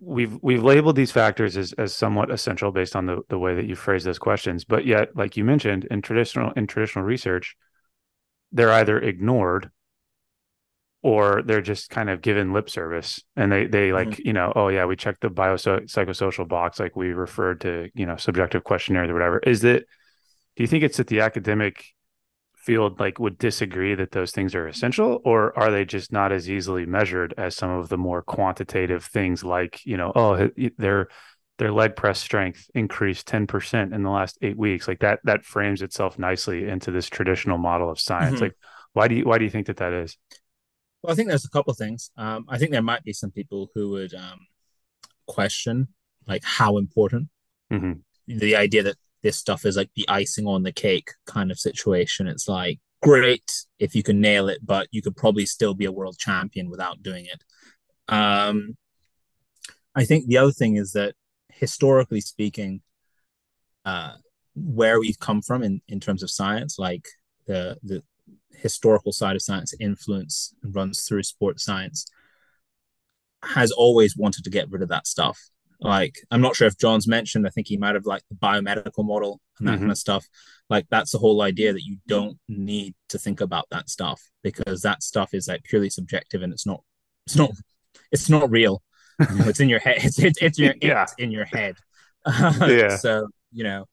we've 0.00 0.38
we've 0.42 0.64
labeled 0.64 0.96
these 0.96 1.12
factors 1.12 1.56
as, 1.56 1.72
as 1.74 1.94
somewhat 1.94 2.30
essential 2.30 2.72
based 2.72 2.96
on 2.96 3.06
the, 3.06 3.20
the 3.28 3.38
way 3.38 3.54
that 3.54 3.66
you 3.66 3.76
phrase 3.76 4.04
those 4.04 4.18
questions 4.18 4.64
but 4.64 4.86
yet 4.86 5.14
like 5.14 5.36
you 5.36 5.44
mentioned 5.44 5.84
in 5.90 6.00
traditional 6.00 6.50
in 6.52 6.66
traditional 6.66 7.04
research 7.04 7.56
they're 8.52 8.72
either 8.72 8.98
ignored 8.98 9.70
or 11.06 11.40
they're 11.42 11.62
just 11.62 11.88
kind 11.88 12.10
of 12.10 12.20
given 12.20 12.52
lip 12.52 12.68
service 12.68 13.22
and 13.36 13.52
they 13.52 13.64
they 13.64 13.92
like 13.92 14.08
mm-hmm. 14.08 14.26
you 14.26 14.32
know 14.32 14.52
oh 14.56 14.66
yeah 14.66 14.84
we 14.84 14.96
checked 14.96 15.20
the 15.20 15.30
biopsychosocial 15.30 16.48
box 16.48 16.80
like 16.80 16.96
we 16.96 17.12
referred 17.12 17.60
to 17.60 17.88
you 17.94 18.04
know 18.04 18.16
subjective 18.16 18.64
questionnaires 18.64 19.08
or 19.08 19.12
whatever 19.12 19.38
is 19.38 19.60
that 19.60 19.84
do 20.56 20.64
you 20.64 20.66
think 20.66 20.82
it's 20.82 20.96
that 20.96 21.06
the 21.06 21.20
academic 21.20 21.84
field 22.56 22.98
like 22.98 23.20
would 23.20 23.38
disagree 23.38 23.94
that 23.94 24.10
those 24.10 24.32
things 24.32 24.52
are 24.56 24.66
essential 24.66 25.20
or 25.24 25.56
are 25.56 25.70
they 25.70 25.84
just 25.84 26.10
not 26.10 26.32
as 26.32 26.50
easily 26.50 26.84
measured 26.84 27.32
as 27.38 27.54
some 27.54 27.70
of 27.70 27.88
the 27.88 27.96
more 27.96 28.20
quantitative 28.20 29.04
things 29.04 29.44
like 29.44 29.86
you 29.86 29.96
know 29.96 30.10
oh 30.16 30.50
they're 30.76 31.06
their 31.58 31.72
leg 31.72 31.94
press 31.94 32.18
strength 32.18 32.68
increased 32.74 33.26
10% 33.28 33.94
in 33.94 34.02
the 34.02 34.10
last 34.10 34.36
eight 34.42 34.58
weeks 34.58 34.88
like 34.88 34.98
that 34.98 35.20
that 35.22 35.44
frames 35.44 35.82
itself 35.82 36.18
nicely 36.18 36.68
into 36.68 36.90
this 36.90 37.08
traditional 37.08 37.58
model 37.58 37.88
of 37.88 38.00
science 38.00 38.34
mm-hmm. 38.34 38.46
like 38.46 38.56
why 38.92 39.06
do 39.06 39.14
you 39.14 39.24
why 39.24 39.38
do 39.38 39.44
you 39.44 39.50
think 39.50 39.68
that 39.68 39.76
that 39.76 39.92
is 39.92 40.18
well 41.06 41.12
i 41.12 41.16
think 41.16 41.28
there's 41.28 41.44
a 41.44 41.50
couple 41.50 41.70
of 41.70 41.78
things. 41.78 42.10
Um, 42.16 42.44
i 42.48 42.58
think 42.58 42.72
there 42.72 42.82
might 42.82 43.04
be 43.04 43.12
some 43.12 43.30
people 43.30 43.70
who 43.74 43.90
would 43.90 44.14
um, 44.14 44.40
question 45.26 45.88
like 46.26 46.42
how 46.44 46.76
important 46.76 47.28
mm-hmm. 47.72 47.92
the 48.26 48.56
idea 48.56 48.82
that 48.82 48.96
this 49.22 49.36
stuff 49.36 49.64
is 49.64 49.76
like 49.76 49.90
the 49.96 50.08
icing 50.08 50.46
on 50.46 50.62
the 50.62 50.72
cake 50.72 51.10
kind 51.26 51.50
of 51.50 51.58
situation. 51.58 52.28
It's 52.28 52.48
like 52.48 52.78
great 53.02 53.50
if 53.78 53.94
you 53.94 54.02
can 54.02 54.20
nail 54.20 54.48
it 54.48 54.58
but 54.64 54.88
you 54.90 55.02
could 55.02 55.16
probably 55.16 55.46
still 55.46 55.74
be 55.74 55.84
a 55.84 55.92
world 55.92 56.16
champion 56.18 56.70
without 56.70 57.02
doing 57.02 57.26
it. 57.26 57.42
Um, 58.12 58.76
i 59.94 60.04
think 60.04 60.26
the 60.26 60.38
other 60.38 60.52
thing 60.52 60.76
is 60.76 60.92
that 60.92 61.14
historically 61.48 62.20
speaking, 62.20 62.82
uh, 63.84 64.14
where 64.54 64.98
we've 65.00 65.18
come 65.18 65.42
from 65.42 65.62
in, 65.62 65.80
in 65.88 66.00
terms 66.00 66.22
of 66.22 66.30
science, 66.30 66.78
like 66.78 67.06
the 67.46 67.78
the 67.82 68.02
historical 68.56 69.12
side 69.12 69.36
of 69.36 69.42
science 69.42 69.74
influence 69.80 70.54
runs 70.62 71.02
through 71.02 71.22
sports 71.22 71.64
science. 71.64 72.06
has 73.42 73.70
always 73.70 74.16
wanted 74.16 74.42
to 74.44 74.50
get 74.50 74.70
rid 74.70 74.82
of 74.82 74.88
that 74.88 75.06
stuff. 75.06 75.38
Like, 75.80 76.16
I'm 76.30 76.40
not 76.40 76.56
sure 76.56 76.66
if 76.66 76.78
John's 76.78 77.06
mentioned, 77.06 77.46
I 77.46 77.50
think 77.50 77.68
he 77.68 77.76
might 77.76 77.94
have 77.94 78.06
like 78.06 78.22
the 78.30 78.36
biomedical 78.36 79.04
model 79.04 79.40
and 79.58 79.68
that 79.68 79.72
mm-hmm. 79.72 79.82
kind 79.82 79.92
of 79.92 79.98
stuff. 79.98 80.26
Like, 80.70 80.86
that's 80.90 81.12
the 81.12 81.18
whole 81.18 81.42
idea 81.42 81.72
that 81.72 81.84
you 81.84 81.98
don't 82.08 82.38
need 82.48 82.94
to 83.10 83.18
think 83.18 83.40
about 83.40 83.66
that 83.70 83.90
stuff 83.90 84.20
because 84.42 84.82
that 84.82 85.02
stuff 85.02 85.34
is 85.34 85.48
like 85.48 85.64
purely 85.64 85.90
subjective 85.90 86.42
and 86.42 86.52
it's 86.52 86.66
not, 86.66 86.82
it's 87.26 87.36
not, 87.36 87.50
it's 88.10 88.30
not 88.30 88.50
real. 88.50 88.82
it's 89.20 89.60
in 89.60 89.68
your 89.68 89.78
head. 89.78 89.98
It's, 89.98 90.18
it's, 90.18 90.42
it's, 90.42 90.58
your, 90.58 90.74
yeah. 90.80 91.02
it's 91.02 91.14
in 91.18 91.30
your 91.30 91.44
head. 91.44 91.76
yeah. 92.26 92.96
So, 92.96 93.28
you 93.52 93.64
know, 93.64 93.86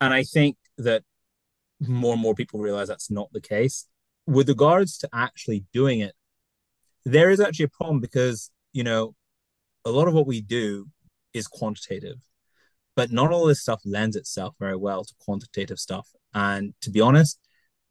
and 0.00 0.14
I 0.14 0.22
think 0.22 0.56
that 0.78 1.02
more 1.80 2.12
and 2.12 2.22
more 2.22 2.34
people 2.34 2.60
realize 2.60 2.88
that's 2.88 3.10
not 3.10 3.32
the 3.32 3.40
case. 3.40 3.86
With 4.26 4.48
regards 4.48 4.98
to 4.98 5.08
actually 5.12 5.64
doing 5.72 6.00
it, 6.00 6.14
there 7.04 7.30
is 7.30 7.40
actually 7.40 7.66
a 7.66 7.68
problem 7.68 8.00
because, 8.00 8.50
you 8.72 8.84
know, 8.84 9.14
a 9.84 9.90
lot 9.90 10.08
of 10.08 10.14
what 10.14 10.26
we 10.26 10.40
do 10.40 10.88
is 11.32 11.46
quantitative, 11.46 12.18
but 12.96 13.10
not 13.10 13.32
all 13.32 13.46
this 13.46 13.62
stuff 13.62 13.80
lends 13.84 14.16
itself 14.16 14.54
very 14.60 14.76
well 14.76 15.04
to 15.04 15.14
quantitative 15.20 15.78
stuff. 15.78 16.08
And 16.34 16.74
to 16.82 16.90
be 16.90 17.00
honest, 17.00 17.38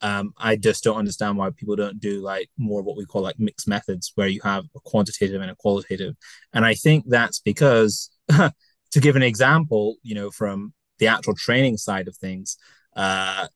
um, 0.01 0.33
I 0.37 0.55
just 0.55 0.83
don't 0.83 0.97
understand 0.97 1.37
why 1.37 1.49
people 1.49 1.75
don't 1.75 1.99
do 1.99 2.21
like 2.21 2.49
more 2.57 2.81
what 2.81 2.95
we 2.95 3.05
call 3.05 3.21
like 3.21 3.39
mixed 3.39 3.67
methods, 3.67 4.11
where 4.15 4.27
you 4.27 4.39
have 4.43 4.65
a 4.75 4.79
quantitative 4.85 5.41
and 5.41 5.51
a 5.51 5.55
qualitative. 5.55 6.15
And 6.53 6.65
I 6.65 6.73
think 6.75 7.05
that's 7.07 7.39
because, 7.39 8.09
to 8.29 8.99
give 8.99 9.15
an 9.15 9.23
example, 9.23 9.95
you 10.03 10.15
know, 10.15 10.31
from 10.31 10.73
the 10.99 11.07
actual 11.07 11.35
training 11.35 11.77
side 11.77 12.07
of 12.07 12.15
things, 12.15 12.57
uh, 12.95 13.47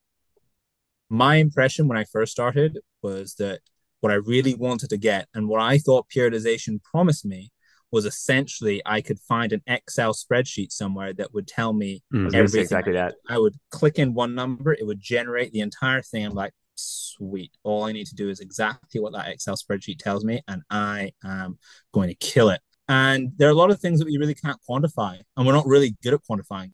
my 1.13 1.35
impression 1.35 1.87
when 1.87 1.97
I 1.97 2.05
first 2.05 2.31
started 2.31 2.79
was 3.03 3.35
that 3.35 3.59
what 4.01 4.11
I 4.11 4.15
really 4.15 4.55
wanted 4.55 4.89
to 4.89 4.97
get 4.97 5.27
and 5.35 5.47
what 5.47 5.61
I 5.61 5.77
thought 5.77 6.09
periodization 6.09 6.81
promised 6.83 7.23
me 7.23 7.51
was 7.91 8.05
essentially 8.05 8.81
I 8.83 9.01
could 9.01 9.19
find 9.19 9.53
an 9.53 9.61
Excel 9.67 10.15
spreadsheet 10.15 10.71
somewhere 10.71 11.13
that 11.13 11.31
would 11.31 11.47
tell 11.47 11.71
me 11.71 12.01
mm, 12.11 12.33
everything. 12.33 12.61
Exactly 12.61 12.93
that. 12.93 13.13
I 13.29 13.37
would 13.37 13.53
click 13.69 13.99
in 13.99 14.15
one 14.15 14.33
number, 14.33 14.73
it 14.73 14.87
would 14.87 14.99
generate 14.99 15.51
the 15.51 15.59
entire 15.59 16.01
thing. 16.01 16.25
I'm 16.25 16.33
like, 16.33 16.53
sweet. 16.73 17.51
All 17.61 17.83
I 17.83 17.91
need 17.91 18.07
to 18.07 18.15
do 18.15 18.29
is 18.29 18.39
exactly 18.39 18.99
what 18.99 19.13
that 19.13 19.27
Excel 19.27 19.55
spreadsheet 19.55 19.99
tells 19.99 20.25
me, 20.25 20.41
and 20.47 20.63
I 20.71 21.11
am 21.23 21.59
going 21.93 22.09
to 22.09 22.15
kill 22.15 22.49
it. 22.49 22.61
And 22.87 23.33
there 23.37 23.49
are 23.49 23.51
a 23.51 23.55
lot 23.55 23.69
of 23.69 23.79
things 23.79 23.99
that 23.99 24.07
we 24.07 24.17
really 24.17 24.33
can't 24.33 24.57
quantify, 24.67 25.19
and 25.37 25.45
we're 25.45 25.53
not 25.53 25.67
really 25.67 25.95
good 26.01 26.15
at 26.15 26.21
quantifying. 26.27 26.71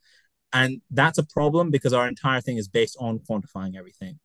And 0.54 0.80
that's 0.90 1.18
a 1.18 1.26
problem 1.26 1.72
because 1.72 1.92
our 1.92 2.08
entire 2.08 2.40
thing 2.40 2.56
is 2.56 2.70
based 2.70 2.96
on 3.02 3.20
quantifying 3.20 3.76
everything. 3.78 4.18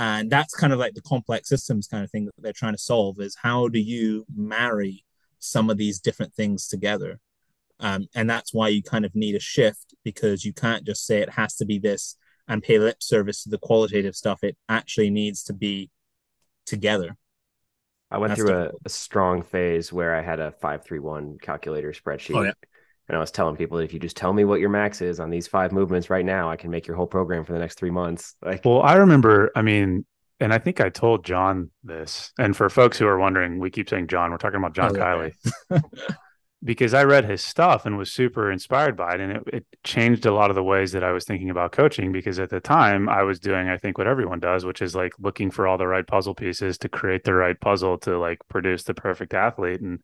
And 0.00 0.30
that's 0.30 0.54
kind 0.54 0.72
of 0.72 0.78
like 0.78 0.94
the 0.94 1.02
complex 1.02 1.50
systems 1.50 1.86
kind 1.86 2.02
of 2.02 2.10
thing 2.10 2.24
that 2.24 2.32
they're 2.38 2.54
trying 2.54 2.72
to 2.72 2.78
solve 2.78 3.20
is 3.20 3.36
how 3.36 3.68
do 3.68 3.78
you 3.78 4.24
marry 4.34 5.04
some 5.38 5.68
of 5.68 5.76
these 5.76 6.00
different 6.00 6.32
things 6.32 6.66
together. 6.66 7.20
Um, 7.80 8.08
and 8.14 8.28
that's 8.28 8.54
why 8.54 8.68
you 8.68 8.82
kind 8.82 9.04
of 9.04 9.14
need 9.14 9.34
a 9.34 9.40
shift 9.40 9.94
because 10.02 10.42
you 10.42 10.54
can't 10.54 10.86
just 10.86 11.04
say 11.04 11.18
it 11.18 11.28
has 11.28 11.54
to 11.56 11.66
be 11.66 11.78
this 11.78 12.16
and 12.48 12.62
pay 12.62 12.78
lip 12.78 13.02
service 13.02 13.42
to 13.42 13.50
the 13.50 13.58
qualitative 13.58 14.16
stuff. 14.16 14.42
It 14.42 14.56
actually 14.70 15.10
needs 15.10 15.42
to 15.44 15.52
be 15.52 15.90
together. 16.64 17.18
I 18.10 18.16
went 18.16 18.34
through 18.36 18.54
a, 18.54 18.70
a, 18.82 18.88
strong 18.88 19.42
phase 19.42 19.92
where 19.92 20.16
I 20.16 20.22
had 20.22 20.40
a 20.40 20.50
531 20.50 21.38
calculator 21.42 21.92
spreadsheet. 21.92 22.36
Oh, 22.36 22.42
yeah. 22.42 22.52
And 23.10 23.16
I 23.16 23.20
was 23.20 23.32
telling 23.32 23.56
people 23.56 23.78
that 23.78 23.82
if 23.82 23.92
you 23.92 23.98
just 23.98 24.16
tell 24.16 24.32
me 24.32 24.44
what 24.44 24.60
your 24.60 24.68
max 24.68 25.02
is 25.02 25.18
on 25.18 25.30
these 25.30 25.48
five 25.48 25.72
movements 25.72 26.10
right 26.10 26.24
now, 26.24 26.48
I 26.48 26.54
can 26.54 26.70
make 26.70 26.86
your 26.86 26.96
whole 26.96 27.08
program 27.08 27.44
for 27.44 27.52
the 27.52 27.58
next 27.58 27.76
three 27.76 27.90
months. 27.90 28.36
Like, 28.42 28.64
well, 28.64 28.82
I 28.82 28.94
remember, 28.94 29.50
I 29.56 29.62
mean, 29.62 30.04
and 30.38 30.52
I 30.54 30.58
think 30.58 30.80
I 30.80 30.90
told 30.90 31.24
John 31.24 31.70
this. 31.82 32.32
And 32.38 32.56
for 32.56 32.70
folks 32.70 32.98
who 32.98 33.08
are 33.08 33.18
wondering, 33.18 33.58
we 33.58 33.68
keep 33.70 33.88
saying 33.88 34.06
John, 34.06 34.30
we're 34.30 34.38
talking 34.38 34.58
about 34.58 34.74
John 34.74 34.96
oh, 34.96 35.00
Kiely. 35.00 35.34
because 36.64 36.94
I 36.94 37.02
read 37.02 37.24
his 37.24 37.42
stuff 37.42 37.84
and 37.84 37.98
was 37.98 38.12
super 38.12 38.50
inspired 38.52 38.96
by 38.96 39.14
it. 39.14 39.20
And 39.20 39.32
it, 39.32 39.42
it, 39.52 39.66
changed 39.82 40.24
a 40.24 40.32
lot 40.32 40.50
of 40.50 40.56
the 40.56 40.62
ways 40.62 40.92
that 40.92 41.02
I 41.02 41.10
was 41.10 41.24
thinking 41.24 41.50
about 41.50 41.72
coaching 41.72 42.12
because 42.12 42.38
at 42.38 42.50
the 42.50 42.60
time 42.60 43.08
I 43.08 43.24
was 43.24 43.40
doing, 43.40 43.68
I 43.68 43.76
think, 43.76 43.98
what 43.98 44.06
everyone 44.06 44.38
does, 44.38 44.64
which 44.64 44.82
is 44.82 44.94
like 44.94 45.14
looking 45.18 45.50
for 45.50 45.66
all 45.66 45.78
the 45.78 45.86
right 45.86 46.06
puzzle 46.06 46.34
pieces 46.34 46.78
to 46.78 46.88
create 46.88 47.24
the 47.24 47.34
right 47.34 47.60
puzzle 47.60 47.98
to 47.98 48.18
like 48.18 48.38
produce 48.48 48.84
the 48.84 48.94
perfect 48.94 49.34
athlete. 49.34 49.80
And 49.80 50.00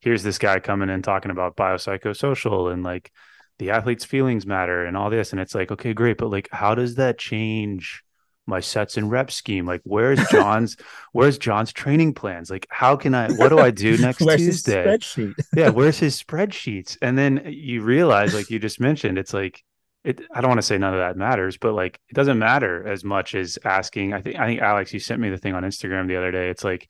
here's 0.00 0.22
this 0.22 0.38
guy 0.38 0.60
coming 0.60 0.90
in 0.90 1.02
talking 1.02 1.30
about 1.30 1.56
biopsychosocial 1.56 2.72
and 2.72 2.82
like 2.82 3.10
the 3.58 3.70
athlete's 3.70 4.04
feelings 4.04 4.46
matter 4.46 4.84
and 4.84 4.96
all 4.96 5.10
this. 5.10 5.32
And 5.32 5.40
it's 5.40 5.54
like, 5.54 5.72
okay, 5.72 5.92
great. 5.92 6.18
But 6.18 6.30
like, 6.30 6.48
how 6.52 6.74
does 6.74 6.96
that 6.96 7.18
change? 7.18 8.02
my 8.48 8.60
sets 8.60 8.96
and 8.96 9.10
rep 9.10 9.30
scheme 9.30 9.66
like 9.66 9.82
where's 9.84 10.18
john's 10.30 10.76
where's 11.12 11.38
john's 11.38 11.72
training 11.72 12.14
plans 12.14 12.50
like 12.50 12.66
how 12.70 12.96
can 12.96 13.14
i 13.14 13.30
what 13.32 13.50
do 13.50 13.58
i 13.58 13.70
do 13.70 13.96
next 14.00 14.24
tuesday 14.24 14.84
spreadsheet 14.84 15.34
yeah 15.54 15.68
where's 15.68 15.98
his 15.98 16.20
spreadsheets 16.20 16.96
and 17.02 17.16
then 17.16 17.42
you 17.46 17.82
realize 17.82 18.34
like 18.34 18.50
you 18.50 18.58
just 18.58 18.80
mentioned 18.80 19.18
it's 19.18 19.34
like 19.34 19.62
it 20.02 20.22
i 20.32 20.40
don't 20.40 20.48
want 20.48 20.58
to 20.58 20.66
say 20.66 20.78
none 20.78 20.94
of 20.94 20.98
that 20.98 21.16
matters 21.16 21.58
but 21.58 21.74
like 21.74 22.00
it 22.08 22.14
doesn't 22.14 22.38
matter 22.38 22.88
as 22.88 23.04
much 23.04 23.34
as 23.34 23.58
asking 23.64 24.14
i 24.14 24.22
think 24.22 24.36
i 24.36 24.46
think 24.46 24.62
alex 24.62 24.94
you 24.94 24.98
sent 24.98 25.20
me 25.20 25.28
the 25.28 25.38
thing 25.38 25.52
on 25.52 25.62
instagram 25.62 26.08
the 26.08 26.16
other 26.16 26.32
day 26.32 26.48
it's 26.48 26.64
like 26.64 26.88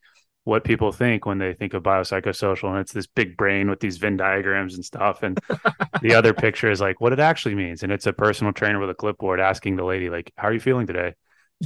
what 0.48 0.64
people 0.64 0.92
think 0.92 1.26
when 1.26 1.36
they 1.36 1.52
think 1.52 1.74
of 1.74 1.82
biopsychosocial 1.82 2.70
and 2.70 2.78
it's 2.78 2.92
this 2.92 3.06
big 3.06 3.36
brain 3.36 3.68
with 3.68 3.80
these 3.80 3.98
venn 3.98 4.16
diagrams 4.16 4.74
and 4.74 4.84
stuff 4.84 5.22
and 5.22 5.38
the 6.00 6.14
other 6.14 6.32
picture 6.32 6.70
is 6.70 6.80
like 6.80 7.02
what 7.02 7.12
it 7.12 7.20
actually 7.20 7.54
means 7.54 7.82
and 7.82 7.92
it's 7.92 8.06
a 8.06 8.14
personal 8.14 8.50
trainer 8.50 8.80
with 8.80 8.88
a 8.88 8.94
clipboard 8.94 9.40
asking 9.40 9.76
the 9.76 9.84
lady 9.84 10.08
like 10.08 10.32
how 10.36 10.48
are 10.48 10.54
you 10.54 10.58
feeling 10.58 10.86
today 10.86 11.14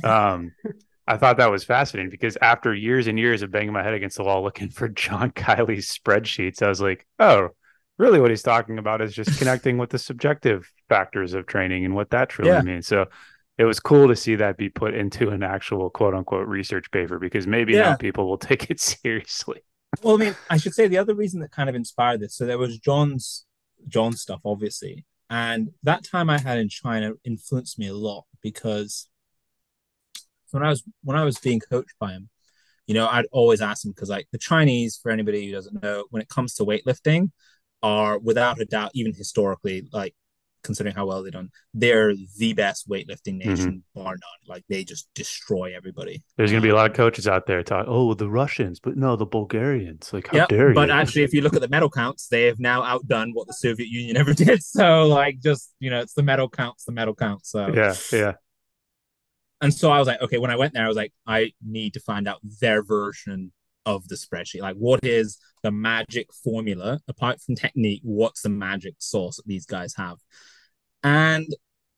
um, 0.03 0.53
I 1.07 1.16
thought 1.16 1.37
that 1.39 1.51
was 1.51 1.64
fascinating 1.64 2.11
because 2.11 2.37
after 2.41 2.74
years 2.74 3.07
and 3.07 3.18
years 3.18 3.43
of 3.43 3.51
banging 3.51 3.72
my 3.72 3.83
head 3.83 3.95
against 3.95 4.16
the 4.16 4.24
wall 4.24 4.43
looking 4.43 4.70
for 4.70 4.89
John 4.89 5.30
Kiely's 5.33 5.97
spreadsheets, 5.97 6.62
I 6.62 6.68
was 6.68 6.80
like, 6.80 7.07
oh, 7.18 7.51
really 7.99 8.20
what 8.20 8.30
he's 8.30 8.43
talking 8.43 8.78
about 8.78 9.03
is 9.03 9.12
just 9.12 9.39
connecting 9.39 9.78
with 9.78 9.91
the 9.91 9.99
subjective 9.99 10.70
factors 10.89 11.35
of 11.35 11.47
training 11.47 11.85
and 11.85 11.95
what 11.95 12.11
that 12.11 12.28
truly 12.28 12.53
yeah. 12.53 12.62
means. 12.62 12.87
So 12.87 13.07
it 13.59 13.65
was 13.65 13.81
cool 13.81 14.09
to 14.09 14.17
see 14.17 14.37
that 14.37 14.57
be 14.57 14.69
put 14.69 14.95
into 14.95 15.31
an 15.31 15.43
actual 15.43 15.91
quote 15.91 16.15
unquote 16.15 16.49
research 16.49 16.91
paper 16.91 17.19
because 17.19 17.47
maybe 17.47 17.75
yeah. 17.75 17.83
now 17.83 17.97
people 17.97 18.29
will 18.29 18.39
take 18.51 18.71
it 18.71 18.81
seriously. 18.81 19.61
Well, 20.03 20.15
I 20.15 20.19
mean, 20.19 20.37
I 20.49 20.57
should 20.57 20.75
say 20.75 20.89
the 20.89 20.99
other 20.99 21.15
reason 21.15 21.41
that 21.41 21.51
kind 21.51 21.69
of 21.69 21.75
inspired 21.75 22.21
this. 22.21 22.35
So 22.35 22.47
there 22.47 22.59
was 22.59 22.79
John's 22.79 23.45
John's 23.89 24.23
stuff, 24.23 24.41
obviously, 24.45 25.05
and 25.29 25.71
that 25.83 26.05
time 26.05 26.31
I 26.31 26.39
had 26.39 26.59
in 26.59 26.69
China 26.69 27.13
influenced 27.25 27.79
me 27.79 27.89
a 27.89 27.95
lot 27.95 28.25
because 28.43 29.09
when 30.51 30.63
I 30.63 30.69
was 30.71 30.83
when 31.03 31.17
I 31.17 31.25
was 31.25 31.39
being 31.39 31.61
coached 31.61 31.95
by 31.99 32.13
him, 32.13 32.31
you 32.87 32.95
know, 32.95 33.07
I'd 33.07 33.27
always 33.33 33.61
ask 33.61 33.85
him 33.85 33.93
because 33.93 34.09
like 34.09 34.29
the 34.33 34.39
Chinese, 34.39 34.99
for 35.03 35.11
anybody 35.11 35.47
who 35.47 35.53
doesn't 35.53 35.83
know, 35.83 36.05
when 36.11 36.23
it 36.23 36.29
comes 36.29 36.55
to 36.55 36.65
weightlifting, 36.65 37.31
are 37.83 38.19
without 38.19 38.61
a 38.61 38.65
doubt, 38.65 38.93
even 38.95 39.13
historically, 39.13 39.89
like 39.93 40.15
considering 40.63 40.95
how 40.95 41.07
well 41.07 41.23
they've 41.23 41.33
done, 41.33 41.51
they're 41.75 42.15
the 42.39 42.53
best 42.53 42.89
weightlifting 42.89 43.39
mm-hmm. 43.39 43.51
nation, 43.51 43.71
mm-hmm. 43.71 44.03
bar 44.03 44.13
none. 44.13 44.49
Like 44.49 44.65
they 44.69 44.85
just 44.85 45.09
destroy 45.15 45.75
everybody. 45.77 46.23
There's 46.37 46.51
gonna 46.51 46.63
be 46.63 46.71
a 46.71 46.75
lot 46.75 46.91
of 46.91 46.97
coaches 46.97 47.27
out 47.29 47.47
there 47.47 47.63
talk, 47.63 47.87
oh, 47.89 48.15
the 48.15 48.29
Russians, 48.29 48.81
but 48.81 48.97
no, 48.97 49.17
the 49.17 49.27
Bulgarians. 49.27 50.13
Like, 50.13 50.29
how 50.29 50.39
yep, 50.39 50.49
dare 50.49 50.69
you? 50.71 50.75
But 50.75 50.91
actually, 50.91 51.23
if 51.23 51.33
you 51.33 51.43
look 51.43 51.55
at 51.55 51.61
the 51.61 51.69
medal 51.69 51.91
counts, 51.91 52.29
they 52.29 52.45
have 52.45 52.59
now 52.59 52.83
outdone 52.83 53.33
what 53.33 53.47
the 53.47 53.55
Soviet 53.55 53.89
Union 53.89 54.17
ever 54.23 54.35
did. 54.35 54.63
So, 54.63 55.07
like, 55.07 55.41
just 55.41 55.75
you 55.81 55.91
know, 55.91 56.01
it's 56.01 56.15
the 56.15 56.23
medal 56.23 56.49
counts, 56.49 56.85
the 56.85 56.93
medal 56.93 57.15
counts. 57.15 57.51
So 57.51 57.69
yeah, 57.73 57.95
yeah. 58.13 58.33
And 59.61 59.73
so 59.73 59.93
I 59.93 59.99
was 60.01 60.09
like, 60.09 60.21
okay, 60.21 60.39
when 60.39 60.51
I 60.51 60.57
went 60.57 60.75
there, 60.75 60.85
I 60.85 60.89
was 60.89 60.97
like, 60.97 61.13
I 61.25 61.53
need 61.65 61.95
to 61.95 62.01
find 62.01 62.27
out 62.27 62.41
their 62.61 62.83
version 62.83 63.53
of 63.87 64.09
the 64.09 64.14
spreadsheet. 64.14 64.61
Like, 64.61 64.76
what 64.76 65.05
is 65.05 65.39
the 65.62 65.70
magic 65.70 66.28
formula 66.45 67.01
apart 67.09 67.41
from 67.41 67.55
technique? 67.55 68.01
What's 68.05 68.43
the 68.43 68.49
magic 68.49 68.95
sauce 68.99 69.37
that 69.37 69.47
these 69.47 69.66
guys 69.66 69.95
have? 69.97 70.18
And 71.03 71.47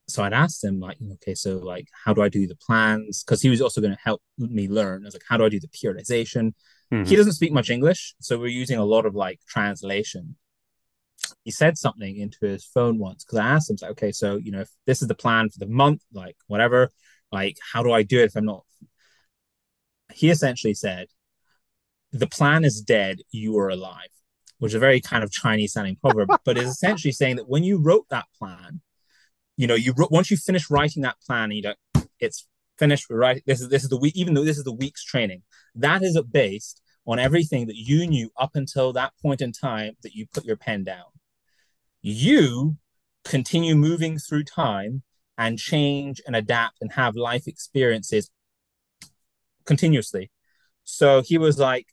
so 0.07 0.23
I'd 0.23 0.33
asked 0.33 0.63
him, 0.63 0.79
like, 0.79 0.97
okay, 1.13 1.35
so 1.35 1.57
like, 1.57 1.87
how 2.03 2.13
do 2.13 2.21
I 2.21 2.29
do 2.29 2.47
the 2.47 2.55
plans? 2.55 3.23
Because 3.23 3.41
he 3.41 3.49
was 3.49 3.61
also 3.61 3.81
going 3.81 3.93
to 3.93 4.01
help 4.03 4.21
me 4.37 4.67
learn. 4.67 5.03
I 5.03 5.05
was 5.05 5.15
like, 5.15 5.23
how 5.27 5.37
do 5.37 5.45
I 5.45 5.49
do 5.49 5.59
the 5.59 5.67
periodization? 5.67 6.53
Mm-hmm. 6.93 7.05
He 7.05 7.15
doesn't 7.15 7.33
speak 7.33 7.51
much 7.51 7.69
English, 7.69 8.15
so 8.19 8.37
we're 8.37 8.47
using 8.47 8.77
a 8.77 8.85
lot 8.85 9.05
of 9.05 9.15
like 9.15 9.39
translation. 9.47 10.35
He 11.43 11.49
said 11.49 11.77
something 11.77 12.17
into 12.17 12.37
his 12.41 12.63
phone 12.65 12.99
once 12.99 13.23
because 13.23 13.39
I 13.39 13.47
asked 13.47 13.71
him, 13.71 13.77
like, 13.81 13.91
okay, 13.91 14.11
so 14.11 14.37
you 14.37 14.51
know, 14.51 14.61
if 14.61 14.69
this 14.85 15.01
is 15.01 15.07
the 15.07 15.15
plan 15.15 15.49
for 15.49 15.59
the 15.59 15.67
month, 15.67 16.03
like 16.13 16.37
whatever, 16.47 16.91
like, 17.31 17.57
how 17.73 17.81
do 17.81 17.91
I 17.91 18.03
do 18.03 18.19
it 18.19 18.25
if 18.25 18.35
I'm 18.35 18.45
not? 18.45 18.63
He 20.13 20.29
essentially 20.29 20.75
said, 20.75 21.07
the 22.11 22.27
plan 22.27 22.63
is 22.63 22.81
dead, 22.81 23.19
you 23.31 23.57
are 23.57 23.69
alive, 23.69 24.09
which 24.59 24.71
is 24.71 24.75
a 24.75 24.79
very 24.79 25.01
kind 25.01 25.23
of 25.23 25.31
Chinese 25.31 25.73
sounding 25.73 25.97
proverb, 25.97 26.29
but 26.45 26.57
is 26.57 26.69
essentially 26.69 27.11
saying 27.11 27.37
that 27.37 27.49
when 27.49 27.63
you 27.63 27.81
wrote 27.81 28.05
that 28.09 28.25
plan, 28.37 28.81
you 29.57 29.67
know, 29.67 29.75
you 29.75 29.93
wrote, 29.97 30.11
once 30.11 30.31
you 30.31 30.37
finish 30.37 30.69
writing 30.69 31.03
that 31.03 31.19
plan, 31.25 31.51
you 31.51 31.61
don't, 31.61 31.77
it's 32.19 32.47
finished, 32.77 33.07
right? 33.09 33.41
This 33.45 33.61
is, 33.61 33.69
this 33.69 33.83
is 33.83 33.89
the 33.89 33.97
week, 33.97 34.15
even 34.15 34.33
though 34.33 34.43
this 34.43 34.57
is 34.57 34.63
the 34.63 34.73
week's 34.73 35.03
training, 35.03 35.43
that 35.75 36.03
is 36.03 36.19
based 36.31 36.81
on 37.07 37.19
everything 37.19 37.67
that 37.67 37.75
you 37.75 38.07
knew 38.07 38.29
up 38.37 38.51
until 38.55 38.93
that 38.93 39.13
point 39.21 39.41
in 39.41 39.51
time 39.51 39.93
that 40.03 40.13
you 40.13 40.25
put 40.33 40.45
your 40.45 40.57
pen 40.57 40.83
down. 40.83 41.05
You 42.01 42.77
continue 43.23 43.75
moving 43.75 44.17
through 44.17 44.43
time 44.43 45.03
and 45.37 45.59
change 45.59 46.21
and 46.25 46.35
adapt 46.35 46.77
and 46.81 46.91
have 46.93 47.15
life 47.15 47.47
experiences 47.47 48.29
continuously. 49.65 50.31
So 50.83 51.21
he 51.21 51.37
was 51.37 51.57
like, 51.57 51.87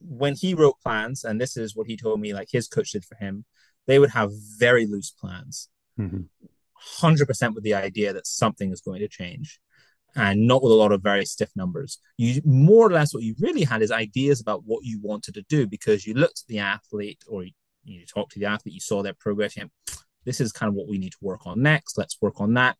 when 0.00 0.34
he 0.34 0.54
wrote 0.54 0.80
plans, 0.82 1.24
and 1.24 1.40
this 1.40 1.56
is 1.56 1.74
what 1.74 1.86
he 1.86 1.96
told 1.96 2.20
me, 2.20 2.34
like 2.34 2.48
his 2.50 2.68
coach 2.68 2.92
did 2.92 3.04
for 3.04 3.16
him, 3.16 3.44
they 3.86 3.98
would 3.98 4.10
have 4.10 4.30
very 4.58 4.86
loose 4.86 5.10
plans, 5.10 5.68
mm-hmm. 5.98 6.22
100% 7.00 7.54
with 7.54 7.64
the 7.64 7.74
idea 7.74 8.12
that 8.12 8.26
something 8.26 8.70
is 8.70 8.80
going 8.80 9.00
to 9.00 9.08
change 9.08 9.60
and 10.14 10.46
not 10.46 10.62
with 10.62 10.72
a 10.72 10.76
lot 10.76 10.92
of 10.92 11.02
very 11.02 11.24
stiff 11.24 11.50
numbers. 11.54 11.98
You 12.16 12.40
more 12.44 12.86
or 12.86 12.90
less 12.90 13.14
what 13.14 13.22
you 13.22 13.34
really 13.38 13.64
had 13.64 13.82
is 13.82 13.90
ideas 13.90 14.40
about 14.40 14.64
what 14.64 14.84
you 14.84 15.00
wanted 15.00 15.34
to 15.34 15.42
do 15.48 15.66
because 15.66 16.06
you 16.06 16.14
looked 16.14 16.42
at 16.42 16.48
the 16.48 16.58
athlete 16.58 17.22
or 17.28 17.44
you, 17.44 17.52
you 17.84 18.04
talked 18.06 18.32
to 18.32 18.40
the 18.40 18.46
athlete, 18.46 18.74
you 18.74 18.80
saw 18.80 19.02
their 19.02 19.14
progress, 19.14 19.56
and 19.56 19.70
this 20.24 20.40
is 20.40 20.52
kind 20.52 20.68
of 20.68 20.74
what 20.74 20.88
we 20.88 20.98
need 20.98 21.12
to 21.12 21.18
work 21.20 21.46
on 21.46 21.62
next. 21.62 21.96
Let's 21.96 22.18
work 22.20 22.40
on 22.40 22.54
that. 22.54 22.76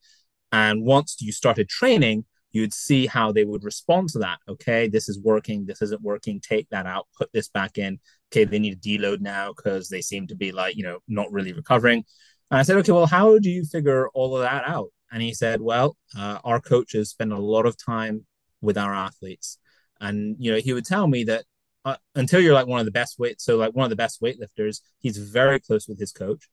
And 0.53 0.85
once 0.85 1.17
you 1.21 1.33
started 1.33 1.69
training, 1.69 2.25
you'd 2.59 2.75
see 2.75 3.07
how 3.07 3.33
they 3.33 3.45
would 3.45 3.65
respond 3.65 4.09
to 4.11 4.19
that. 4.19 4.39
Okay, 4.49 4.89
this 4.89 5.09
is 5.09 5.19
working, 5.21 5.65
this 5.65 5.83
isn't 5.83 6.03
working, 6.03 6.41
take 6.41 6.69
that 6.71 6.87
out, 6.87 7.07
put 7.17 7.31
this 7.33 7.49
back 7.49 7.79
in. 7.79 8.01
Okay, 8.31 8.45
they 8.45 8.59
need 8.59 8.83
to 8.83 8.89
deload 8.89 9.21
now 9.21 9.53
because 9.57 9.89
they 9.89 10.01
seem 10.01 10.27
to 10.27 10.35
be 10.35 10.51
like, 10.53 10.77
you 10.77 10.83
know, 10.83 10.99
not 11.07 11.33
really 11.33 11.53
recovering. 11.53 12.05
And 12.51 12.59
I 12.61 12.63
said, 12.63 12.77
okay, 12.79 12.93
well, 12.93 13.07
how 13.07 13.39
do 13.39 13.51
you 13.51 13.65
figure 13.65 14.09
all 14.11 14.37
of 14.37 14.43
that 14.43 14.65
out? 14.67 14.91
And 15.11 15.23
he 15.23 15.33
said, 15.35 15.61
well, 15.61 15.97
uh, 16.19 16.39
our 16.45 16.61
coaches 16.61 17.11
spend 17.11 17.33
a 17.33 17.39
lot 17.39 17.67
of 17.67 17.77
time 17.83 18.27
with 18.61 18.77
our 18.77 18.95
athletes. 18.95 19.59
And, 20.01 20.37
you 20.39 20.53
know, 20.53 20.59
he 20.59 20.73
would 20.73 20.85
tell 20.85 21.07
me 21.07 21.25
that 21.25 21.45
uh, 21.85 21.97
until 22.15 22.41
you're 22.41 22.55
like 22.55 22.67
one 22.67 22.81
of 22.81 22.87
the 22.87 22.93
best 22.93 23.19
weight, 23.19 23.41
so 23.41 23.57
like 23.57 23.75
one 23.75 23.85
of 23.85 23.91
the 23.91 23.97
best 23.97 24.21
weightlifters, 24.21 24.81
he's 24.99 25.17
very 25.17 25.61
close 25.61 25.89
with 25.89 25.99
his 25.99 26.13
coach. 26.13 26.49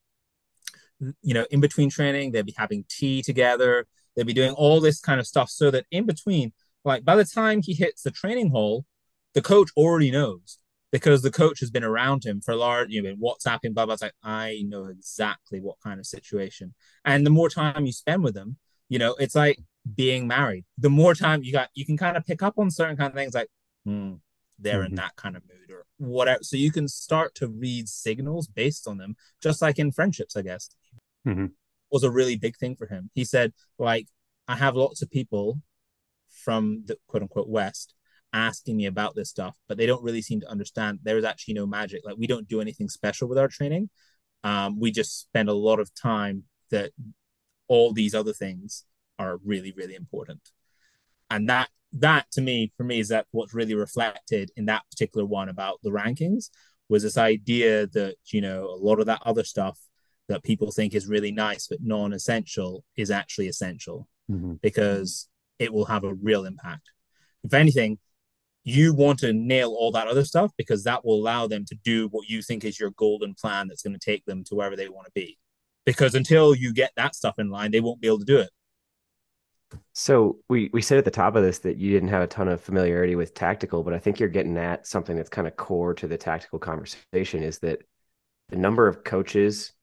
You 1.22 1.34
know, 1.34 1.46
in 1.52 1.60
between 1.60 1.90
training, 1.90 2.32
they'd 2.32 2.46
be 2.46 2.56
having 2.58 2.86
tea 2.88 3.22
together. 3.22 3.86
They'd 4.16 4.28
be 4.28 4.34
doing 4.34 4.52
all 4.52 4.80
this 4.80 5.00
kind 5.00 5.20
of 5.20 5.28
stuff 5.28 5.50
so 5.50 5.72
that 5.72 5.86
in 5.92 6.06
between, 6.06 6.54
like 6.84 7.04
by 7.04 7.16
the 7.16 7.26
time 7.26 7.62
he 7.62 7.74
hits 7.74 8.04
the 8.04 8.12
training 8.12 8.52
hall, 8.52 8.86
the 9.34 9.42
coach 9.42 9.70
already 9.76 10.12
knows 10.12 10.60
because 10.92 11.22
the 11.22 11.32
coach 11.32 11.60
has 11.60 11.70
been 11.70 11.84
around 11.84 12.24
him 12.24 12.40
for 12.40 12.54
a 12.54 12.56
large, 12.56 12.90
you 12.90 13.02
know, 13.02 13.10
been 13.10 13.20
WhatsApping, 13.20 13.74
blah, 13.74 13.86
blah. 13.86 13.94
It's 13.94 14.02
like, 14.02 14.14
I 14.24 14.64
know 14.66 14.86
exactly 14.86 15.60
what 15.60 15.76
kind 15.84 16.00
of 16.00 16.06
situation. 16.06 16.74
And 17.04 17.26
the 17.26 17.32
more 17.32 17.50
time 17.50 17.86
you 17.86 17.92
spend 17.92 18.24
with 18.24 18.34
them, 18.34 18.58
you 18.88 19.00
know, 19.00 19.14
it's 19.20 19.36
like 19.36 19.60
being 19.96 20.28
married. 20.28 20.64
The 20.78 20.90
more 20.90 21.14
time 21.14 21.44
you 21.44 21.52
got, 21.52 21.70
you 21.74 21.86
can 21.86 21.98
kind 21.98 22.16
of 22.16 22.26
pick 22.26 22.42
up 22.42 22.54
on 22.58 22.72
certain 22.72 22.96
kind 22.96 23.10
of 23.10 23.16
things 23.16 23.34
like, 23.34 23.50
hmm, 23.84 24.14
they're 24.58 24.84
mm-hmm. 24.84 24.92
in 24.92 24.96
that 24.96 25.16
kind 25.18 25.36
of 25.36 25.44
mood 25.44 25.76
or 25.76 25.86
whatever. 25.98 26.44
So 26.44 26.56
you 26.56 26.72
can 26.72 26.88
start 26.88 27.36
to 27.36 27.48
read 27.48 27.90
signals 27.90 28.48
based 28.48 28.88
on 28.88 28.98
them, 28.98 29.16
just 29.42 29.62
like 29.62 29.80
in 29.80 29.92
friendships, 29.92 30.38
I 30.38 30.44
guess. 30.44 30.70
Mm-hmm. 31.28 31.48
Was 31.96 32.04
a 32.04 32.12
really 32.12 32.36
big 32.36 32.58
thing 32.58 32.76
for 32.76 32.88
him. 32.88 33.10
He 33.14 33.24
said, 33.24 33.54
like, 33.80 34.08
I 34.50 34.56
have 34.56 34.76
lots 34.76 35.02
of 35.02 35.10
people 35.10 35.62
from 36.44 36.84
the 36.88 36.98
quote 37.08 37.24
unquote 37.24 37.48
West 37.48 37.96
asking 38.34 38.76
me 38.76 38.86
about 38.86 39.16
this 39.16 39.30
stuff, 39.30 39.56
but 39.70 39.78
they 39.78 39.86
don't 39.86 40.04
really 40.04 40.22
seem 40.22 40.42
to 40.42 40.52
understand 40.52 41.00
there 41.04 41.18
is 41.18 41.24
actually 41.24 41.54
no 41.54 41.66
magic. 41.66 42.02
Like 42.04 42.18
we 42.18 42.28
don't 42.28 42.50
do 42.50 42.60
anything 42.60 42.90
special 42.90 43.30
with 43.30 43.38
our 43.38 43.48
training. 43.48 43.90
Um, 44.44 44.78
we 44.78 44.92
just 44.92 45.22
spend 45.22 45.48
a 45.48 45.54
lot 45.54 45.80
of 45.80 45.90
time 45.96 46.44
that 46.70 46.92
all 47.70 47.94
these 47.94 48.14
other 48.14 48.34
things 48.34 48.84
are 49.18 49.40
really, 49.46 49.72
really 49.72 49.96
important. 49.96 50.42
And 51.30 51.48
that 51.50 51.70
that 51.94 52.30
to 52.34 52.42
me, 52.42 52.74
for 52.76 52.84
me, 52.84 53.00
is 53.00 53.08
that 53.08 53.26
what's 53.32 53.54
really 53.54 53.74
reflected 53.74 54.52
in 54.58 54.66
that 54.66 54.84
particular 54.92 55.26
one 55.26 55.48
about 55.48 55.80
the 55.82 55.92
rankings 55.92 56.50
was 56.90 57.04
this 57.04 57.18
idea 57.18 57.88
that, 57.88 58.16
you 58.34 58.42
know, 58.42 58.66
a 58.66 58.76
lot 58.76 59.00
of 59.00 59.06
that 59.06 59.22
other 59.26 59.46
stuff 59.46 59.80
that 60.28 60.44
people 60.44 60.72
think 60.72 60.94
is 60.94 61.08
really 61.08 61.32
nice 61.32 61.68
but 61.68 61.80
non-essential 61.82 62.84
is 62.96 63.12
actually 63.12 63.48
essential 63.48 64.08
mm-hmm. 64.30 64.54
because 64.62 65.28
it 65.60 65.72
will 65.74 65.86
have 65.86 66.04
a 66.04 66.14
real 66.14 66.46
impact. 66.46 66.90
If 67.44 67.54
anything, 67.54 68.00
you 68.64 68.94
want 68.94 69.20
to 69.20 69.32
nail 69.32 69.76
all 69.78 69.92
that 69.92 70.08
other 70.08 70.26
stuff 70.26 70.52
because 70.58 70.84
that 70.84 71.06
will 71.06 71.16
allow 71.16 71.48
them 71.48 71.66
to 71.66 71.76
do 71.84 72.08
what 72.10 72.28
you 72.28 72.42
think 72.42 72.66
is 72.66 72.80
your 72.80 72.90
golden 72.92 73.36
plan 73.36 73.68
that's 73.68 73.84
going 73.84 73.98
to 73.98 74.00
take 74.00 74.26
them 74.26 74.44
to 74.46 74.56
wherever 74.56 74.76
they 74.76 74.90
want 74.90 75.06
to 75.06 75.12
be. 75.14 75.38
Because 75.86 76.16
until 76.16 76.56
you 76.56 76.74
get 76.74 76.92
that 76.96 77.14
stuff 77.14 77.38
in 77.38 77.50
line, 77.50 77.70
they 77.70 77.80
won't 77.80 78.02
be 78.02 78.08
able 78.08 78.20
to 78.20 78.26
do 78.26 78.40
it. 78.40 78.50
So 79.94 80.40
we 80.50 80.70
we 80.74 80.82
said 80.82 80.98
at 80.98 81.06
the 81.06 81.12
top 81.12 81.36
of 81.36 81.44
this 81.44 81.60
that 81.60 81.78
you 81.78 81.92
didn't 81.92 82.10
have 82.10 82.24
a 82.24 82.28
ton 82.28 82.48
of 82.48 82.62
familiarity 82.62 83.16
with 83.16 83.34
tactical, 83.34 83.84
but 83.84 83.94
I 83.94 84.00
think 84.00 84.20
you're 84.20 84.30
getting 84.30 84.58
at 84.58 84.88
something 84.88 85.16
that's 85.16 85.30
kind 85.30 85.48
of 85.48 85.56
core 85.56 85.94
to 85.96 86.08
the 86.08 86.18
tactical 86.18 86.60
conversation 86.60 87.44
is 87.44 87.60
that 87.60 87.80
the 88.50 88.56
number 88.56 88.88
of 88.88 89.04
coaches 89.04 89.74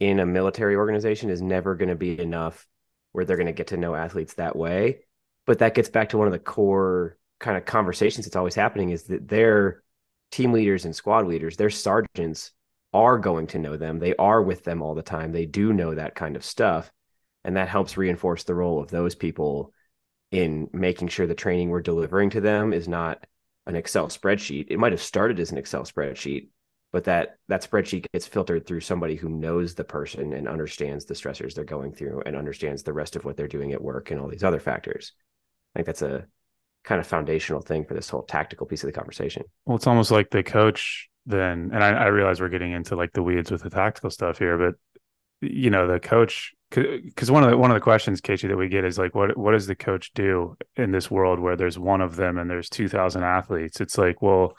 in 0.00 0.20
a 0.20 0.26
military 0.26 0.76
organization 0.76 1.30
is 1.30 1.40
never 1.42 1.74
going 1.74 1.88
to 1.88 1.94
be 1.94 2.20
enough 2.20 2.66
where 3.12 3.24
they're 3.24 3.36
going 3.36 3.46
to 3.46 3.52
get 3.52 3.68
to 3.68 3.76
know 3.76 3.94
athletes 3.94 4.34
that 4.34 4.56
way. 4.56 5.00
But 5.46 5.60
that 5.60 5.74
gets 5.74 5.88
back 5.88 6.10
to 6.10 6.18
one 6.18 6.26
of 6.26 6.32
the 6.32 6.38
core 6.38 7.16
kind 7.38 7.56
of 7.56 7.64
conversations 7.64 8.26
that's 8.26 8.36
always 8.36 8.54
happening 8.54 8.90
is 8.90 9.04
that 9.04 9.28
their 9.28 9.82
team 10.30 10.52
leaders 10.52 10.84
and 10.84 10.94
squad 10.94 11.26
leaders, 11.26 11.56
their 11.56 11.70
sergeants 11.70 12.52
are 12.92 13.18
going 13.18 13.46
to 13.48 13.58
know 13.58 13.76
them. 13.76 13.98
They 13.98 14.14
are 14.16 14.42
with 14.42 14.64
them 14.64 14.82
all 14.82 14.94
the 14.94 15.02
time. 15.02 15.32
They 15.32 15.46
do 15.46 15.72
know 15.72 15.94
that 15.94 16.14
kind 16.14 16.36
of 16.36 16.44
stuff. 16.44 16.90
And 17.44 17.56
that 17.56 17.68
helps 17.68 17.96
reinforce 17.96 18.44
the 18.44 18.54
role 18.54 18.80
of 18.80 18.90
those 18.90 19.14
people 19.14 19.72
in 20.32 20.68
making 20.72 21.08
sure 21.08 21.26
the 21.26 21.34
training 21.34 21.70
we're 21.70 21.82
delivering 21.82 22.30
to 22.30 22.40
them 22.40 22.72
is 22.72 22.88
not 22.88 23.24
an 23.66 23.76
Excel 23.76 24.08
spreadsheet. 24.08 24.66
It 24.68 24.78
might 24.78 24.92
have 24.92 25.02
started 25.02 25.38
as 25.38 25.52
an 25.52 25.58
Excel 25.58 25.84
spreadsheet, 25.84 26.48
but 26.96 27.04
that 27.04 27.36
that 27.48 27.62
spreadsheet 27.62 28.06
gets 28.14 28.26
filtered 28.26 28.66
through 28.66 28.80
somebody 28.80 29.16
who 29.16 29.28
knows 29.28 29.74
the 29.74 29.84
person 29.84 30.32
and 30.32 30.48
understands 30.48 31.04
the 31.04 31.12
stressors 31.12 31.52
they're 31.52 31.62
going 31.62 31.92
through 31.92 32.22
and 32.24 32.34
understands 32.34 32.84
the 32.84 32.92
rest 32.94 33.16
of 33.16 33.24
what 33.26 33.36
they're 33.36 33.46
doing 33.46 33.74
at 33.74 33.82
work 33.82 34.10
and 34.10 34.18
all 34.18 34.28
these 34.28 34.42
other 34.42 34.60
factors. 34.60 35.12
I 35.74 35.80
think 35.80 35.86
that's 35.88 36.00
a 36.00 36.24
kind 36.84 36.98
of 36.98 37.06
foundational 37.06 37.60
thing 37.60 37.84
for 37.84 37.92
this 37.92 38.08
whole 38.08 38.22
tactical 38.22 38.66
piece 38.66 38.82
of 38.82 38.86
the 38.86 38.94
conversation. 38.94 39.42
Well, 39.66 39.76
it's 39.76 39.86
almost 39.86 40.10
like 40.10 40.30
the 40.30 40.42
coach 40.42 41.10
then, 41.26 41.70
and 41.74 41.84
I, 41.84 41.90
I 41.90 42.06
realize 42.06 42.40
we're 42.40 42.48
getting 42.48 42.72
into 42.72 42.96
like 42.96 43.12
the 43.12 43.22
weeds 43.22 43.50
with 43.50 43.62
the 43.62 43.68
tactical 43.68 44.08
stuff 44.08 44.38
here, 44.38 44.56
but 44.56 44.76
you 45.46 45.68
know, 45.68 45.86
the 45.86 46.00
coach, 46.00 46.54
because 46.70 47.30
one 47.30 47.44
of 47.44 47.50
the 47.50 47.58
one 47.58 47.70
of 47.70 47.74
the 47.74 47.80
questions, 47.80 48.22
Casey, 48.22 48.48
that 48.48 48.56
we 48.56 48.70
get 48.70 48.86
is 48.86 48.96
like, 48.96 49.14
what 49.14 49.36
what 49.36 49.52
does 49.52 49.66
the 49.66 49.76
coach 49.76 50.14
do 50.14 50.56
in 50.76 50.92
this 50.92 51.10
world 51.10 51.40
where 51.40 51.56
there's 51.56 51.78
one 51.78 52.00
of 52.00 52.16
them 52.16 52.38
and 52.38 52.48
there's 52.48 52.70
two 52.70 52.88
thousand 52.88 53.22
athletes? 53.22 53.82
It's 53.82 53.98
like, 53.98 54.22
well, 54.22 54.56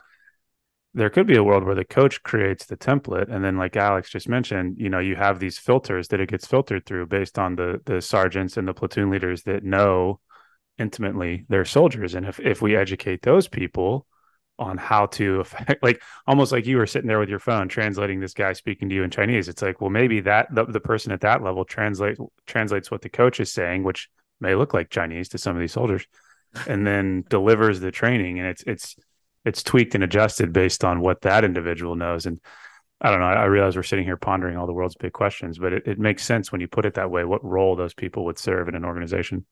there 0.98 1.10
could 1.10 1.28
be 1.28 1.36
a 1.36 1.44
world 1.44 1.64
where 1.64 1.76
the 1.76 1.86
coach 1.86 2.22
creates 2.24 2.66
the 2.66 2.78
template 2.78 3.32
and 3.34 3.44
then 3.44 3.58
like 3.58 3.76
alex 3.76 4.10
just 4.10 4.28
mentioned 4.28 4.76
you 4.78 4.90
know 4.90 5.00
you 5.00 5.16
have 5.16 5.40
these 5.40 5.58
filters 5.58 6.08
that 6.10 6.20
it 6.20 6.30
gets 6.30 6.46
filtered 6.46 6.86
through 6.86 7.06
based 7.06 7.38
on 7.38 7.56
the 7.56 7.80
the 7.86 8.02
sergeants 8.02 8.58
and 8.58 8.68
the 8.68 8.74
platoon 8.74 9.10
leaders 9.10 9.44
that 9.44 9.64
know 9.64 10.20
intimately 10.78 11.46
their 11.50 11.66
soldiers. 11.66 12.16
And 12.16 12.26
if 12.26 12.40
if 12.40 12.62
we 12.62 12.76
educate 12.76 13.22
those 13.22 13.48
people 13.48 14.06
on 14.60 14.78
how 14.78 15.06
to 15.06 15.40
affect 15.40 15.84
like 15.84 16.02
almost 16.26 16.52
like 16.52 16.66
you 16.66 16.78
were 16.78 16.88
sitting 16.88 17.08
there 17.08 17.20
with 17.20 17.30
your 17.30 17.40
phone 17.40 17.68
translating 17.68 18.20
this 18.20 18.34
guy 18.34 18.54
speaking 18.54 18.90
to 18.90 18.96
you 18.96 19.04
in 19.04 19.12
chinese 19.12 19.48
it's 19.48 19.62
like 19.62 19.80
well 19.82 19.92
maybe 19.92 20.20
that 20.22 20.48
the, 20.52 20.66
the 20.66 20.80
person 20.80 21.12
at 21.12 21.22
that 21.22 21.44
level 21.44 21.64
translate 21.64 22.18
translates 22.48 22.90
what 22.90 23.04
the 23.04 23.10
coach 23.10 23.40
is 23.40 23.54
saying 23.54 23.84
which 23.84 24.10
may 24.40 24.56
look 24.56 24.74
like 24.74 24.90
chinese 24.90 25.30
to 25.30 25.38
some 25.38 25.56
of 25.56 25.60
these 25.60 25.74
soldiers 25.74 26.08
and 26.66 26.88
then 26.88 27.24
delivers 27.30 27.80
the 27.80 27.92
training. 27.92 28.40
And 28.40 28.48
it's 28.48 28.64
it's 28.64 28.96
it's 29.48 29.64
tweaked 29.64 29.96
and 29.96 30.04
adjusted 30.04 30.54
based 30.54 30.84
on 30.84 31.02
what 31.02 31.22
that 31.22 31.44
individual 31.44 31.96
knows 31.96 32.26
and 32.26 32.40
i 33.02 33.10
don't 33.10 33.20
know 33.20 33.26
i 33.26 33.46
realize 33.46 33.76
we're 33.76 33.84
sitting 33.84 34.06
here 34.06 34.18
pondering 34.18 34.58
all 34.58 34.68
the 34.68 34.74
world's 34.74 34.96
big 34.96 35.14
questions 35.14 35.58
but 35.58 35.74
it, 35.74 35.88
it 35.88 36.00
makes 36.00 36.24
sense 36.24 36.52
when 36.52 36.62
you 36.62 36.68
put 36.68 36.86
it 36.86 36.96
that 36.96 37.10
way 37.10 37.24
what 37.24 37.44
role 37.44 37.76
those 37.76 37.94
people 37.94 38.26
would 38.26 38.38
serve 38.38 38.68
in 38.68 38.76
an 38.76 38.86
organization 38.86 39.46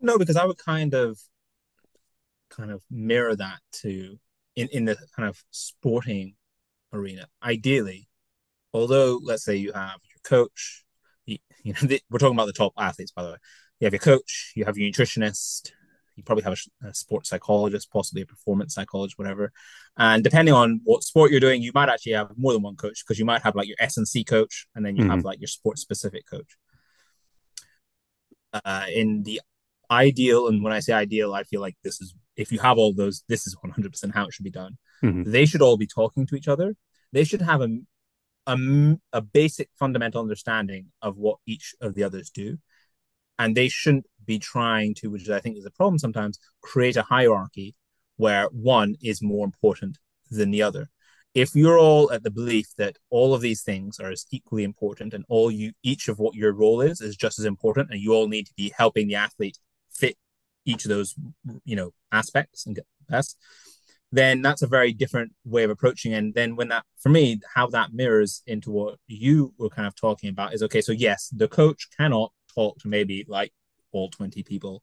no, 0.00 0.18
because 0.18 0.36
I 0.36 0.44
would 0.44 0.58
kind 0.58 0.94
of 0.94 1.18
kind 2.50 2.70
of 2.70 2.82
mirror 2.90 3.34
that 3.34 3.58
to 3.72 4.18
in, 4.54 4.68
in 4.68 4.84
the 4.84 4.96
kind 5.16 5.28
of 5.28 5.42
sporting 5.50 6.34
arena. 6.92 7.26
Ideally, 7.42 8.08
although 8.72 9.18
let's 9.22 9.44
say 9.44 9.56
you 9.56 9.72
have 9.72 9.98
your 10.04 10.20
coach, 10.22 10.84
you, 11.24 11.38
you 11.62 11.72
know, 11.72 11.80
the, 11.82 12.00
we're 12.10 12.18
talking 12.18 12.36
about 12.36 12.46
the 12.46 12.52
top 12.52 12.72
athletes, 12.76 13.12
by 13.12 13.22
the 13.22 13.30
way. 13.30 13.38
You 13.80 13.86
have 13.86 13.92
your 13.92 14.00
coach, 14.00 14.52
you 14.56 14.64
have 14.64 14.78
your 14.78 14.90
nutritionist, 14.90 15.72
you 16.16 16.22
probably 16.22 16.44
have 16.44 16.58
a, 16.82 16.88
a 16.88 16.94
sports 16.94 17.28
psychologist, 17.28 17.92
possibly 17.92 18.22
a 18.22 18.26
performance 18.26 18.74
psychologist, 18.74 19.18
whatever. 19.18 19.52
And 19.96 20.24
depending 20.24 20.54
on 20.54 20.80
what 20.84 21.02
sport 21.02 21.30
you're 21.30 21.40
doing, 21.40 21.62
you 21.62 21.72
might 21.74 21.88
actually 21.88 22.12
have 22.12 22.30
more 22.36 22.52
than 22.52 22.62
one 22.62 22.76
coach 22.76 23.04
because 23.04 23.18
you 23.18 23.24
might 23.24 23.42
have 23.42 23.54
like 23.54 23.68
your 23.68 23.76
S 23.78 23.96
and 23.96 24.08
C 24.08 24.24
coach, 24.24 24.66
and 24.74 24.84
then 24.84 24.96
you 24.96 25.02
mm-hmm. 25.02 25.10
have 25.12 25.24
like 25.24 25.40
your 25.40 25.48
sports 25.48 25.82
specific 25.82 26.28
coach. 26.28 26.56
Uh, 28.64 28.86
in 28.92 29.22
the 29.22 29.40
ideal 29.90 30.48
and 30.48 30.62
when 30.62 30.72
i 30.72 30.80
say 30.80 30.92
ideal 30.92 31.34
i 31.34 31.42
feel 31.44 31.60
like 31.60 31.76
this 31.84 32.00
is 32.00 32.14
if 32.36 32.50
you 32.50 32.58
have 32.58 32.78
all 32.78 32.92
those 32.92 33.22
this 33.28 33.46
is 33.46 33.56
100% 33.64 34.14
how 34.14 34.26
it 34.26 34.32
should 34.32 34.44
be 34.44 34.50
done 34.50 34.76
mm-hmm. 35.02 35.30
they 35.30 35.46
should 35.46 35.62
all 35.62 35.76
be 35.76 35.86
talking 35.86 36.26
to 36.26 36.34
each 36.34 36.48
other 36.48 36.74
they 37.12 37.24
should 37.24 37.42
have 37.42 37.60
a, 37.60 37.68
a, 38.46 38.96
a 39.12 39.20
basic 39.20 39.68
fundamental 39.78 40.20
understanding 40.20 40.86
of 41.02 41.16
what 41.16 41.38
each 41.46 41.74
of 41.80 41.94
the 41.94 42.02
others 42.02 42.30
do 42.30 42.58
and 43.38 43.56
they 43.56 43.68
shouldn't 43.68 44.06
be 44.26 44.38
trying 44.38 44.94
to 44.94 45.10
which 45.10 45.28
i 45.28 45.40
think 45.40 45.56
is 45.56 45.66
a 45.66 45.70
problem 45.70 45.98
sometimes 45.98 46.38
create 46.62 46.96
a 46.96 47.02
hierarchy 47.02 47.74
where 48.16 48.46
one 48.52 48.94
is 49.02 49.22
more 49.22 49.44
important 49.44 49.98
than 50.30 50.50
the 50.50 50.62
other 50.62 50.88
if 51.34 51.54
you're 51.54 51.78
all 51.78 52.10
at 52.12 52.22
the 52.22 52.30
belief 52.30 52.68
that 52.78 52.96
all 53.10 53.34
of 53.34 53.42
these 53.42 53.62
things 53.62 54.00
are 54.00 54.10
as 54.10 54.24
equally 54.30 54.64
important 54.64 55.12
and 55.12 55.24
all 55.28 55.50
you 55.50 55.72
each 55.82 56.08
of 56.08 56.18
what 56.18 56.34
your 56.34 56.52
role 56.52 56.80
is 56.80 57.00
is 57.00 57.16
just 57.16 57.38
as 57.38 57.44
important 57.44 57.90
and 57.90 58.00
you 58.00 58.12
all 58.12 58.28
need 58.28 58.46
to 58.46 58.54
be 58.56 58.72
helping 58.76 59.06
the 59.06 59.14
athlete 59.14 59.58
fit 59.90 60.16
each 60.64 60.84
of 60.84 60.88
those 60.88 61.14
you 61.64 61.76
know 61.76 61.92
aspects 62.12 62.66
and 62.66 62.74
get 62.74 62.86
the 62.98 63.12
best 63.12 63.36
then 64.12 64.40
that's 64.42 64.62
a 64.62 64.66
very 64.66 64.92
different 64.92 65.32
way 65.44 65.64
of 65.64 65.70
approaching. 65.70 66.14
And 66.14 66.34
then 66.34 66.56
when 66.56 66.68
that, 66.68 66.84
for 66.98 67.08
me, 67.08 67.40
how 67.54 67.66
that 67.68 67.92
mirrors 67.92 68.42
into 68.46 68.70
what 68.70 68.96
you 69.06 69.52
were 69.58 69.68
kind 69.68 69.86
of 69.86 69.94
talking 69.94 70.30
about 70.30 70.54
is 70.54 70.62
okay. 70.62 70.80
So 70.80 70.92
yes, 70.92 71.28
the 71.34 71.48
coach 71.48 71.88
cannot 71.96 72.32
talk 72.54 72.78
to 72.80 72.88
maybe 72.88 73.24
like 73.28 73.52
all 73.96 74.10
20 74.10 74.42
people. 74.42 74.82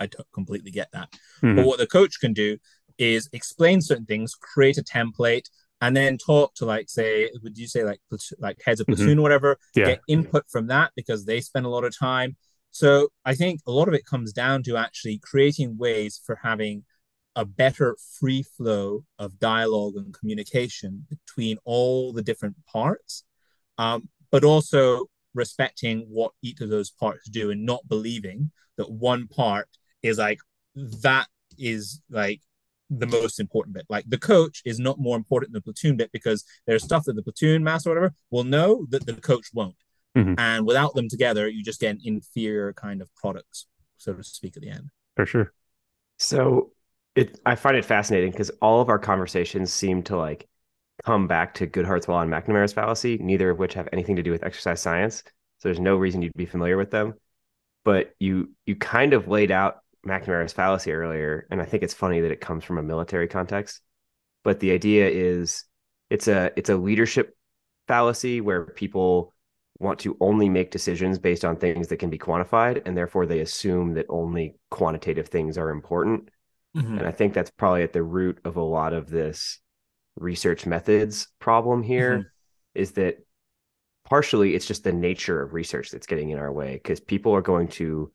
I 0.00 0.06
t- 0.06 0.18
completely 0.32 0.70
get 0.70 0.90
that. 0.92 1.10
Mm-hmm. 1.42 1.56
But 1.56 1.66
what 1.66 1.78
the 1.78 1.86
coach 1.86 2.20
can 2.20 2.32
do 2.32 2.58
is 2.98 3.28
explain 3.32 3.80
certain 3.80 4.06
things, 4.06 4.34
create 4.34 4.78
a 4.78 4.82
template, 4.82 5.48
and 5.80 5.96
then 5.96 6.18
talk 6.18 6.54
to 6.54 6.64
like 6.64 6.88
say, 6.88 7.30
would 7.42 7.56
you 7.56 7.66
say 7.66 7.84
like 7.84 8.00
like 8.38 8.60
heads 8.64 8.80
of 8.80 8.86
mm-hmm. 8.86 8.94
platoon 8.94 9.10
mm-hmm. 9.10 9.20
or 9.20 9.22
whatever, 9.22 9.58
yeah. 9.74 9.86
get 9.86 10.00
input 10.08 10.44
from 10.48 10.66
that 10.68 10.92
because 10.96 11.24
they 11.24 11.40
spend 11.40 11.66
a 11.66 11.68
lot 11.68 11.84
of 11.84 11.96
time. 11.96 12.36
So 12.70 13.08
I 13.24 13.34
think 13.34 13.60
a 13.66 13.72
lot 13.72 13.88
of 13.88 13.94
it 13.94 14.04
comes 14.04 14.32
down 14.32 14.62
to 14.64 14.76
actually 14.76 15.18
creating 15.18 15.78
ways 15.78 16.20
for 16.24 16.38
having 16.42 16.84
a 17.36 17.44
better 17.44 17.96
free 18.18 18.42
flow 18.42 19.04
of 19.18 19.38
dialogue 19.38 19.94
and 19.96 20.12
communication 20.12 21.06
between 21.08 21.56
all 21.64 22.12
the 22.12 22.22
different 22.22 22.56
parts, 22.66 23.24
um, 23.78 24.08
but 24.32 24.44
also 24.44 25.06
respecting 25.38 26.06
what 26.08 26.32
each 26.42 26.60
of 26.60 26.68
those 26.68 26.90
parts 26.90 27.28
do 27.28 27.50
and 27.50 27.64
not 27.64 27.88
believing 27.88 28.50
that 28.76 28.90
one 28.90 29.26
part 29.26 29.68
is 30.02 30.18
like 30.18 30.38
that 31.02 31.26
is 31.58 32.00
like 32.10 32.40
the 32.90 33.06
most 33.06 33.40
important 33.40 33.74
bit. 33.74 33.86
Like 33.88 34.04
the 34.08 34.18
coach 34.18 34.62
is 34.64 34.78
not 34.78 34.98
more 34.98 35.16
important 35.16 35.52
than 35.52 35.60
the 35.60 35.64
platoon 35.64 35.96
bit 35.96 36.10
because 36.12 36.44
there's 36.66 36.84
stuff 36.84 37.04
that 37.04 37.14
the 37.14 37.22
platoon 37.22 37.64
master 37.64 37.90
or 37.90 37.94
whatever 37.94 38.14
will 38.30 38.44
know 38.44 38.86
that 38.90 39.06
the 39.06 39.14
coach 39.14 39.48
won't. 39.52 39.76
Mm-hmm. 40.16 40.34
And 40.38 40.66
without 40.66 40.94
them 40.94 41.08
together, 41.08 41.48
you 41.48 41.62
just 41.62 41.80
get 41.80 41.90
an 41.90 42.00
inferior 42.04 42.72
kind 42.72 43.02
of 43.02 43.14
product, 43.14 43.66
so 43.98 44.14
to 44.14 44.24
speak, 44.24 44.56
at 44.56 44.62
the 44.62 44.70
end. 44.70 44.88
For 45.16 45.26
sure. 45.26 45.52
So 46.18 46.72
it 47.14 47.40
I 47.44 47.54
find 47.54 47.76
it 47.76 47.84
fascinating 47.84 48.30
because 48.30 48.50
all 48.62 48.80
of 48.80 48.88
our 48.88 48.98
conversations 48.98 49.72
seem 49.72 50.02
to 50.04 50.16
like 50.16 50.48
come 51.04 51.26
back 51.26 51.54
to 51.54 51.66
Goodhart's-Law 51.66 52.22
and 52.22 52.32
McNamara's 52.32 52.72
fallacy, 52.72 53.18
neither 53.18 53.50
of 53.50 53.58
which 53.58 53.74
have 53.74 53.88
anything 53.92 54.16
to 54.16 54.22
do 54.22 54.30
with 54.30 54.44
exercise 54.44 54.80
science. 54.80 55.22
So 55.58 55.68
there's 55.68 55.80
no 55.80 55.96
reason 55.96 56.22
you'd 56.22 56.32
be 56.34 56.46
familiar 56.46 56.76
with 56.76 56.90
them. 56.90 57.14
But 57.84 58.14
you 58.18 58.52
you 58.66 58.76
kind 58.76 59.12
of 59.12 59.28
laid 59.28 59.50
out 59.50 59.78
McNamara's 60.06 60.52
fallacy 60.52 60.92
earlier, 60.92 61.46
and 61.50 61.62
I 61.62 61.64
think 61.64 61.82
it's 61.82 61.94
funny 61.94 62.20
that 62.20 62.30
it 62.30 62.40
comes 62.40 62.64
from 62.64 62.78
a 62.78 62.82
military 62.82 63.28
context. 63.28 63.80
But 64.44 64.60
the 64.60 64.72
idea 64.72 65.08
is 65.08 65.64
it's 66.10 66.28
a 66.28 66.52
it's 66.56 66.70
a 66.70 66.76
leadership 66.76 67.36
fallacy 67.86 68.40
where 68.40 68.66
people 68.66 69.34
want 69.78 70.00
to 70.00 70.16
only 70.20 70.48
make 70.48 70.70
decisions 70.70 71.18
based 71.18 71.44
on 71.44 71.56
things 71.56 71.88
that 71.88 71.98
can 71.98 72.10
be 72.10 72.18
quantified, 72.18 72.82
and 72.84 72.96
therefore 72.96 73.26
they 73.26 73.40
assume 73.40 73.94
that 73.94 74.06
only 74.08 74.56
quantitative 74.70 75.28
things 75.28 75.56
are 75.56 75.70
important 75.70 76.30
Mm-hmm. 76.76 76.98
And 76.98 77.06
I 77.06 77.12
think 77.12 77.34
that's 77.34 77.50
probably 77.50 77.82
at 77.82 77.92
the 77.92 78.02
root 78.02 78.38
of 78.44 78.56
a 78.56 78.62
lot 78.62 78.92
of 78.92 79.08
this 79.08 79.58
research 80.18 80.66
methods 80.66 81.28
problem 81.38 81.82
here 81.82 82.18
mm-hmm. 82.18 82.28
is 82.74 82.92
that 82.92 83.18
partially 84.04 84.54
it's 84.54 84.66
just 84.66 84.84
the 84.84 84.92
nature 84.92 85.42
of 85.42 85.52
research 85.52 85.90
that's 85.90 86.06
getting 86.06 86.30
in 86.30 86.38
our 86.38 86.52
way 86.52 86.74
because 86.74 87.00
people 87.00 87.34
are 87.34 87.42
going 87.42 87.68
to 87.68 88.10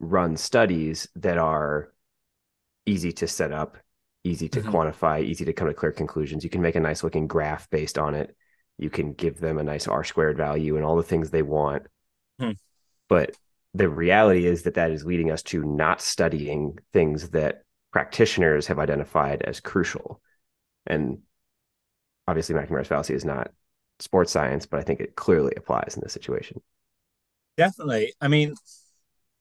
run 0.00 0.36
studies 0.36 1.08
that 1.16 1.38
are 1.38 1.92
easy 2.86 3.12
to 3.12 3.26
set 3.26 3.52
up, 3.52 3.76
easy 4.22 4.48
to 4.48 4.60
mm-hmm. 4.60 4.70
quantify, 4.70 5.22
easy 5.22 5.44
to 5.44 5.52
come 5.52 5.68
to 5.68 5.74
clear 5.74 5.92
conclusions. 5.92 6.44
You 6.44 6.50
can 6.50 6.62
make 6.62 6.76
a 6.76 6.80
nice 6.80 7.02
looking 7.02 7.26
graph 7.26 7.68
based 7.70 7.98
on 7.98 8.14
it. 8.14 8.34
You 8.78 8.90
can 8.90 9.12
give 9.12 9.40
them 9.40 9.58
a 9.58 9.64
nice 9.64 9.86
R 9.86 10.04
squared 10.04 10.36
value 10.36 10.76
and 10.76 10.84
all 10.84 10.96
the 10.96 11.02
things 11.02 11.30
they 11.30 11.42
want. 11.42 11.84
Hmm. 12.38 12.52
But 13.08 13.36
the 13.74 13.88
reality 13.88 14.46
is 14.46 14.62
that 14.62 14.74
that 14.74 14.90
is 14.90 15.04
leading 15.04 15.30
us 15.30 15.42
to 15.44 15.64
not 15.64 16.00
studying 16.00 16.78
things 16.92 17.30
that 17.30 17.62
practitioners 17.92 18.68
have 18.68 18.78
identified 18.78 19.42
as 19.42 19.60
crucial. 19.60 20.20
And 20.86 21.18
obviously, 22.26 22.54
McNamara's 22.54 22.88
fallacy 22.88 23.14
is 23.14 23.24
not 23.24 23.50
sports 23.98 24.32
science, 24.32 24.66
but 24.66 24.80
I 24.80 24.82
think 24.82 25.00
it 25.00 25.16
clearly 25.16 25.52
applies 25.56 25.94
in 25.96 26.02
this 26.02 26.12
situation. 26.12 26.60
Definitely. 27.56 28.12
I 28.20 28.28
mean, 28.28 28.54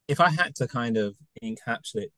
if 0.07 0.19
I 0.19 0.29
had 0.29 0.55
to 0.55 0.67
kind 0.67 0.97
of 0.97 1.15
encapsulate 1.43 2.11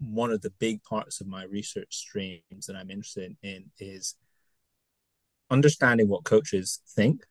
one 0.00 0.30
of 0.30 0.42
the 0.42 0.52
big 0.58 0.82
parts 0.82 1.20
of 1.20 1.26
my 1.26 1.44
research 1.44 1.94
streams 1.96 2.66
that 2.66 2.76
I'm 2.76 2.90
interested 2.90 3.36
in 3.42 3.70
is 3.78 4.16
understanding 5.50 6.08
what 6.08 6.24
coaches 6.24 6.80
think. 6.94 7.24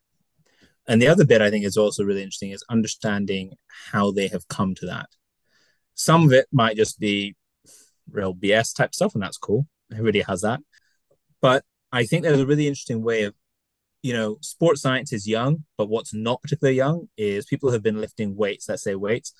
And 0.88 1.02
the 1.02 1.08
other 1.08 1.26
bit 1.26 1.42
I 1.42 1.50
think 1.50 1.66
is 1.66 1.78
also 1.78 2.04
really 2.04 2.24
interesting 2.24 2.52
is 2.52 2.64
understanding 2.70 3.54
how 3.92 4.12
they 4.12 4.28
have 4.28 4.48
come 4.48 4.76
to 4.76 4.86
that. 4.88 5.08
Some 5.94 6.26
of 6.26 6.34
it 6.34 6.48
might 6.52 6.76
just 6.76 7.00
be 7.00 7.36
real 8.12 8.34
BS 8.34 8.76
type 8.76 8.94
stuff, 8.94 9.14
and 9.14 9.24
that's 9.24 9.38
cool. 9.38 9.68
Everybody 9.92 10.22
has 10.22 10.42
that. 10.42 10.60
But 11.42 11.64
I 11.94 12.06
think 12.06 12.24
there's 12.24 12.40
a 12.42 12.46
really 12.46 12.68
interesting 12.68 13.02
way 13.02 13.24
of, 13.24 13.34
you 14.02 14.14
know, 14.14 14.38
sports 14.42 14.82
science 14.82 15.14
is 15.14 15.28
young, 15.28 15.64
but 15.78 15.88
what's 15.88 16.14
not 16.14 16.42
particularly 16.42 16.76
young 16.76 17.08
is 17.18 17.46
people 17.46 17.72
have 17.72 17.82
been 17.82 18.02
lifting 18.02 18.36
weights, 18.36 18.68
let's 18.68 18.84
say 18.84 18.96
weights, 18.96 19.34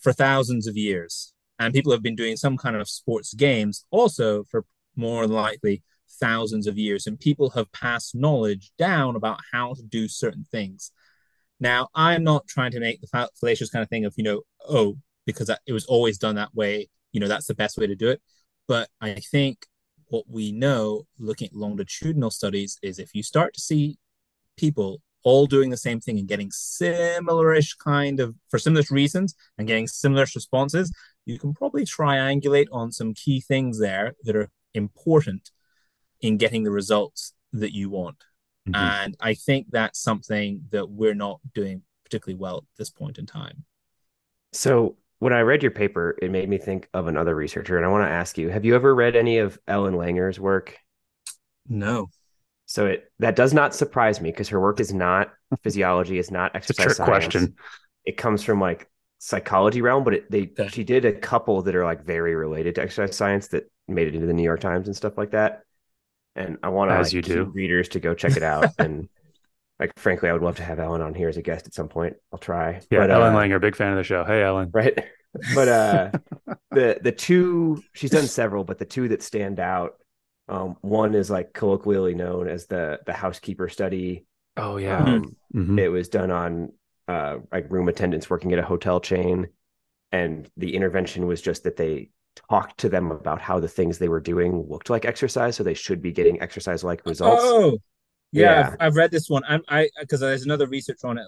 for 0.00 0.12
thousands 0.12 0.66
of 0.66 0.76
years. 0.76 1.32
And 1.60 1.72
people 1.72 1.92
have 1.92 2.02
been 2.02 2.16
doing 2.16 2.36
some 2.36 2.56
kind 2.56 2.74
of 2.74 2.88
sports 2.88 3.34
games 3.34 3.84
also 3.92 4.44
for 4.44 4.64
more 4.96 5.22
than 5.26 5.36
likely 5.36 5.84
thousands 6.18 6.66
of 6.66 6.76
years. 6.76 7.06
And 7.06 7.20
people 7.20 7.50
have 7.50 7.70
passed 7.70 8.16
knowledge 8.16 8.72
down 8.78 9.14
about 9.14 9.38
how 9.52 9.74
to 9.74 9.82
do 9.82 10.08
certain 10.08 10.46
things. 10.50 10.90
Now, 11.60 11.88
I'm 11.94 12.24
not 12.24 12.48
trying 12.48 12.72
to 12.72 12.80
make 12.80 13.00
the 13.00 13.28
fallacious 13.38 13.70
kind 13.70 13.82
of 13.82 13.90
thing 13.90 14.06
of, 14.06 14.14
you 14.16 14.24
know, 14.24 14.40
oh, 14.66 14.96
because 15.26 15.50
it 15.66 15.72
was 15.72 15.84
always 15.84 16.18
done 16.18 16.36
that 16.36 16.54
way 16.54 16.88
you 17.12 17.20
know 17.20 17.28
that's 17.28 17.46
the 17.46 17.54
best 17.54 17.78
way 17.78 17.86
to 17.86 17.94
do 17.94 18.08
it 18.08 18.20
but 18.68 18.88
i 19.00 19.14
think 19.14 19.66
what 20.10 20.24
we 20.28 20.52
know 20.52 21.06
looking 21.18 21.48
at 21.48 21.54
longitudinal 21.54 22.30
studies 22.30 22.78
is 22.82 22.98
if 22.98 23.14
you 23.14 23.22
start 23.22 23.54
to 23.54 23.60
see 23.60 23.98
people 24.56 25.00
all 25.22 25.46
doing 25.46 25.70
the 25.70 25.76
same 25.76 26.00
thing 26.00 26.18
and 26.18 26.28
getting 26.28 26.50
similarish 26.50 27.76
kind 27.78 28.20
of 28.20 28.34
for 28.48 28.58
similar 28.58 28.84
reasons 28.90 29.34
and 29.58 29.66
getting 29.68 29.86
similar 29.86 30.26
responses 30.34 30.92
you 31.26 31.38
can 31.38 31.54
probably 31.54 31.84
triangulate 31.84 32.66
on 32.72 32.90
some 32.90 33.14
key 33.14 33.40
things 33.40 33.78
there 33.78 34.14
that 34.24 34.36
are 34.36 34.50
important 34.74 35.50
in 36.20 36.36
getting 36.36 36.64
the 36.64 36.70
results 36.70 37.34
that 37.52 37.74
you 37.74 37.90
want 37.90 38.18
mm-hmm. 38.68 38.74
and 38.74 39.16
i 39.20 39.34
think 39.34 39.66
that's 39.70 40.00
something 40.00 40.62
that 40.70 40.88
we're 40.88 41.14
not 41.14 41.40
doing 41.54 41.82
particularly 42.04 42.38
well 42.38 42.58
at 42.58 42.78
this 42.78 42.90
point 42.90 43.18
in 43.18 43.26
time 43.26 43.64
so 44.52 44.96
when 45.20 45.32
I 45.34 45.40
read 45.40 45.62
your 45.62 45.70
paper, 45.70 46.18
it 46.20 46.30
made 46.30 46.48
me 46.48 46.58
think 46.58 46.88
of 46.92 47.06
another 47.06 47.36
researcher, 47.36 47.76
and 47.76 47.86
I 47.86 47.90
want 47.90 48.06
to 48.06 48.10
ask 48.10 48.36
you: 48.36 48.48
Have 48.48 48.64
you 48.64 48.74
ever 48.74 48.92
read 48.92 49.14
any 49.14 49.38
of 49.38 49.58
Ellen 49.68 49.94
Langer's 49.94 50.40
work? 50.40 50.76
No. 51.68 52.08
So 52.66 52.86
it 52.86 53.12
that 53.18 53.36
does 53.36 53.52
not 53.52 53.74
surprise 53.74 54.20
me 54.20 54.30
because 54.30 54.48
her 54.48 54.60
work 54.60 54.80
is 54.80 54.92
not 54.92 55.30
physiology, 55.62 56.18
is 56.18 56.30
not 56.30 56.56
exercise 56.56 56.96
science. 56.96 57.08
question. 57.08 57.54
It 58.04 58.16
comes 58.16 58.42
from 58.42 58.60
like 58.60 58.90
psychology 59.18 59.82
realm, 59.82 60.04
but 60.04 60.14
it, 60.14 60.30
they 60.30 60.50
okay. 60.58 60.68
she 60.68 60.84
did 60.84 61.04
a 61.04 61.12
couple 61.12 61.62
that 61.62 61.76
are 61.76 61.84
like 61.84 62.04
very 62.04 62.34
related 62.34 62.76
to 62.76 62.82
exercise 62.82 63.14
science 63.14 63.48
that 63.48 63.70
made 63.88 64.08
it 64.08 64.14
into 64.14 64.26
the 64.26 64.32
New 64.32 64.42
York 64.42 64.60
Times 64.60 64.86
and 64.86 64.96
stuff 64.96 65.18
like 65.18 65.32
that. 65.32 65.62
And 66.34 66.56
I 66.62 66.70
want 66.70 66.90
to 66.90 66.98
like, 66.98 67.12
you 67.12 67.20
do 67.20 67.44
readers 67.44 67.90
to 67.90 68.00
go 68.00 68.14
check 68.14 68.36
it 68.36 68.42
out 68.42 68.72
and 68.78 69.08
like 69.80 69.98
frankly, 69.98 70.28
I 70.28 70.32
would 70.34 70.42
love 70.42 70.56
to 70.56 70.62
have 70.62 70.78
Ellen 70.78 71.00
on 71.00 71.14
here 71.14 71.30
as 71.30 71.38
a 71.38 71.42
guest 71.42 71.66
at 71.66 71.72
some 71.74 71.88
point. 71.88 72.14
I'll 72.32 72.38
try. 72.38 72.80
Yeah, 72.90 73.00
but, 73.00 73.10
Ellen 73.10 73.34
uh, 73.34 73.38
Langer, 73.38 73.60
big 73.60 73.74
fan 73.74 73.92
of 73.92 73.96
the 73.96 74.04
show. 74.04 74.24
Hey, 74.24 74.42
Ellen. 74.42 74.70
Right. 74.72 74.96
But 75.54 75.68
uh, 75.68 76.10
the 76.70 76.98
the 77.02 77.12
two 77.12 77.82
she's 77.94 78.10
done 78.10 78.26
several, 78.26 78.62
but 78.62 78.78
the 78.78 78.84
two 78.84 79.08
that 79.08 79.22
stand 79.22 79.58
out, 79.58 79.94
um, 80.48 80.76
one 80.82 81.14
is 81.14 81.30
like 81.30 81.54
colloquially 81.54 82.14
known 82.14 82.46
as 82.46 82.66
the 82.66 83.00
the 83.06 83.14
housekeeper 83.14 83.68
study. 83.68 84.26
Oh 84.56 84.76
yeah. 84.76 84.98
Um, 84.98 85.36
mm-hmm. 85.54 85.78
It 85.78 85.88
was 85.88 86.08
done 86.08 86.30
on 86.30 86.72
uh, 87.08 87.38
like 87.50 87.70
room 87.70 87.88
attendants 87.88 88.28
working 88.28 88.52
at 88.52 88.58
a 88.58 88.64
hotel 88.64 89.00
chain, 89.00 89.48
and 90.12 90.50
the 90.58 90.76
intervention 90.76 91.26
was 91.26 91.40
just 91.40 91.64
that 91.64 91.76
they 91.76 92.10
talked 92.50 92.78
to 92.78 92.88
them 92.88 93.10
about 93.10 93.40
how 93.40 93.60
the 93.60 93.68
things 93.68 93.98
they 93.98 94.08
were 94.08 94.20
doing 94.20 94.66
looked 94.68 94.90
like 94.90 95.06
exercise, 95.06 95.56
so 95.56 95.62
they 95.62 95.74
should 95.74 96.02
be 96.02 96.12
getting 96.12 96.42
exercise 96.42 96.84
like 96.84 97.06
results. 97.06 97.42
Oh, 97.42 97.78
yeah, 98.32 98.42
yeah. 98.42 98.68
I've, 98.68 98.76
I've, 98.80 98.96
read 98.96 99.10
this 99.10 99.28
one. 99.28 99.42
I'm, 99.48 99.62
I 99.68 99.88
because 100.00 100.20
there's 100.20 100.44
another 100.44 100.66
researcher 100.66 101.06
on 101.06 101.18
it. 101.18 101.26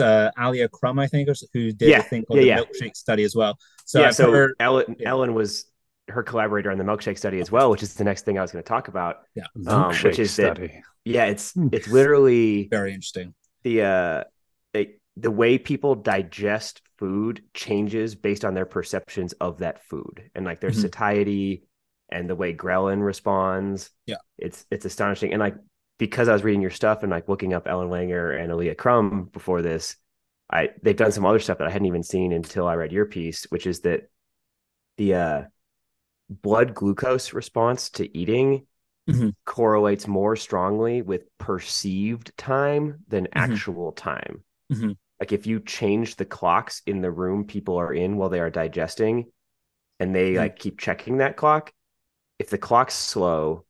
Uh, 0.00 0.30
Alia 0.38 0.68
Crum, 0.68 0.98
I 0.98 1.06
think, 1.06 1.28
who 1.52 1.72
did 1.72 1.88
yeah, 1.88 1.98
a 1.98 2.02
thing 2.02 2.24
called 2.24 2.40
yeah, 2.40 2.60
the 2.60 2.66
yeah. 2.80 2.88
milkshake 2.88 2.96
study 2.96 3.22
as 3.22 3.36
well. 3.36 3.58
So 3.84 4.00
yeah, 4.00 4.08
I've 4.08 4.16
so 4.16 4.32
heard, 4.32 4.54
Ellen, 4.58 4.96
Ellen 5.04 5.32
was 5.32 5.66
her 6.08 6.22
collaborator 6.22 6.70
on 6.70 6.78
the 6.78 6.84
milkshake 6.84 7.18
study 7.18 7.40
as 7.40 7.50
well, 7.50 7.70
which 7.70 7.82
is 7.82 7.94
the 7.94 8.04
next 8.04 8.24
thing 8.24 8.38
I 8.38 8.42
was 8.42 8.52
going 8.52 8.62
to 8.62 8.68
talk 8.68 8.88
about. 8.88 9.18
Yeah, 9.34 9.44
um, 9.66 9.94
which 10.02 10.18
is 10.18 10.32
study. 10.32 10.68
That, 10.68 10.82
yeah, 11.04 11.24
it's 11.26 11.52
hmm. 11.52 11.68
it's 11.72 11.88
literally 11.88 12.68
very 12.68 12.92
interesting. 12.92 13.34
The 13.62 13.82
uh, 13.82 14.24
it, 14.74 15.00
the 15.16 15.30
way 15.30 15.58
people 15.58 15.94
digest 15.94 16.82
food 16.98 17.42
changes 17.54 18.14
based 18.14 18.44
on 18.44 18.54
their 18.54 18.66
perceptions 18.66 19.32
of 19.34 19.58
that 19.58 19.84
food 19.84 20.30
and 20.34 20.44
like 20.44 20.60
their 20.60 20.70
mm-hmm. 20.70 20.80
satiety 20.80 21.64
and 22.08 22.28
the 22.28 22.36
way 22.36 22.54
ghrelin 22.54 23.04
responds. 23.04 23.90
Yeah, 24.06 24.16
it's 24.38 24.64
it's 24.70 24.84
astonishing 24.84 25.32
and 25.32 25.40
like 25.40 25.54
because 25.98 26.28
I 26.28 26.32
was 26.32 26.44
reading 26.44 26.62
your 26.62 26.70
stuff 26.70 27.02
and 27.02 27.10
like 27.10 27.28
looking 27.28 27.54
up 27.54 27.66
Ellen 27.66 27.88
Langer 27.88 28.38
and 28.40 28.50
Alia 28.52 28.74
Crum 28.74 29.24
before 29.32 29.62
this, 29.62 29.96
I 30.50 30.70
they've 30.82 30.96
done 30.96 31.12
some 31.12 31.26
other 31.26 31.40
stuff 31.40 31.58
that 31.58 31.68
I 31.68 31.70
hadn't 31.70 31.86
even 31.88 32.02
seen 32.02 32.32
until 32.32 32.66
I 32.68 32.74
read 32.74 32.92
your 32.92 33.06
piece, 33.06 33.44
which 33.50 33.66
is 33.66 33.80
that 33.80 34.08
the 34.98 35.14
uh 35.14 35.42
blood 36.30 36.74
glucose 36.74 37.32
response 37.32 37.90
to 37.90 38.16
eating 38.18 38.66
Mhm. 39.08 39.34
correlates 39.46 40.08
more 40.08 40.36
strongly 40.36 41.02
with 41.02 41.24
perceived 41.38 42.36
time 42.38 43.04
than 43.08 43.28
actual 43.34 43.92
time. 43.92 44.44
Mhm. 44.70 44.96
Like 45.20 45.32
if 45.32 45.46
you 45.46 45.60
change 45.60 46.16
the 46.16 46.24
clocks 46.24 46.82
in 46.86 47.02
the 47.02 47.10
room 47.12 47.46
people 47.46 47.76
are 47.78 47.92
in 47.92 48.16
while 48.16 48.30
they 48.30 48.40
are 48.40 48.50
digesting 48.50 49.32
and 50.00 50.14
they 50.14 50.34
Mhm. 50.34 50.38
like 50.38 50.58
keep 50.58 50.80
checking 50.80 51.18
that 51.18 51.36
clock, 51.36 51.74
if 52.38 52.50
the 52.50 52.58
clock's 52.58 52.94
slow, 52.94 53.65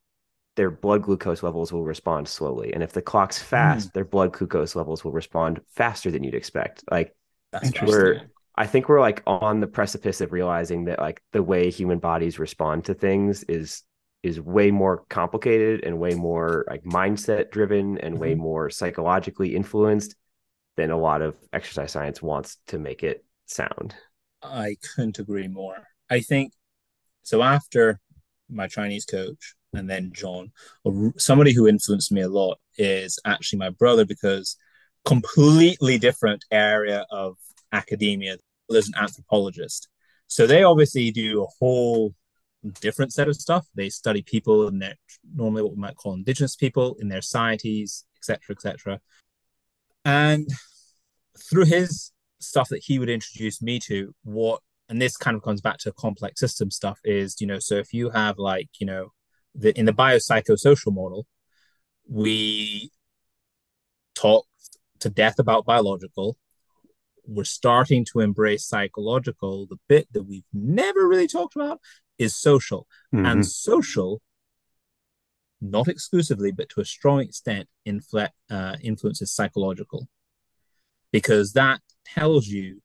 their 0.57 0.71
blood 0.71 1.03
glucose 1.03 1.43
levels 1.43 1.73
will 1.73 1.85
respond 1.85 2.27
slowly. 2.27 2.73
And 2.73 2.83
if 2.83 2.93
the 2.93 3.03
clock's 3.03 3.41
fast, 3.41 3.91
mm. 3.91 3.93
their 3.93 4.05
blood 4.05 4.33
glucose 4.33 4.75
levels 4.75 5.05
will 5.05 5.13
respond 5.13 5.61
faster 5.75 6.11
than 6.11 6.25
you'd 6.25 6.35
expect. 6.35 6.83
Like 6.91 7.15
fascinating. 7.53 8.31
I 8.59 8.67
think 8.67 8.89
we're 8.89 9.01
like 9.01 9.23
on 9.27 9.61
the 9.61 9.67
precipice 9.67 10.23
of 10.23 10.33
realizing 10.33 10.87
that 10.87 10.99
like 10.99 11.23
the 11.33 11.43
way 11.43 11.71
human 11.71 11.99
bodies 11.99 12.39
respond 12.39 12.87
to 12.87 12.95
things 12.95 13.43
is 13.45 13.83
is 14.23 14.41
way 14.41 14.71
more 14.71 15.05
complicated 15.11 15.85
and 15.85 16.01
way 16.01 16.15
more 16.15 16.65
like 16.69 16.83
mindset 16.85 17.51
driven 17.51 17.99
and 17.99 18.19
way 18.19 18.33
mm-hmm. 18.33 18.41
more 18.41 18.71
psychologically 18.71 19.55
influenced 19.55 20.17
than 20.77 20.91
a 20.91 20.99
lot 20.99 21.23
of 21.23 21.37
exercise 21.53 21.93
science 21.93 22.23
wants 22.23 22.57
to 22.67 22.79
make 22.79 23.03
it 23.03 23.25
sound. 23.45 23.95
I 24.43 24.77
couldn't 24.95 25.19
agree 25.19 25.49
more. 25.49 25.87
I 26.09 26.21
think 26.21 26.53
so. 27.23 27.43
After 27.43 28.01
my 28.49 28.69
Chinese 28.69 29.05
coach 29.05 29.55
and 29.77 29.89
then 29.89 30.13
John, 30.15 30.53
somebody 31.17 31.53
who 31.53 31.67
influenced 31.67 32.13
me 32.13 32.23
a 32.23 32.29
lot 32.29 32.59
is 32.79 33.19
actually 33.25 33.59
my 33.59 33.71
brother 33.71 34.05
because 34.05 34.57
completely 35.05 35.99
different 35.99 36.45
area 36.51 37.07
of 37.11 37.37
academia. 37.73 38.37
There's 38.69 38.89
an 38.89 38.95
anthropologist, 38.97 39.89
so 40.27 40.47
they 40.47 40.65
obviously 40.65 41.11
do 41.11 41.45
a 41.45 41.47
whole 41.59 42.15
different 42.81 43.13
set 43.13 43.29
of 43.29 43.37
stuff. 43.37 43.67
They 43.75 43.89
study 43.89 44.23
people 44.23 44.67
in 44.69 44.81
their 44.81 44.95
normally 45.35 45.63
what 45.63 45.73
we 45.73 45.81
might 45.81 45.97
call 45.97 46.15
indigenous 46.15 46.57
people 46.57 46.97
in 47.01 47.09
their 47.09 47.23
societies, 47.23 48.05
etc., 48.19 48.41
etc. 48.57 49.01
And 50.05 50.49
through 51.51 51.67
his 51.67 52.13
stuff 52.41 52.69
that 52.71 52.83
he 52.85 52.99
would 52.99 53.09
introduce 53.09 53.63
me 53.63 53.79
to, 53.81 54.15
what 54.25 54.61
and 54.89 55.03
this 55.03 55.17
kind 55.17 55.37
of 55.37 55.43
comes 55.43 55.61
back 55.61 55.79
to 55.79 55.93
complex 55.93 56.41
system 56.41 56.71
stuff 56.71 57.01
is, 57.05 57.41
you 57.41 57.47
know, 57.47 57.59
so 57.59 57.75
if 57.75 57.93
you 57.93 58.11
have 58.11 58.39
like, 58.39 58.69
you 58.79 58.87
know, 58.87 59.13
the 59.59 59.79
in 59.79 59.87
the 59.87 59.93
biopsychosocial 59.93 60.93
model, 60.93 61.27
we 62.09 62.91
talk 64.15 64.47
to 65.01 65.11
death 65.11 65.39
about 65.39 65.65
biological. 65.65 66.37
We're 67.27 67.45
starting 67.45 68.05
to 68.13 68.21
embrace 68.21 68.65
psychological. 68.65 69.67
The 69.67 69.79
bit 69.89 70.09
that 70.13 70.25
we've 70.25 70.45
never 70.53 71.07
really 71.07 71.27
talked 71.27 71.57
about 71.57 71.81
is 72.19 72.37
social. 72.37 72.87
Mhm. 73.13 73.27
And 73.31 73.47
social, 73.47 74.23
not 75.61 75.89
exclusively, 75.89 76.53
but 76.53 76.69
to 76.71 76.81
a 76.81 76.85
strong 76.85 77.21
extent, 77.21 77.69
infle- 77.87 78.31
uh, 78.51 78.77
influences 78.81 79.33
psychological. 79.33 80.09
Because 81.11 81.53
that 81.55 81.81
tells 82.05 82.47
you, 82.47 82.83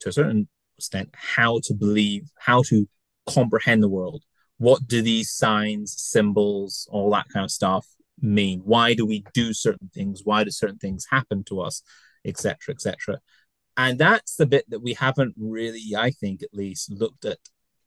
to 0.00 0.10
a 0.10 0.12
certain 0.12 0.48
extent, 0.76 1.10
how 1.14 1.60
to 1.64 1.74
believe, 1.74 2.30
how 2.38 2.62
to 2.64 2.88
comprehend 3.26 3.82
the 3.82 3.88
world. 3.88 4.22
What 4.58 4.86
do 4.86 5.02
these 5.02 5.30
signs, 5.30 5.94
symbols, 6.00 6.88
all 6.90 7.10
that 7.10 7.28
kind 7.32 7.44
of 7.44 7.50
stuff 7.50 7.86
mean? 8.20 8.60
Why 8.64 8.94
do 8.94 9.06
we 9.06 9.24
do 9.32 9.52
certain 9.52 9.90
things? 9.94 10.22
Why 10.24 10.44
do 10.44 10.50
certain 10.50 10.78
things 10.78 11.06
happen 11.10 11.44
to 11.44 11.60
us, 11.60 11.82
etc., 12.24 12.74
etc.? 12.74 13.20
And 13.76 13.98
that's 13.98 14.34
the 14.34 14.46
bit 14.46 14.68
that 14.70 14.80
we 14.82 14.94
haven't 14.94 15.34
really, 15.38 15.94
I 15.96 16.10
think, 16.10 16.42
at 16.42 16.52
least, 16.52 16.90
looked 16.90 17.24
at 17.24 17.38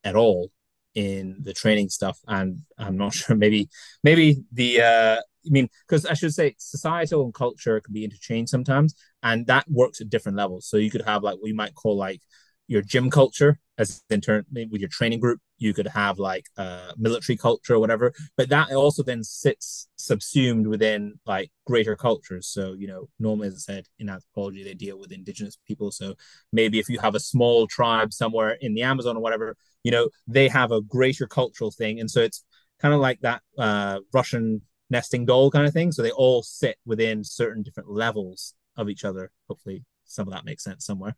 at 0.03 0.15
all 0.15 0.51
in 0.95 1.38
the 1.41 1.53
training 1.53 1.89
stuff. 1.89 2.17
And 2.28 2.59
I'm 2.78 2.97
not 2.97 3.13
sure, 3.13 3.36
maybe, 3.36 3.69
maybe 4.03 4.38
the, 4.51 4.82
uh, 4.82 5.22
I 5.45 5.49
mean, 5.49 5.69
because 5.88 6.05
I 6.05 6.13
should 6.13 6.34
say 6.34 6.55
societal 6.57 7.26
and 7.26 7.34
culture 7.34 7.80
can 7.82 7.93
be 7.93 8.03
interchanged 8.03 8.49
sometimes, 8.49 8.95
and 9.24 9.47
that 9.47 9.65
works 9.69 9.99
at 9.99 10.09
different 10.09 10.38
levels. 10.38 10.67
So 10.67 10.78
you 10.78 10.91
could 10.91 11.01
have 11.01 11.24
like 11.24 11.39
you 11.43 11.55
might 11.55 11.74
call 11.74 11.97
like 11.97 12.22
your 12.67 12.82
gym 12.82 13.09
culture 13.09 13.59
as 13.82 14.04
in 14.10 14.22
turn 14.22 14.46
with 14.54 14.80
your 14.80 14.90
training 14.90 15.20
group. 15.20 15.40
You 15.58 15.74
could 15.74 15.88
have 15.88 16.18
like 16.18 16.46
uh, 16.58 16.92
military 16.98 17.38
culture 17.38 17.76
or 17.76 17.80
whatever, 17.80 18.14
but 18.38 18.50
that 18.50 18.72
also 18.72 19.04
then 19.04 19.24
sits 19.24 19.88
subsumed 19.98 20.68
within 20.68 21.20
like 21.26 21.52
greater 21.66 21.96
cultures. 21.96 22.48
So 22.48 22.74
you 22.74 22.88
know, 22.88 23.10
normally 23.20 23.48
as 23.50 23.56
I 23.56 23.74
said 23.74 23.86
in 24.00 24.10
anthropology, 24.10 24.64
they 24.64 24.74
deal 24.74 25.00
with 25.00 25.12
indigenous 25.12 25.58
people. 25.68 25.92
So 25.92 26.16
maybe 26.52 26.80
if 26.80 26.90
you 26.90 27.00
have 27.00 27.16
a 27.16 27.20
small 27.20 27.68
tribe 27.68 28.14
somewhere 28.14 28.58
in 28.62 28.74
the 28.74 28.84
Amazon 28.84 29.18
or 29.18 29.22
whatever, 29.22 29.56
you 29.84 29.92
know, 29.92 30.10
they 30.28 30.48
have 30.48 30.72
a 30.72 30.82
greater 30.82 31.28
cultural 31.28 31.72
thing, 31.72 32.00
and 32.00 32.10
so 32.10 32.22
it's 32.22 32.44
kind 32.80 32.94
of 32.94 33.00
like 33.00 33.20
that 33.22 33.42
uh, 33.58 34.00
Russian 34.14 34.62
nesting 34.90 35.26
doll 35.26 35.52
kind 35.52 35.68
of 35.68 35.74
thing. 35.74 35.92
So 35.92 36.02
they 36.02 36.12
all 36.12 36.44
sit 36.44 36.78
within 36.86 37.24
certain 37.24 37.64
different 37.64 37.90
levels 37.90 38.56
of 38.78 38.90
each 38.90 39.06
other. 39.06 39.32
Hopefully, 39.48 39.84
some 40.06 40.28
of 40.28 40.34
that 40.34 40.46
makes 40.46 40.64
sense 40.64 40.86
somewhere. 40.86 41.16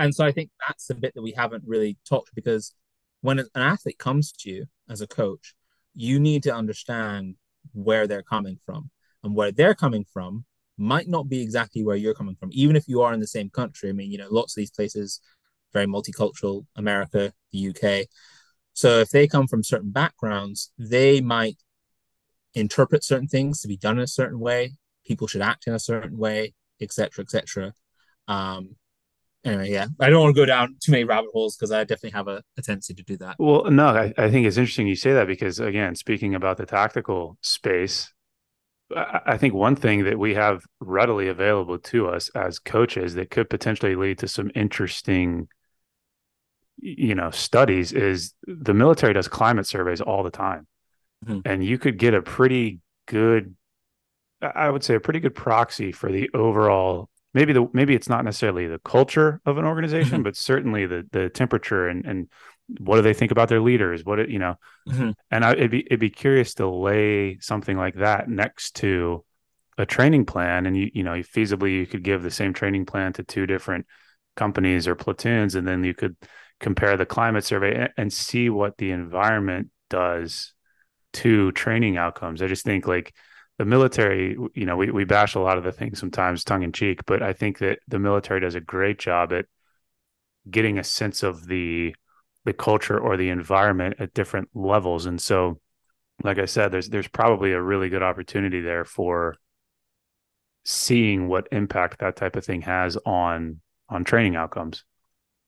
And 0.00 0.14
so 0.14 0.24
I 0.24 0.32
think 0.32 0.50
that's 0.66 0.86
the 0.86 0.94
bit 0.94 1.14
that 1.14 1.22
we 1.22 1.32
haven't 1.36 1.62
really 1.66 1.98
talked 2.08 2.34
because 2.34 2.74
when 3.20 3.38
an 3.38 3.48
athlete 3.54 3.98
comes 3.98 4.32
to 4.32 4.50
you 4.50 4.64
as 4.88 5.02
a 5.02 5.06
coach, 5.06 5.54
you 5.94 6.18
need 6.18 6.42
to 6.44 6.54
understand 6.54 7.34
where 7.74 8.06
they're 8.06 8.22
coming 8.22 8.58
from. 8.64 8.90
And 9.22 9.34
where 9.34 9.52
they're 9.52 9.74
coming 9.74 10.06
from 10.10 10.46
might 10.78 11.06
not 11.06 11.28
be 11.28 11.42
exactly 11.42 11.84
where 11.84 11.96
you're 11.96 12.14
coming 12.14 12.34
from, 12.34 12.48
even 12.54 12.76
if 12.76 12.88
you 12.88 13.02
are 13.02 13.12
in 13.12 13.20
the 13.20 13.26
same 13.26 13.50
country. 13.50 13.90
I 13.90 13.92
mean, 13.92 14.10
you 14.10 14.16
know, 14.16 14.28
lots 14.30 14.56
of 14.56 14.62
these 14.62 14.70
places, 14.70 15.20
very 15.74 15.84
multicultural, 15.84 16.64
America, 16.76 17.34
the 17.52 17.68
UK. 17.68 18.06
So 18.72 19.00
if 19.00 19.10
they 19.10 19.26
come 19.26 19.46
from 19.46 19.62
certain 19.62 19.90
backgrounds, 19.90 20.72
they 20.78 21.20
might 21.20 21.58
interpret 22.54 23.04
certain 23.04 23.28
things 23.28 23.60
to 23.60 23.68
be 23.68 23.76
done 23.76 23.98
in 23.98 24.04
a 24.04 24.08
certain 24.08 24.40
way. 24.40 24.76
People 25.04 25.26
should 25.26 25.42
act 25.42 25.66
in 25.66 25.74
a 25.74 25.78
certain 25.78 26.16
way, 26.16 26.54
etc., 26.80 27.22
etc. 27.22 27.74
Um, 28.26 28.76
anyway, 29.44 29.70
yeah, 29.70 29.86
I 30.00 30.10
don't 30.10 30.22
want 30.22 30.34
to 30.34 30.40
go 30.40 30.46
down 30.46 30.76
too 30.80 30.92
many 30.92 31.04
rabbit 31.04 31.30
holes 31.32 31.56
because 31.56 31.72
I 31.72 31.84
definitely 31.84 32.10
have 32.10 32.28
a, 32.28 32.42
a 32.58 32.62
tendency 32.62 32.94
to 32.94 33.02
do 33.02 33.16
that. 33.18 33.36
Well, 33.38 33.70
no, 33.70 33.86
I, 33.86 34.12
I 34.18 34.30
think 34.30 34.46
it's 34.46 34.56
interesting 34.56 34.86
you 34.86 34.96
say 34.96 35.12
that 35.12 35.26
because, 35.26 35.60
again, 35.60 35.94
speaking 35.94 36.34
about 36.34 36.56
the 36.56 36.66
tactical 36.66 37.36
space, 37.40 38.12
I, 38.94 39.20
I 39.26 39.36
think 39.36 39.54
one 39.54 39.76
thing 39.76 40.04
that 40.04 40.18
we 40.18 40.34
have 40.34 40.62
readily 40.80 41.28
available 41.28 41.78
to 41.78 42.08
us 42.08 42.28
as 42.30 42.58
coaches 42.58 43.14
that 43.14 43.30
could 43.30 43.50
potentially 43.50 43.94
lead 43.96 44.18
to 44.18 44.28
some 44.28 44.50
interesting, 44.54 45.48
you 46.78 47.14
know, 47.14 47.30
studies 47.30 47.92
is 47.92 48.34
the 48.46 48.74
military 48.74 49.12
does 49.12 49.28
climate 49.28 49.66
surveys 49.66 50.00
all 50.00 50.22
the 50.22 50.30
time. 50.30 50.66
Mhm. 51.26 51.42
And 51.44 51.64
you 51.64 51.78
could 51.78 51.98
get 51.98 52.14
a 52.14 52.22
pretty 52.22 52.80
good, 53.06 53.54
I 54.42 54.70
would 54.70 54.84
say, 54.84 54.94
a 54.94 55.00
pretty 55.00 55.20
good 55.20 55.34
proxy 55.34 55.92
for 55.92 56.10
the 56.10 56.30
overall 56.34 57.10
maybe 57.34 57.52
the 57.52 57.68
maybe 57.72 57.94
it's 57.94 58.08
not 58.08 58.24
necessarily 58.24 58.66
the 58.66 58.78
culture 58.80 59.40
of 59.46 59.58
an 59.58 59.64
organization, 59.64 60.20
Mhm. 60.20 60.24
but 60.24 60.36
certainly 60.36 60.86
the 60.86 61.06
the 61.12 61.28
temperature 61.28 61.88
and 61.88 62.04
and 62.06 62.28
what 62.78 62.96
do 62.96 63.02
they 63.02 63.14
think 63.14 63.32
about 63.32 63.48
their 63.48 63.60
leaders? 63.60 64.04
What 64.04 64.18
it, 64.20 64.28
you 64.30 64.38
know, 64.38 64.56
Mhm. 64.88 65.14
and 65.30 65.44
I, 65.44 65.52
it'd 65.52 65.70
be 65.70 65.86
it'd 65.86 66.00
be 66.00 66.10
curious 66.10 66.54
to 66.54 66.68
lay 66.68 67.38
something 67.40 67.76
like 67.76 67.96
that 67.96 68.28
next 68.28 68.76
to 68.76 69.24
a 69.78 69.86
training 69.86 70.26
plan, 70.26 70.66
and 70.66 70.76
you 70.76 70.90
you 70.94 71.02
know, 71.02 71.12
feasibly 71.20 71.72
you 71.72 71.86
could 71.86 72.02
give 72.04 72.22
the 72.22 72.30
same 72.30 72.52
training 72.52 72.86
plan 72.86 73.12
to 73.14 73.22
two 73.22 73.46
different 73.46 73.86
companies 74.36 74.86
or 74.88 74.94
platoons, 74.94 75.54
and 75.54 75.66
then 75.66 75.84
you 75.84 75.94
could 75.94 76.16
compare 76.60 76.96
the 76.96 77.06
climate 77.06 77.44
survey 77.44 77.74
and, 77.74 77.90
and 77.96 78.12
see 78.12 78.50
what 78.50 78.76
the 78.78 78.90
environment 78.90 79.68
does 79.88 80.52
to 81.12 81.52
training 81.52 81.96
outcomes. 81.96 82.42
I 82.42 82.46
just 82.46 82.64
think 82.64 82.86
like 82.86 83.14
the 83.60 83.66
military, 83.66 84.38
you 84.54 84.64
know, 84.64 84.78
we, 84.78 84.90
we 84.90 85.04
bash 85.04 85.34
a 85.34 85.38
lot 85.38 85.58
of 85.58 85.64
the 85.64 85.70
things 85.70 86.00
sometimes 86.00 86.44
tongue 86.44 86.62
in 86.62 86.72
cheek, 86.72 87.04
but 87.04 87.22
I 87.22 87.34
think 87.34 87.58
that 87.58 87.80
the 87.86 87.98
military 87.98 88.40
does 88.40 88.54
a 88.54 88.60
great 88.60 88.98
job 88.98 89.34
at 89.34 89.44
getting 90.50 90.78
a 90.78 90.82
sense 90.82 91.22
of 91.22 91.46
the 91.46 91.94
the 92.46 92.54
culture 92.54 92.98
or 92.98 93.18
the 93.18 93.28
environment 93.28 93.96
at 93.98 94.14
different 94.14 94.48
levels. 94.54 95.04
And 95.04 95.20
so, 95.20 95.60
like 96.24 96.38
I 96.38 96.46
said, 96.46 96.72
there's 96.72 96.88
there's 96.88 97.06
probably 97.06 97.52
a 97.52 97.60
really 97.60 97.90
good 97.90 98.02
opportunity 98.02 98.62
there 98.62 98.86
for 98.86 99.36
seeing 100.64 101.28
what 101.28 101.46
impact 101.52 101.98
that 101.98 102.16
type 102.16 102.36
of 102.36 102.46
thing 102.46 102.62
has 102.62 102.96
on 103.04 103.60
on 103.90 104.04
training 104.04 104.36
outcomes. 104.36 104.84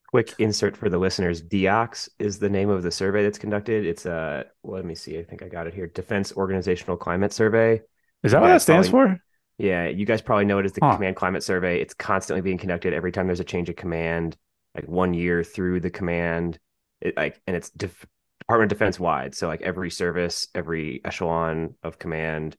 Quick 0.09 0.35
insert 0.39 0.77
for 0.77 0.91
the 0.91 0.99
listeners: 0.99 1.43
DEOCS 1.43 2.11
is 2.19 2.39
the 2.39 2.51
name 2.51 2.69
of 2.69 2.83
the 2.83 2.91
survey 2.91 3.23
that's 3.23 3.39
conducted. 3.39 3.87
It's 3.87 4.05
a 4.05 4.45
well, 4.63 4.77
let 4.77 4.85
me 4.85 4.95
see. 4.95 5.19
I 5.19 5.25
think 5.25 5.43
I 5.43 5.49
got 5.49 5.67
it 5.67 5.73
here. 5.73 5.87
Defense 5.87 6.35
Organizational 6.37 6.99
Climate 6.99 7.33
Survey. 7.33 7.81
Is 8.23 8.33
that 8.33 8.41
what 8.41 8.49
that 8.49 8.63
stands 8.63 8.89
probably- 8.89 9.17
for? 9.17 9.23
Yeah, 9.59 9.87
you 9.87 10.07
guys 10.07 10.23
probably 10.23 10.45
know 10.45 10.59
it 10.59 10.65
as 10.65 10.73
the 10.73 10.81
Huh. 10.83 10.95
Command 10.97 11.15
Climate 11.17 11.43
Survey. 11.43 11.81
It's 11.81 11.95
constantly 11.95 12.41
being 12.41 12.59
conducted 12.59 12.93
every 12.95 13.13
time 13.13 13.27
there's 13.27 13.41
a 13.41 13.45
change 13.45 13.69
of 13.69 13.77
command, 13.77 14.37
like 14.75 14.89
one 14.89 15.15
year 15.15 15.45
through 15.45 15.81
the 15.81 15.91
command. 15.91 16.59
It, 17.01 17.17
like, 17.17 17.41
and 17.47 17.55
it's 17.57 17.71
def- 17.71 18.07
Department 18.41 18.73
of 18.73 18.79
Defense 18.79 18.99
wide. 18.99 19.35
So, 19.35 19.47
like 19.47 19.63
every 19.63 19.91
service, 19.91 20.49
every 20.55 21.01
echelon 21.05 21.75
of 21.83 21.99
command, 21.99 22.57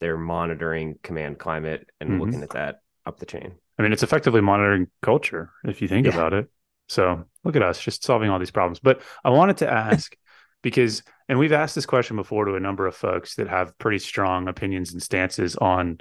they're 0.00 0.16
monitoring 0.18 0.98
command 1.02 1.38
climate 1.38 1.88
and 2.00 2.10
Mhm. 2.10 2.20
looking 2.20 2.42
at 2.42 2.50
that 2.50 2.80
up 3.06 3.18
the 3.18 3.26
chain. 3.26 3.54
I 3.78 3.82
mean, 3.82 3.92
it's 3.92 4.02
effectively 4.04 4.40
monitoring 4.40 4.88
culture 5.02 5.50
if 5.64 5.82
you 5.82 5.88
think 5.88 6.06
Yeah. 6.06 6.12
about 6.14 6.34
it. 6.34 6.48
So 6.88 7.24
look 7.42 7.56
at 7.56 7.62
us 7.62 7.80
just 7.82 8.04
solving 8.04 8.30
all 8.30 8.38
these 8.38 8.50
problems. 8.50 8.78
But 8.78 9.00
I 9.24 9.30
wanted 9.30 9.56
to 9.58 9.68
ask 9.72 10.14
because 10.64 11.02
and 11.28 11.38
we've 11.38 11.52
asked 11.52 11.74
this 11.74 11.86
question 11.86 12.16
before 12.16 12.46
to 12.46 12.56
a 12.56 12.60
number 12.60 12.86
of 12.86 12.96
folks 12.96 13.36
that 13.36 13.48
have 13.48 13.78
pretty 13.78 13.98
strong 13.98 14.48
opinions 14.48 14.92
and 14.92 15.02
stances 15.02 15.54
on 15.56 15.98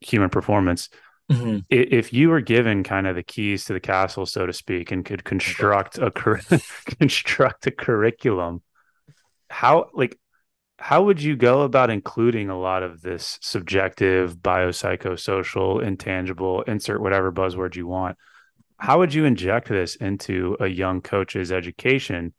human 0.00 0.30
performance. 0.30 0.88
Mm-hmm. 1.30 1.58
If 1.68 2.12
you 2.12 2.28
were 2.28 2.40
given 2.40 2.84
kind 2.84 3.06
of 3.06 3.16
the 3.16 3.22
keys 3.22 3.64
to 3.64 3.72
the 3.72 3.80
castle, 3.80 4.26
so 4.26 4.46
to 4.46 4.52
speak, 4.52 4.90
and 4.92 5.04
could 5.04 5.24
construct 5.24 5.98
a 5.98 6.10
construct 6.98 7.66
a 7.66 7.70
curriculum, 7.70 8.62
how 9.48 9.90
like 9.94 10.18
how 10.78 11.04
would 11.04 11.22
you 11.22 11.36
go 11.36 11.62
about 11.62 11.90
including 11.90 12.50
a 12.50 12.58
lot 12.58 12.82
of 12.82 13.00
this 13.00 13.38
subjective, 13.42 14.36
biopsychosocial, 14.36 15.82
intangible, 15.82 16.62
insert 16.62 17.00
whatever 17.00 17.32
buzzword 17.32 17.76
you 17.76 17.86
want? 17.86 18.16
How 18.78 18.98
would 18.98 19.14
you 19.14 19.24
inject 19.24 19.68
this 19.68 19.94
into 19.96 20.56
a 20.58 20.66
young 20.66 21.00
coach's 21.00 21.52
education 21.52 22.34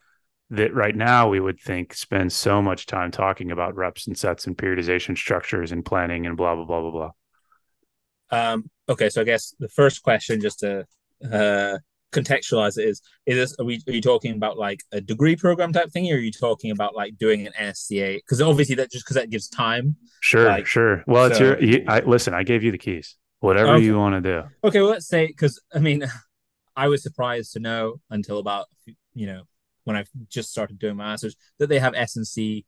that 0.52 0.74
right 0.74 0.95
now 0.95 1.30
we 1.30 1.39
would 1.39 1.60
think 1.60 1.93
spend 1.93 2.32
so 2.32 2.62
much 2.62 2.86
time 2.86 3.10
talking 3.10 3.52
about 3.52 3.76
reps 3.76 4.06
and 4.06 4.18
sets 4.18 4.45
and 4.45 4.58
periodization 4.58 5.18
structures 5.18 5.72
and 5.72 5.84
planning 5.84 6.26
and 6.26 6.36
blah 6.38 6.56
blah 6.56 6.66
blah 6.66 6.82
blah 6.82 6.91
blah? 6.91 7.12
Um, 8.32 8.70
okay, 8.88 9.10
so 9.10 9.22
I 9.22 9.24
guess 9.24 9.56
the 9.60 9.70
first 9.70 10.04
question, 10.04 10.41
just 10.41 10.60
to 10.60 10.86
uh, 11.32 11.78
contextualize 12.12 12.78
it, 12.78 12.88
is 12.88 13.02
is 13.26 13.36
this 13.38 13.56
are 13.60 13.66
we 13.66 13.82
are 13.88 13.93
you 13.93 14.02
talking 14.02 14.36
about 14.36 14.58
like 14.58 14.82
a 14.91 14.99
degree 14.99 15.38
program 15.38 15.72
type 15.72 15.89
thing, 15.91 16.12
or 16.12 16.16
are 16.16 16.20
you 16.20 16.32
talking 16.32 16.72
about 16.72 16.95
like 16.95 17.18
doing 17.18 17.47
an 17.47 17.54
NSCA? 17.58 18.18
Because 18.18 18.41
obviously 18.41 18.76
that 18.76 18.91
just 18.91 19.06
because 19.06 19.16
that 19.16 19.30
gives 19.30 19.47
time. 19.47 19.95
Sure, 20.20 20.45
like, 20.45 20.66
sure. 20.66 21.04
Well, 21.08 21.28
so, 21.28 21.32
it's 21.32 21.39
your. 21.39 21.64
You, 21.64 21.86
I 21.88 22.02
listen. 22.02 22.34
I 22.34 22.43
gave 22.43 22.62
you 22.62 22.72
the 22.72 22.78
keys. 22.78 23.16
Whatever 23.39 23.76
okay. 23.76 23.86
you 23.86 23.97
want 23.97 24.22
to 24.22 24.22
do. 24.22 24.47
Okay, 24.66 24.82
well, 24.82 24.91
let's 24.91 25.08
say 25.08 25.28
because 25.28 25.62
I 25.74 25.80
mean, 25.80 26.06
I 26.76 26.89
was 26.89 27.04
surprised 27.04 27.54
to 27.54 27.60
know 27.60 28.02
until 28.10 28.38
about 28.38 28.68
you 29.14 29.28
know 29.28 29.43
when 29.84 29.95
I 29.95 30.05
just 30.29 30.51
started 30.51 30.79
doing 30.79 30.95
my 30.95 31.05
masters 31.05 31.36
that 31.59 31.67
they 31.67 31.79
have 31.79 31.93
S 31.95 32.15
and 32.15 32.27
C 32.27 32.65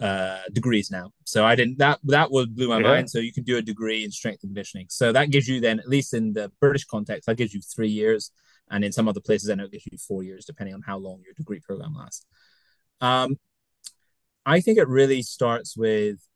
uh, 0.00 0.40
degrees 0.52 0.90
now. 0.90 1.12
So 1.24 1.44
I 1.44 1.54
didn't 1.54 1.78
that 1.78 2.00
that 2.04 2.30
would 2.30 2.54
blew 2.56 2.68
my 2.68 2.78
yeah. 2.78 2.88
mind. 2.88 3.10
So 3.10 3.18
you 3.18 3.32
can 3.32 3.44
do 3.44 3.56
a 3.56 3.62
degree 3.62 4.04
in 4.04 4.10
strength 4.10 4.42
and 4.42 4.50
conditioning. 4.50 4.86
So 4.90 5.12
that 5.12 5.30
gives 5.30 5.48
you 5.48 5.60
then, 5.60 5.78
at 5.78 5.88
least 5.88 6.14
in 6.14 6.32
the 6.32 6.50
British 6.60 6.84
context, 6.84 7.26
that 7.26 7.36
gives 7.36 7.54
you 7.54 7.60
three 7.60 7.88
years, 7.88 8.30
and 8.70 8.84
in 8.84 8.92
some 8.92 9.08
other 9.08 9.20
places, 9.20 9.50
I 9.50 9.54
know 9.54 9.64
it 9.64 9.72
gives 9.72 9.86
you 9.90 9.98
four 9.98 10.22
years, 10.22 10.44
depending 10.44 10.74
on 10.74 10.82
how 10.82 10.98
long 10.98 11.20
your 11.24 11.34
degree 11.34 11.60
program 11.60 11.94
lasts. 11.94 12.26
Um, 13.00 13.38
I 14.46 14.60
think 14.60 14.78
it 14.78 14.88
really 14.88 15.22
starts 15.22 15.76
with 15.76 16.26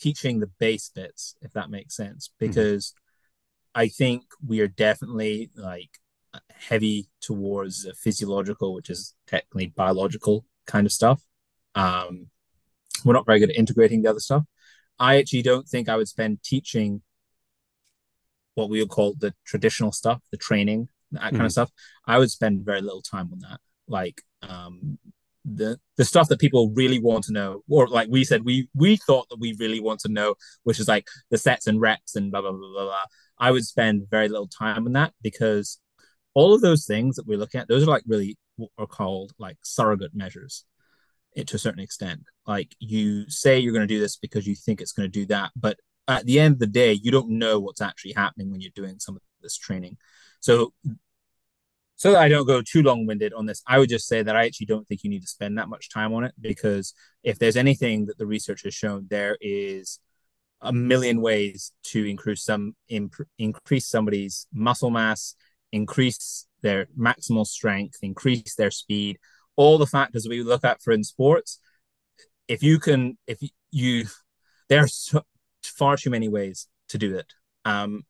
teaching 0.00 0.40
the 0.40 0.50
base 0.58 0.90
bits, 0.94 1.34
if 1.42 1.52
that 1.52 1.70
makes 1.70 1.96
sense, 1.96 2.28
mm-hmm. 2.28 2.46
because 2.46 2.86
mm-hmm. 2.86 3.80
I 3.82 3.88
think 3.88 4.22
we 4.46 4.60
are 4.60 4.68
definitely 4.68 5.50
like 5.54 5.90
heavy 6.58 7.08
towards 7.20 7.88
physiological, 8.00 8.74
which 8.74 8.90
is 8.90 9.14
technically 9.26 9.66
biological 9.66 10.44
kind 10.66 10.86
of 10.86 10.92
stuff. 10.92 11.22
Um, 11.74 12.28
we're 13.04 13.12
not 13.12 13.26
very 13.26 13.38
good 13.38 13.50
at 13.50 13.56
integrating 13.56 14.02
the 14.02 14.10
other 14.10 14.20
stuff. 14.20 14.44
I 14.98 15.18
actually 15.18 15.42
don't 15.42 15.68
think 15.68 15.88
I 15.88 15.96
would 15.96 16.08
spend 16.08 16.42
teaching 16.42 17.02
what 18.54 18.68
we 18.68 18.80
would 18.80 18.88
call 18.88 19.14
the 19.16 19.34
traditional 19.46 19.92
stuff, 19.92 20.20
the 20.32 20.36
training, 20.36 20.88
that 21.12 21.20
kind 21.20 21.34
mm. 21.34 21.40
of 21.40 21.42
hmm. 21.42 21.48
stuff. 21.48 21.70
I 22.06 22.18
would 22.18 22.30
spend 22.30 22.64
very 22.64 22.80
little 22.80 23.02
time 23.02 23.30
on 23.32 23.38
that. 23.40 23.60
Like 23.86 24.22
um, 24.42 24.98
the 25.44 25.78
the 25.96 26.04
stuff 26.04 26.28
that 26.28 26.40
people 26.40 26.70
really 26.70 27.00
want 27.00 27.24
to 27.24 27.32
know, 27.32 27.62
or 27.68 27.86
like 27.86 28.08
we 28.10 28.24
said, 28.24 28.44
we 28.44 28.68
we 28.74 28.96
thought 28.96 29.28
that 29.30 29.38
we 29.38 29.54
really 29.58 29.80
want 29.80 30.00
to 30.00 30.08
know, 30.08 30.34
which 30.64 30.80
is 30.80 30.88
like 30.88 31.06
the 31.30 31.38
sets 31.38 31.66
and 31.66 31.80
reps 31.80 32.16
and 32.16 32.30
blah 32.30 32.40
blah 32.40 32.50
blah 32.50 32.72
blah. 32.72 32.84
blah. 32.84 33.04
I 33.38 33.52
would 33.52 33.64
spend 33.64 34.10
very 34.10 34.28
little 34.28 34.48
time 34.48 34.84
on 34.86 34.92
that 34.94 35.12
because 35.22 35.78
all 36.38 36.54
of 36.54 36.60
those 36.60 36.86
things 36.86 37.16
that 37.16 37.26
we're 37.26 37.36
looking 37.36 37.60
at, 37.60 37.66
those 37.66 37.82
are 37.82 37.90
like 37.90 38.04
really 38.06 38.38
what 38.54 38.70
are 38.78 38.86
called 38.86 39.32
like 39.40 39.56
surrogate 39.62 40.14
measures 40.14 40.64
it 41.34 41.48
to 41.48 41.56
a 41.56 41.58
certain 41.58 41.82
extent. 41.82 42.20
Like 42.46 42.76
you 42.78 43.28
say 43.28 43.58
you're 43.58 43.72
going 43.72 43.88
to 43.88 43.92
do 43.92 43.98
this 43.98 44.16
because 44.16 44.46
you 44.46 44.54
think 44.54 44.80
it's 44.80 44.92
going 44.92 45.10
to 45.10 45.20
do 45.20 45.26
that, 45.26 45.50
but 45.56 45.80
at 46.06 46.26
the 46.26 46.38
end 46.38 46.52
of 46.54 46.58
the 46.60 46.68
day, 46.68 46.92
you 46.92 47.10
don't 47.10 47.28
know 47.28 47.58
what's 47.58 47.80
actually 47.80 48.12
happening 48.12 48.52
when 48.52 48.60
you're 48.60 48.70
doing 48.72 49.00
some 49.00 49.16
of 49.16 49.22
this 49.42 49.56
training. 49.56 49.96
So, 50.38 50.72
so 51.96 52.12
that 52.12 52.20
I 52.20 52.28
don't 52.28 52.46
go 52.46 52.62
too 52.62 52.82
long 52.84 53.04
winded 53.04 53.34
on 53.34 53.46
this, 53.46 53.60
I 53.66 53.80
would 53.80 53.88
just 53.88 54.06
say 54.06 54.22
that 54.22 54.36
I 54.36 54.46
actually 54.46 54.66
don't 54.66 54.86
think 54.86 55.02
you 55.02 55.10
need 55.10 55.22
to 55.22 55.28
spend 55.28 55.58
that 55.58 55.68
much 55.68 55.90
time 55.90 56.14
on 56.14 56.22
it 56.22 56.34
because 56.40 56.94
if 57.24 57.40
there's 57.40 57.56
anything 57.56 58.06
that 58.06 58.16
the 58.16 58.26
research 58.26 58.62
has 58.62 58.74
shown, 58.74 59.08
there 59.10 59.36
is 59.40 59.98
a 60.60 60.72
million 60.72 61.20
ways 61.20 61.72
to 61.82 62.04
increase 62.04 62.44
some 62.44 62.76
imp- 62.88 63.28
increase 63.38 63.88
somebody's 63.88 64.46
muscle 64.52 64.90
mass, 64.90 65.34
increase 65.72 66.46
their 66.62 66.86
maximal 66.98 67.46
strength, 67.46 67.98
increase 68.02 68.54
their 68.54 68.70
speed, 68.70 69.18
all 69.56 69.78
the 69.78 69.86
factors 69.86 70.26
we 70.28 70.42
look 70.42 70.64
at 70.64 70.82
for 70.82 70.92
in 70.92 71.04
sports, 71.04 71.60
if 72.46 72.62
you 72.62 72.78
can, 72.78 73.18
if 73.26 73.38
you, 73.70 74.06
there 74.68 74.84
are 74.84 74.88
so, 74.88 75.22
far 75.62 75.96
too 75.96 76.10
many 76.10 76.28
ways 76.28 76.68
to 76.88 76.98
do 76.98 77.16
it. 77.16 77.32
Um, 77.64 78.04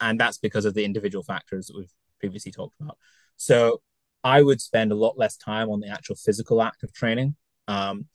and 0.00 0.18
that's 0.18 0.38
because 0.38 0.64
of 0.64 0.74
the 0.74 0.84
individual 0.84 1.24
factors 1.24 1.66
that 1.66 1.76
we've 1.76 1.92
previously 2.20 2.52
talked 2.52 2.80
about. 2.80 2.96
So 3.36 3.80
I 4.22 4.42
would 4.42 4.60
spend 4.60 4.92
a 4.92 4.96
lot 4.96 5.18
less 5.18 5.36
time 5.36 5.70
on 5.70 5.80
the 5.80 5.88
actual 5.88 6.16
physical 6.16 6.62
act 6.62 6.82
of 6.82 6.92
training. 6.92 7.36
Um, 7.68 8.06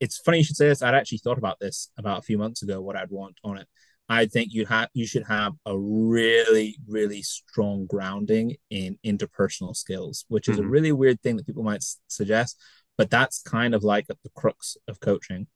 it's 0.00 0.18
funny 0.18 0.38
you 0.38 0.44
should 0.44 0.56
say 0.56 0.68
this. 0.68 0.82
I'd 0.82 0.94
actually 0.94 1.18
thought 1.18 1.38
about 1.38 1.58
this 1.60 1.90
about 1.98 2.18
a 2.18 2.22
few 2.22 2.38
months 2.38 2.62
ago, 2.62 2.80
what 2.80 2.96
I'd 2.96 3.10
want 3.10 3.36
on 3.44 3.58
it. 3.58 3.68
I 4.08 4.26
think 4.26 4.54
you 4.54 4.64
have 4.66 4.88
you 4.94 5.06
should 5.06 5.24
have 5.24 5.52
a 5.66 5.78
really 5.78 6.78
really 6.86 7.22
strong 7.22 7.86
grounding 7.86 8.56
in 8.70 8.98
interpersonal 9.04 9.76
skills, 9.76 10.24
which 10.28 10.48
is 10.48 10.56
mm-hmm. 10.56 10.66
a 10.66 10.70
really 10.70 10.92
weird 10.92 11.20
thing 11.20 11.36
that 11.36 11.46
people 11.46 11.62
might 11.62 11.84
suggest, 12.08 12.58
but 12.96 13.10
that's 13.10 13.42
kind 13.42 13.74
of 13.74 13.84
like 13.84 14.06
the 14.06 14.16
crux 14.34 14.76
of 14.88 15.00
coaching. 15.00 15.46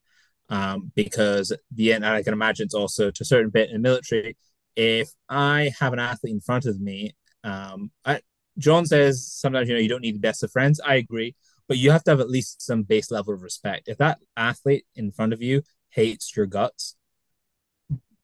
Um, 0.48 0.92
because 0.94 1.52
the 1.74 1.94
end, 1.94 2.04
I 2.04 2.22
can 2.22 2.34
imagine 2.34 2.64
it's 2.64 2.74
also 2.74 3.10
to 3.10 3.22
a 3.22 3.24
certain 3.24 3.48
bit 3.48 3.70
in 3.70 3.74
the 3.74 3.88
military. 3.88 4.36
If 4.76 5.08
I 5.28 5.72
have 5.80 5.94
an 5.94 5.98
athlete 5.98 6.34
in 6.34 6.40
front 6.40 6.66
of 6.66 6.78
me, 6.78 7.12
um, 7.42 7.90
I, 8.04 8.20
John 8.58 8.84
says 8.84 9.26
sometimes 9.26 9.68
you 9.68 9.74
know 9.74 9.80
you 9.80 9.88
don't 9.88 10.02
need 10.02 10.14
the 10.16 10.20
best 10.20 10.42
of 10.42 10.52
friends. 10.52 10.78
I 10.84 10.96
agree, 10.96 11.34
but 11.68 11.78
you 11.78 11.90
have 11.90 12.04
to 12.04 12.10
have 12.10 12.20
at 12.20 12.28
least 12.28 12.60
some 12.60 12.82
base 12.82 13.10
level 13.10 13.32
of 13.32 13.42
respect. 13.42 13.88
If 13.88 13.96
that 13.98 14.18
athlete 14.36 14.84
in 14.94 15.10
front 15.10 15.32
of 15.32 15.40
you 15.40 15.62
hates 15.88 16.36
your 16.36 16.46
guts, 16.46 16.96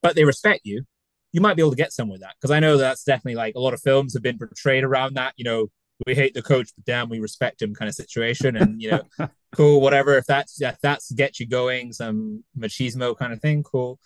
but 0.02 0.14
they 0.14 0.24
respect 0.24 0.62
you, 0.64 0.84
you 1.32 1.40
might 1.40 1.56
be 1.56 1.62
able 1.62 1.70
to 1.70 1.76
get 1.76 1.92
somewhere 1.92 2.14
with 2.14 2.22
that. 2.22 2.34
Because 2.40 2.50
I 2.50 2.60
know 2.60 2.76
that's 2.76 3.04
definitely 3.04 3.36
like 3.36 3.54
a 3.54 3.60
lot 3.60 3.74
of 3.74 3.80
films 3.80 4.14
have 4.14 4.22
been 4.22 4.38
portrayed 4.38 4.84
around 4.84 5.14
that. 5.14 5.34
You 5.36 5.44
know, 5.44 5.66
we 6.06 6.14
hate 6.14 6.34
the 6.34 6.42
coach, 6.42 6.70
but 6.74 6.84
damn, 6.84 7.08
we 7.08 7.18
respect 7.18 7.60
him 7.60 7.74
kind 7.74 7.88
of 7.88 7.94
situation. 7.94 8.56
And 8.56 8.80
you 8.80 8.90
know, 8.90 9.28
cool, 9.52 9.80
whatever. 9.80 10.16
If 10.16 10.26
that's 10.26 10.60
if 10.60 10.78
that's 10.80 11.10
get 11.12 11.38
you 11.38 11.46
going, 11.46 11.92
some 11.92 12.44
machismo 12.58 13.16
kind 13.16 13.32
of 13.32 13.40
thing, 13.40 13.62
cool. 13.62 13.98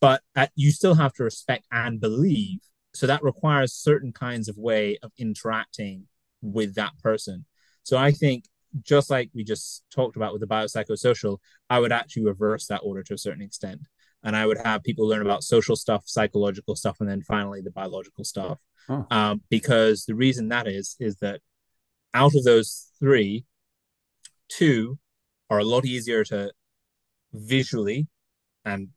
But 0.00 0.22
at, 0.34 0.50
you 0.54 0.70
still 0.70 0.94
have 0.94 1.12
to 1.14 1.24
respect 1.24 1.66
and 1.70 2.00
believe. 2.00 2.60
So 2.94 3.06
that 3.06 3.22
requires 3.22 3.74
certain 3.74 4.12
kinds 4.12 4.48
of 4.48 4.56
way 4.56 4.98
of 5.02 5.12
interacting 5.18 6.06
with 6.42 6.74
that 6.76 6.92
person. 7.02 7.44
So 7.82 7.98
I 7.98 8.10
think 8.10 8.44
just 8.82 9.10
like 9.10 9.30
we 9.34 9.44
just 9.44 9.84
talked 9.94 10.16
about 10.16 10.32
with 10.32 10.40
the 10.40 10.46
biopsychosocial, 10.46 11.38
I 11.68 11.78
would 11.78 11.92
actually 11.92 12.24
reverse 12.24 12.66
that 12.66 12.80
order 12.82 13.02
to 13.04 13.14
a 13.14 13.18
certain 13.18 13.42
extent 13.42 13.80
and 14.22 14.36
I 14.36 14.46
would 14.46 14.58
have 14.58 14.82
people 14.82 15.06
learn 15.06 15.22
about 15.22 15.44
social 15.44 15.76
stuff, 15.76 16.04
psychological 16.06 16.76
stuff, 16.76 16.96
and 17.00 17.08
then 17.08 17.22
finally 17.22 17.60
the 17.62 17.70
biological 17.70 18.24
stuff. 18.24 18.58
Huh. 18.86 19.04
Um, 19.10 19.42
because 19.50 20.04
the 20.04 20.14
reason 20.14 20.48
that 20.48 20.66
is 20.66 20.96
is 20.98 21.16
that 21.16 21.40
out 22.12 22.34
of 22.34 22.44
those 22.44 22.90
three, 22.98 23.44
two 24.48 24.98
are 25.48 25.58
a 25.58 25.64
lot 25.64 25.84
easier 25.84 26.24
to 26.24 26.52
visually 27.32 28.08
and 28.64 28.88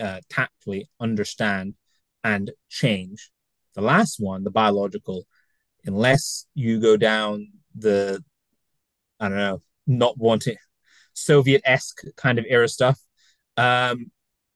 uh, 0.00 0.20
tactfully 0.28 0.88
understand 1.00 1.74
and 2.22 2.50
change. 2.68 3.30
The 3.74 3.82
last 3.82 4.16
one, 4.18 4.44
the 4.44 4.50
biological, 4.50 5.26
unless 5.84 6.46
you 6.54 6.80
go 6.80 6.96
down 6.96 7.48
the, 7.74 8.22
I 9.18 9.28
don't 9.28 9.38
know, 9.38 9.62
not 9.86 10.18
wanting 10.18 10.56
Soviet 11.14 11.62
esque 11.64 12.02
kind 12.16 12.38
of 12.38 12.44
era 12.48 12.68
stuff, 12.68 12.98
um, 13.56 14.10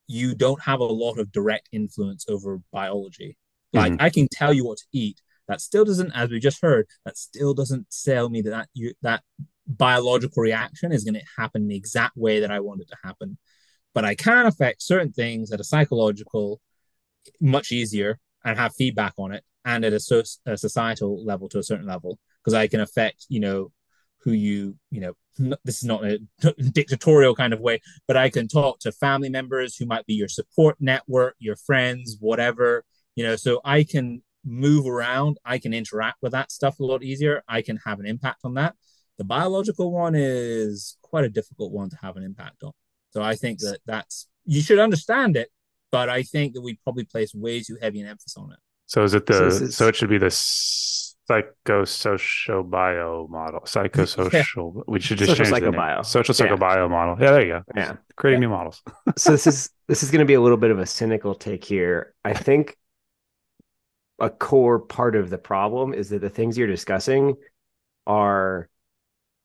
you 0.06 0.34
don't 0.34 0.62
have 0.62 0.80
a 0.80 0.84
lot 0.84 1.18
of 1.18 1.32
direct 1.32 1.68
influence 1.72 2.26
over 2.28 2.60
biology. 2.72 3.36
Like 3.72 3.92
mm-hmm. 3.92 4.02
I 4.02 4.10
can 4.10 4.28
tell 4.28 4.52
you 4.52 4.64
what 4.64 4.78
to 4.78 4.84
eat. 4.92 5.20
That 5.48 5.60
still 5.60 5.84
doesn't, 5.84 6.12
as 6.12 6.30
we 6.30 6.40
just 6.40 6.62
heard, 6.62 6.86
that 7.04 7.18
still 7.18 7.52
doesn't 7.52 7.94
tell 8.04 8.30
me 8.30 8.40
that 8.42 8.50
that, 8.50 8.68
you, 8.72 8.94
that 9.02 9.22
biological 9.66 10.42
reaction 10.42 10.92
is 10.92 11.04
going 11.04 11.14
to 11.14 11.24
happen 11.36 11.68
the 11.68 11.76
exact 11.76 12.16
way 12.16 12.40
that 12.40 12.50
I 12.50 12.60
want 12.60 12.80
it 12.80 12.88
to 12.88 12.96
happen. 13.02 13.38
But 13.92 14.04
I 14.04 14.14
can 14.14 14.46
affect 14.46 14.82
certain 14.82 15.12
things 15.12 15.52
at 15.52 15.60
a 15.60 15.64
psychological 15.64 16.60
much 17.40 17.72
easier 17.72 18.18
and 18.44 18.58
have 18.58 18.74
feedback 18.74 19.14
on 19.18 19.32
it, 19.32 19.44
and 19.64 19.84
at 19.84 19.92
a, 19.92 20.00
so, 20.00 20.22
a 20.46 20.56
societal 20.56 21.24
level 21.24 21.48
to 21.50 21.58
a 21.58 21.62
certain 21.62 21.86
level 21.86 22.18
because 22.42 22.54
I 22.54 22.66
can 22.66 22.80
affect 22.80 23.26
you 23.28 23.40
know 23.40 23.70
who 24.24 24.32
you 24.32 24.76
you 24.90 25.00
know 25.00 25.14
this 25.64 25.78
is 25.78 25.84
not 25.84 26.04
a 26.04 26.18
dictatorial 26.72 27.34
kind 27.34 27.52
of 27.52 27.60
way 27.60 27.80
but 28.08 28.16
i 28.16 28.28
can 28.30 28.48
talk 28.48 28.78
to 28.78 28.90
family 28.92 29.28
members 29.28 29.76
who 29.76 29.86
might 29.86 30.06
be 30.06 30.14
your 30.14 30.28
support 30.28 30.76
network 30.80 31.34
your 31.38 31.56
friends 31.56 32.16
whatever 32.20 32.84
you 33.14 33.24
know 33.24 33.36
so 33.36 33.60
i 33.64 33.84
can 33.84 34.22
move 34.44 34.86
around 34.86 35.38
i 35.44 35.58
can 35.58 35.72
interact 35.74 36.18
with 36.22 36.32
that 36.32 36.50
stuff 36.50 36.78
a 36.80 36.84
lot 36.84 37.02
easier 37.02 37.42
i 37.48 37.60
can 37.62 37.76
have 37.84 38.00
an 38.00 38.06
impact 38.06 38.40
on 38.44 38.54
that 38.54 38.74
The 39.16 39.24
biological 39.24 39.92
one 39.92 40.14
is 40.16 40.96
quite 41.02 41.24
a 41.24 41.28
difficult 41.28 41.72
one 41.72 41.88
to 41.90 41.96
have 42.02 42.16
an 42.16 42.24
impact 42.24 42.64
on. 42.64 42.72
So 43.10 43.22
I 43.22 43.36
think 43.36 43.60
that 43.60 43.78
that's 43.86 44.26
you 44.44 44.60
should 44.60 44.80
understand 44.80 45.36
it, 45.36 45.50
but 45.92 46.08
I 46.08 46.24
think 46.24 46.54
that 46.54 46.62
we 46.62 46.78
probably 46.82 47.04
place 47.04 47.32
way 47.32 47.60
too 47.60 47.78
heavy 47.80 48.00
an 48.00 48.08
emphasis 48.08 48.36
on 48.36 48.52
it. 48.52 48.58
So 48.86 49.04
is 49.04 49.14
it 49.14 49.26
the 49.26 49.50
so, 49.50 49.64
is, 49.64 49.76
so 49.76 49.88
it 49.88 49.96
should 49.96 50.10
be 50.10 50.18
the 50.18 50.30
psychosocial 51.28 52.68
bio 52.68 53.26
model, 53.30 53.60
psychosocial. 53.60 54.74
Yeah. 54.74 54.82
We 54.86 55.00
should 55.00 55.18
just 55.18 55.30
social 55.30 55.44
change 55.46 55.64
the 55.64 55.70
name. 55.70 56.04
Social 56.04 56.34
psycho 56.34 56.56
bio 56.56 56.88
model. 56.88 57.16
Yeah, 57.20 57.30
there 57.32 57.46
you 57.46 57.52
go. 57.52 57.62
Yeah, 57.74 57.96
creating 58.16 58.42
yeah. 58.42 58.48
new 58.48 58.54
models. 58.54 58.82
so 59.16 59.32
this 59.32 59.46
is 59.46 59.70
this 59.88 60.02
is 60.02 60.10
going 60.10 60.20
to 60.20 60.26
be 60.26 60.34
a 60.34 60.40
little 60.40 60.58
bit 60.58 60.70
of 60.70 60.78
a 60.78 60.86
cynical 60.86 61.34
take 61.34 61.64
here. 61.64 62.14
I 62.24 62.34
think 62.34 62.76
a 64.18 64.30
core 64.30 64.78
part 64.78 65.16
of 65.16 65.30
the 65.30 65.38
problem 65.38 65.94
is 65.94 66.10
that 66.10 66.20
the 66.20 66.30
things 66.30 66.56
you're 66.56 66.66
discussing 66.66 67.34
are 68.06 68.68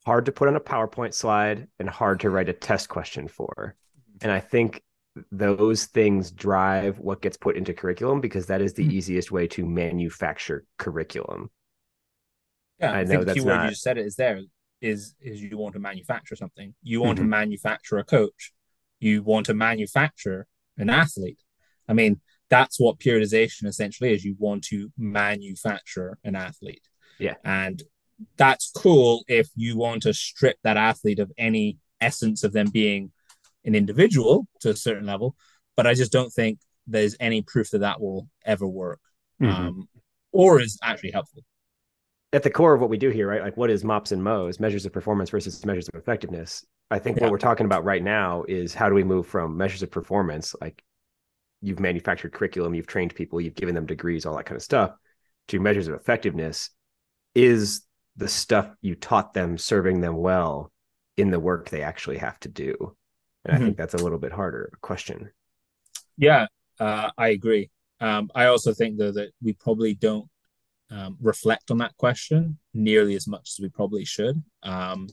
hard 0.06 0.26
to 0.26 0.32
put 0.32 0.48
on 0.48 0.56
a 0.56 0.62
PowerPoint 0.62 1.14
slide 1.14 1.68
and 1.80 1.90
hard 1.90 2.20
to 2.22 2.30
write 2.30 2.50
a 2.50 2.54
test 2.54 2.90
question 2.90 3.28
for. 3.28 3.76
And 4.22 4.32
I 4.32 4.40
think 4.40 4.84
those 5.32 5.86
things 5.86 6.32
drive 6.32 7.00
what 7.00 7.22
gets 7.22 7.38
put 7.38 7.58
into 7.58 7.74
curriculum 7.74 8.22
because 8.22 8.46
that 8.48 8.62
is 8.62 8.74
the 8.74 8.84
mm-hmm. 8.84 8.92
easiest 8.92 9.32
way 9.32 9.48
to 9.48 9.66
manufacture 9.66 10.66
curriculum. 10.78 11.50
Yeah, 12.80 12.94
I, 12.94 13.00
I 13.00 13.04
know 13.04 13.24
the 13.24 13.34
key 13.34 13.42
word 13.42 13.56
not... 13.56 13.64
you 13.66 13.70
just 13.72 13.84
said 13.84 13.98
it 13.98 14.06
is 14.06 14.16
there 14.16 14.40
is 14.82 15.16
is 15.22 15.42
you 15.42 15.58
want 15.58 15.74
to 15.74 15.80
manufacture 15.80 16.36
something. 16.36 16.74
You 16.82 17.02
want 17.02 17.18
mm-hmm. 17.18 17.26
to 17.26 17.30
manufacture 17.30 17.98
a 17.98 18.04
coach. 18.04 18.52
You 19.00 19.24
want 19.24 19.46
to 19.48 19.54
manufacture 19.54 20.48
an 20.78 20.90
athlete. 20.90 21.42
I 21.88 21.94
mean, 21.94 22.22
that's 22.50 22.80
what 22.80 23.00
periodization 23.00 23.66
essentially 23.66 24.14
is. 24.14 24.24
You 24.24 24.36
want 24.38 24.64
to 24.66 24.92
manufacture 24.98 26.18
an 26.24 26.36
athlete. 26.36 26.84
Yeah. 27.20 27.36
And 27.44 27.82
that's 28.38 28.72
cool 28.76 29.24
if 29.28 29.50
you 29.56 29.78
want 29.78 30.04
to 30.04 30.14
strip 30.14 30.58
that 30.64 30.78
athlete 30.78 31.20
of 31.20 31.32
any 31.38 31.78
essence 32.02 32.44
of 32.44 32.54
them 32.54 32.70
being 32.70 33.12
an 33.66 33.76
individual 33.76 34.48
to 34.62 34.70
a 34.70 34.76
certain 34.76 35.06
level. 35.06 35.36
But 35.76 35.88
I 35.88 35.94
just 35.94 36.12
don't 36.12 36.32
think 36.32 36.60
there's 36.88 37.16
any 37.20 37.42
proof 37.42 37.70
that 37.72 37.80
that 37.80 38.02
will 38.02 38.28
ever 38.46 38.68
work 38.68 39.00
mm-hmm. 39.42 39.54
um, 39.54 39.90
or 40.32 40.60
is 40.60 40.78
actually 40.84 41.12
helpful. 41.12 41.44
At 42.32 42.44
the 42.44 42.50
core 42.52 42.74
of 42.74 42.82
what 42.82 42.90
we 42.90 42.98
do 42.98 43.10
here, 43.10 43.28
right? 43.28 43.42
Like 43.42 43.58
what 43.58 43.72
is 43.72 43.84
MOPS 43.84 44.12
and 44.12 44.24
MOES, 44.24 44.60
measures 44.60 44.86
of 44.86 44.94
performance 44.94 45.32
versus 45.32 45.66
measures 45.66 45.88
of 45.88 45.96
effectiveness. 45.96 46.66
I 46.92 47.00
think 47.00 47.18
yeah. 47.18 47.24
what 47.24 47.32
we're 47.32 47.40
talking 47.40 47.66
about 47.66 47.84
right 47.84 48.04
now 48.04 48.44
is 48.48 48.74
how 48.74 48.88
do 48.90 48.96
we 48.96 49.04
move 49.04 49.28
from 49.28 49.58
measures 49.58 49.84
of 49.84 49.92
performance, 49.92 50.56
like 50.62 50.84
you've 51.62 51.80
manufactured 51.80 52.34
curriculum, 52.34 52.74
you've 52.74 52.88
trained 52.88 53.16
people, 53.16 53.42
you've 53.42 53.56
given 53.56 53.76
them 53.76 53.86
degrees, 53.86 54.26
all 54.26 54.36
that 54.38 54.46
kind 54.46 54.56
of 54.56 54.64
stuff, 54.64 54.92
to 55.48 55.60
measures 55.60 55.88
of 55.88 55.96
effectiveness. 55.96 56.70
Is 57.36 57.82
the 58.16 58.28
stuff 58.28 58.70
you 58.82 58.96
taught 58.96 59.34
them 59.34 59.58
serving 59.58 60.02
them 60.02 60.18
well 60.18 60.72
in 61.18 61.32
the 61.32 61.40
work 61.40 61.70
they 61.70 61.84
actually 61.84 62.18
have 62.18 62.40
to 62.42 62.50
do? 62.50 62.96
And 63.46 63.54
mm-hmm. 63.54 63.64
I 63.64 63.66
think 63.66 63.78
that's 63.78 63.94
a 63.94 64.04
little 64.04 64.20
bit 64.20 64.32
harder 64.32 64.78
question. 64.82 65.32
Yeah, 66.18 66.48
uh, 66.80 67.12
I 67.18 67.30
agree. 67.30 67.70
Um, 68.02 68.30
I 68.36 68.46
also 68.46 68.74
think 68.74 68.98
though 68.98 69.12
that 69.12 69.32
we 69.42 69.54
probably 69.54 69.94
don't 69.94 70.30
um, 70.92 71.18
reflect 71.22 71.72
on 71.72 71.78
that 71.80 71.96
question 71.98 72.58
nearly 72.74 73.16
as 73.16 73.28
much 73.28 73.52
as 73.52 73.62
we 73.62 73.70
probably 73.70 74.06
should. 74.06 74.42
Um, 74.64 75.08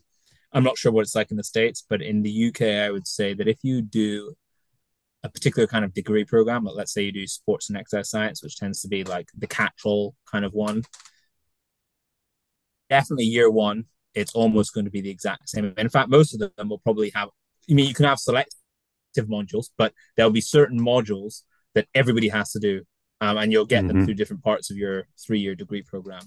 I'm 0.53 0.65
not 0.65 0.79
sure 0.79 0.93
what 0.93 1.03
it's 1.03 1.15
like 1.15 1.31
in 1.31 1.37
the 1.37 1.45
states, 1.45 1.85
but 1.89 2.01
in 2.01 2.23
the 2.23 2.49
UK, 2.49 2.63
I 2.63 2.91
would 2.91 3.07
say 3.07 3.35
that 3.35 3.49
if 3.49 3.59
you 3.63 3.83
do 3.83 4.35
a 5.23 5.29
particular 5.29 5.67
kind 5.67 5.85
of 5.85 5.93
degree 5.93 6.25
program, 6.25 6.65
like 6.65 6.77
let's 6.77 6.93
say 6.93 7.03
you 7.03 7.13
do 7.13 7.27
sports 7.27 7.69
and 7.69 7.77
exercise 7.77 8.11
science, 8.11 8.43
which 8.43 8.57
tends 8.57 8.81
to 8.83 8.89
be 8.89 9.05
like 9.05 9.29
the 9.37 9.47
catch-all 9.47 10.15
kind 10.31 10.45
of 10.45 10.53
one, 10.53 10.83
definitely 12.89 13.25
year 13.25 13.51
one, 13.51 13.85
it's 14.15 14.35
almost 14.35 14.73
going 14.73 14.87
to 14.87 14.91
be 14.91 15.01
the 15.01 15.11
exact 15.11 15.49
same. 15.49 15.75
In 15.77 15.89
fact, 15.89 16.09
most 16.09 16.33
of 16.33 16.51
them 16.57 16.69
will 16.69 16.79
probably 16.79 17.11
have. 17.15 17.29
I 17.69 17.75
mean, 17.75 17.87
you 17.87 17.95
can 17.95 18.07
have 18.07 18.19
selective 18.19 18.55
modules, 19.19 19.67
but 19.77 19.93
there'll 20.17 20.31
be 20.31 20.41
certain 20.41 20.81
modules 20.81 21.43
that 21.75 21.89
everybody 21.95 22.29
has 22.29 22.53
to 22.53 22.59
do, 22.59 22.83
um, 23.21 23.39
and 23.39 23.53
you'll 23.53 23.65
get 23.65 23.85
mm-hmm. 23.85 23.99
them 23.99 24.05
through 24.05 24.15
different 24.15 24.45
parts 24.45 24.71
of 24.71 24.77
your 24.77 25.07
three-year 25.19 25.55
degree 25.55 25.83
program, 25.83 26.23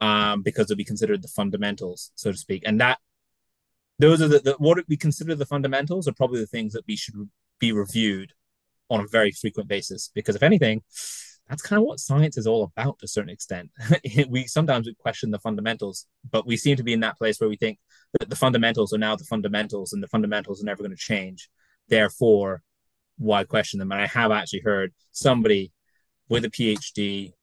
um, 0.00 0.42
because 0.42 0.66
they'll 0.66 0.76
be 0.76 0.84
considered 0.84 1.22
the 1.22 1.28
fundamentals, 1.28 2.10
so 2.14 2.32
to 2.32 2.38
speak. 2.38 2.62
And 2.66 2.80
that 2.80 2.98
those 3.98 4.20
are 4.20 4.28
the, 4.28 4.40
the 4.40 4.52
what 4.58 4.78
we 4.88 4.96
consider 4.96 5.34
the 5.34 5.46
fundamentals 5.46 6.08
are 6.08 6.12
probably 6.12 6.40
the 6.40 6.46
things 6.46 6.72
that 6.72 6.84
we 6.88 6.96
should 6.96 7.14
be 7.58 7.72
reviewed 7.72 8.32
on 8.90 9.00
a 9.00 9.06
very 9.06 9.30
frequent 9.32 9.68
basis. 9.68 10.10
Because 10.14 10.34
if 10.34 10.42
anything, 10.42 10.82
that's 11.48 11.62
kind 11.62 11.80
of 11.80 11.86
what 11.86 12.00
science 12.00 12.36
is 12.36 12.46
all 12.46 12.64
about 12.64 12.98
to 12.98 13.04
a 13.04 13.08
certain 13.08 13.30
extent. 13.30 13.70
we 14.28 14.46
sometimes 14.46 14.86
we 14.86 14.94
question 14.94 15.30
the 15.30 15.38
fundamentals, 15.38 16.06
but 16.30 16.46
we 16.46 16.56
seem 16.56 16.76
to 16.76 16.82
be 16.82 16.92
in 16.92 17.00
that 17.00 17.18
place 17.18 17.40
where 17.40 17.50
we 17.50 17.56
think 17.56 17.78
that 18.18 18.30
the 18.30 18.36
fundamentals 18.36 18.92
are 18.92 18.98
now 18.98 19.16
the 19.16 19.24
fundamentals 19.24 19.92
and 19.92 20.02
the 20.02 20.08
fundamentals 20.08 20.62
are 20.62 20.66
never 20.66 20.82
going 20.82 20.90
to 20.90 20.96
change. 20.96 21.48
Therefore, 21.88 22.62
why 23.18 23.44
question 23.44 23.78
them? 23.78 23.92
And 23.92 24.00
I 24.00 24.06
have 24.06 24.32
actually 24.32 24.60
heard 24.60 24.92
somebody 25.10 25.72
with 26.32 26.46
a 26.46 26.50
PhD 26.50 27.34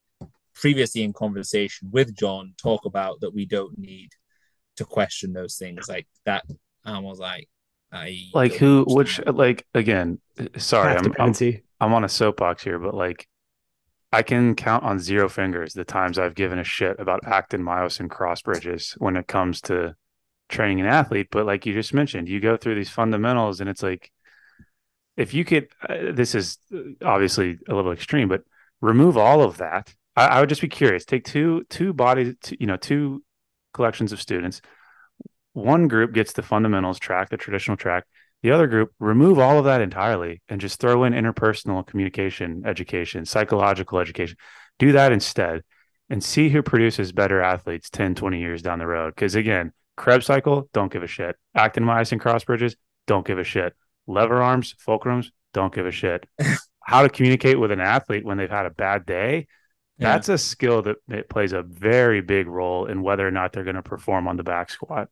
previously 0.55 1.03
in 1.03 1.13
conversation 1.13 1.89
with 1.91 2.15
John 2.15 2.55
talk 2.57 2.85
about 2.85 3.21
that 3.21 3.31
we 3.31 3.45
don't 3.45 3.77
need 3.77 4.09
to 4.77 4.83
question 4.83 5.31
those 5.31 5.57
things 5.57 5.87
like 5.87 6.07
that. 6.25 6.43
I 6.83 6.97
was 6.97 7.19
like, 7.19 7.47
I 7.91 8.23
like 8.33 8.53
who, 8.53 8.85
which, 8.87 9.23
like, 9.27 9.67
again, 9.75 10.19
sorry, 10.57 10.95
I'm, 10.95 11.13
I'm, 11.19 11.35
I'm 11.79 11.93
on 11.93 12.03
a 12.03 12.09
soapbox 12.09 12.63
here, 12.63 12.79
but 12.79 12.95
like, 12.95 13.27
I 14.11 14.23
can 14.23 14.55
count 14.55 14.83
on 14.83 14.99
zero 14.99 15.29
fingers 15.29 15.73
the 15.73 15.85
times 15.85 16.17
I've 16.17 16.33
given 16.33 16.57
a 16.57 16.63
shit 16.63 16.99
about 16.99 17.27
actin 17.27 17.61
myosin 17.61 18.09
cross 18.09 18.41
bridges 18.41 18.95
when 18.97 19.17
it 19.17 19.27
comes 19.27 19.61
to 19.61 19.95
training 20.49 20.79
an 20.79 20.87
athlete. 20.87 21.27
But 21.29 21.45
like 21.45 21.67
you 21.67 21.73
just 21.73 21.93
mentioned, 21.93 22.27
you 22.27 22.39
go 22.39 22.57
through 22.57 22.73
these 22.73 22.89
fundamentals 22.89 23.61
and 23.61 23.69
it's 23.69 23.83
like, 23.83 24.11
if 25.15 25.33
you 25.33 25.45
could, 25.45 25.67
uh, 25.87 26.11
this 26.13 26.33
is 26.33 26.57
uh, 26.73 26.79
obviously 27.05 27.59
a 27.67 27.75
little 27.75 27.91
extreme, 27.91 28.29
but 28.29 28.41
remove 28.81 29.17
all 29.17 29.41
of 29.41 29.57
that. 29.57 29.93
I, 30.15 30.25
I 30.27 30.39
would 30.39 30.49
just 30.49 30.61
be 30.61 30.67
curious. 30.67 31.05
Take 31.05 31.25
two 31.25 31.65
two 31.69 31.93
bodies, 31.93 32.35
two, 32.41 32.57
you 32.59 32.67
know, 32.67 32.77
two 32.77 33.23
collections 33.73 34.11
of 34.11 34.21
students. 34.21 34.61
One 35.53 35.87
group 35.87 36.13
gets 36.13 36.33
the 36.33 36.43
fundamentals 36.43 36.99
track, 36.99 37.29
the 37.29 37.37
traditional 37.37 37.77
track. 37.77 38.05
The 38.41 38.51
other 38.51 38.67
group, 38.67 38.93
remove 38.99 39.37
all 39.37 39.59
of 39.59 39.65
that 39.65 39.81
entirely 39.81 40.41
and 40.47 40.61
just 40.61 40.79
throw 40.79 41.03
in 41.03 41.11
interpersonal 41.11 41.85
communication 41.85 42.63
education, 42.65 43.25
psychological 43.25 43.99
education. 43.99 44.37
Do 44.77 44.93
that 44.93 45.11
instead 45.11 45.63
and 46.09 46.23
see 46.23 46.49
who 46.49 46.63
produces 46.63 47.11
better 47.11 47.41
athletes 47.41 47.89
10, 47.89 48.15
20 48.15 48.39
years 48.39 48.61
down 48.61 48.79
the 48.79 48.87
road. 48.87 49.13
Because 49.13 49.35
again, 49.35 49.73
Krebs 49.97 50.25
cycle, 50.25 50.69
don't 50.73 50.91
give 50.91 51.03
a 51.03 51.07
shit. 51.07 51.35
Actin 51.53 51.83
myosin 51.83 52.19
cross 52.19 52.45
bridges, 52.45 52.77
don't 53.07 53.27
give 53.27 53.39
a 53.39 53.43
shit. 53.43 53.73
Lever 54.07 54.41
arms, 54.41 54.73
fulcrums, 54.85 55.31
don't 55.53 55.73
give 55.73 55.85
a 55.85 55.91
shit. 55.91 56.25
How 56.89 57.03
to 57.03 57.09
communicate 57.09 57.59
with 57.59 57.71
an 57.71 57.79
athlete 57.79 58.25
when 58.25 58.39
they've 58.39 58.49
had 58.49 58.65
a 58.65 58.71
bad 58.71 59.05
day, 59.05 59.45
yeah. 59.99 60.13
that's 60.13 60.27
a 60.27 60.39
skill 60.39 60.81
that 60.81 60.95
it 61.07 61.29
plays 61.29 61.53
a 61.53 61.61
very 61.61 62.21
big 62.21 62.47
role 62.47 62.87
in 62.87 63.03
whether 63.03 63.27
or 63.27 63.29
not 63.29 63.53
they're 63.53 63.63
going 63.63 63.75
to 63.75 63.83
perform 63.83 64.27
on 64.27 64.37
the 64.37 64.43
back 64.43 64.71
squat. 64.71 65.07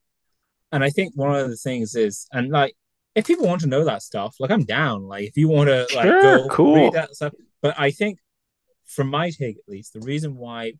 And 0.71 0.83
I 0.83 0.89
think 0.89 1.13
one 1.15 1.35
of 1.35 1.47
the 1.47 1.55
things 1.55 1.93
is, 1.93 2.27
and 2.31 2.49
like 2.49 2.75
if 3.13 3.27
people 3.27 3.45
want 3.45 3.61
to 3.61 3.67
know 3.67 3.83
that 3.85 4.01
stuff, 4.01 4.35
like 4.39 4.49
I'm 4.49 4.63
down. 4.63 5.03
Like 5.03 5.27
if 5.27 5.37
you 5.37 5.49
want 5.49 5.67
to 5.67 5.87
like 5.95 6.07
sure, 6.07 6.21
go 6.21 6.47
cool. 6.49 6.75
read 6.75 6.93
that 6.93 7.15
stuff. 7.15 7.33
But 7.61 7.79
I 7.79 7.91
think 7.91 8.17
from 8.85 9.09
my 9.09 9.29
take 9.29 9.57
at 9.57 9.71
least, 9.71 9.93
the 9.93 9.99
reason 9.99 10.35
why 10.35 10.73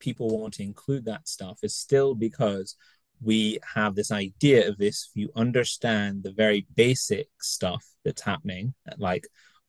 people 0.00 0.38
want 0.38 0.54
to 0.54 0.62
include 0.62 1.04
that 1.04 1.28
stuff 1.28 1.58
is 1.62 1.74
still 1.74 2.14
because 2.14 2.74
we 3.20 3.58
have 3.74 3.94
this 3.94 4.10
idea 4.10 4.66
of 4.66 4.78
this. 4.78 5.10
If 5.10 5.20
you 5.20 5.30
understand 5.36 6.22
the 6.22 6.32
very 6.32 6.66
basic 6.74 7.28
stuff 7.38 7.84
that's 8.02 8.22
happening 8.22 8.72
like 8.96 9.26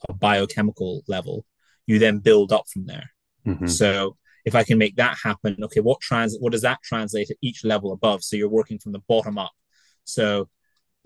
a 0.08 0.14
biochemical 0.14 1.04
level, 1.08 1.46
you 1.86 2.00
then 2.00 2.20
build 2.20 2.52
up 2.52 2.66
from 2.72 2.86
there. 2.86 3.12
Mm-hmm. 3.46 3.68
So 3.68 4.16
if 4.46 4.56
I 4.56 4.64
can 4.64 4.78
make 4.78 4.96
that 4.98 5.18
happen, 5.24 5.58
okay, 5.64 5.82
what 5.82 6.00
trans 6.02 6.38
what 6.40 6.52
does 6.52 6.62
that 6.62 6.80
translate 6.84 7.30
at 7.30 7.38
each 7.42 7.66
level 7.66 7.92
above? 7.92 8.24
So 8.24 8.36
you're 8.36 8.50
working 8.50 8.80
from 8.80 8.94
the 8.94 9.02
bottom 9.08 9.38
up. 9.38 9.52
So 10.06 10.50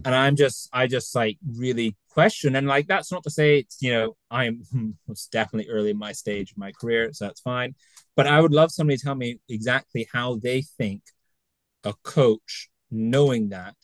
and 0.05 0.15
i'm 0.15 0.35
just 0.35 0.69
i 0.73 0.87
just 0.87 1.15
like 1.15 1.37
really 1.55 1.95
question 2.09 2.55
and 2.55 2.67
like 2.67 2.87
that's 2.87 3.11
not 3.11 3.23
to 3.23 3.29
say 3.29 3.59
it's 3.59 3.77
you 3.81 3.91
know 3.91 4.15
i'm 4.29 4.61
was 5.07 5.27
definitely 5.27 5.71
early 5.71 5.91
in 5.91 5.97
my 5.97 6.11
stage 6.11 6.51
of 6.51 6.57
my 6.57 6.71
career 6.71 7.11
so 7.11 7.25
that's 7.25 7.41
fine 7.41 7.73
but 8.15 8.27
i 8.27 8.39
would 8.39 8.53
love 8.53 8.71
somebody 8.71 8.97
to 8.97 9.03
tell 9.03 9.15
me 9.15 9.39
exactly 9.49 10.07
how 10.11 10.35
they 10.35 10.61
think 10.61 11.01
a 11.83 11.93
coach 12.03 12.69
knowing 12.91 13.49
that 13.49 13.75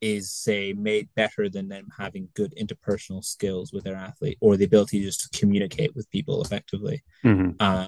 is 0.00 0.32
say 0.32 0.72
made 0.72 1.08
better 1.14 1.48
than 1.48 1.68
them 1.68 1.88
having 1.96 2.28
good 2.34 2.54
interpersonal 2.60 3.24
skills 3.24 3.72
with 3.72 3.84
their 3.84 3.96
athlete 3.96 4.38
or 4.40 4.56
the 4.56 4.64
ability 4.64 5.02
just 5.02 5.30
to 5.30 5.38
communicate 5.38 5.94
with 5.94 6.10
people 6.10 6.42
effectively. 6.42 7.02
Mm-hmm. 7.24 7.50
uh, 7.60 7.86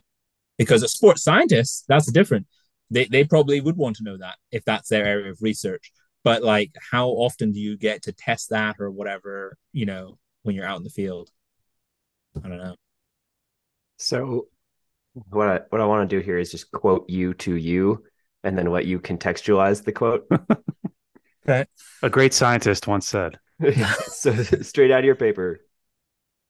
because 0.58 0.82
a 0.82 0.88
sports 0.88 1.22
scientist 1.22 1.84
that's 1.88 2.10
different. 2.12 2.46
They, 2.90 3.06
they 3.06 3.24
probably 3.24 3.60
would 3.60 3.76
want 3.76 3.96
to 3.96 4.04
know 4.04 4.18
that 4.18 4.36
if 4.50 4.64
that's 4.64 4.88
their 4.88 5.04
area 5.04 5.30
of 5.30 5.40
research. 5.40 5.92
But 6.24 6.42
like 6.42 6.72
how 6.90 7.08
often 7.08 7.52
do 7.52 7.60
you 7.60 7.76
get 7.76 8.02
to 8.02 8.12
test 8.12 8.50
that 8.50 8.76
or 8.78 8.90
whatever 8.90 9.56
you 9.72 9.86
know 9.86 10.18
when 10.42 10.54
you're 10.54 10.66
out 10.66 10.76
in 10.76 10.84
the 10.84 10.90
field? 10.90 11.30
I 12.36 12.48
don't 12.48 12.58
know. 12.58 12.76
So 13.96 14.48
what 15.28 15.46
i 15.46 15.60
what 15.68 15.80
i 15.80 15.84
want 15.84 16.08
to 16.08 16.16
do 16.16 16.24
here 16.24 16.38
is 16.38 16.50
just 16.50 16.72
quote 16.72 17.04
you 17.10 17.34
to 17.34 17.54
you 17.54 18.02
and 18.44 18.56
then 18.56 18.70
what 18.70 18.86
you 18.86 18.98
contextualize 18.98 19.84
the 19.84 19.92
quote. 19.92 20.26
okay. 21.46 21.64
A 22.02 22.10
great 22.10 22.34
scientist 22.34 22.86
once 22.86 23.08
said. 23.08 23.38
so 24.06 24.32
straight 24.34 24.90
out 24.90 25.00
of 25.00 25.04
your 25.04 25.14
paper. 25.14 25.60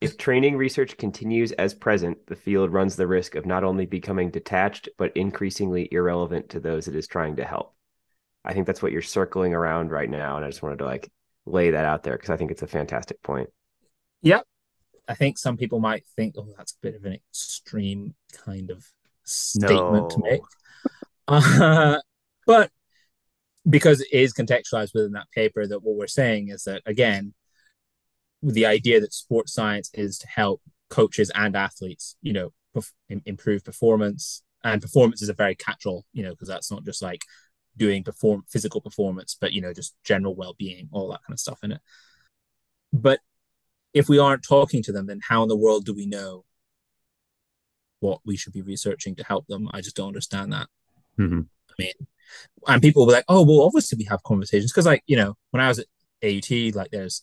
If 0.01 0.17
training 0.17 0.57
research 0.57 0.97
continues 0.97 1.53
as 1.53 1.75
present, 1.75 2.27
the 2.27 2.35
field 2.35 2.73
runs 2.73 2.97
the 2.97 3.07
risk 3.07 3.37
of 3.37 3.47
not 3.47 3.63
only 3.63 3.87
becoming 3.87 4.31
detached, 4.31 4.89
but 4.99 5.17
increasingly 5.17 5.89
irrelevant 5.93 6.49
to 6.51 6.61
those 6.61 6.89
it 6.89 6.97
is 6.97 7.07
trying 7.07 7.37
to 7.37 7.45
help. 7.45 7.75
I 8.45 8.53
think 8.53 8.67
that's 8.67 8.83
what 8.83 8.91
you're 8.91 9.03
circling 9.03 9.55
around 9.55 9.93
right 9.93 10.11
now. 10.11 10.37
And 10.37 10.45
I 10.45 10.49
just 10.49 10.63
wanted 10.63 10.81
to 10.81 10.87
like 10.87 11.11
lay 11.47 11.71
that 11.71 11.85
out 11.85 12.03
there 12.03 12.17
because 12.17 12.31
I 12.31 12.37
think 12.37 12.51
it's 12.51 12.63
a 12.63 12.67
fantastic 12.67 13.23
point. 13.23 13.51
Yep. 14.23 14.45
I 15.09 15.15
think 15.15 15.39
some 15.39 15.57
people 15.57 15.81
might 15.81 16.05
think, 16.17 16.35
oh, 16.37 16.49
that's 16.57 16.73
a 16.73 16.81
bit 16.81 16.95
of 16.95 17.05
an 17.05 17.13
extreme 17.13 18.15
kind 18.33 18.71
of 18.71 18.87
statement 19.25 20.03
no. 20.03 20.09
to 20.09 20.19
make. 20.19 20.41
Uh, 21.29 21.99
but 22.47 22.69
because 23.69 24.01
it 24.01 24.09
is 24.13 24.33
contextualized 24.33 24.95
within 24.95 25.13
that 25.13 25.31
paper, 25.35 25.67
that 25.67 25.83
what 25.83 25.97
we're 25.97 26.07
saying 26.07 26.49
is 26.49 26.65
that, 26.65 26.83
again, 26.87 27.35
the 28.43 28.67
idea 28.67 29.01
that 29.01 29.15
sports 29.15 29.53
science 29.53 29.91
is 29.95 30.19
to 30.19 30.27
help 30.27 30.61
coaches 30.91 31.31
and 31.35 31.57
athletes, 31.57 32.17
you 32.23 32.33
know, 32.33 32.53
perf- 32.77 32.93
improve 33.25 33.65
performance. 33.65 34.43
And 34.65 34.81
performance 34.81 35.23
is 35.23 35.29
a 35.29 35.35
very 35.35 35.57
catch-all, 35.57 36.05
you 36.13 36.23
know, 36.23 36.31
because 36.31 36.49
that's 36.49 36.71
not 36.71 36.85
just 36.85 37.03
like 37.03 37.23
doing 37.77 38.05
perform 38.05 38.45
physical 38.49 38.81
performance, 38.81 39.37
but 39.41 39.53
you 39.53 39.61
know, 39.61 39.73
just 39.73 39.95
general 40.05 40.37
well-being, 40.37 40.89
all 40.93 41.09
that 41.11 41.21
kind 41.27 41.35
of 41.35 41.41
stuff 41.41 41.59
in 41.65 41.73
it. 41.73 41.81
But 42.93 43.21
if 43.93 44.09
we 44.09 44.19
aren't 44.19 44.45
talking 44.45 44.83
to 44.85 44.93
them, 44.93 45.07
then 45.07 45.21
how 45.29 45.43
in 45.43 45.49
the 45.49 45.57
world 45.57 45.85
do 45.85 45.95
we 45.95 46.07
know 46.07 46.45
what 48.01 48.21
we 48.25 48.37
should 48.37 48.53
be 48.53 48.63
researching 48.63 49.17
to 49.17 49.25
help 49.25 49.47
them? 49.49 49.69
I 49.73 49.81
just 49.81 49.97
don't 49.97 50.09
understand 50.09 50.53
that. 50.53 50.69
Mm-hmm. 51.19 51.41
I 51.41 51.75
mean, 51.79 51.93
and 52.67 52.83
people 52.83 53.07
were 53.07 53.13
like, 53.13 53.25
"Oh, 53.29 53.45
well, 53.45 53.63
obviously 53.63 53.99
we 53.99 54.05
have 54.05 54.23
conversations," 54.23 54.73
because 54.73 54.87
like 54.87 55.03
you 55.07 55.17
know, 55.17 55.35
when 55.51 55.63
I 55.63 55.69
was 55.69 55.79
at 55.79 55.87
AUT, 56.25 56.75
like 56.75 56.91
there's 56.91 57.23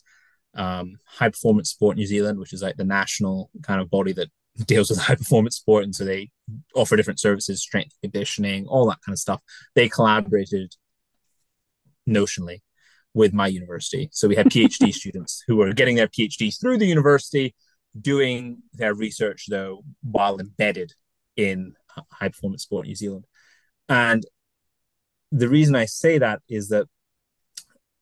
um, 0.56 1.00
High 1.06 1.30
Performance 1.30 1.70
Sport 1.70 1.98
New 1.98 2.06
Zealand, 2.06 2.40
which 2.40 2.54
is 2.54 2.62
like 2.62 2.78
the 2.78 2.84
national 2.84 3.50
kind 3.64 3.82
of 3.82 3.90
body 3.90 4.14
that 4.14 4.30
deals 4.66 4.90
with 4.90 5.00
high 5.00 5.16
performance 5.16 5.56
sport, 5.58 5.84
and 5.84 5.96
so 5.96 6.04
they 6.04 6.30
offer 6.76 6.96
different 6.96 7.20
services, 7.20 7.62
strength 7.62 7.96
conditioning, 8.02 8.68
all 8.68 8.88
that 8.88 9.00
kind 9.06 9.14
of 9.14 9.20
stuff. 9.20 9.42
They 9.76 9.90
collaborated 9.90 10.76
notionally 12.08 12.60
with 13.14 13.34
my 13.34 13.48
university. 13.48 14.10
So 14.12 14.28
we 14.28 14.36
had 14.36 14.48
PhD 14.50 14.94
students 14.94 15.44
who 15.48 15.56
were 15.56 15.74
getting 15.74 15.96
their 15.96 16.08
PhDs 16.08 16.60
through 16.60 16.78
the 16.78 16.86
university, 16.86 17.56
doing 18.00 18.60
their 18.74 18.94
research 18.94 19.46
though 19.50 19.84
while 20.02 20.40
embedded 20.40 20.94
in 21.36 21.74
high 22.12 22.30
performance 22.30 22.64
sport 22.64 22.86
New 22.86 22.96
Zealand. 22.96 23.26
And 23.88 24.26
the 25.32 25.50
reason 25.50 25.76
I 25.76 25.86
say 25.86 26.18
that 26.18 26.42
is 26.50 26.70
that 26.70 26.88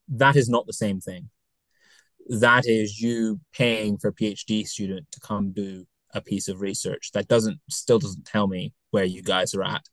that 0.09 0.35
is 0.35 0.49
not 0.49 0.65
the 0.65 0.73
same 0.73 0.99
thing. 0.99 1.29
That 2.27 2.65
is 2.65 2.99
you 2.99 3.39
paying 3.53 3.97
for 3.97 4.09
a 4.09 4.13
PhD 4.13 4.67
student 4.67 5.11
to 5.11 5.19
come 5.19 5.51
do 5.51 5.85
a 6.13 6.21
piece 6.21 6.47
of 6.47 6.61
research. 6.61 7.11
That 7.13 7.27
doesn't 7.27 7.59
still 7.69 7.99
doesn't 7.99 8.25
tell 8.25 8.47
me 8.47 8.73
where 8.91 9.05
you 9.05 9.21
guys 9.21 9.53
are 9.53 9.63
at. 9.63 9.83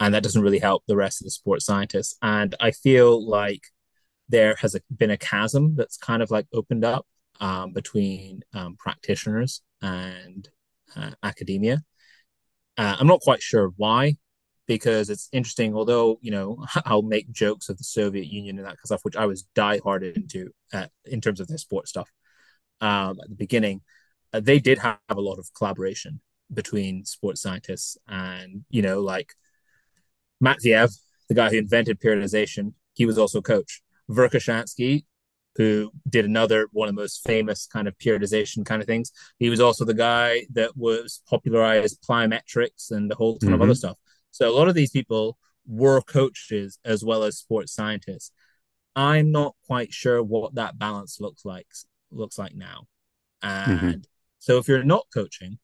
And 0.00 0.14
that 0.14 0.22
doesn't 0.22 0.42
really 0.42 0.58
help 0.58 0.82
the 0.86 0.96
rest 0.96 1.20
of 1.20 1.24
the 1.24 1.30
sports 1.30 1.64
scientists. 1.64 2.16
And 2.20 2.54
I 2.60 2.72
feel 2.72 3.26
like 3.26 3.62
there 4.28 4.56
has 4.56 4.76
been 4.94 5.10
a 5.10 5.16
chasm 5.16 5.76
that's 5.76 5.96
kind 5.96 6.22
of 6.22 6.30
like 6.30 6.46
opened 6.52 6.84
up 6.84 7.06
um, 7.40 7.72
between 7.72 8.42
um, 8.52 8.76
practitioners 8.78 9.62
and 9.82 10.48
uh, 10.96 11.12
academia. 11.22 11.82
Uh, 12.76 12.96
I'm 12.98 13.06
not 13.06 13.20
quite 13.20 13.42
sure 13.42 13.72
why, 13.76 14.16
because 14.66 15.10
it's 15.10 15.28
interesting. 15.32 15.74
Although 15.74 16.18
you 16.22 16.30
know, 16.30 16.64
I'll 16.84 17.02
make 17.02 17.30
jokes 17.30 17.68
of 17.68 17.78
the 17.78 17.84
Soviet 17.84 18.26
Union 18.26 18.58
and 18.58 18.64
that 18.64 18.70
kind 18.70 18.78
of 18.82 18.86
stuff, 18.86 19.04
which 19.04 19.16
I 19.16 19.26
was 19.26 19.46
diehard 19.54 20.14
into 20.14 20.50
uh, 20.72 20.86
in 21.04 21.20
terms 21.20 21.40
of 21.40 21.48
their 21.48 21.58
sports 21.58 21.90
stuff 21.90 22.10
um, 22.80 23.18
at 23.22 23.28
the 23.28 23.36
beginning. 23.36 23.82
Uh, 24.32 24.40
they 24.40 24.58
did 24.58 24.78
have 24.78 24.98
a 25.08 25.20
lot 25.20 25.38
of 25.38 25.48
collaboration 25.56 26.20
between 26.52 27.04
sports 27.04 27.40
scientists, 27.40 27.96
and 28.08 28.64
you 28.68 28.82
know, 28.82 29.00
like 29.00 29.34
Matveev, 30.42 30.94
the 31.28 31.34
guy 31.34 31.50
who 31.50 31.58
invented 31.58 32.00
periodization, 32.00 32.74
he 32.94 33.06
was 33.06 33.18
also 33.18 33.38
a 33.38 33.42
coach. 33.42 33.80
Verkhoshansky, 34.10 35.04
who 35.56 35.92
did 36.08 36.24
another 36.24 36.68
one 36.72 36.88
of 36.88 36.94
the 36.94 37.00
most 37.00 37.22
famous 37.24 37.66
kind 37.66 37.86
of 37.86 37.96
periodization 37.98 38.64
kind 38.64 38.82
of 38.82 38.86
things. 38.86 39.12
He 39.38 39.50
was 39.50 39.60
also 39.60 39.84
the 39.84 39.94
guy 39.94 40.46
that 40.52 40.76
was 40.76 41.22
popularized 41.28 42.02
plyometrics 42.08 42.90
and 42.90 43.10
a 43.12 43.14
whole 43.14 43.38
ton 43.38 43.48
mm-hmm. 43.48 43.54
of 43.54 43.62
other 43.62 43.72
mm-hmm. 43.72 43.76
stuff. 43.76 43.96
So 44.34 44.50
a 44.50 44.56
lot 44.56 44.66
of 44.66 44.74
these 44.74 44.90
people 44.90 45.38
were 45.64 46.00
coaches 46.00 46.80
as 46.84 47.04
well 47.04 47.22
as 47.22 47.38
sports 47.38 47.72
scientists. 47.72 48.32
I'm 48.96 49.30
not 49.30 49.54
quite 49.68 49.92
sure 49.92 50.22
what 50.24 50.56
that 50.56 50.76
balance 50.76 51.20
looks 51.20 51.44
like 51.44 51.68
looks 52.10 52.36
like 52.36 52.54
now. 52.54 52.88
Mm-hmm. 53.44 53.70
And 53.70 53.80
mm-hmm. 53.80 54.00
so 54.40 54.58
if 54.58 54.66
you're 54.66 54.82
not 54.82 55.06
coaching 55.14 55.58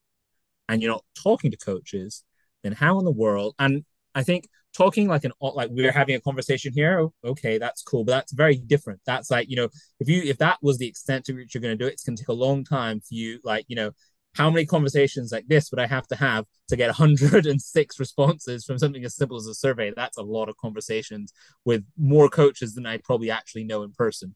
and 0.69 0.81
you're 0.81 0.93
not 0.93 1.05
talking 1.21 1.51
to 1.51 1.57
coaches, 1.57 2.23
then 2.63 2.71
how 2.71 3.01
in 3.01 3.05
the 3.05 3.11
world 3.11 3.57
and 3.59 3.85
I 4.15 4.23
think 4.23 4.49
talking 4.73 5.09
like 5.09 5.25
an 5.25 5.33
like 5.41 5.71
we're 5.73 5.91
having 5.91 6.15
a 6.15 6.21
conversation 6.21 6.73
here 6.73 7.09
okay 7.25 7.59
that's 7.59 7.83
cool 7.83 8.05
but 8.05 8.13
that's 8.13 8.33
very 8.33 8.57
different 8.57 9.01
that's 9.05 9.29
like 9.31 9.51
you 9.51 9.57
know 9.57 9.69
if 9.99 10.09
you 10.09 10.23
if 10.23 10.39
that 10.39 10.59
was 10.63 10.79
the 10.79 10.87
extent 10.87 11.25
to 11.25 11.33
which 11.33 11.55
you're 11.55 11.61
going 11.61 11.77
to 11.77 11.85
do 11.85 11.89
it 11.89 11.93
it's 11.93 12.05
going 12.05 12.15
to 12.15 12.23
take 12.23 12.29
a 12.29 12.33
long 12.33 12.63
time 12.63 13.01
for 13.01 13.15
you 13.15 13.41
like 13.43 13.65
you 13.67 13.75
know 13.75 13.91
how 14.37 14.49
many 14.51 14.65
conversations 14.65 15.33
like 15.33 15.47
this 15.49 15.71
would 15.71 15.81
i 15.81 15.87
have 15.87 16.07
to 16.07 16.17
have 16.17 16.45
to 16.69 16.77
get 16.77 16.87
106 16.87 17.99
responses 17.99 18.65
from 18.65 18.79
something 18.79 19.05
as 19.05 19.17
simple 19.17 19.37
as 19.37 19.47
a 19.47 19.55
survey? 19.55 19.93
That's 19.95 20.19
a 20.19 20.23
lot 20.23 20.49
of 20.49 20.57
conversations 20.57 21.33
with 21.65 21.85
more 21.99 22.29
coaches 22.29 22.75
than 22.75 22.87
i 22.87 22.99
probably 22.99 23.31
actually 23.31 23.65
know 23.65 23.83
in 23.83 23.93
person. 23.93 24.35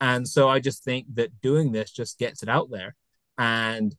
And 0.00 0.28
so 0.28 0.48
i 0.48 0.60
just 0.60 0.84
think 0.84 1.06
that 1.14 1.40
doing 1.40 1.72
this 1.72 1.90
just 1.90 2.18
gets 2.18 2.42
it 2.42 2.48
out 2.48 2.70
there. 2.70 2.94
And 3.38 3.94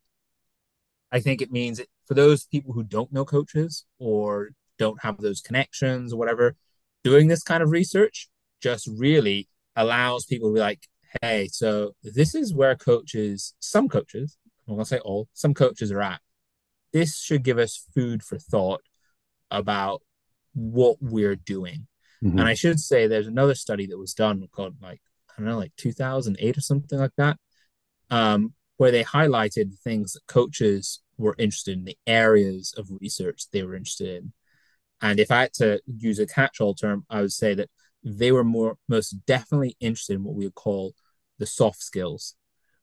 i 1.12 1.20
think 1.20 1.41
it 1.41 1.52
means 1.52 1.80
it, 1.80 1.90
for 2.06 2.14
those 2.14 2.45
people 2.45 2.74
who 2.74 2.84
don't 2.84 3.12
know 3.12 3.26
coaches 3.26 3.86
or 3.99 4.49
don't 4.78 5.02
have 5.02 5.18
those 5.18 5.41
connections 5.41 6.14
or 6.14 6.18
whatever, 6.18 6.56
doing 7.03 7.28
this 7.28 7.44
kind 7.44 7.64
of 7.64 7.72
research 7.72 8.30
just 8.62 8.88
really 8.98 9.48
allows 9.76 10.26
people 10.26 10.49
to 10.49 10.53
be 10.53 10.60
like, 10.60 10.88
hey, 11.22 11.48
so 11.48 11.94
this 12.03 12.36
is 12.36 12.53
where 12.53 12.76
coaches, 12.76 13.53
some 13.60 13.88
coaches, 13.88 14.38
I'm 14.68 14.76
gonna 14.76 14.86
say 14.86 15.00
all, 15.00 15.28
some 15.34 15.54
coaches 15.54 15.92
are 15.92 16.02
at. 16.02 16.22
This 16.94 17.20
should 17.20 17.44
give 17.44 17.58
us 17.58 17.86
food 17.94 18.24
for 18.24 18.38
thought 18.38 18.82
about 19.52 20.02
what 20.54 20.98
we're 21.02 21.36
doing. 21.36 21.88
Mm-hmm. 22.24 22.40
And 22.40 22.48
I 22.48 22.54
should 22.54 22.80
say 22.80 23.08
there's 23.08 23.28
another 23.28 23.56
study 23.56 23.86
that 23.88 23.98
was 23.98 24.14
done 24.14 24.48
called 24.52 24.76
like, 24.82 25.02
I 25.30 25.42
don't 25.42 25.50
know, 25.50 25.58
like 25.58 25.76
2008 25.78 26.58
or 26.58 26.62
something 26.62 26.98
like 26.98 27.16
that, 27.18 27.38
um, 28.10 28.54
where 28.78 28.92
they 28.92 29.04
highlighted 29.04 29.78
things 29.80 30.14
that 30.14 30.26
coaches 30.28 31.02
were 31.18 31.36
interested 31.38 31.78
in, 31.78 31.86
the 31.86 31.98
areas 32.08 32.74
of 32.78 32.90
research 33.02 33.50
they 33.52 33.64
were 33.64 33.76
interested 33.76 34.18
in. 34.18 34.34
And 35.02 35.20
if 35.20 35.32
I 35.32 35.42
had 35.42 35.54
to 35.56 35.82
use 35.86 36.20
a 36.20 36.26
catch-all 36.26 36.74
term, 36.74 37.06
I 37.10 37.22
would 37.22 37.34
say 37.34 37.54
that 37.54 37.70
they 38.04 38.32
were 38.32 38.44
more 38.44 38.78
most 38.88 39.12
definitely 39.26 39.76
interested 39.80 40.14
in 40.14 40.24
what 40.24 40.36
we 40.36 40.46
would 40.46 40.56
call 40.56 40.94
the 41.38 41.46
soft 41.46 41.82
skills. 41.82 42.36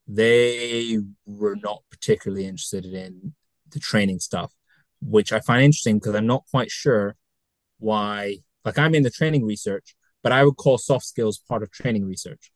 They 0.07 0.99
were 1.27 1.57
not 1.57 1.83
particularly 1.91 2.47
interested 2.47 2.85
in 2.87 3.35
the 3.71 3.81
training 3.81 4.21
stuff, 4.21 4.53
which 5.01 5.33
I 5.33 5.41
find 5.41 5.63
interesting 5.63 5.99
because 5.99 6.15
I'm 6.15 6.27
not 6.27 6.45
quite 6.51 6.71
sure 6.71 7.17
why. 7.79 8.39
Like 8.65 8.79
I'm 8.79 8.95
in 8.95 9.03
the 9.03 9.11
training 9.11 9.45
research, 9.45 9.95
but 10.23 10.33
I 10.33 10.45
would 10.45 10.57
call 10.57 10.79
soft 10.79 11.05
skills 11.05 11.39
part 11.49 11.63
of 11.63 11.71
training 11.71 12.07
research. 12.07 12.53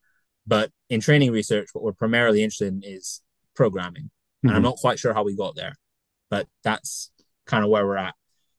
But 0.47 0.71
in 0.89 1.01
training 1.01 1.33
research, 1.33 1.69
what 1.73 1.83
we're 1.83 1.93
primarily 1.93 2.43
interested 2.43 2.69
in 2.69 2.83
is 2.85 3.23
programming. 3.55 4.05
Mm-hmm. 4.05 4.49
And 4.49 4.57
I'm 4.57 4.63
mm-hmm. 4.63 4.71
not 4.71 4.77
quite 4.77 4.99
sure 4.99 5.15
how 5.15 5.25
we 5.25 5.37
got 5.37 5.57
there, 5.57 5.75
but 6.31 6.47
that's 6.63 7.11
kind 7.47 7.65
of 7.65 7.71
where 7.71 7.87
we're 7.87 7.97
at. 7.97 8.15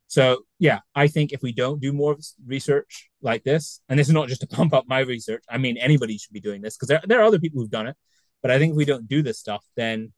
So 0.08 0.44
yeah, 0.58 0.80
I 0.96 1.08
think 1.08 1.34
if 1.34 1.42
we 1.42 1.52
don't 1.52 1.82
do 1.82 1.92
more 1.94 2.18
research 2.46 3.10
like 3.22 3.44
this, 3.44 3.82
and 3.90 4.00
this 4.00 4.08
is 4.08 4.14
not 4.14 4.30
just 4.30 4.42
to 4.42 4.48
pump 4.48 4.74
up 4.74 4.86
my 4.88 5.00
research, 5.00 5.44
I 5.50 5.58
mean 5.58 5.78
anybody 5.78 6.18
should 6.18 6.34
be 6.34 6.42
doing 6.42 6.62
this 6.62 6.76
because 6.76 6.88
there, 6.88 7.02
there 7.06 7.20
are 7.20 7.26
other 7.26 7.40
people 7.40 7.62
who've 7.62 7.70
done 7.70 7.88
it. 7.88 7.96
But 8.42 8.52
I 8.52 8.60
think 8.60 8.72
if 8.72 8.78
we 8.78 8.86
don't 8.86 9.08
do 9.08 9.22
this 9.22 9.40
stuff, 9.40 9.66
then 9.76 10.14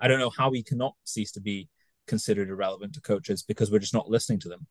I 0.00 0.08
don't 0.08 0.18
know 0.18 0.30
how 0.30 0.50
we 0.50 0.62
cannot 0.62 0.94
cease 1.04 1.32
to 1.32 1.40
be 1.40 1.68
considered 2.06 2.48
irrelevant 2.48 2.94
to 2.94 3.00
coaches 3.00 3.42
because 3.42 3.70
we're 3.70 3.78
just 3.78 3.94
not 3.94 4.08
listening 4.08 4.40
to 4.40 4.48
them. 4.48 4.66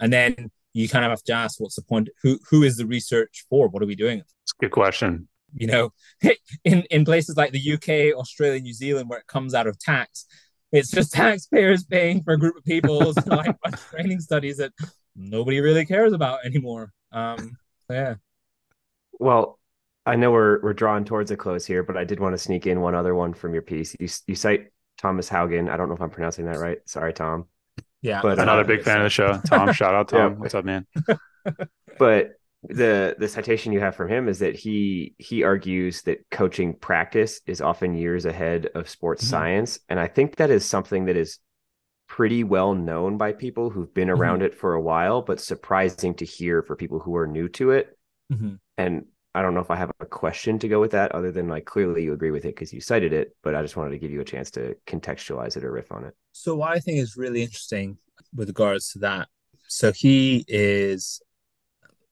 And 0.00 0.12
then 0.12 0.50
you 0.72 0.88
kind 0.88 1.04
of 1.04 1.10
have 1.10 1.22
to 1.24 1.32
ask, 1.32 1.60
what's 1.60 1.76
the 1.76 1.82
point? 1.82 2.08
Who 2.22 2.38
who 2.50 2.62
is 2.62 2.76
the 2.76 2.86
research 2.86 3.44
for? 3.48 3.68
What 3.68 3.82
are 3.82 3.86
we 3.86 3.94
doing? 3.94 4.20
It's 4.42 4.52
a 4.58 4.64
good 4.64 4.72
question. 4.72 5.28
You 5.54 5.68
know, 5.68 5.92
in 6.64 6.82
in 6.90 7.04
places 7.04 7.36
like 7.36 7.52
the 7.52 7.72
UK, 7.74 8.18
Australia, 8.18 8.60
New 8.60 8.74
Zealand, 8.74 9.08
where 9.08 9.20
it 9.20 9.26
comes 9.26 9.54
out 9.54 9.66
of 9.66 9.78
tax, 9.78 10.26
it's 10.72 10.90
just 10.90 11.12
taxpayers 11.12 11.84
paying 11.84 12.22
for 12.22 12.34
a 12.34 12.38
group 12.38 12.56
of 12.56 12.64
people 12.64 13.14
like 13.26 13.56
training 13.90 14.20
studies 14.20 14.56
that 14.56 14.72
nobody 15.14 15.60
really 15.60 15.86
cares 15.86 16.12
about 16.12 16.44
anymore. 16.44 16.92
Um, 17.12 17.56
yeah. 17.88 18.16
Well, 19.20 19.60
I 20.06 20.16
know 20.16 20.30
we're 20.30 20.60
we're 20.62 20.74
drawing 20.74 21.04
towards 21.04 21.30
a 21.30 21.36
close 21.36 21.64
here, 21.64 21.82
but 21.82 21.96
I 21.96 22.04
did 22.04 22.20
want 22.20 22.34
to 22.34 22.38
sneak 22.38 22.66
in 22.66 22.80
one 22.80 22.94
other 22.94 23.14
one 23.14 23.32
from 23.32 23.52
your 23.52 23.62
piece. 23.62 23.96
You 23.98 24.08
you 24.26 24.34
cite 24.34 24.68
Thomas 24.98 25.28
Haugen. 25.28 25.70
I 25.70 25.76
don't 25.76 25.88
know 25.88 25.94
if 25.94 26.02
I'm 26.02 26.10
pronouncing 26.10 26.46
that 26.46 26.58
right. 26.58 26.78
Sorry, 26.86 27.12
Tom. 27.12 27.46
Yeah, 28.02 28.20
but 28.20 28.38
another 28.38 28.62
uh, 28.62 28.66
big 28.66 28.82
fan 28.82 28.98
of 28.98 29.04
the 29.04 29.10
show. 29.10 29.40
Tom, 29.46 29.72
shout 29.72 29.94
out 29.94 30.08
Tom. 30.08 30.32
Yeah. 30.32 30.38
What's 30.38 30.54
up, 30.54 30.64
man? 30.64 30.86
but 31.98 32.32
the 32.68 33.16
the 33.18 33.28
citation 33.28 33.72
you 33.72 33.80
have 33.80 33.96
from 33.96 34.10
him 34.10 34.28
is 34.28 34.40
that 34.40 34.54
he 34.54 35.14
he 35.18 35.42
argues 35.42 36.02
that 36.02 36.18
coaching 36.30 36.74
practice 36.74 37.40
is 37.46 37.62
often 37.62 37.94
years 37.94 38.26
ahead 38.26 38.68
of 38.74 38.90
sports 38.90 39.22
mm-hmm. 39.22 39.30
science, 39.30 39.78
and 39.88 39.98
I 39.98 40.08
think 40.08 40.36
that 40.36 40.50
is 40.50 40.66
something 40.66 41.06
that 41.06 41.16
is 41.16 41.38
pretty 42.06 42.44
well 42.44 42.74
known 42.74 43.16
by 43.16 43.32
people 43.32 43.70
who've 43.70 43.92
been 43.92 44.08
mm-hmm. 44.08 44.20
around 44.20 44.36
mm-hmm. 44.36 44.46
it 44.46 44.54
for 44.54 44.74
a 44.74 44.80
while, 44.80 45.22
but 45.22 45.40
surprising 45.40 46.14
to 46.14 46.26
hear 46.26 46.62
for 46.62 46.76
people 46.76 46.98
who 46.98 47.16
are 47.16 47.26
new 47.26 47.48
to 47.48 47.70
it. 47.70 47.96
Mm-hmm. 48.30 48.54
And 48.76 49.06
I 49.34 49.42
don't 49.42 49.54
know 49.54 49.60
if 49.60 49.70
I 49.70 49.76
have 49.76 49.90
a 49.98 50.06
question 50.06 50.58
to 50.60 50.68
go 50.68 50.80
with 50.80 50.92
that 50.92 51.12
other 51.12 51.32
than 51.32 51.48
like 51.48 51.64
clearly 51.64 52.04
you 52.04 52.12
agree 52.12 52.30
with 52.30 52.44
it 52.44 52.54
because 52.54 52.72
you 52.72 52.80
cited 52.80 53.12
it, 53.12 53.36
but 53.42 53.54
I 53.54 53.62
just 53.62 53.76
wanted 53.76 53.90
to 53.90 53.98
give 53.98 54.12
you 54.12 54.20
a 54.20 54.24
chance 54.24 54.50
to 54.52 54.76
contextualize 54.86 55.56
it 55.56 55.64
or 55.64 55.72
riff 55.72 55.90
on 55.90 56.04
it. 56.04 56.14
So 56.32 56.54
what 56.54 56.70
I 56.70 56.78
think 56.78 56.98
is 56.98 57.16
really 57.16 57.42
interesting 57.42 57.98
with 58.34 58.48
regards 58.48 58.90
to 58.92 59.00
that. 59.00 59.28
So 59.66 59.92
he 59.92 60.44
is 60.46 61.20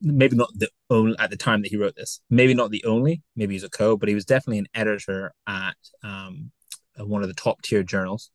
maybe 0.00 0.36
not 0.36 0.50
the 0.54 0.68
only 0.90 1.16
at 1.18 1.30
the 1.30 1.36
time 1.36 1.62
that 1.62 1.70
he 1.70 1.76
wrote 1.76 1.94
this, 1.94 2.20
maybe 2.28 2.54
not 2.54 2.70
the 2.70 2.84
only, 2.84 3.22
maybe 3.36 3.54
he's 3.54 3.62
a 3.62 3.70
co, 3.70 3.96
but 3.96 4.08
he 4.08 4.16
was 4.16 4.24
definitely 4.24 4.58
an 4.58 4.68
editor 4.74 5.32
at 5.46 5.76
um, 6.02 6.50
one 6.96 7.22
of 7.22 7.28
the 7.28 7.34
top 7.34 7.62
tier 7.62 7.84
journals 7.84 8.30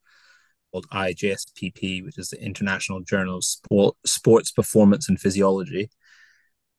called 0.71 0.87
IJSPP, 0.89 2.05
which 2.05 2.17
is 2.17 2.29
the 2.29 2.41
International 2.41 3.01
Journal 3.01 3.37
of 3.37 3.43
Sport, 3.43 3.95
Sports 4.05 4.51
Performance 4.51 5.09
and 5.09 5.19
Physiology. 5.19 5.89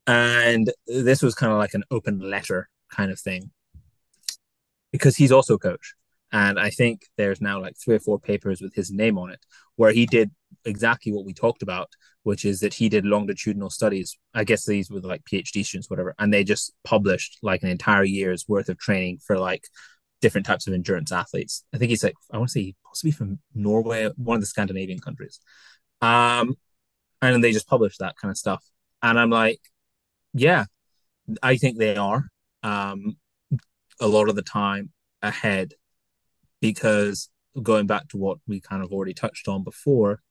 And 0.09 0.71
this 0.87 1.21
was 1.21 1.35
kind 1.35 1.51
of 1.51 1.59
like 1.59 1.75
an 1.75 1.83
open 1.91 2.17
letter 2.17 2.67
kind 2.91 3.11
of 3.11 3.19
thing 3.19 3.51
because 4.91 5.15
he's 5.15 5.31
also 5.31 5.53
a 5.53 5.59
coach. 5.59 5.93
And 6.31 6.59
I 6.59 6.71
think 6.71 7.03
there's 7.15 7.41
now 7.41 7.61
like 7.61 7.75
three 7.77 7.95
or 7.95 7.99
four 7.99 8.19
papers 8.19 8.59
with 8.59 8.73
his 8.73 8.91
name 8.91 9.19
on 9.19 9.29
it 9.29 9.45
where 9.75 9.91
he 9.91 10.07
did 10.07 10.31
exactly 10.65 11.11
what 11.11 11.25
we 11.25 11.33
talked 11.33 11.61
about, 11.61 11.91
which 12.23 12.43
is 12.43 12.59
that 12.61 12.73
he 12.73 12.89
did 12.89 13.05
longitudinal 13.05 13.69
studies. 13.69 14.17
I 14.33 14.45
guess 14.45 14.65
these 14.65 14.89
were 14.89 14.99
like 14.99 15.21
PhD 15.31 15.63
students, 15.63 15.91
whatever, 15.91 16.15
and 16.17 16.33
they 16.33 16.43
just 16.43 16.73
published 16.83 17.37
like 17.43 17.61
an 17.61 17.69
entire 17.69 18.03
year's 18.03 18.45
worth 18.47 18.69
of 18.69 18.79
training 18.79 19.19
for 19.27 19.37
like 19.37 19.67
different 20.21 20.47
types 20.47 20.65
of 20.65 20.73
endurance 20.73 21.11
athletes. 21.11 21.63
I 21.71 21.77
think 21.77 21.89
he's 21.89 22.03
like, 22.03 22.15
I 22.33 22.37
want 22.39 22.49
to 22.49 22.53
say 22.53 22.73
possibly 22.83 23.11
from 23.11 23.37
Norway, 23.53 24.09
one 24.17 24.37
of 24.37 24.41
the 24.41 24.47
Scandinavian 24.47 24.99
countries. 24.99 25.39
Um, 26.01 26.55
and 27.21 27.43
they 27.43 27.51
just 27.51 27.67
published 27.67 27.99
that 27.99 28.15
kind 28.19 28.31
of 28.31 28.39
stuff. 28.39 28.63
And 29.03 29.19
I'm 29.19 29.29
like, 29.29 29.59
yeah, 30.33 30.65
I 31.41 31.57
think 31.57 31.77
they 31.77 31.95
are 31.95 32.29
um, 32.63 33.17
a 33.99 34.07
lot 34.07 34.29
of 34.29 34.35
the 34.35 34.41
time 34.41 34.91
ahead 35.21 35.73
because 36.61 37.29
going 37.61 37.87
back 37.87 38.07
to 38.09 38.17
what 38.17 38.37
we 38.47 38.59
kind 38.59 38.83
of 38.83 38.91
already 38.91 39.13
touched 39.13 39.47
on 39.47 39.63
before, 39.63 40.21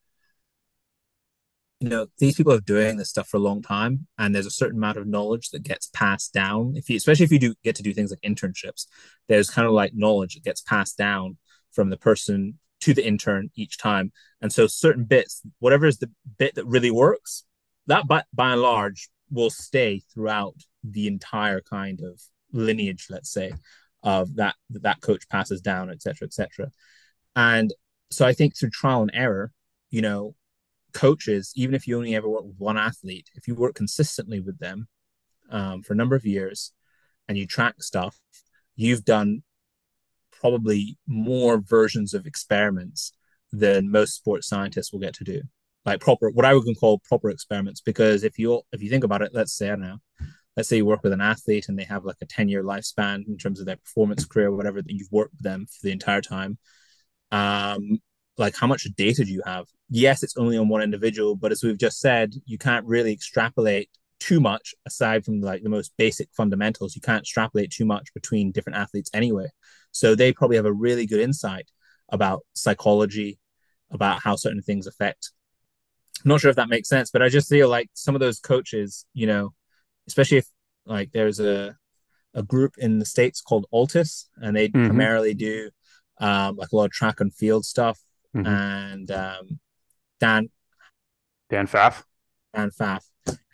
you 1.81 1.89
know 1.89 2.07
these 2.19 2.35
people 2.35 2.53
are 2.53 2.61
doing 2.61 2.97
this 2.97 3.11
stuff 3.11 3.29
for 3.29 3.37
a 3.37 3.41
long 3.41 3.63
time 3.63 4.07
and 4.19 4.35
there's 4.35 4.47
a 4.47 4.51
certain 4.51 4.79
amount 4.79 4.99
of 4.99 5.07
knowledge 5.07 5.51
that 5.51 5.63
gets 5.63 5.87
passed 5.87 6.33
down. 6.33 6.75
If 6.77 6.91
you 6.91 6.97
especially 6.97 7.25
if 7.25 7.33
you 7.33 7.39
do 7.39 7.55
get 7.63 7.77
to 7.77 7.83
do 7.83 7.95
things 7.95 8.11
like 8.11 8.21
internships 8.23 8.87
there's 9.29 9.51
kind 9.51 9.67
of 9.67 9.73
like 9.73 9.93
knowledge 9.95 10.35
that 10.35 10.45
gets 10.45 10.61
passed 10.61 10.99
down 10.99 11.37
from 11.73 11.91
the 11.91 11.97
person 11.97 12.59
to 12.81 12.95
the 12.95 13.07
intern 13.07 13.51
each 13.55 13.79
time. 13.79 14.13
And 14.41 14.53
so 14.53 14.67
certain 14.67 15.05
bits 15.05 15.43
whatever 15.61 15.87
is 15.87 15.99
the 15.99 16.11
bit 16.39 16.57
that 16.57 16.67
really 16.67 16.91
works 16.91 17.45
that 17.87 18.07
by, 18.07 18.25
by 18.35 18.53
and 18.53 18.63
large 18.63 19.09
will 19.31 19.51
stay 19.51 20.03
throughout 20.13 20.57
the 20.85 21.07
entire 21.07 21.61
kind 21.61 22.01
of 22.01 22.21
lineage 22.53 23.07
let's 23.11 23.31
say 23.31 23.53
of 24.03 24.37
that 24.37 24.55
that 24.71 25.01
coach 25.01 25.29
passes 25.29 25.61
down 25.61 25.91
etc 25.91 26.27
etc 26.27 26.71
and 27.37 27.73
so 28.11 28.27
i 28.27 28.33
think 28.33 28.57
through 28.57 28.71
trial 28.71 29.03
and 29.03 29.11
error 29.13 29.53
you 29.91 30.01
know 30.01 30.35
coaches, 30.93 31.53
even 31.55 31.75
if 31.75 31.87
you 31.87 31.97
only 31.97 32.15
ever 32.15 32.29
work 32.29 32.45
with 32.45 32.59
one 32.59 32.79
athlete, 32.79 33.31
if 33.35 33.47
you 33.47 33.55
work 33.55 33.75
consistently 33.75 34.41
with 34.41 34.59
them 34.59 34.89
um, 35.51 35.83
for 35.83 35.93
a 35.93 35.97
number 35.97 36.17
of 36.17 36.27
years 36.27 36.73
and 37.29 37.37
you 37.37 37.47
track 37.47 37.83
stuff, 37.83 38.19
you've 38.77 39.05
done 39.05 39.43
probably 40.33 40.99
more 41.07 41.59
versions 41.59 42.15
of 42.15 42.27
experiments 42.27 43.13
than 43.53 43.91
most 43.91 44.15
sports 44.15 44.47
scientists 44.47 44.93
will 44.93 45.01
get 45.01 45.15
to 45.15 45.25
do. 45.25 45.43
Like 45.89 46.01
proper, 46.01 46.31
what 46.31 46.45
I 46.45 46.55
would 46.55 46.65
call 46.79 46.99
proper 47.01 47.31
experiments. 47.31 47.81
Because 47.81 48.25
if 48.25 48.39
you 48.39 48.63
if 48.73 48.83
you 48.83 48.91
think 48.91 49.05
about 49.05 49.23
it, 49.23 49.31
let's 49.33 49.53
say 49.53 49.69
I 49.69 49.71
don't 49.71 49.81
know, 49.81 49.99
let's 50.57 50.69
say 50.69 50.77
you 50.77 50.87
work 50.87 51.03
with 51.03 51.13
an 51.13 51.21
athlete 51.21 51.69
and 51.69 51.79
they 51.79 51.85
have 51.85 52.05
like 52.05 52.17
a 52.21 52.27
ten 52.27 52.49
year 52.49 52.63
lifespan 52.63 53.27
in 53.27 53.37
terms 53.37 53.61
of 53.61 53.67
their 53.67 53.77
performance 53.77 54.25
career, 54.25 54.51
whatever 54.51 54.83
that 54.83 54.93
you've 54.93 55.13
worked 55.13 55.35
with 55.35 55.43
them 55.43 55.67
for 55.67 55.79
the 55.83 55.93
entire 55.93 56.21
time. 56.21 56.59
Um, 57.31 58.01
like 58.39 58.57
how 58.57 58.67
much 58.67 58.85
data 58.97 59.25
do 59.25 59.33
you 59.33 59.43
have 59.45 59.67
yes 59.91 60.23
it's 60.23 60.37
only 60.37 60.57
on 60.57 60.69
one 60.69 60.81
individual 60.81 61.35
but 61.35 61.53
as 61.53 61.63
we've 61.63 61.79
just 61.79 61.99
said 62.01 62.33
you 62.47 62.57
can't 62.57 62.87
really 62.87 63.13
extrapolate 63.13 63.91
too 64.21 64.41
much 64.41 64.75
aside 64.87 65.25
from 65.25 65.41
like 65.41 65.63
the 65.63 65.69
most 65.69 65.93
basic 65.99 66.29
fundamentals 66.37 66.95
you 66.95 67.03
can't 67.03 67.23
extrapolate 67.23 67.71
too 67.71 67.85
much 67.85 68.13
between 68.15 68.53
different 68.53 68.79
athletes 68.79 69.11
anyway 69.13 69.47
so 69.93 70.15
they 70.15 70.33
probably 70.33 70.57
have 70.57 70.67
a 70.67 70.73
really 70.73 71.07
good 71.07 71.21
insight 71.21 71.67
about 72.11 72.41
psychology 72.55 73.39
about 73.91 74.21
how 74.23 74.37
certain 74.37 74.63
things 74.63 74.87
affect 74.87 75.33
i'm 76.25 76.29
not 76.29 76.41
sure 76.41 76.51
if 76.51 76.57
that 76.57 76.69
makes 76.69 76.89
sense 76.89 77.11
but 77.11 77.23
i 77.23 77.29
just 77.29 77.49
feel 77.49 77.69
like 77.69 77.89
some 77.95 78.15
of 78.15 78.21
those 78.21 78.41
coaches 78.41 79.07
you 79.15 79.27
know 79.27 79.53
especially 80.07 80.39
if 80.39 80.47
like 80.87 81.11
there's 81.13 81.41
a 81.41 81.77
a 82.35 82.43
group 82.43 82.75
in 82.79 82.99
the 82.99 83.05
states 83.05 83.41
called 83.41 83.67
altis 83.71 84.29
and 84.37 84.57
they 84.57 84.69
mm-hmm. 84.69 84.87
primarily 84.87 85.35
do 85.35 85.71
um, 86.21 86.57
like 86.57 86.73
a 86.73 86.77
lot 86.77 86.85
of 86.87 86.91
track 86.93 87.21
and 87.21 87.35
field 87.35 87.65
stuff 87.65 87.99
mm-hmm. 88.37 88.47
and 88.47 89.11
um, 89.11 89.61
Dan 90.21 90.49
Dan 91.51 91.67
Pfaff, 91.67 92.03
Dan 92.55 92.71
Pfaff, 92.71 93.05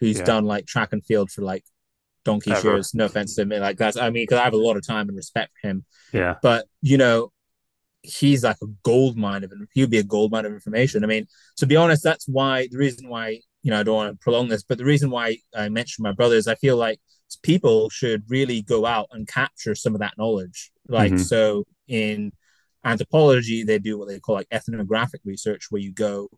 who's 0.01 0.19
yeah. 0.19 0.25
done 0.25 0.45
like 0.45 0.67
track 0.67 0.93
and 0.93 1.05
field 1.05 1.31
for 1.31 1.43
like 1.43 1.65
donkey 2.25 2.51
Ever. 2.51 2.61
shows. 2.61 2.95
No 2.95 3.05
offense 3.05 3.37
to 3.37 3.45
me, 3.45 3.59
like 3.59 3.77
that's 3.77 3.97
I 3.97 4.11
mean, 4.11 4.25
because 4.25 4.39
I 4.39 4.45
have 4.45 4.55
a 4.55 4.59
lot 4.59 4.77
of 4.77 4.87
time 4.87 5.09
and 5.09 5.17
respect 5.17 5.53
for 5.61 5.69
him. 5.69 5.85
Yeah. 6.13 6.37
But 6.43 6.67
you 6.83 6.99
know, 6.99 7.33
he's 8.05 8.45
like 8.45 8.59
a 8.63 8.67
gold 8.83 9.17
mine 9.17 9.43
of 9.45 9.53
he'd 9.73 9.91
be 9.91 9.99
a 9.99 10.05
gold 10.05 10.31
mine 10.31 10.45
of 10.45 10.53
information. 10.53 11.03
I 11.03 11.07
mean, 11.07 11.27
to 11.57 11.67
be 11.67 11.77
honest, 11.77 12.05
that's 12.05 12.29
why 12.29 12.69
the 12.71 12.79
reason 12.79 13.09
why 13.09 13.41
you 13.63 13.71
know 13.71 13.81
I 13.81 13.83
don't 13.83 13.97
want 13.97 14.13
to 14.13 14.23
prolong 14.23 14.49
this, 14.49 14.63
but 14.63 14.79
the 14.79 14.85
reason 14.85 15.11
why 15.11 15.39
I 15.55 15.69
mentioned 15.69 16.05
my 16.05 16.13
brother 16.13 16.37
is 16.37 16.47
I 16.47 16.55
feel 16.57 16.77
like 16.77 17.01
people 17.43 17.91
should 17.91 18.23
really 18.29 18.63
go 18.63 18.87
out 18.87 19.09
and 19.13 19.27
capture 19.27 19.75
some 19.75 19.95
of 19.95 20.01
that 20.01 20.15
knowledge. 20.19 20.71
Like 20.89 21.13
mm-hmm. 21.13 21.23
so 21.23 21.65
in 21.89 22.33
anthropology, 22.85 23.65
they 23.65 23.79
do 23.79 23.99
what 23.99 24.09
they 24.09 24.21
call 24.21 24.37
like 24.37 24.49
ethnographic 24.51 25.23
research, 25.25 25.67
where 25.71 25.81
you 25.81 25.93
go 25.93 26.29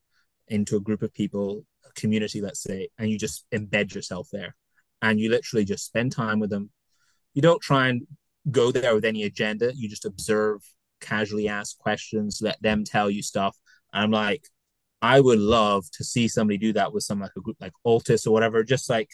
into 0.49 0.77
a 0.77 0.81
group 0.81 1.03
of 1.03 1.13
people, 1.13 1.65
a 1.85 2.01
community, 2.01 2.41
let's 2.41 2.63
say, 2.63 2.89
and 2.99 3.11
you 3.11 3.19
just 3.19 3.45
embed 3.53 3.95
yourself 3.95 4.29
there. 4.33 4.55
And 5.03 5.21
you 5.21 5.31
literally 5.31 5.65
just 5.65 5.85
spend 5.85 6.13
time 6.13 6.41
with 6.41 6.51
them. 6.51 6.71
You 7.35 7.43
don't 7.43 7.61
try 7.61 7.89
and 7.89 8.07
go 8.51 8.71
there 8.71 8.95
with 8.95 9.05
any 9.05 9.25
agenda. 9.25 9.73
You 9.75 9.89
just 9.89 10.07
observe, 10.07 10.63
casually 11.07 11.49
ask 11.49 11.79
questions, 11.79 12.41
let 12.43 12.61
them 12.63 12.85
tell 12.85 13.11
you 13.11 13.23
stuff. 13.23 13.57
I'm 13.93 14.11
like, 14.11 14.45
I 15.03 15.21
would 15.21 15.39
love 15.39 15.85
to 15.93 16.05
see 16.05 16.29
somebody 16.29 16.59
do 16.59 16.73
that 16.75 16.93
with 16.93 17.05
some 17.05 17.21
like 17.21 17.33
a 17.37 17.41
group 17.41 17.57
like 17.61 17.73
Altis 17.85 18.27
or 18.27 18.33
whatever, 18.33 18.65
just 18.65 18.91
like 18.91 19.11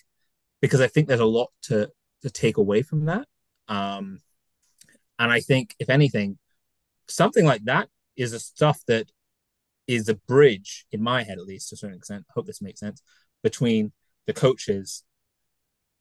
because 0.60 0.81
I 0.81 0.86
think 0.86 1.09
there's 1.09 1.20
a 1.20 1.27
lot 1.27 1.51
to 1.64 1.90
to 2.23 2.31
take 2.31 2.56
away 2.56 2.82
from 2.82 3.06
that. 3.06 3.27
Um, 3.69 4.20
and 5.19 5.31
I 5.31 5.40
think 5.40 5.74
if 5.78 5.90
anything, 5.90 6.39
something 7.09 7.44
like 7.44 7.64
that 7.64 7.89
is 8.16 8.32
a 8.32 8.40
stuff 8.40 8.81
that 8.86 9.10
is 9.86 10.09
a 10.09 10.14
bridge 10.14 10.86
in 10.93 11.02
my 11.02 11.23
head 11.23 11.39
at 11.39 11.44
least 11.44 11.69
to 11.69 11.74
a 11.74 11.77
certain 11.77 11.97
extent 11.97 12.24
i 12.28 12.32
hope 12.35 12.47
this 12.47 12.62
makes 12.62 12.81
sense 12.81 13.02
between 13.43 13.93
the 14.27 14.32
coaches 14.32 15.02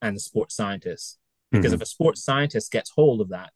and 0.02 0.16
the 0.16 0.20
sports 0.20 0.56
scientists 0.56 1.18
because 1.52 1.68
mm-hmm. 1.68 1.76
if 1.76 1.82
a 1.82 1.86
sports 1.86 2.24
scientist 2.24 2.72
gets 2.72 2.92
hold 2.92 3.22
of 3.22 3.30
that 3.30 3.52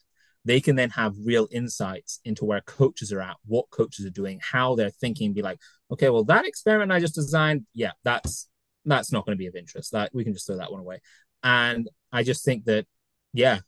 they 0.46 0.62
can 0.62 0.76
then 0.76 0.92
have 0.92 1.16
real 1.24 1.48
insights 1.52 2.20
into 2.24 2.46
where 2.46 2.62
coaches 2.62 3.12
are 3.12 3.22
at 3.22 3.36
what 3.46 3.70
coaches 3.72 4.06
are 4.06 4.12
doing 4.12 4.40
how 4.42 4.76
they're 4.76 4.90
thinking 4.90 5.34
be 5.34 5.42
like 5.42 5.60
okay 5.92 6.10
well 6.10 6.24
that 6.24 6.46
experiment 6.46 6.92
i 6.92 7.00
just 7.00 7.16
designed 7.16 7.66
yeah 7.74 7.92
that's 8.04 8.48
that's 8.86 9.12
not 9.12 9.26
going 9.26 9.36
to 9.36 9.40
be 9.40 9.48
of 9.48 9.56
interest 9.56 9.92
that 9.92 10.12
we 10.14 10.24
can 10.24 10.34
just 10.34 10.48
throw 10.48 10.58
that 10.58 10.72
one 10.72 10.82
away 10.82 11.00
and 11.44 11.90
i 12.12 12.24
just 12.24 12.46
think 12.46 12.66
that 12.66 12.86
yeah 13.34 13.60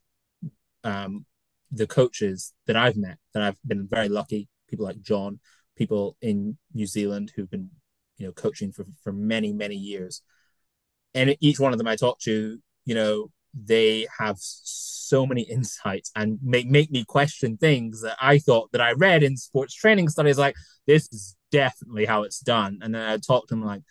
um 0.84 1.26
the 1.72 1.88
coaches 1.88 2.54
that 2.66 2.76
I've 2.76 2.96
met 2.96 3.18
that 3.34 3.44
I've 3.44 3.58
been 3.66 3.88
very 3.88 4.10
lucky, 4.10 4.48
people 4.70 4.86
like 4.86 5.02
John, 5.02 5.40
people 5.76 6.18
in 6.22 6.58
New 6.74 6.86
Zealand 6.86 7.34
who've 7.36 7.50
been, 7.50 7.70
you 8.18 8.26
know, 8.26 8.32
coaching 8.32 8.72
for, 8.72 8.86
for 9.04 9.12
many, 9.12 9.54
many 9.54 9.76
years. 9.76 10.22
And 11.14 11.36
each 11.40 11.60
one 11.60 11.72
of 11.72 11.78
them 11.78 11.88
I 11.88 11.96
talk 11.96 12.20
to, 12.22 12.60
you 12.86 12.96
know, 12.96 13.32
they 13.66 14.08
have 14.20 14.38
so 14.40 15.26
many 15.26 15.42
insights 15.42 16.12
and 16.16 16.38
make, 16.44 16.68
make 16.68 16.92
me 16.92 17.04
question 17.06 17.58
things 17.58 18.02
that 18.02 18.18
I 18.22 18.40
thought 18.40 18.72
that 18.72 18.82
I 18.82 18.92
read 18.94 19.24
in 19.24 19.38
sports 19.38 19.74
training 19.74 20.10
studies, 20.10 20.38
like 20.38 20.56
this 20.86 21.08
is 21.12 21.36
definitely 21.52 22.06
how 22.06 22.24
it's 22.24 22.40
done. 22.40 22.80
And 22.82 22.94
then 22.94 23.08
I 23.08 23.18
talk 23.18 23.48
to 23.48 23.56
them 23.56 23.64
like, 23.64 23.82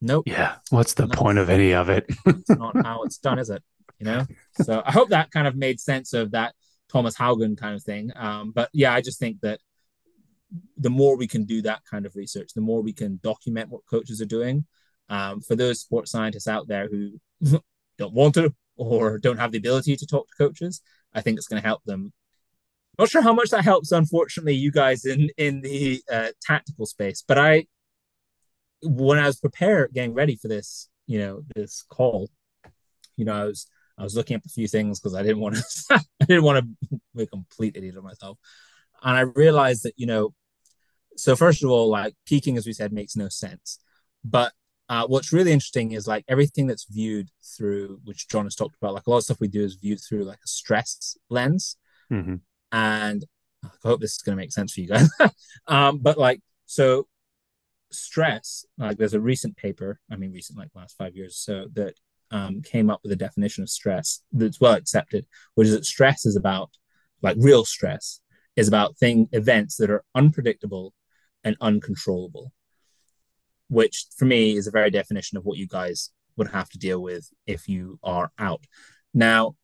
nope. 0.00 0.24
Yeah. 0.26 0.56
What's 0.70 0.94
the 0.94 1.08
point 1.08 1.38
of 1.38 1.48
any 1.48 1.72
of 1.72 1.88
it? 1.88 2.06
it's 2.26 2.50
not 2.50 2.76
how 2.84 3.02
it's 3.04 3.18
done, 3.18 3.38
is 3.38 3.50
it? 3.50 3.62
You 3.98 4.06
know? 4.06 4.26
So 4.62 4.82
I 4.84 4.92
hope 4.92 5.10
that 5.10 5.30
kind 5.30 5.46
of 5.46 5.56
made 5.56 5.80
sense 5.80 6.12
of 6.12 6.32
that 6.32 6.54
Thomas 6.88 7.16
Haugen 7.16 7.56
kind 7.56 7.74
of 7.74 7.82
thing. 7.82 8.10
Um, 8.16 8.52
but 8.52 8.68
yeah, 8.72 8.92
I 8.92 9.00
just 9.00 9.18
think 9.18 9.40
that 9.42 9.60
the 10.76 10.90
more 10.90 11.16
we 11.16 11.26
can 11.26 11.44
do 11.44 11.62
that 11.62 11.82
kind 11.90 12.06
of 12.06 12.16
research, 12.16 12.52
the 12.54 12.60
more 12.60 12.82
we 12.82 12.92
can 12.92 13.20
document 13.22 13.70
what 13.70 13.86
coaches 13.88 14.20
are 14.20 14.26
doing. 14.26 14.64
Um, 15.08 15.40
for 15.40 15.54
those 15.54 15.80
sports 15.80 16.10
scientists 16.10 16.48
out 16.48 16.66
there 16.66 16.88
who 16.88 17.20
don't 17.98 18.12
want 18.12 18.34
to 18.34 18.52
or 18.76 19.18
don't 19.18 19.38
have 19.38 19.52
the 19.52 19.58
ability 19.58 19.96
to 19.96 20.06
talk 20.06 20.28
to 20.28 20.34
coaches, 20.36 20.80
I 21.14 21.20
think 21.20 21.38
it's 21.38 21.48
going 21.48 21.60
to 21.60 21.66
help 21.66 21.82
them. 21.84 22.12
Not 22.98 23.10
sure 23.10 23.22
how 23.22 23.32
much 23.32 23.50
that 23.50 23.64
helps, 23.64 23.92
unfortunately, 23.92 24.54
you 24.54 24.70
guys 24.70 25.04
in 25.04 25.30
in 25.36 25.60
the 25.60 26.02
uh, 26.10 26.28
tactical 26.42 26.86
space. 26.86 27.22
But 27.26 27.38
I, 27.38 27.66
when 28.82 29.18
I 29.18 29.26
was 29.26 29.38
prepared, 29.38 29.92
getting 29.92 30.14
ready 30.14 30.36
for 30.36 30.48
this, 30.48 30.88
you 31.06 31.18
know, 31.18 31.42
this 31.54 31.84
call, 31.90 32.30
you 33.16 33.24
know, 33.24 33.34
I 33.34 33.44
was 33.44 33.66
I 33.98 34.02
was 34.02 34.16
looking 34.16 34.36
up 34.36 34.44
a 34.46 34.50
few 34.50 34.68
things 34.68 34.98
because 34.98 35.14
I 35.14 35.22
didn't 35.22 35.40
want 35.40 35.56
to 35.56 35.64
I 36.22 36.24
didn't 36.24 36.44
want 36.44 36.64
to 36.64 37.00
be 37.14 37.24
a 37.24 37.26
complete 37.26 37.76
idiot 37.76 37.96
of 37.96 38.04
myself, 38.04 38.38
and 39.02 39.16
I 39.16 39.20
realized 39.20 39.84
that 39.84 39.94
you 39.96 40.06
know, 40.06 40.34
so 41.16 41.36
first 41.36 41.62
of 41.62 41.70
all, 41.70 41.88
like 41.90 42.14
peaking, 42.26 42.56
as 42.56 42.66
we 42.66 42.72
said, 42.72 42.92
makes 42.92 43.16
no 43.16 43.28
sense, 43.28 43.78
but 44.24 44.52
uh, 44.88 45.06
what's 45.06 45.32
really 45.32 45.52
interesting 45.52 45.92
is 45.92 46.06
like 46.06 46.24
everything 46.28 46.66
that's 46.66 46.86
viewed 46.90 47.28
through, 47.56 48.00
which 48.04 48.28
John 48.28 48.44
has 48.44 48.54
talked 48.54 48.76
about, 48.76 48.94
like 48.94 49.06
a 49.06 49.10
lot 49.10 49.18
of 49.18 49.24
stuff 49.24 49.40
we 49.40 49.48
do 49.48 49.64
is 49.64 49.74
viewed 49.74 50.00
through 50.00 50.24
like 50.24 50.38
a 50.44 50.48
stress 50.48 51.16
lens. 51.28 51.76
Mm-hmm. 52.12 52.36
And 52.72 53.24
I 53.64 53.68
hope 53.82 54.00
this 54.00 54.12
is 54.12 54.22
going 54.22 54.36
to 54.36 54.42
make 54.42 54.52
sense 54.52 54.72
for 54.72 54.80
you 54.80 54.88
guys. 54.88 55.08
um, 55.66 55.98
but 55.98 56.18
like, 56.18 56.40
so 56.66 57.06
stress, 57.90 58.64
like 58.78 58.96
there's 58.96 59.14
a 59.14 59.20
recent 59.20 59.56
paper, 59.56 59.98
I 60.10 60.16
mean, 60.16 60.32
recent, 60.32 60.58
like 60.58 60.68
last 60.74 60.96
five 60.96 61.16
years, 61.16 61.36
so 61.36 61.66
that 61.74 61.94
um, 62.30 62.62
came 62.62 62.90
up 62.90 63.00
with 63.02 63.12
a 63.12 63.16
definition 63.16 63.62
of 63.62 63.70
stress 63.70 64.22
that's 64.32 64.60
well 64.60 64.74
accepted, 64.74 65.26
which 65.54 65.68
is 65.68 65.74
that 65.74 65.86
stress 65.86 66.26
is 66.26 66.36
about 66.36 66.70
like 67.22 67.36
real 67.40 67.64
stress 67.64 68.20
is 68.56 68.68
about 68.68 68.96
thing 68.96 69.28
events 69.32 69.76
that 69.76 69.90
are 69.90 70.04
unpredictable 70.14 70.94
and 71.44 71.56
uncontrollable 71.60 72.52
which 73.68 74.06
for 74.16 74.24
me 74.24 74.56
is 74.56 74.66
a 74.66 74.70
very 74.72 74.90
definition 74.90 75.38
of 75.38 75.44
what 75.44 75.58
you 75.58 75.66
guys 75.66 76.10
would 76.36 76.48
have 76.48 76.68
to 76.70 76.78
deal 76.78 77.00
with 77.00 77.30
if 77.46 77.68
you 77.68 77.98
are 78.02 78.30
out. 78.38 78.64
Now, 79.14 79.56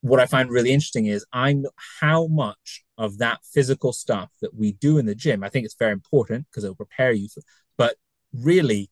what 0.00 0.20
I 0.20 0.26
find 0.26 0.50
really 0.50 0.72
interesting 0.72 1.06
is 1.06 1.24
I 1.32 1.54
know 1.54 1.70
how 2.00 2.26
much 2.26 2.84
of 2.98 3.18
that 3.18 3.40
physical 3.52 3.92
stuff 3.92 4.30
that 4.42 4.54
we 4.54 4.72
do 4.72 4.98
in 4.98 5.06
the 5.06 5.14
gym. 5.14 5.42
I 5.42 5.48
think 5.48 5.64
it's 5.64 5.76
very 5.78 5.92
important 5.92 6.46
because 6.50 6.64
it'll 6.64 6.76
prepare 6.76 7.12
you 7.12 7.28
for, 7.28 7.40
but 7.78 7.96
really, 8.32 8.90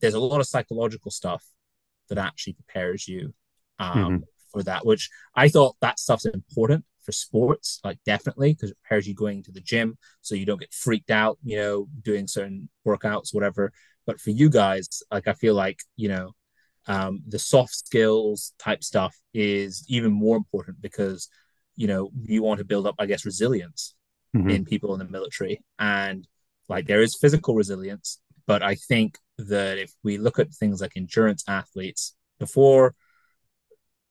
there's 0.00 0.14
a 0.14 0.20
lot 0.20 0.40
of 0.40 0.46
psychological 0.46 1.10
stuff 1.10 1.44
that 2.08 2.18
actually 2.18 2.54
prepares 2.54 3.06
you 3.06 3.34
um, 3.78 3.98
mm-hmm. 3.98 4.16
for 4.50 4.62
that, 4.62 4.86
which 4.86 5.10
I 5.34 5.48
thought 5.48 5.76
that 5.80 5.98
stuff's 5.98 6.24
important 6.24 6.84
for 7.08 7.12
sports, 7.12 7.80
like 7.84 7.98
definitely, 8.04 8.52
because 8.52 8.70
it 8.70 8.76
prepares 8.82 9.08
you 9.08 9.14
going 9.14 9.42
to 9.42 9.50
the 9.50 9.62
gym 9.62 9.96
so 10.20 10.34
you 10.34 10.44
don't 10.44 10.60
get 10.60 10.74
freaked 10.74 11.10
out, 11.10 11.38
you 11.42 11.56
know, 11.56 11.88
doing 12.02 12.26
certain 12.26 12.68
workouts, 12.86 13.32
whatever. 13.32 13.72
But 14.06 14.20
for 14.20 14.28
you 14.28 14.50
guys, 14.50 14.86
like 15.10 15.26
I 15.26 15.32
feel 15.32 15.54
like, 15.54 15.80
you 15.96 16.10
know, 16.10 16.32
um, 16.86 17.22
the 17.26 17.38
soft 17.38 17.74
skills 17.74 18.52
type 18.58 18.84
stuff 18.84 19.16
is 19.32 19.86
even 19.88 20.12
more 20.12 20.36
important 20.36 20.82
because, 20.82 21.30
you 21.76 21.86
know, 21.86 22.10
you 22.24 22.42
want 22.42 22.58
to 22.58 22.66
build 22.66 22.86
up, 22.86 22.96
I 22.98 23.06
guess, 23.06 23.24
resilience 23.24 23.94
mm-hmm. 24.36 24.50
in 24.50 24.66
people 24.66 24.92
in 24.92 24.98
the 24.98 25.06
military. 25.06 25.62
And 25.78 26.28
like 26.68 26.86
there 26.86 27.00
is 27.00 27.16
physical 27.18 27.54
resilience, 27.54 28.20
but 28.46 28.62
I 28.62 28.74
think 28.74 29.16
that 29.38 29.78
if 29.78 29.94
we 30.02 30.18
look 30.18 30.38
at 30.38 30.52
things 30.52 30.82
like 30.82 30.92
endurance 30.94 31.42
athletes, 31.48 32.14
before 32.38 32.94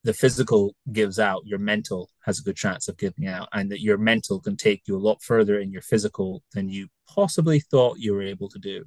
the 0.08 0.14
physical 0.14 0.74
gives 0.94 1.20
out, 1.20 1.46
your 1.46 1.60
mental 1.60 2.10
has 2.22 2.40
a 2.40 2.42
good 2.42 2.56
chance 2.56 2.88
of 2.88 2.96
giving 2.96 3.28
out, 3.28 3.50
and 3.52 3.70
that 3.70 3.82
your 3.82 3.98
mental 3.98 4.40
can 4.40 4.56
take 4.56 4.84
you 4.88 4.96
a 4.96 5.06
lot 5.06 5.22
further 5.22 5.60
in 5.60 5.70
your 5.70 5.82
physical 5.82 6.42
than 6.54 6.70
you 6.70 6.88
possibly 7.14 7.60
thought 7.60 8.00
you 8.00 8.14
were 8.14 8.22
able 8.22 8.48
to 8.48 8.58
do, 8.58 8.86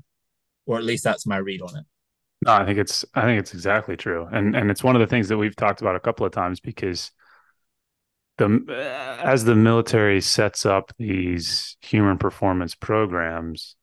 or 0.65 0.79
at 0.79 0.85
least 0.85 1.05
that's 1.05 1.27
my 1.27 1.37
read 1.37 1.61
on 1.61 1.77
it. 1.77 1.85
No, 2.47 2.55
I 2.55 2.65
think 2.65 2.79
it's 2.79 3.05
I 3.15 3.21
think 3.21 3.39
it's 3.39 3.53
exactly 3.53 3.99
true, 3.99 4.29
and 4.33 4.57
and 4.57 4.71
it's 4.71 4.83
one 4.83 4.97
of 4.97 5.01
the 5.01 5.07
things 5.07 5.29
that 5.29 5.37
we've 5.37 5.55
talked 5.55 5.83
about 5.83 5.95
a 5.95 6.01
couple 6.01 6.25
of 6.25 6.33
times 6.33 6.59
because 6.59 7.11
the 8.39 8.65
uh, 8.71 9.23
as 9.23 9.45
the 9.45 9.55
military 9.55 10.23
sets 10.23 10.65
up 10.65 10.91
these 10.99 11.77
human 11.83 12.17
performance 12.17 12.75
programs, 12.75 13.77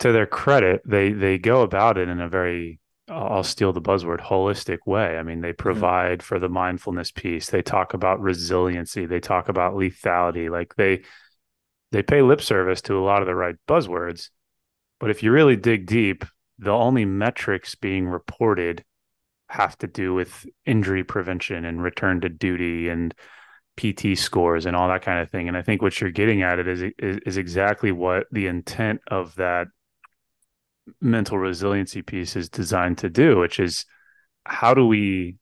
to 0.00 0.10
their 0.10 0.26
credit, 0.26 0.82
they 0.84 1.12
they 1.12 1.38
go 1.38 1.62
about 1.62 1.98
it 1.98 2.08
in 2.08 2.20
a 2.20 2.28
very 2.28 2.80
I'll 3.08 3.42
steal 3.42 3.72
the 3.72 3.82
buzzword 3.82 4.20
holistic 4.20 4.78
way. 4.86 5.18
I 5.18 5.22
mean, 5.22 5.40
they 5.40 5.52
provide 5.52 6.20
mm-hmm. 6.20 6.24
for 6.24 6.38
the 6.38 6.48
mindfulness 6.48 7.10
piece. 7.10 7.50
They 7.50 7.62
talk 7.62 7.94
about 7.94 8.20
resiliency. 8.20 9.06
They 9.06 9.20
talk 9.20 9.48
about 9.48 9.74
lethality. 9.74 10.50
Like 10.50 10.74
they 10.76 11.02
they 11.90 12.02
pay 12.02 12.22
lip 12.22 12.40
service 12.40 12.80
to 12.82 12.98
a 12.98 13.04
lot 13.04 13.20
of 13.20 13.26
the 13.26 13.34
right 13.34 13.56
buzzwords. 13.68 14.30
But 14.98 15.10
if 15.10 15.22
you 15.22 15.32
really 15.32 15.56
dig 15.56 15.86
deep, 15.86 16.24
the 16.58 16.70
only 16.70 17.04
metrics 17.04 17.74
being 17.74 18.06
reported 18.06 18.84
have 19.48 19.76
to 19.78 19.86
do 19.86 20.14
with 20.14 20.46
injury 20.64 21.04
prevention 21.04 21.64
and 21.64 21.82
return 21.82 22.20
to 22.22 22.28
duty 22.28 22.88
and 22.88 23.14
PT 23.76 24.16
scores 24.16 24.64
and 24.64 24.76
all 24.76 24.88
that 24.88 25.02
kind 25.02 25.20
of 25.20 25.30
thing. 25.30 25.48
And 25.48 25.56
I 25.56 25.62
think 25.62 25.82
what 25.82 26.00
you're 26.00 26.10
getting 26.10 26.42
at 26.42 26.58
it 26.58 26.68
is 26.68 26.82
is, 26.98 27.18
is 27.26 27.36
exactly 27.36 27.92
what 27.92 28.26
the 28.30 28.46
intent 28.46 29.00
of 29.08 29.34
that 29.36 29.66
mental 31.00 31.38
resiliency 31.38 32.02
piece 32.02 32.36
is 32.36 32.48
designed 32.48 32.98
to 32.98 33.10
do, 33.10 33.38
which 33.38 33.58
is 33.58 33.84
how 34.44 34.74
do 34.74 34.86
we 34.86 35.36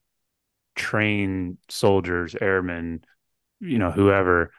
train 0.75 1.57
soldiers, 1.69 2.35
airmen, 2.39 3.03
you 3.59 3.77
know, 3.77 3.91
whoever 3.91 4.51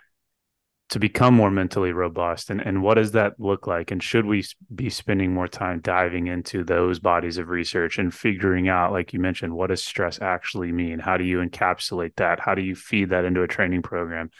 to 0.90 0.98
become 0.98 1.35
more 1.35 1.51
mentally 1.51 1.93
robust? 1.93 2.51
And 2.51 2.60
and 2.60 2.82
what 2.82 2.94
does 2.94 3.12
that 3.12 3.40
look 3.40 3.66
like? 3.66 3.90
And 3.90 4.02
should 4.02 4.27
we 4.27 4.44
be 4.74 4.90
spending 4.90 5.32
more 5.32 5.48
time 5.48 5.81
diving 5.81 6.27
into 6.27 6.64
those 6.64 6.98
bodies 6.98 7.39
of 7.39 7.48
research 7.48 7.98
and 7.98 8.12
figuring 8.12 8.69
out 8.69 8.93
like 8.93 9.12
you 9.12 9.20
mentioned 9.20 9.55
what 9.55 9.69
does 9.69 9.82
stress 9.82 10.20
actually 10.20 10.73
mean? 10.73 10.98
How 10.98 11.16
do 11.16 11.24
you 11.24 11.39
encapsulate 11.39 12.16
that? 12.16 12.40
How 12.40 12.55
do 12.55 12.62
you 12.62 12.74
feed 12.74 13.10
that 13.10 13.24
into 13.24 13.43
a 13.43 13.48
training 13.48 13.82
program 13.82 14.31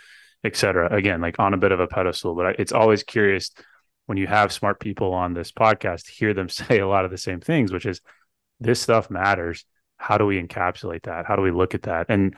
et 0.45 0.57
cetera? 0.57 0.95
Again 0.95 1.20
like 1.20 1.39
on 1.39 1.55
a 1.55 1.59
bit 1.59 1.73
of 1.73 1.81
a 1.81 1.87
pedestal 1.87 2.35
but 2.35 2.61
it's 2.61 2.73
always 2.73 3.03
curious 3.03 3.51
when 4.07 4.19
you 4.19 4.27
have 4.27 4.53
smart 4.53 4.81
people 4.81 5.12
on 5.15 5.35
this 5.35 5.53
podcast, 5.53 6.09
hear 6.09 6.35
them 6.35 6.49
say 6.49 6.79
a 6.79 6.89
lot 6.89 7.05
of 7.05 7.11
the 7.11 7.19
same 7.19 7.41
things, 7.41 7.73
which 7.73 7.87
is 7.87 8.01
this 8.61 8.81
stuff 8.81 9.11
matters. 9.11 9.65
How 9.97 10.19
do 10.19 10.27
we 10.27 10.43
encapsulate 10.43 11.05
that? 11.05 11.27
How 11.27 11.37
do 11.37 11.43
we 11.43 11.51
look 11.51 11.74
at 11.74 11.83
that? 11.83 12.07
And 12.09 12.37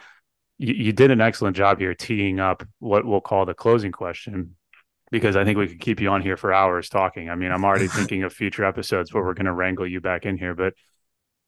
you, 0.58 0.74
you 0.74 0.92
did 0.92 1.10
an 1.10 1.20
excellent 1.20 1.56
job 1.56 1.78
here 1.78 1.94
teeing 1.94 2.40
up 2.40 2.62
what 2.78 3.04
we'll 3.04 3.20
call 3.20 3.46
the 3.46 3.54
closing 3.54 3.92
question, 3.92 4.56
because 5.10 5.36
I 5.36 5.44
think 5.44 5.58
we 5.58 5.68
could 5.68 5.80
keep 5.80 6.00
you 6.00 6.10
on 6.10 6.22
here 6.22 6.36
for 6.36 6.52
hours 6.52 6.88
talking. 6.88 7.30
I 7.30 7.34
mean, 7.34 7.52
I'm 7.52 7.64
already 7.64 7.88
thinking 7.88 8.22
of 8.22 8.32
future 8.32 8.64
episodes 8.64 9.12
where 9.12 9.24
we're 9.24 9.34
going 9.34 9.46
to 9.46 9.52
wrangle 9.52 9.86
you 9.86 10.00
back 10.00 10.26
in 10.26 10.36
here, 10.36 10.54
but 10.54 10.74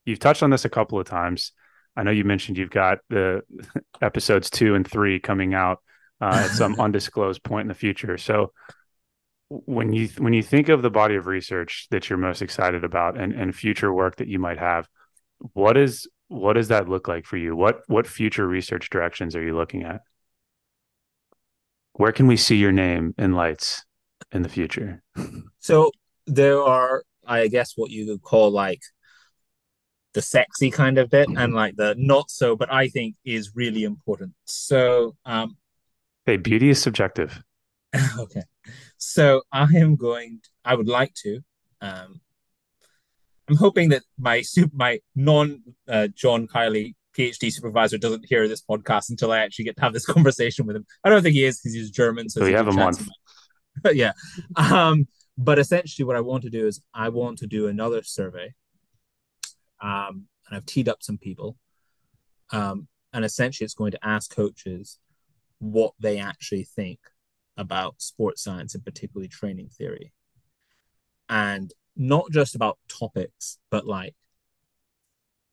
you've 0.05 0.21
touched 0.21 0.43
on 0.43 0.51
this 0.51 0.65
a 0.65 0.71
couple 0.71 0.99
of 0.99 1.07
times. 1.07 1.53
I 1.97 2.03
know 2.03 2.11
you 2.11 2.25
mentioned 2.25 2.59
you've 2.59 2.71
got 2.71 2.99
the 3.09 3.43
episodes 4.03 4.51
two 4.51 4.75
and 4.75 4.87
three 4.87 5.19
coming 5.19 5.55
out 5.55 5.83
uh, 6.21 6.43
at 6.45 6.51
some 6.51 6.79
undisclosed 6.81 7.43
point 7.43 7.63
in 7.63 7.69
the 7.69 7.75
future. 7.75 8.17
So, 8.19 8.53
when 9.49 9.93
you 9.93 10.09
when 10.19 10.33
you 10.33 10.43
think 10.43 10.69
of 10.69 10.83
the 10.83 10.91
body 10.91 11.15
of 11.15 11.27
research 11.27 11.87
that 11.91 12.11
you're 12.11 12.19
most 12.19 12.43
excited 12.43 12.83
about 12.83 13.19
and 13.19 13.33
and 13.33 13.55
future 13.55 13.93
work 13.93 14.17
that 14.17 14.27
you 14.29 14.39
might 14.39 14.59
have 14.59 14.89
what 15.53 15.77
is 15.77 16.09
what 16.29 16.55
does 16.55 16.69
that 16.69 16.89
look 16.89 17.07
like 17.07 17.25
for 17.25 17.37
you? 17.37 17.55
What 17.55 17.83
what 17.87 18.07
future 18.07 18.47
research 18.47 18.91
directions 18.91 19.37
are 19.37 19.43
you 19.43 19.57
looking 19.57 19.85
at? 19.85 20.01
Where 21.93 22.13
can 22.13 22.27
we 22.27 22.37
see 22.37 22.57
your 22.57 22.73
name 22.73 23.15
in 23.17 23.33
lights 23.33 23.85
in 24.33 24.43
the 24.43 24.49
future? 24.49 25.03
So 25.59 25.91
there 26.29 26.61
are 26.61 27.05
i 27.25 27.47
guess 27.47 27.73
what 27.77 27.91
you 27.91 28.05
could 28.07 28.23
call 28.23 28.51
like 28.51 28.81
the 30.15 30.23
sexy 30.23 30.71
kind 30.73 30.99
of 30.99 31.09
bit 31.11 31.29
and 31.37 31.55
like 31.55 31.77
the 31.77 31.95
not 31.99 32.31
so 32.31 32.57
but 32.57 32.73
i 32.73 32.89
think 32.89 33.15
is 33.25 33.53
really 33.55 33.85
important. 33.85 34.33
So 34.45 35.17
um 35.25 35.57
hey 36.25 36.37
beauty 36.37 36.71
is 36.71 36.81
subjective. 36.81 37.43
Okay 38.19 38.43
so 39.07 39.43
I 39.53 39.67
am 39.77 39.95
going. 39.95 40.41
To, 40.43 40.51
I 40.65 40.75
would 40.75 40.89
like 40.89 41.15
to. 41.23 41.41
Um, 41.81 42.21
I'm 43.49 43.57
hoping 43.57 43.91
that 43.91 44.03
my 44.19 44.43
my 44.73 44.99
non 45.15 45.63
uh, 45.89 46.09
John 46.09 46.49
Kiely 46.49 46.95
PhD 47.17 47.53
supervisor 47.53 47.99
doesn't 47.99 48.27
hear 48.29 48.49
this 48.49 48.63
podcast 48.63 49.11
until 49.11 49.31
I 49.31 49.39
actually 49.39 49.67
get 49.67 49.77
to 49.77 49.83
have 49.83 49.93
this 49.93 50.07
conversation 50.15 50.67
with 50.67 50.77
him. 50.77 50.87
I 51.05 51.11
don't 51.11 51.23
think 51.23 51.35
he 51.35 51.45
is 51.45 51.61
because 51.61 51.75
he's 51.75 51.91
German. 51.91 52.29
So, 52.29 52.41
so 52.41 52.47
you 52.47 52.57
have 52.57 52.67
a 52.67 52.73
month. 52.73 53.07
But 53.81 53.95
yeah. 54.03 54.13
Um, 54.57 55.07
but 55.39 55.61
essentially, 55.61 56.05
what 56.05 56.17
I 56.17 56.21
want 56.21 56.43
to 56.43 56.51
do 56.51 56.67
is 56.67 56.83
I 56.93 57.11
want 57.11 57.39
to 57.39 57.47
do 57.47 57.69
another 57.69 58.03
survey. 58.03 58.55
Um, 59.81 60.27
and 60.49 60.57
I've 60.57 60.67
teed 60.67 60.89
up 60.89 61.03
some 61.03 61.19
people. 61.19 61.57
Um, 62.51 62.89
and 63.13 63.25
essentially, 63.25 63.67
it's 63.67 63.75
going 63.75 63.93
to 63.93 64.05
ask 64.05 64.35
coaches 64.35 64.99
what 65.59 65.93
they 66.01 66.19
actually 66.19 66.65
think 66.65 66.99
about 67.57 68.01
sports 68.01 68.43
science 68.43 68.75
and 68.75 68.85
particularly 68.85 69.29
training 69.29 69.69
theory. 69.69 70.13
And 71.29 71.73
not 71.97 72.31
just 72.31 72.55
about 72.55 72.79
topics, 72.89 73.59
but 73.71 73.87
like 73.87 74.15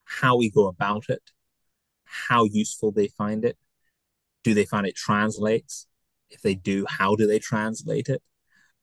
how 0.05 0.35
we 0.37 0.49
go 0.49 0.67
about 0.67 1.05
it, 1.09 1.31
how 2.05 2.45
useful 2.45 2.91
they 2.91 3.07
find 3.07 3.45
it. 3.45 3.57
Do 4.43 4.53
they 4.53 4.65
find 4.65 4.85
it 4.85 4.95
translates? 4.95 5.87
If 6.29 6.41
they 6.41 6.55
do, 6.55 6.85
how 6.87 7.15
do 7.15 7.25
they 7.25 7.39
translate 7.39 8.09
it? 8.09 8.21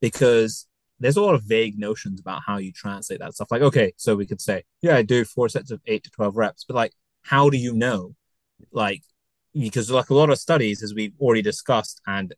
because 0.01 0.66
there's 0.98 1.16
a 1.16 1.22
lot 1.22 1.34
of 1.34 1.44
vague 1.44 1.78
notions 1.78 2.20
about 2.20 2.42
how 2.47 2.59
you 2.59 2.72
translate 2.72 3.20
that 3.20 3.34
stuff. 3.34 3.51
Like, 3.51 3.62
okay, 3.62 3.92
so 3.97 4.16
we 4.16 4.26
could 4.26 4.40
say, 4.40 4.64
yeah, 4.82 4.97
I 4.97 5.02
do 5.02 5.24
four 5.24 5.48
sets 5.48 5.70
of 5.70 5.80
eight 5.86 6.05
to 6.05 6.10
12 6.10 6.36
reps, 6.36 6.64
but 6.66 6.74
like, 6.74 6.92
how 7.22 7.48
do 7.48 7.56
you 7.56 7.72
know? 7.72 8.14
Like, 8.72 9.02
because 9.55 9.90
like 9.90 10.10
a 10.10 10.14
lot 10.14 10.30
of 10.30 10.38
studies, 10.38 10.82
as 10.82 10.94
we've 10.94 11.14
already 11.20 11.42
discussed, 11.42 12.01
and 12.06 12.34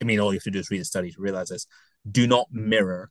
I 0.00 0.04
mean, 0.04 0.20
all 0.20 0.32
you 0.32 0.38
have 0.38 0.44
to 0.44 0.50
do 0.50 0.58
is 0.58 0.70
read 0.70 0.80
the 0.80 0.84
study 0.84 1.10
to 1.10 1.20
realize 1.20 1.48
this, 1.48 1.66
do 2.10 2.26
not 2.26 2.48
mirror 2.50 3.10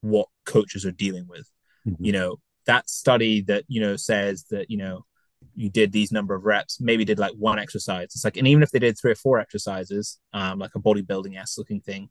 what 0.00 0.28
coaches 0.44 0.84
are 0.84 0.92
dealing 0.92 1.26
with. 1.28 1.48
Mm-hmm. 1.86 2.04
You 2.04 2.12
know, 2.12 2.36
that 2.66 2.88
study 2.90 3.42
that, 3.42 3.64
you 3.68 3.80
know, 3.80 3.96
says 3.96 4.44
that, 4.50 4.70
you 4.70 4.76
know, 4.76 5.04
you 5.54 5.68
did 5.68 5.92
these 5.92 6.12
number 6.12 6.34
of 6.34 6.44
reps, 6.44 6.80
maybe 6.80 7.04
did 7.04 7.18
like 7.18 7.32
one 7.32 7.58
exercise. 7.58 8.04
It's 8.04 8.24
like, 8.24 8.36
and 8.36 8.46
even 8.46 8.62
if 8.62 8.70
they 8.70 8.78
did 8.78 8.98
three 8.98 9.12
or 9.12 9.16
four 9.16 9.38
exercises, 9.38 10.18
um, 10.32 10.58
like 10.58 10.74
a 10.74 10.80
bodybuilding 10.80 11.36
ass 11.36 11.58
looking 11.58 11.80
thing, 11.80 12.08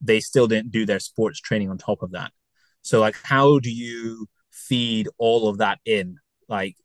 they 0.00 0.20
still 0.20 0.46
didn't 0.46 0.70
do 0.70 0.84
their 0.84 0.98
sports 0.98 1.40
training 1.40 1.70
on 1.70 1.78
top 1.78 2.02
of 2.02 2.12
that. 2.12 2.32
So, 2.82 3.00
like, 3.00 3.16
how 3.22 3.58
do 3.60 3.70
you 3.70 4.26
feed 4.50 5.08
all 5.16 5.48
of 5.48 5.58
that 5.58 5.78
in? 5.86 6.18
Like, 6.48 6.76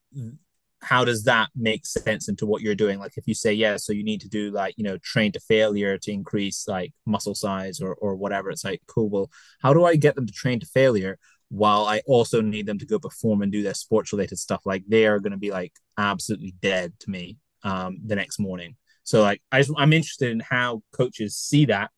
how 0.82 1.04
does 1.04 1.24
that 1.24 1.50
make 1.56 1.86
sense 1.86 2.30
into 2.30 2.46
what 2.46 2.62
you're 2.62 2.76
doing? 2.76 3.00
Like, 3.00 3.18
if 3.18 3.28
you 3.28 3.34
say, 3.34 3.54
yeah, 3.54 3.78
so 3.78 3.94
you 3.94 4.04
need 4.04 4.22
to 4.22 4.30
do 4.30 4.52
like, 4.52 4.76
you 4.78 4.84
know, 4.84 4.98
train 4.98 5.32
to 5.34 5.40
failure 5.40 5.98
to 5.98 6.12
increase 6.12 6.68
like 6.68 6.94
muscle 7.06 7.36
size 7.36 7.82
or, 7.82 7.94
or 7.96 8.16
whatever, 8.16 8.50
it's 8.50 8.64
like, 8.64 8.82
cool. 8.88 9.10
Well, 9.10 9.30
how 9.62 9.74
do 9.74 9.86
I 9.86 9.96
get 9.96 10.16
them 10.16 10.26
to 10.26 10.34
train 10.34 10.60
to 10.60 10.66
failure 10.66 11.18
while 11.50 11.86
I 11.86 12.02
also 12.06 12.42
need 12.42 12.66
them 12.66 12.80
to 12.80 12.86
go 12.86 13.00
perform 13.00 13.42
and 13.42 13.52
do 13.52 13.64
their 13.64 13.74
sports 13.74 14.14
related 14.14 14.38
stuff? 14.38 14.62
Like, 14.66 14.84
they 14.88 15.06
are 15.06 15.20
going 15.20 15.32
to 15.32 15.38
be 15.38 15.52
like 15.52 15.74
absolutely 15.98 16.56
dead 16.62 16.94
to 17.00 17.10
me 17.10 17.38
um, 17.64 18.00
the 18.06 18.16
next 18.16 18.40
morning. 18.40 18.76
So, 19.04 19.22
like, 19.22 19.42
I 19.52 19.60
just, 19.60 19.74
I'm 19.78 19.94
interested 19.94 20.32
in 20.32 20.40
how 20.40 20.84
coaches 20.94 21.36
see 21.36 21.66
that 21.66 21.92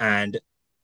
and 0.00 0.38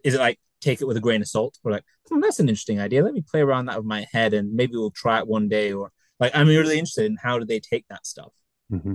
is 0.04 0.14
it 0.14 0.18
like 0.18 0.38
take 0.60 0.80
it 0.80 0.86
with 0.86 0.96
a 0.96 1.00
grain 1.00 1.20
of 1.22 1.28
salt 1.28 1.58
or 1.64 1.72
like 1.72 1.84
hmm, 2.08 2.20
that's 2.20 2.40
an 2.40 2.48
interesting 2.48 2.80
idea 2.80 3.02
let 3.02 3.14
me 3.14 3.22
play 3.22 3.40
around 3.40 3.66
that 3.66 3.76
with 3.76 3.86
my 3.86 4.06
head 4.12 4.34
and 4.34 4.54
maybe 4.54 4.74
we'll 4.74 4.90
try 4.90 5.18
it 5.18 5.26
one 5.26 5.48
day 5.48 5.72
or 5.72 5.90
like 6.20 6.30
i'm 6.34 6.46
really 6.46 6.78
interested 6.78 7.06
in 7.06 7.16
how 7.20 7.38
do 7.38 7.44
they 7.44 7.58
take 7.58 7.86
that 7.88 8.06
stuff. 8.06 8.32
Mm-hmm. 8.70 8.94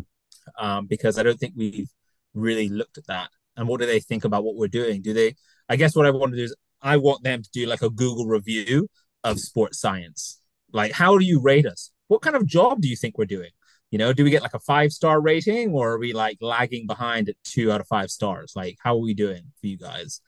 um, 0.57 0.85
because 0.85 1.19
i 1.19 1.23
don't 1.23 1.39
think 1.39 1.53
we've 1.57 1.89
really 2.33 2.69
looked 2.69 2.97
at 2.97 3.07
that. 3.07 3.29
And 3.57 3.67
what 3.67 3.79
do 3.79 3.85
they 3.87 4.01
think 4.01 4.25
about 4.25 4.43
what 4.43 4.55
we're 4.55 4.67
doing? 4.67 5.01
Do 5.01 5.13
they 5.13 5.35
i 5.67 5.75
guess 5.75 5.95
what 5.95 6.05
i 6.05 6.11
want 6.11 6.31
to 6.31 6.37
do 6.37 6.43
is 6.43 6.55
i 6.81 6.97
want 6.97 7.23
them 7.23 7.41
to 7.41 7.49
do 7.51 7.65
like 7.65 7.81
a 7.81 7.89
google 7.89 8.25
review 8.25 8.87
of 9.23 9.39
sports 9.39 9.79
science. 9.79 10.39
Like 10.71 10.91
how 10.91 11.17
do 11.17 11.25
you 11.25 11.41
rate 11.41 11.65
us? 11.65 11.91
What 12.07 12.21
kind 12.21 12.35
of 12.35 12.45
job 12.45 12.81
do 12.81 12.87
you 12.87 12.95
think 12.95 13.17
we're 13.17 13.25
doing? 13.25 13.51
You 13.91 13.97
know 13.97 14.13
do 14.13 14.23
we 14.23 14.29
get 14.29 14.41
like 14.41 14.53
a 14.53 14.59
five 14.59 14.91
star 14.91 15.21
rating 15.21 15.71
or 15.71 15.93
are 15.93 15.99
we 15.99 16.13
like 16.13 16.37
lagging 16.41 16.85
behind 16.87 17.29
at 17.29 17.35
two 17.43 17.71
out 17.71 17.81
of 17.81 17.87
five 17.87 18.11
stars? 18.11 18.53
Like 18.55 18.77
how 18.79 18.95
are 18.95 19.01
we 19.01 19.13
doing 19.13 19.51
for 19.59 19.67
you 19.67 19.77
guys? 19.77 20.21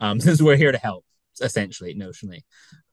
Um, 0.00 0.20
since 0.26 0.42
we're 0.42 0.56
here 0.56 0.72
to 0.72 0.78
help, 0.78 1.04
essentially, 1.40 1.94
notionally. 1.94 2.42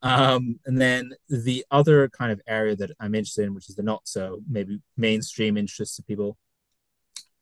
Um, 0.02 0.58
and 0.66 0.80
then 0.80 1.10
the 1.28 1.64
other 1.70 2.08
kind 2.08 2.32
of 2.32 2.40
area 2.46 2.76
that 2.76 2.90
I'm 3.00 3.14
interested 3.14 3.44
in, 3.44 3.54
which 3.54 3.68
is 3.68 3.76
the 3.76 3.82
not 3.82 4.02
so 4.04 4.40
maybe 4.48 4.80
mainstream 4.96 5.56
interest 5.56 5.96
to 5.96 6.02
people, 6.02 6.36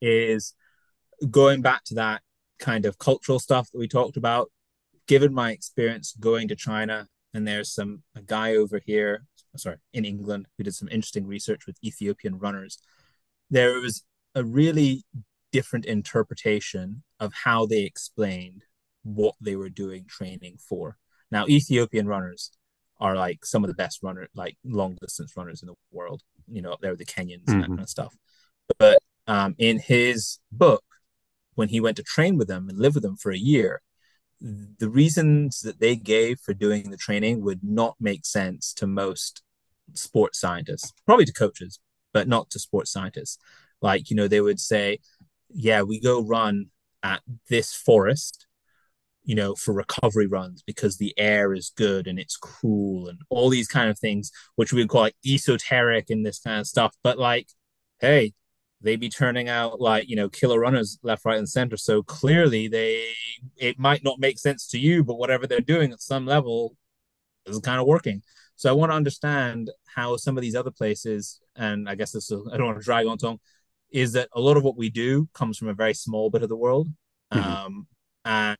is 0.01 0.55
going 1.31 1.63
back 1.63 1.85
to 1.85 1.95
that 1.95 2.23
kind 2.59 2.85
of 2.87 2.99
cultural 2.99 3.39
stuff 3.39 3.71
that 3.71 3.79
we 3.79 3.89
talked 3.89 4.17
about. 4.17 4.51
Given 5.07 5.35
my 5.35 5.51
experience 5.51 6.15
going 6.21 6.49
to 6.49 6.57
China, 6.57 7.09
and 7.35 7.47
there's 7.47 7.73
some 7.73 8.03
a 8.15 8.23
guy 8.23 8.55
over 8.55 8.81
here, 8.85 9.25
sorry, 9.57 9.79
in 9.93 10.05
England, 10.05 10.47
who 10.57 10.65
did 10.65 10.75
some 10.75 10.89
interesting 10.89 11.27
research 11.27 11.67
with 11.67 11.77
Ethiopian 11.85 12.39
runners. 12.39 12.79
There 13.51 13.81
was 13.81 14.05
a 14.35 14.45
really 14.45 15.03
different 15.51 15.85
interpretation 15.85 17.03
of 17.19 17.33
how 17.45 17.67
they 17.67 17.83
explained 17.83 18.63
what 19.03 19.35
they 19.41 19.57
were 19.57 19.71
doing 19.71 20.05
training 20.09 20.59
for. 20.59 20.97
Now, 21.31 21.47
Ethiopian 21.47 22.07
runners 22.07 22.51
are 22.99 23.17
like 23.17 23.45
some 23.45 23.65
of 23.65 23.69
the 23.69 23.75
best 23.75 24.03
runner, 24.03 24.29
like 24.35 24.57
long 24.65 24.97
distance 25.01 25.33
runners 25.37 25.63
in 25.63 25.69
the 25.69 25.75
world. 25.91 26.23
You 26.49 26.63
know, 26.63 26.77
they're 26.81 26.97
the 26.97 27.05
Kenyans 27.05 27.45
mm-hmm. 27.45 27.53
and 27.53 27.63
that 27.63 27.67
mm-hmm. 27.67 27.73
kind 27.73 27.83
of 27.83 27.89
stuff. 27.89 28.15
But 28.79 28.99
um, 29.27 29.55
in 29.59 29.79
his 29.79 30.39
book, 30.53 30.85
when 31.55 31.69
he 31.69 31.81
went 31.81 31.97
to 31.97 32.03
train 32.03 32.37
with 32.37 32.49
them 32.49 32.69
and 32.69 32.79
live 32.79 32.95
with 32.95 33.03
them 33.03 33.17
for 33.17 33.33
a 33.33 33.39
year, 33.39 33.83
the 34.41 34.89
reasons 34.89 35.61
that 35.61 35.81
they 35.81 35.97
gave 35.97 36.41
for 36.41 36.55
doing 36.55 36.91
the 36.91 36.97
training 36.97 37.43
would 37.43 37.61
not 37.63 37.97
make 38.01 38.25
sense 38.25 38.73
to 38.75 38.87
most 38.87 39.43
sports 39.95 40.41
scientists, 40.41 40.93
probably 41.05 41.27
to 41.27 41.33
coaches, 41.33 41.79
but 42.13 42.29
not 42.29 42.51
to 42.51 42.59
sports 42.59 42.91
scientists. 42.91 43.39
Like, 43.83 44.11
you 44.11 44.17
know, 44.17 44.29
they 44.29 44.41
would 44.41 44.61
say, 44.61 44.99
yeah, 45.51 45.83
we 45.83 46.01
go 46.01 46.23
run 46.23 46.67
at 47.03 47.23
this 47.49 47.75
forest 47.75 48.47
you 49.31 49.37
know, 49.37 49.55
for 49.55 49.73
recovery 49.73 50.27
runs 50.27 50.61
because 50.61 50.97
the 50.97 51.15
air 51.17 51.55
is 51.55 51.71
good 51.77 52.09
and 52.09 52.19
it's 52.19 52.37
cool 52.37 53.07
and 53.07 53.21
all 53.29 53.49
these 53.49 53.69
kind 53.69 53.89
of 53.89 53.97
things, 53.97 54.33
which 54.57 54.73
we 54.73 54.83
would 54.83 54.89
call 54.89 55.03
like 55.03 55.15
esoteric 55.25 56.11
and 56.11 56.27
this 56.27 56.41
kind 56.41 56.59
of 56.59 56.67
stuff. 56.67 56.97
But 57.05 57.17
like, 57.17 57.47
hey, 58.01 58.33
they 58.81 58.97
be 58.97 59.09
turning 59.09 59.49
out 59.49 59.81
like, 59.81 60.09
you 60.09 60.17
know, 60.17 60.29
killer 60.29 60.59
runners 60.59 60.99
left, 61.05 61.25
right, 61.25 61.39
and 61.39 61.49
center. 61.49 61.77
So 61.77 62.03
clearly 62.03 62.67
they 62.67 63.07
it 63.57 63.79
might 63.79 64.03
not 64.03 64.19
make 64.19 64.41
sense 64.41 64.67
to 64.71 64.81
you, 64.81 65.05
but 65.05 65.15
whatever 65.15 65.47
they're 65.47 65.61
doing 65.61 65.93
at 65.93 66.03
some 66.03 66.27
level 66.27 66.75
is 67.47 67.61
kind 67.61 67.81
of 67.81 67.87
working. 67.87 68.23
So 68.57 68.69
I 68.69 68.73
want 68.73 68.91
to 68.91 68.97
understand 68.97 69.71
how 69.95 70.17
some 70.17 70.37
of 70.37 70.43
these 70.43 70.57
other 70.57 70.73
places, 70.73 71.41
and 71.55 71.89
I 71.89 71.95
guess 71.95 72.11
this 72.11 72.33
is, 72.33 72.49
I 72.53 72.57
don't 72.57 72.67
want 72.67 72.81
to 72.81 72.85
drag 72.85 73.07
on 73.07 73.17
tongue, 73.17 73.39
is 73.93 74.15
that 74.15 74.29
a 74.33 74.41
lot 74.41 74.57
of 74.57 74.65
what 74.65 74.77
we 74.77 74.91
do 74.91 75.29
comes 75.35 75.57
from 75.57 75.69
a 75.69 75.75
very 75.75 75.95
small 75.95 76.31
bit 76.31 76.43
of 76.43 76.49
the 76.49 76.57
world. 76.57 76.89
Mm-hmm. 77.33 77.49
Um, 77.49 77.87
and 78.25 78.59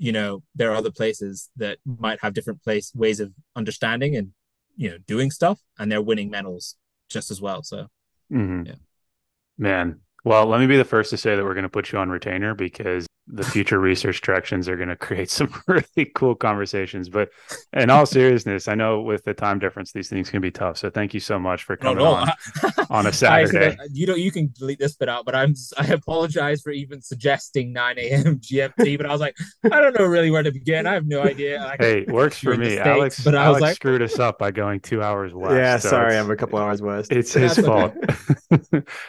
you 0.00 0.12
know 0.12 0.42
there 0.54 0.72
are 0.72 0.74
other 0.74 0.90
places 0.90 1.50
that 1.56 1.78
might 1.84 2.18
have 2.22 2.32
different 2.32 2.62
place 2.64 2.90
ways 2.94 3.20
of 3.20 3.32
understanding 3.54 4.16
and 4.16 4.32
you 4.74 4.90
know 4.90 4.96
doing 5.06 5.30
stuff 5.30 5.60
and 5.78 5.92
they're 5.92 6.00
winning 6.00 6.30
medals 6.30 6.76
just 7.10 7.30
as 7.30 7.40
well 7.40 7.62
so 7.62 7.86
mm-hmm. 8.32 8.62
yeah 8.64 8.74
man 9.58 10.00
well 10.24 10.46
let 10.46 10.58
me 10.58 10.66
be 10.66 10.78
the 10.78 10.84
first 10.86 11.10
to 11.10 11.18
say 11.18 11.36
that 11.36 11.44
we're 11.44 11.54
going 11.54 11.64
to 11.64 11.68
put 11.68 11.92
you 11.92 11.98
on 11.98 12.08
retainer 12.08 12.54
because 12.54 13.06
the 13.32 13.44
future 13.44 13.78
research 13.78 14.20
directions 14.20 14.68
are 14.68 14.76
going 14.76 14.88
to 14.88 14.96
create 14.96 15.30
some 15.40 15.52
really 15.66 16.10
cool 16.14 16.34
conversations. 16.34 17.08
But 17.08 17.30
in 17.72 17.90
all 17.90 18.06
seriousness, 18.06 18.68
I 18.68 18.74
know 18.74 19.00
with 19.00 19.24
the 19.24 19.34
time 19.34 19.58
difference, 19.58 19.92
these 19.92 20.08
things 20.08 20.30
can 20.30 20.40
be 20.40 20.50
tough. 20.50 20.78
So 20.78 20.90
thank 20.90 21.14
you 21.14 21.20
so 21.20 21.38
much 21.38 21.64
for 21.64 21.76
coming 21.76 21.98
no, 21.98 22.24
no. 22.24 22.32
on 22.68 22.86
on 22.90 23.06
a 23.06 23.12
Saturday. 23.20 23.76
I, 23.78 23.86
you 23.92 24.06
know, 24.06 24.14
you 24.14 24.30
can 24.30 24.52
delete 24.58 24.78
this 24.78 24.96
bit 24.96 25.08
out, 25.08 25.24
but 25.24 25.34
I'm 25.34 25.54
I 25.78 25.86
apologize 25.88 26.62
for 26.62 26.70
even 26.70 27.00
suggesting 27.00 27.72
9 27.72 27.98
a.m. 27.98 28.40
GMT. 28.40 28.96
But 28.96 29.06
I 29.06 29.12
was 29.12 29.20
like, 29.20 29.36
I 29.64 29.80
don't 29.80 29.98
know 29.98 30.06
really 30.06 30.30
where 30.30 30.42
to 30.42 30.52
begin. 30.52 30.86
I 30.86 30.94
have 30.94 31.06
no 31.06 31.22
idea. 31.22 31.60
Like, 31.60 31.80
hey, 31.80 32.04
works 32.08 32.38
for 32.38 32.56
me. 32.56 32.70
States, 32.70 32.86
Alex, 32.86 33.24
but 33.24 33.34
I 33.34 33.44
Alex 33.44 33.54
was 33.54 33.62
like, 33.62 33.76
screwed 33.76 34.02
us 34.02 34.18
up 34.18 34.38
by 34.38 34.50
going 34.50 34.80
two 34.80 35.02
hours 35.02 35.32
west. 35.34 35.54
Yeah, 35.54 35.78
so 35.78 35.90
sorry, 35.90 36.16
I'm 36.16 36.30
a 36.30 36.36
couple 36.36 36.58
hours 36.58 36.82
west. 36.82 37.12
It's 37.12 37.32
his 37.32 37.58
fault. 37.58 37.94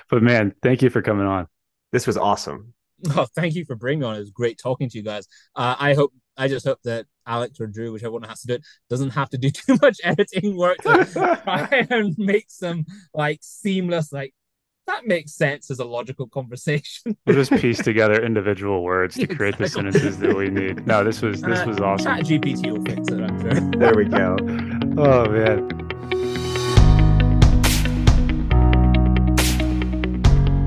but 0.10 0.24
man, 0.24 0.54
thank 0.62 0.82
you 0.82 0.90
for 0.90 1.02
coming 1.02 1.26
on. 1.26 1.48
This 1.92 2.08
was 2.08 2.18
awesome. 2.18 2.74
Oh, 3.16 3.28
thank 3.36 3.56
you 3.56 3.66
for 3.66 3.76
bringing 3.76 4.04
on. 4.04 4.16
It 4.16 4.20
was 4.20 4.32
great 4.32 4.58
talking 4.58 4.90
to 4.90 4.98
you 4.98 5.04
guys. 5.04 5.28
Uh, 5.56 5.76
I 5.80 5.94
hope, 5.94 6.14
I 6.38 6.48
just 6.48 6.66
hope 6.66 6.80
that 6.84 7.06
Alex 7.26 7.60
or 7.60 7.68
Drew, 7.68 7.92
whichever 7.92 8.14
one 8.14 8.24
has 8.24 8.42
to 8.42 8.48
do 8.48 8.54
it, 8.56 8.64
doesn't 8.90 9.12
have 9.12 9.30
to 9.32 9.38
do 9.38 9.50
too 9.52 9.78
much 9.82 9.98
editing 10.04 10.56
work 10.58 10.78
to 10.80 11.06
try 11.44 11.88
and 11.90 12.16
make 12.18 12.46
some 12.50 12.86
like 13.14 13.40
seamless, 13.42 14.12
like 14.12 14.34
that 14.88 15.06
makes 15.06 15.34
sense 15.34 15.70
as 15.72 15.80
a 15.80 15.86
logical 15.86 16.28
conversation. 16.28 17.18
we'll 17.26 17.36
just 17.36 17.52
piece 17.52 17.80
together 17.80 18.24
individual 18.24 18.84
words 18.84 19.16
to 19.16 19.28
create 19.28 19.58
the 19.58 19.68
sentences 19.68 20.18
that 20.20 20.36
we 20.36 20.50
need. 20.50 20.86
No, 20.86 21.04
this 21.04 21.22
was 21.22 21.42
this 21.42 21.60
uh, 21.60 21.66
was 21.68 21.80
awesome. 21.80 22.18
Chat 22.18 22.26
GPT 22.26 22.72
will 22.72 22.84
fix 22.84 23.08
it, 23.10 23.22
I'm 23.22 23.40
sure. 23.42 23.80
there 23.80 23.96
we 23.96 24.06
go. 24.06 24.36
Oh 24.98 25.30
man. 25.30 25.90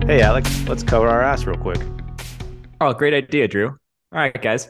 Hey 0.06 0.20
Alex, 0.20 0.68
let's 0.68 0.82
cover 0.82 1.08
our 1.08 1.22
ass 1.22 1.44
real 1.44 1.56
quick. 1.56 1.80
Oh, 2.84 2.92
great 2.92 3.14
idea, 3.14 3.48
Drew. 3.48 3.68
All 3.68 3.78
right, 4.12 4.42
guys. 4.42 4.68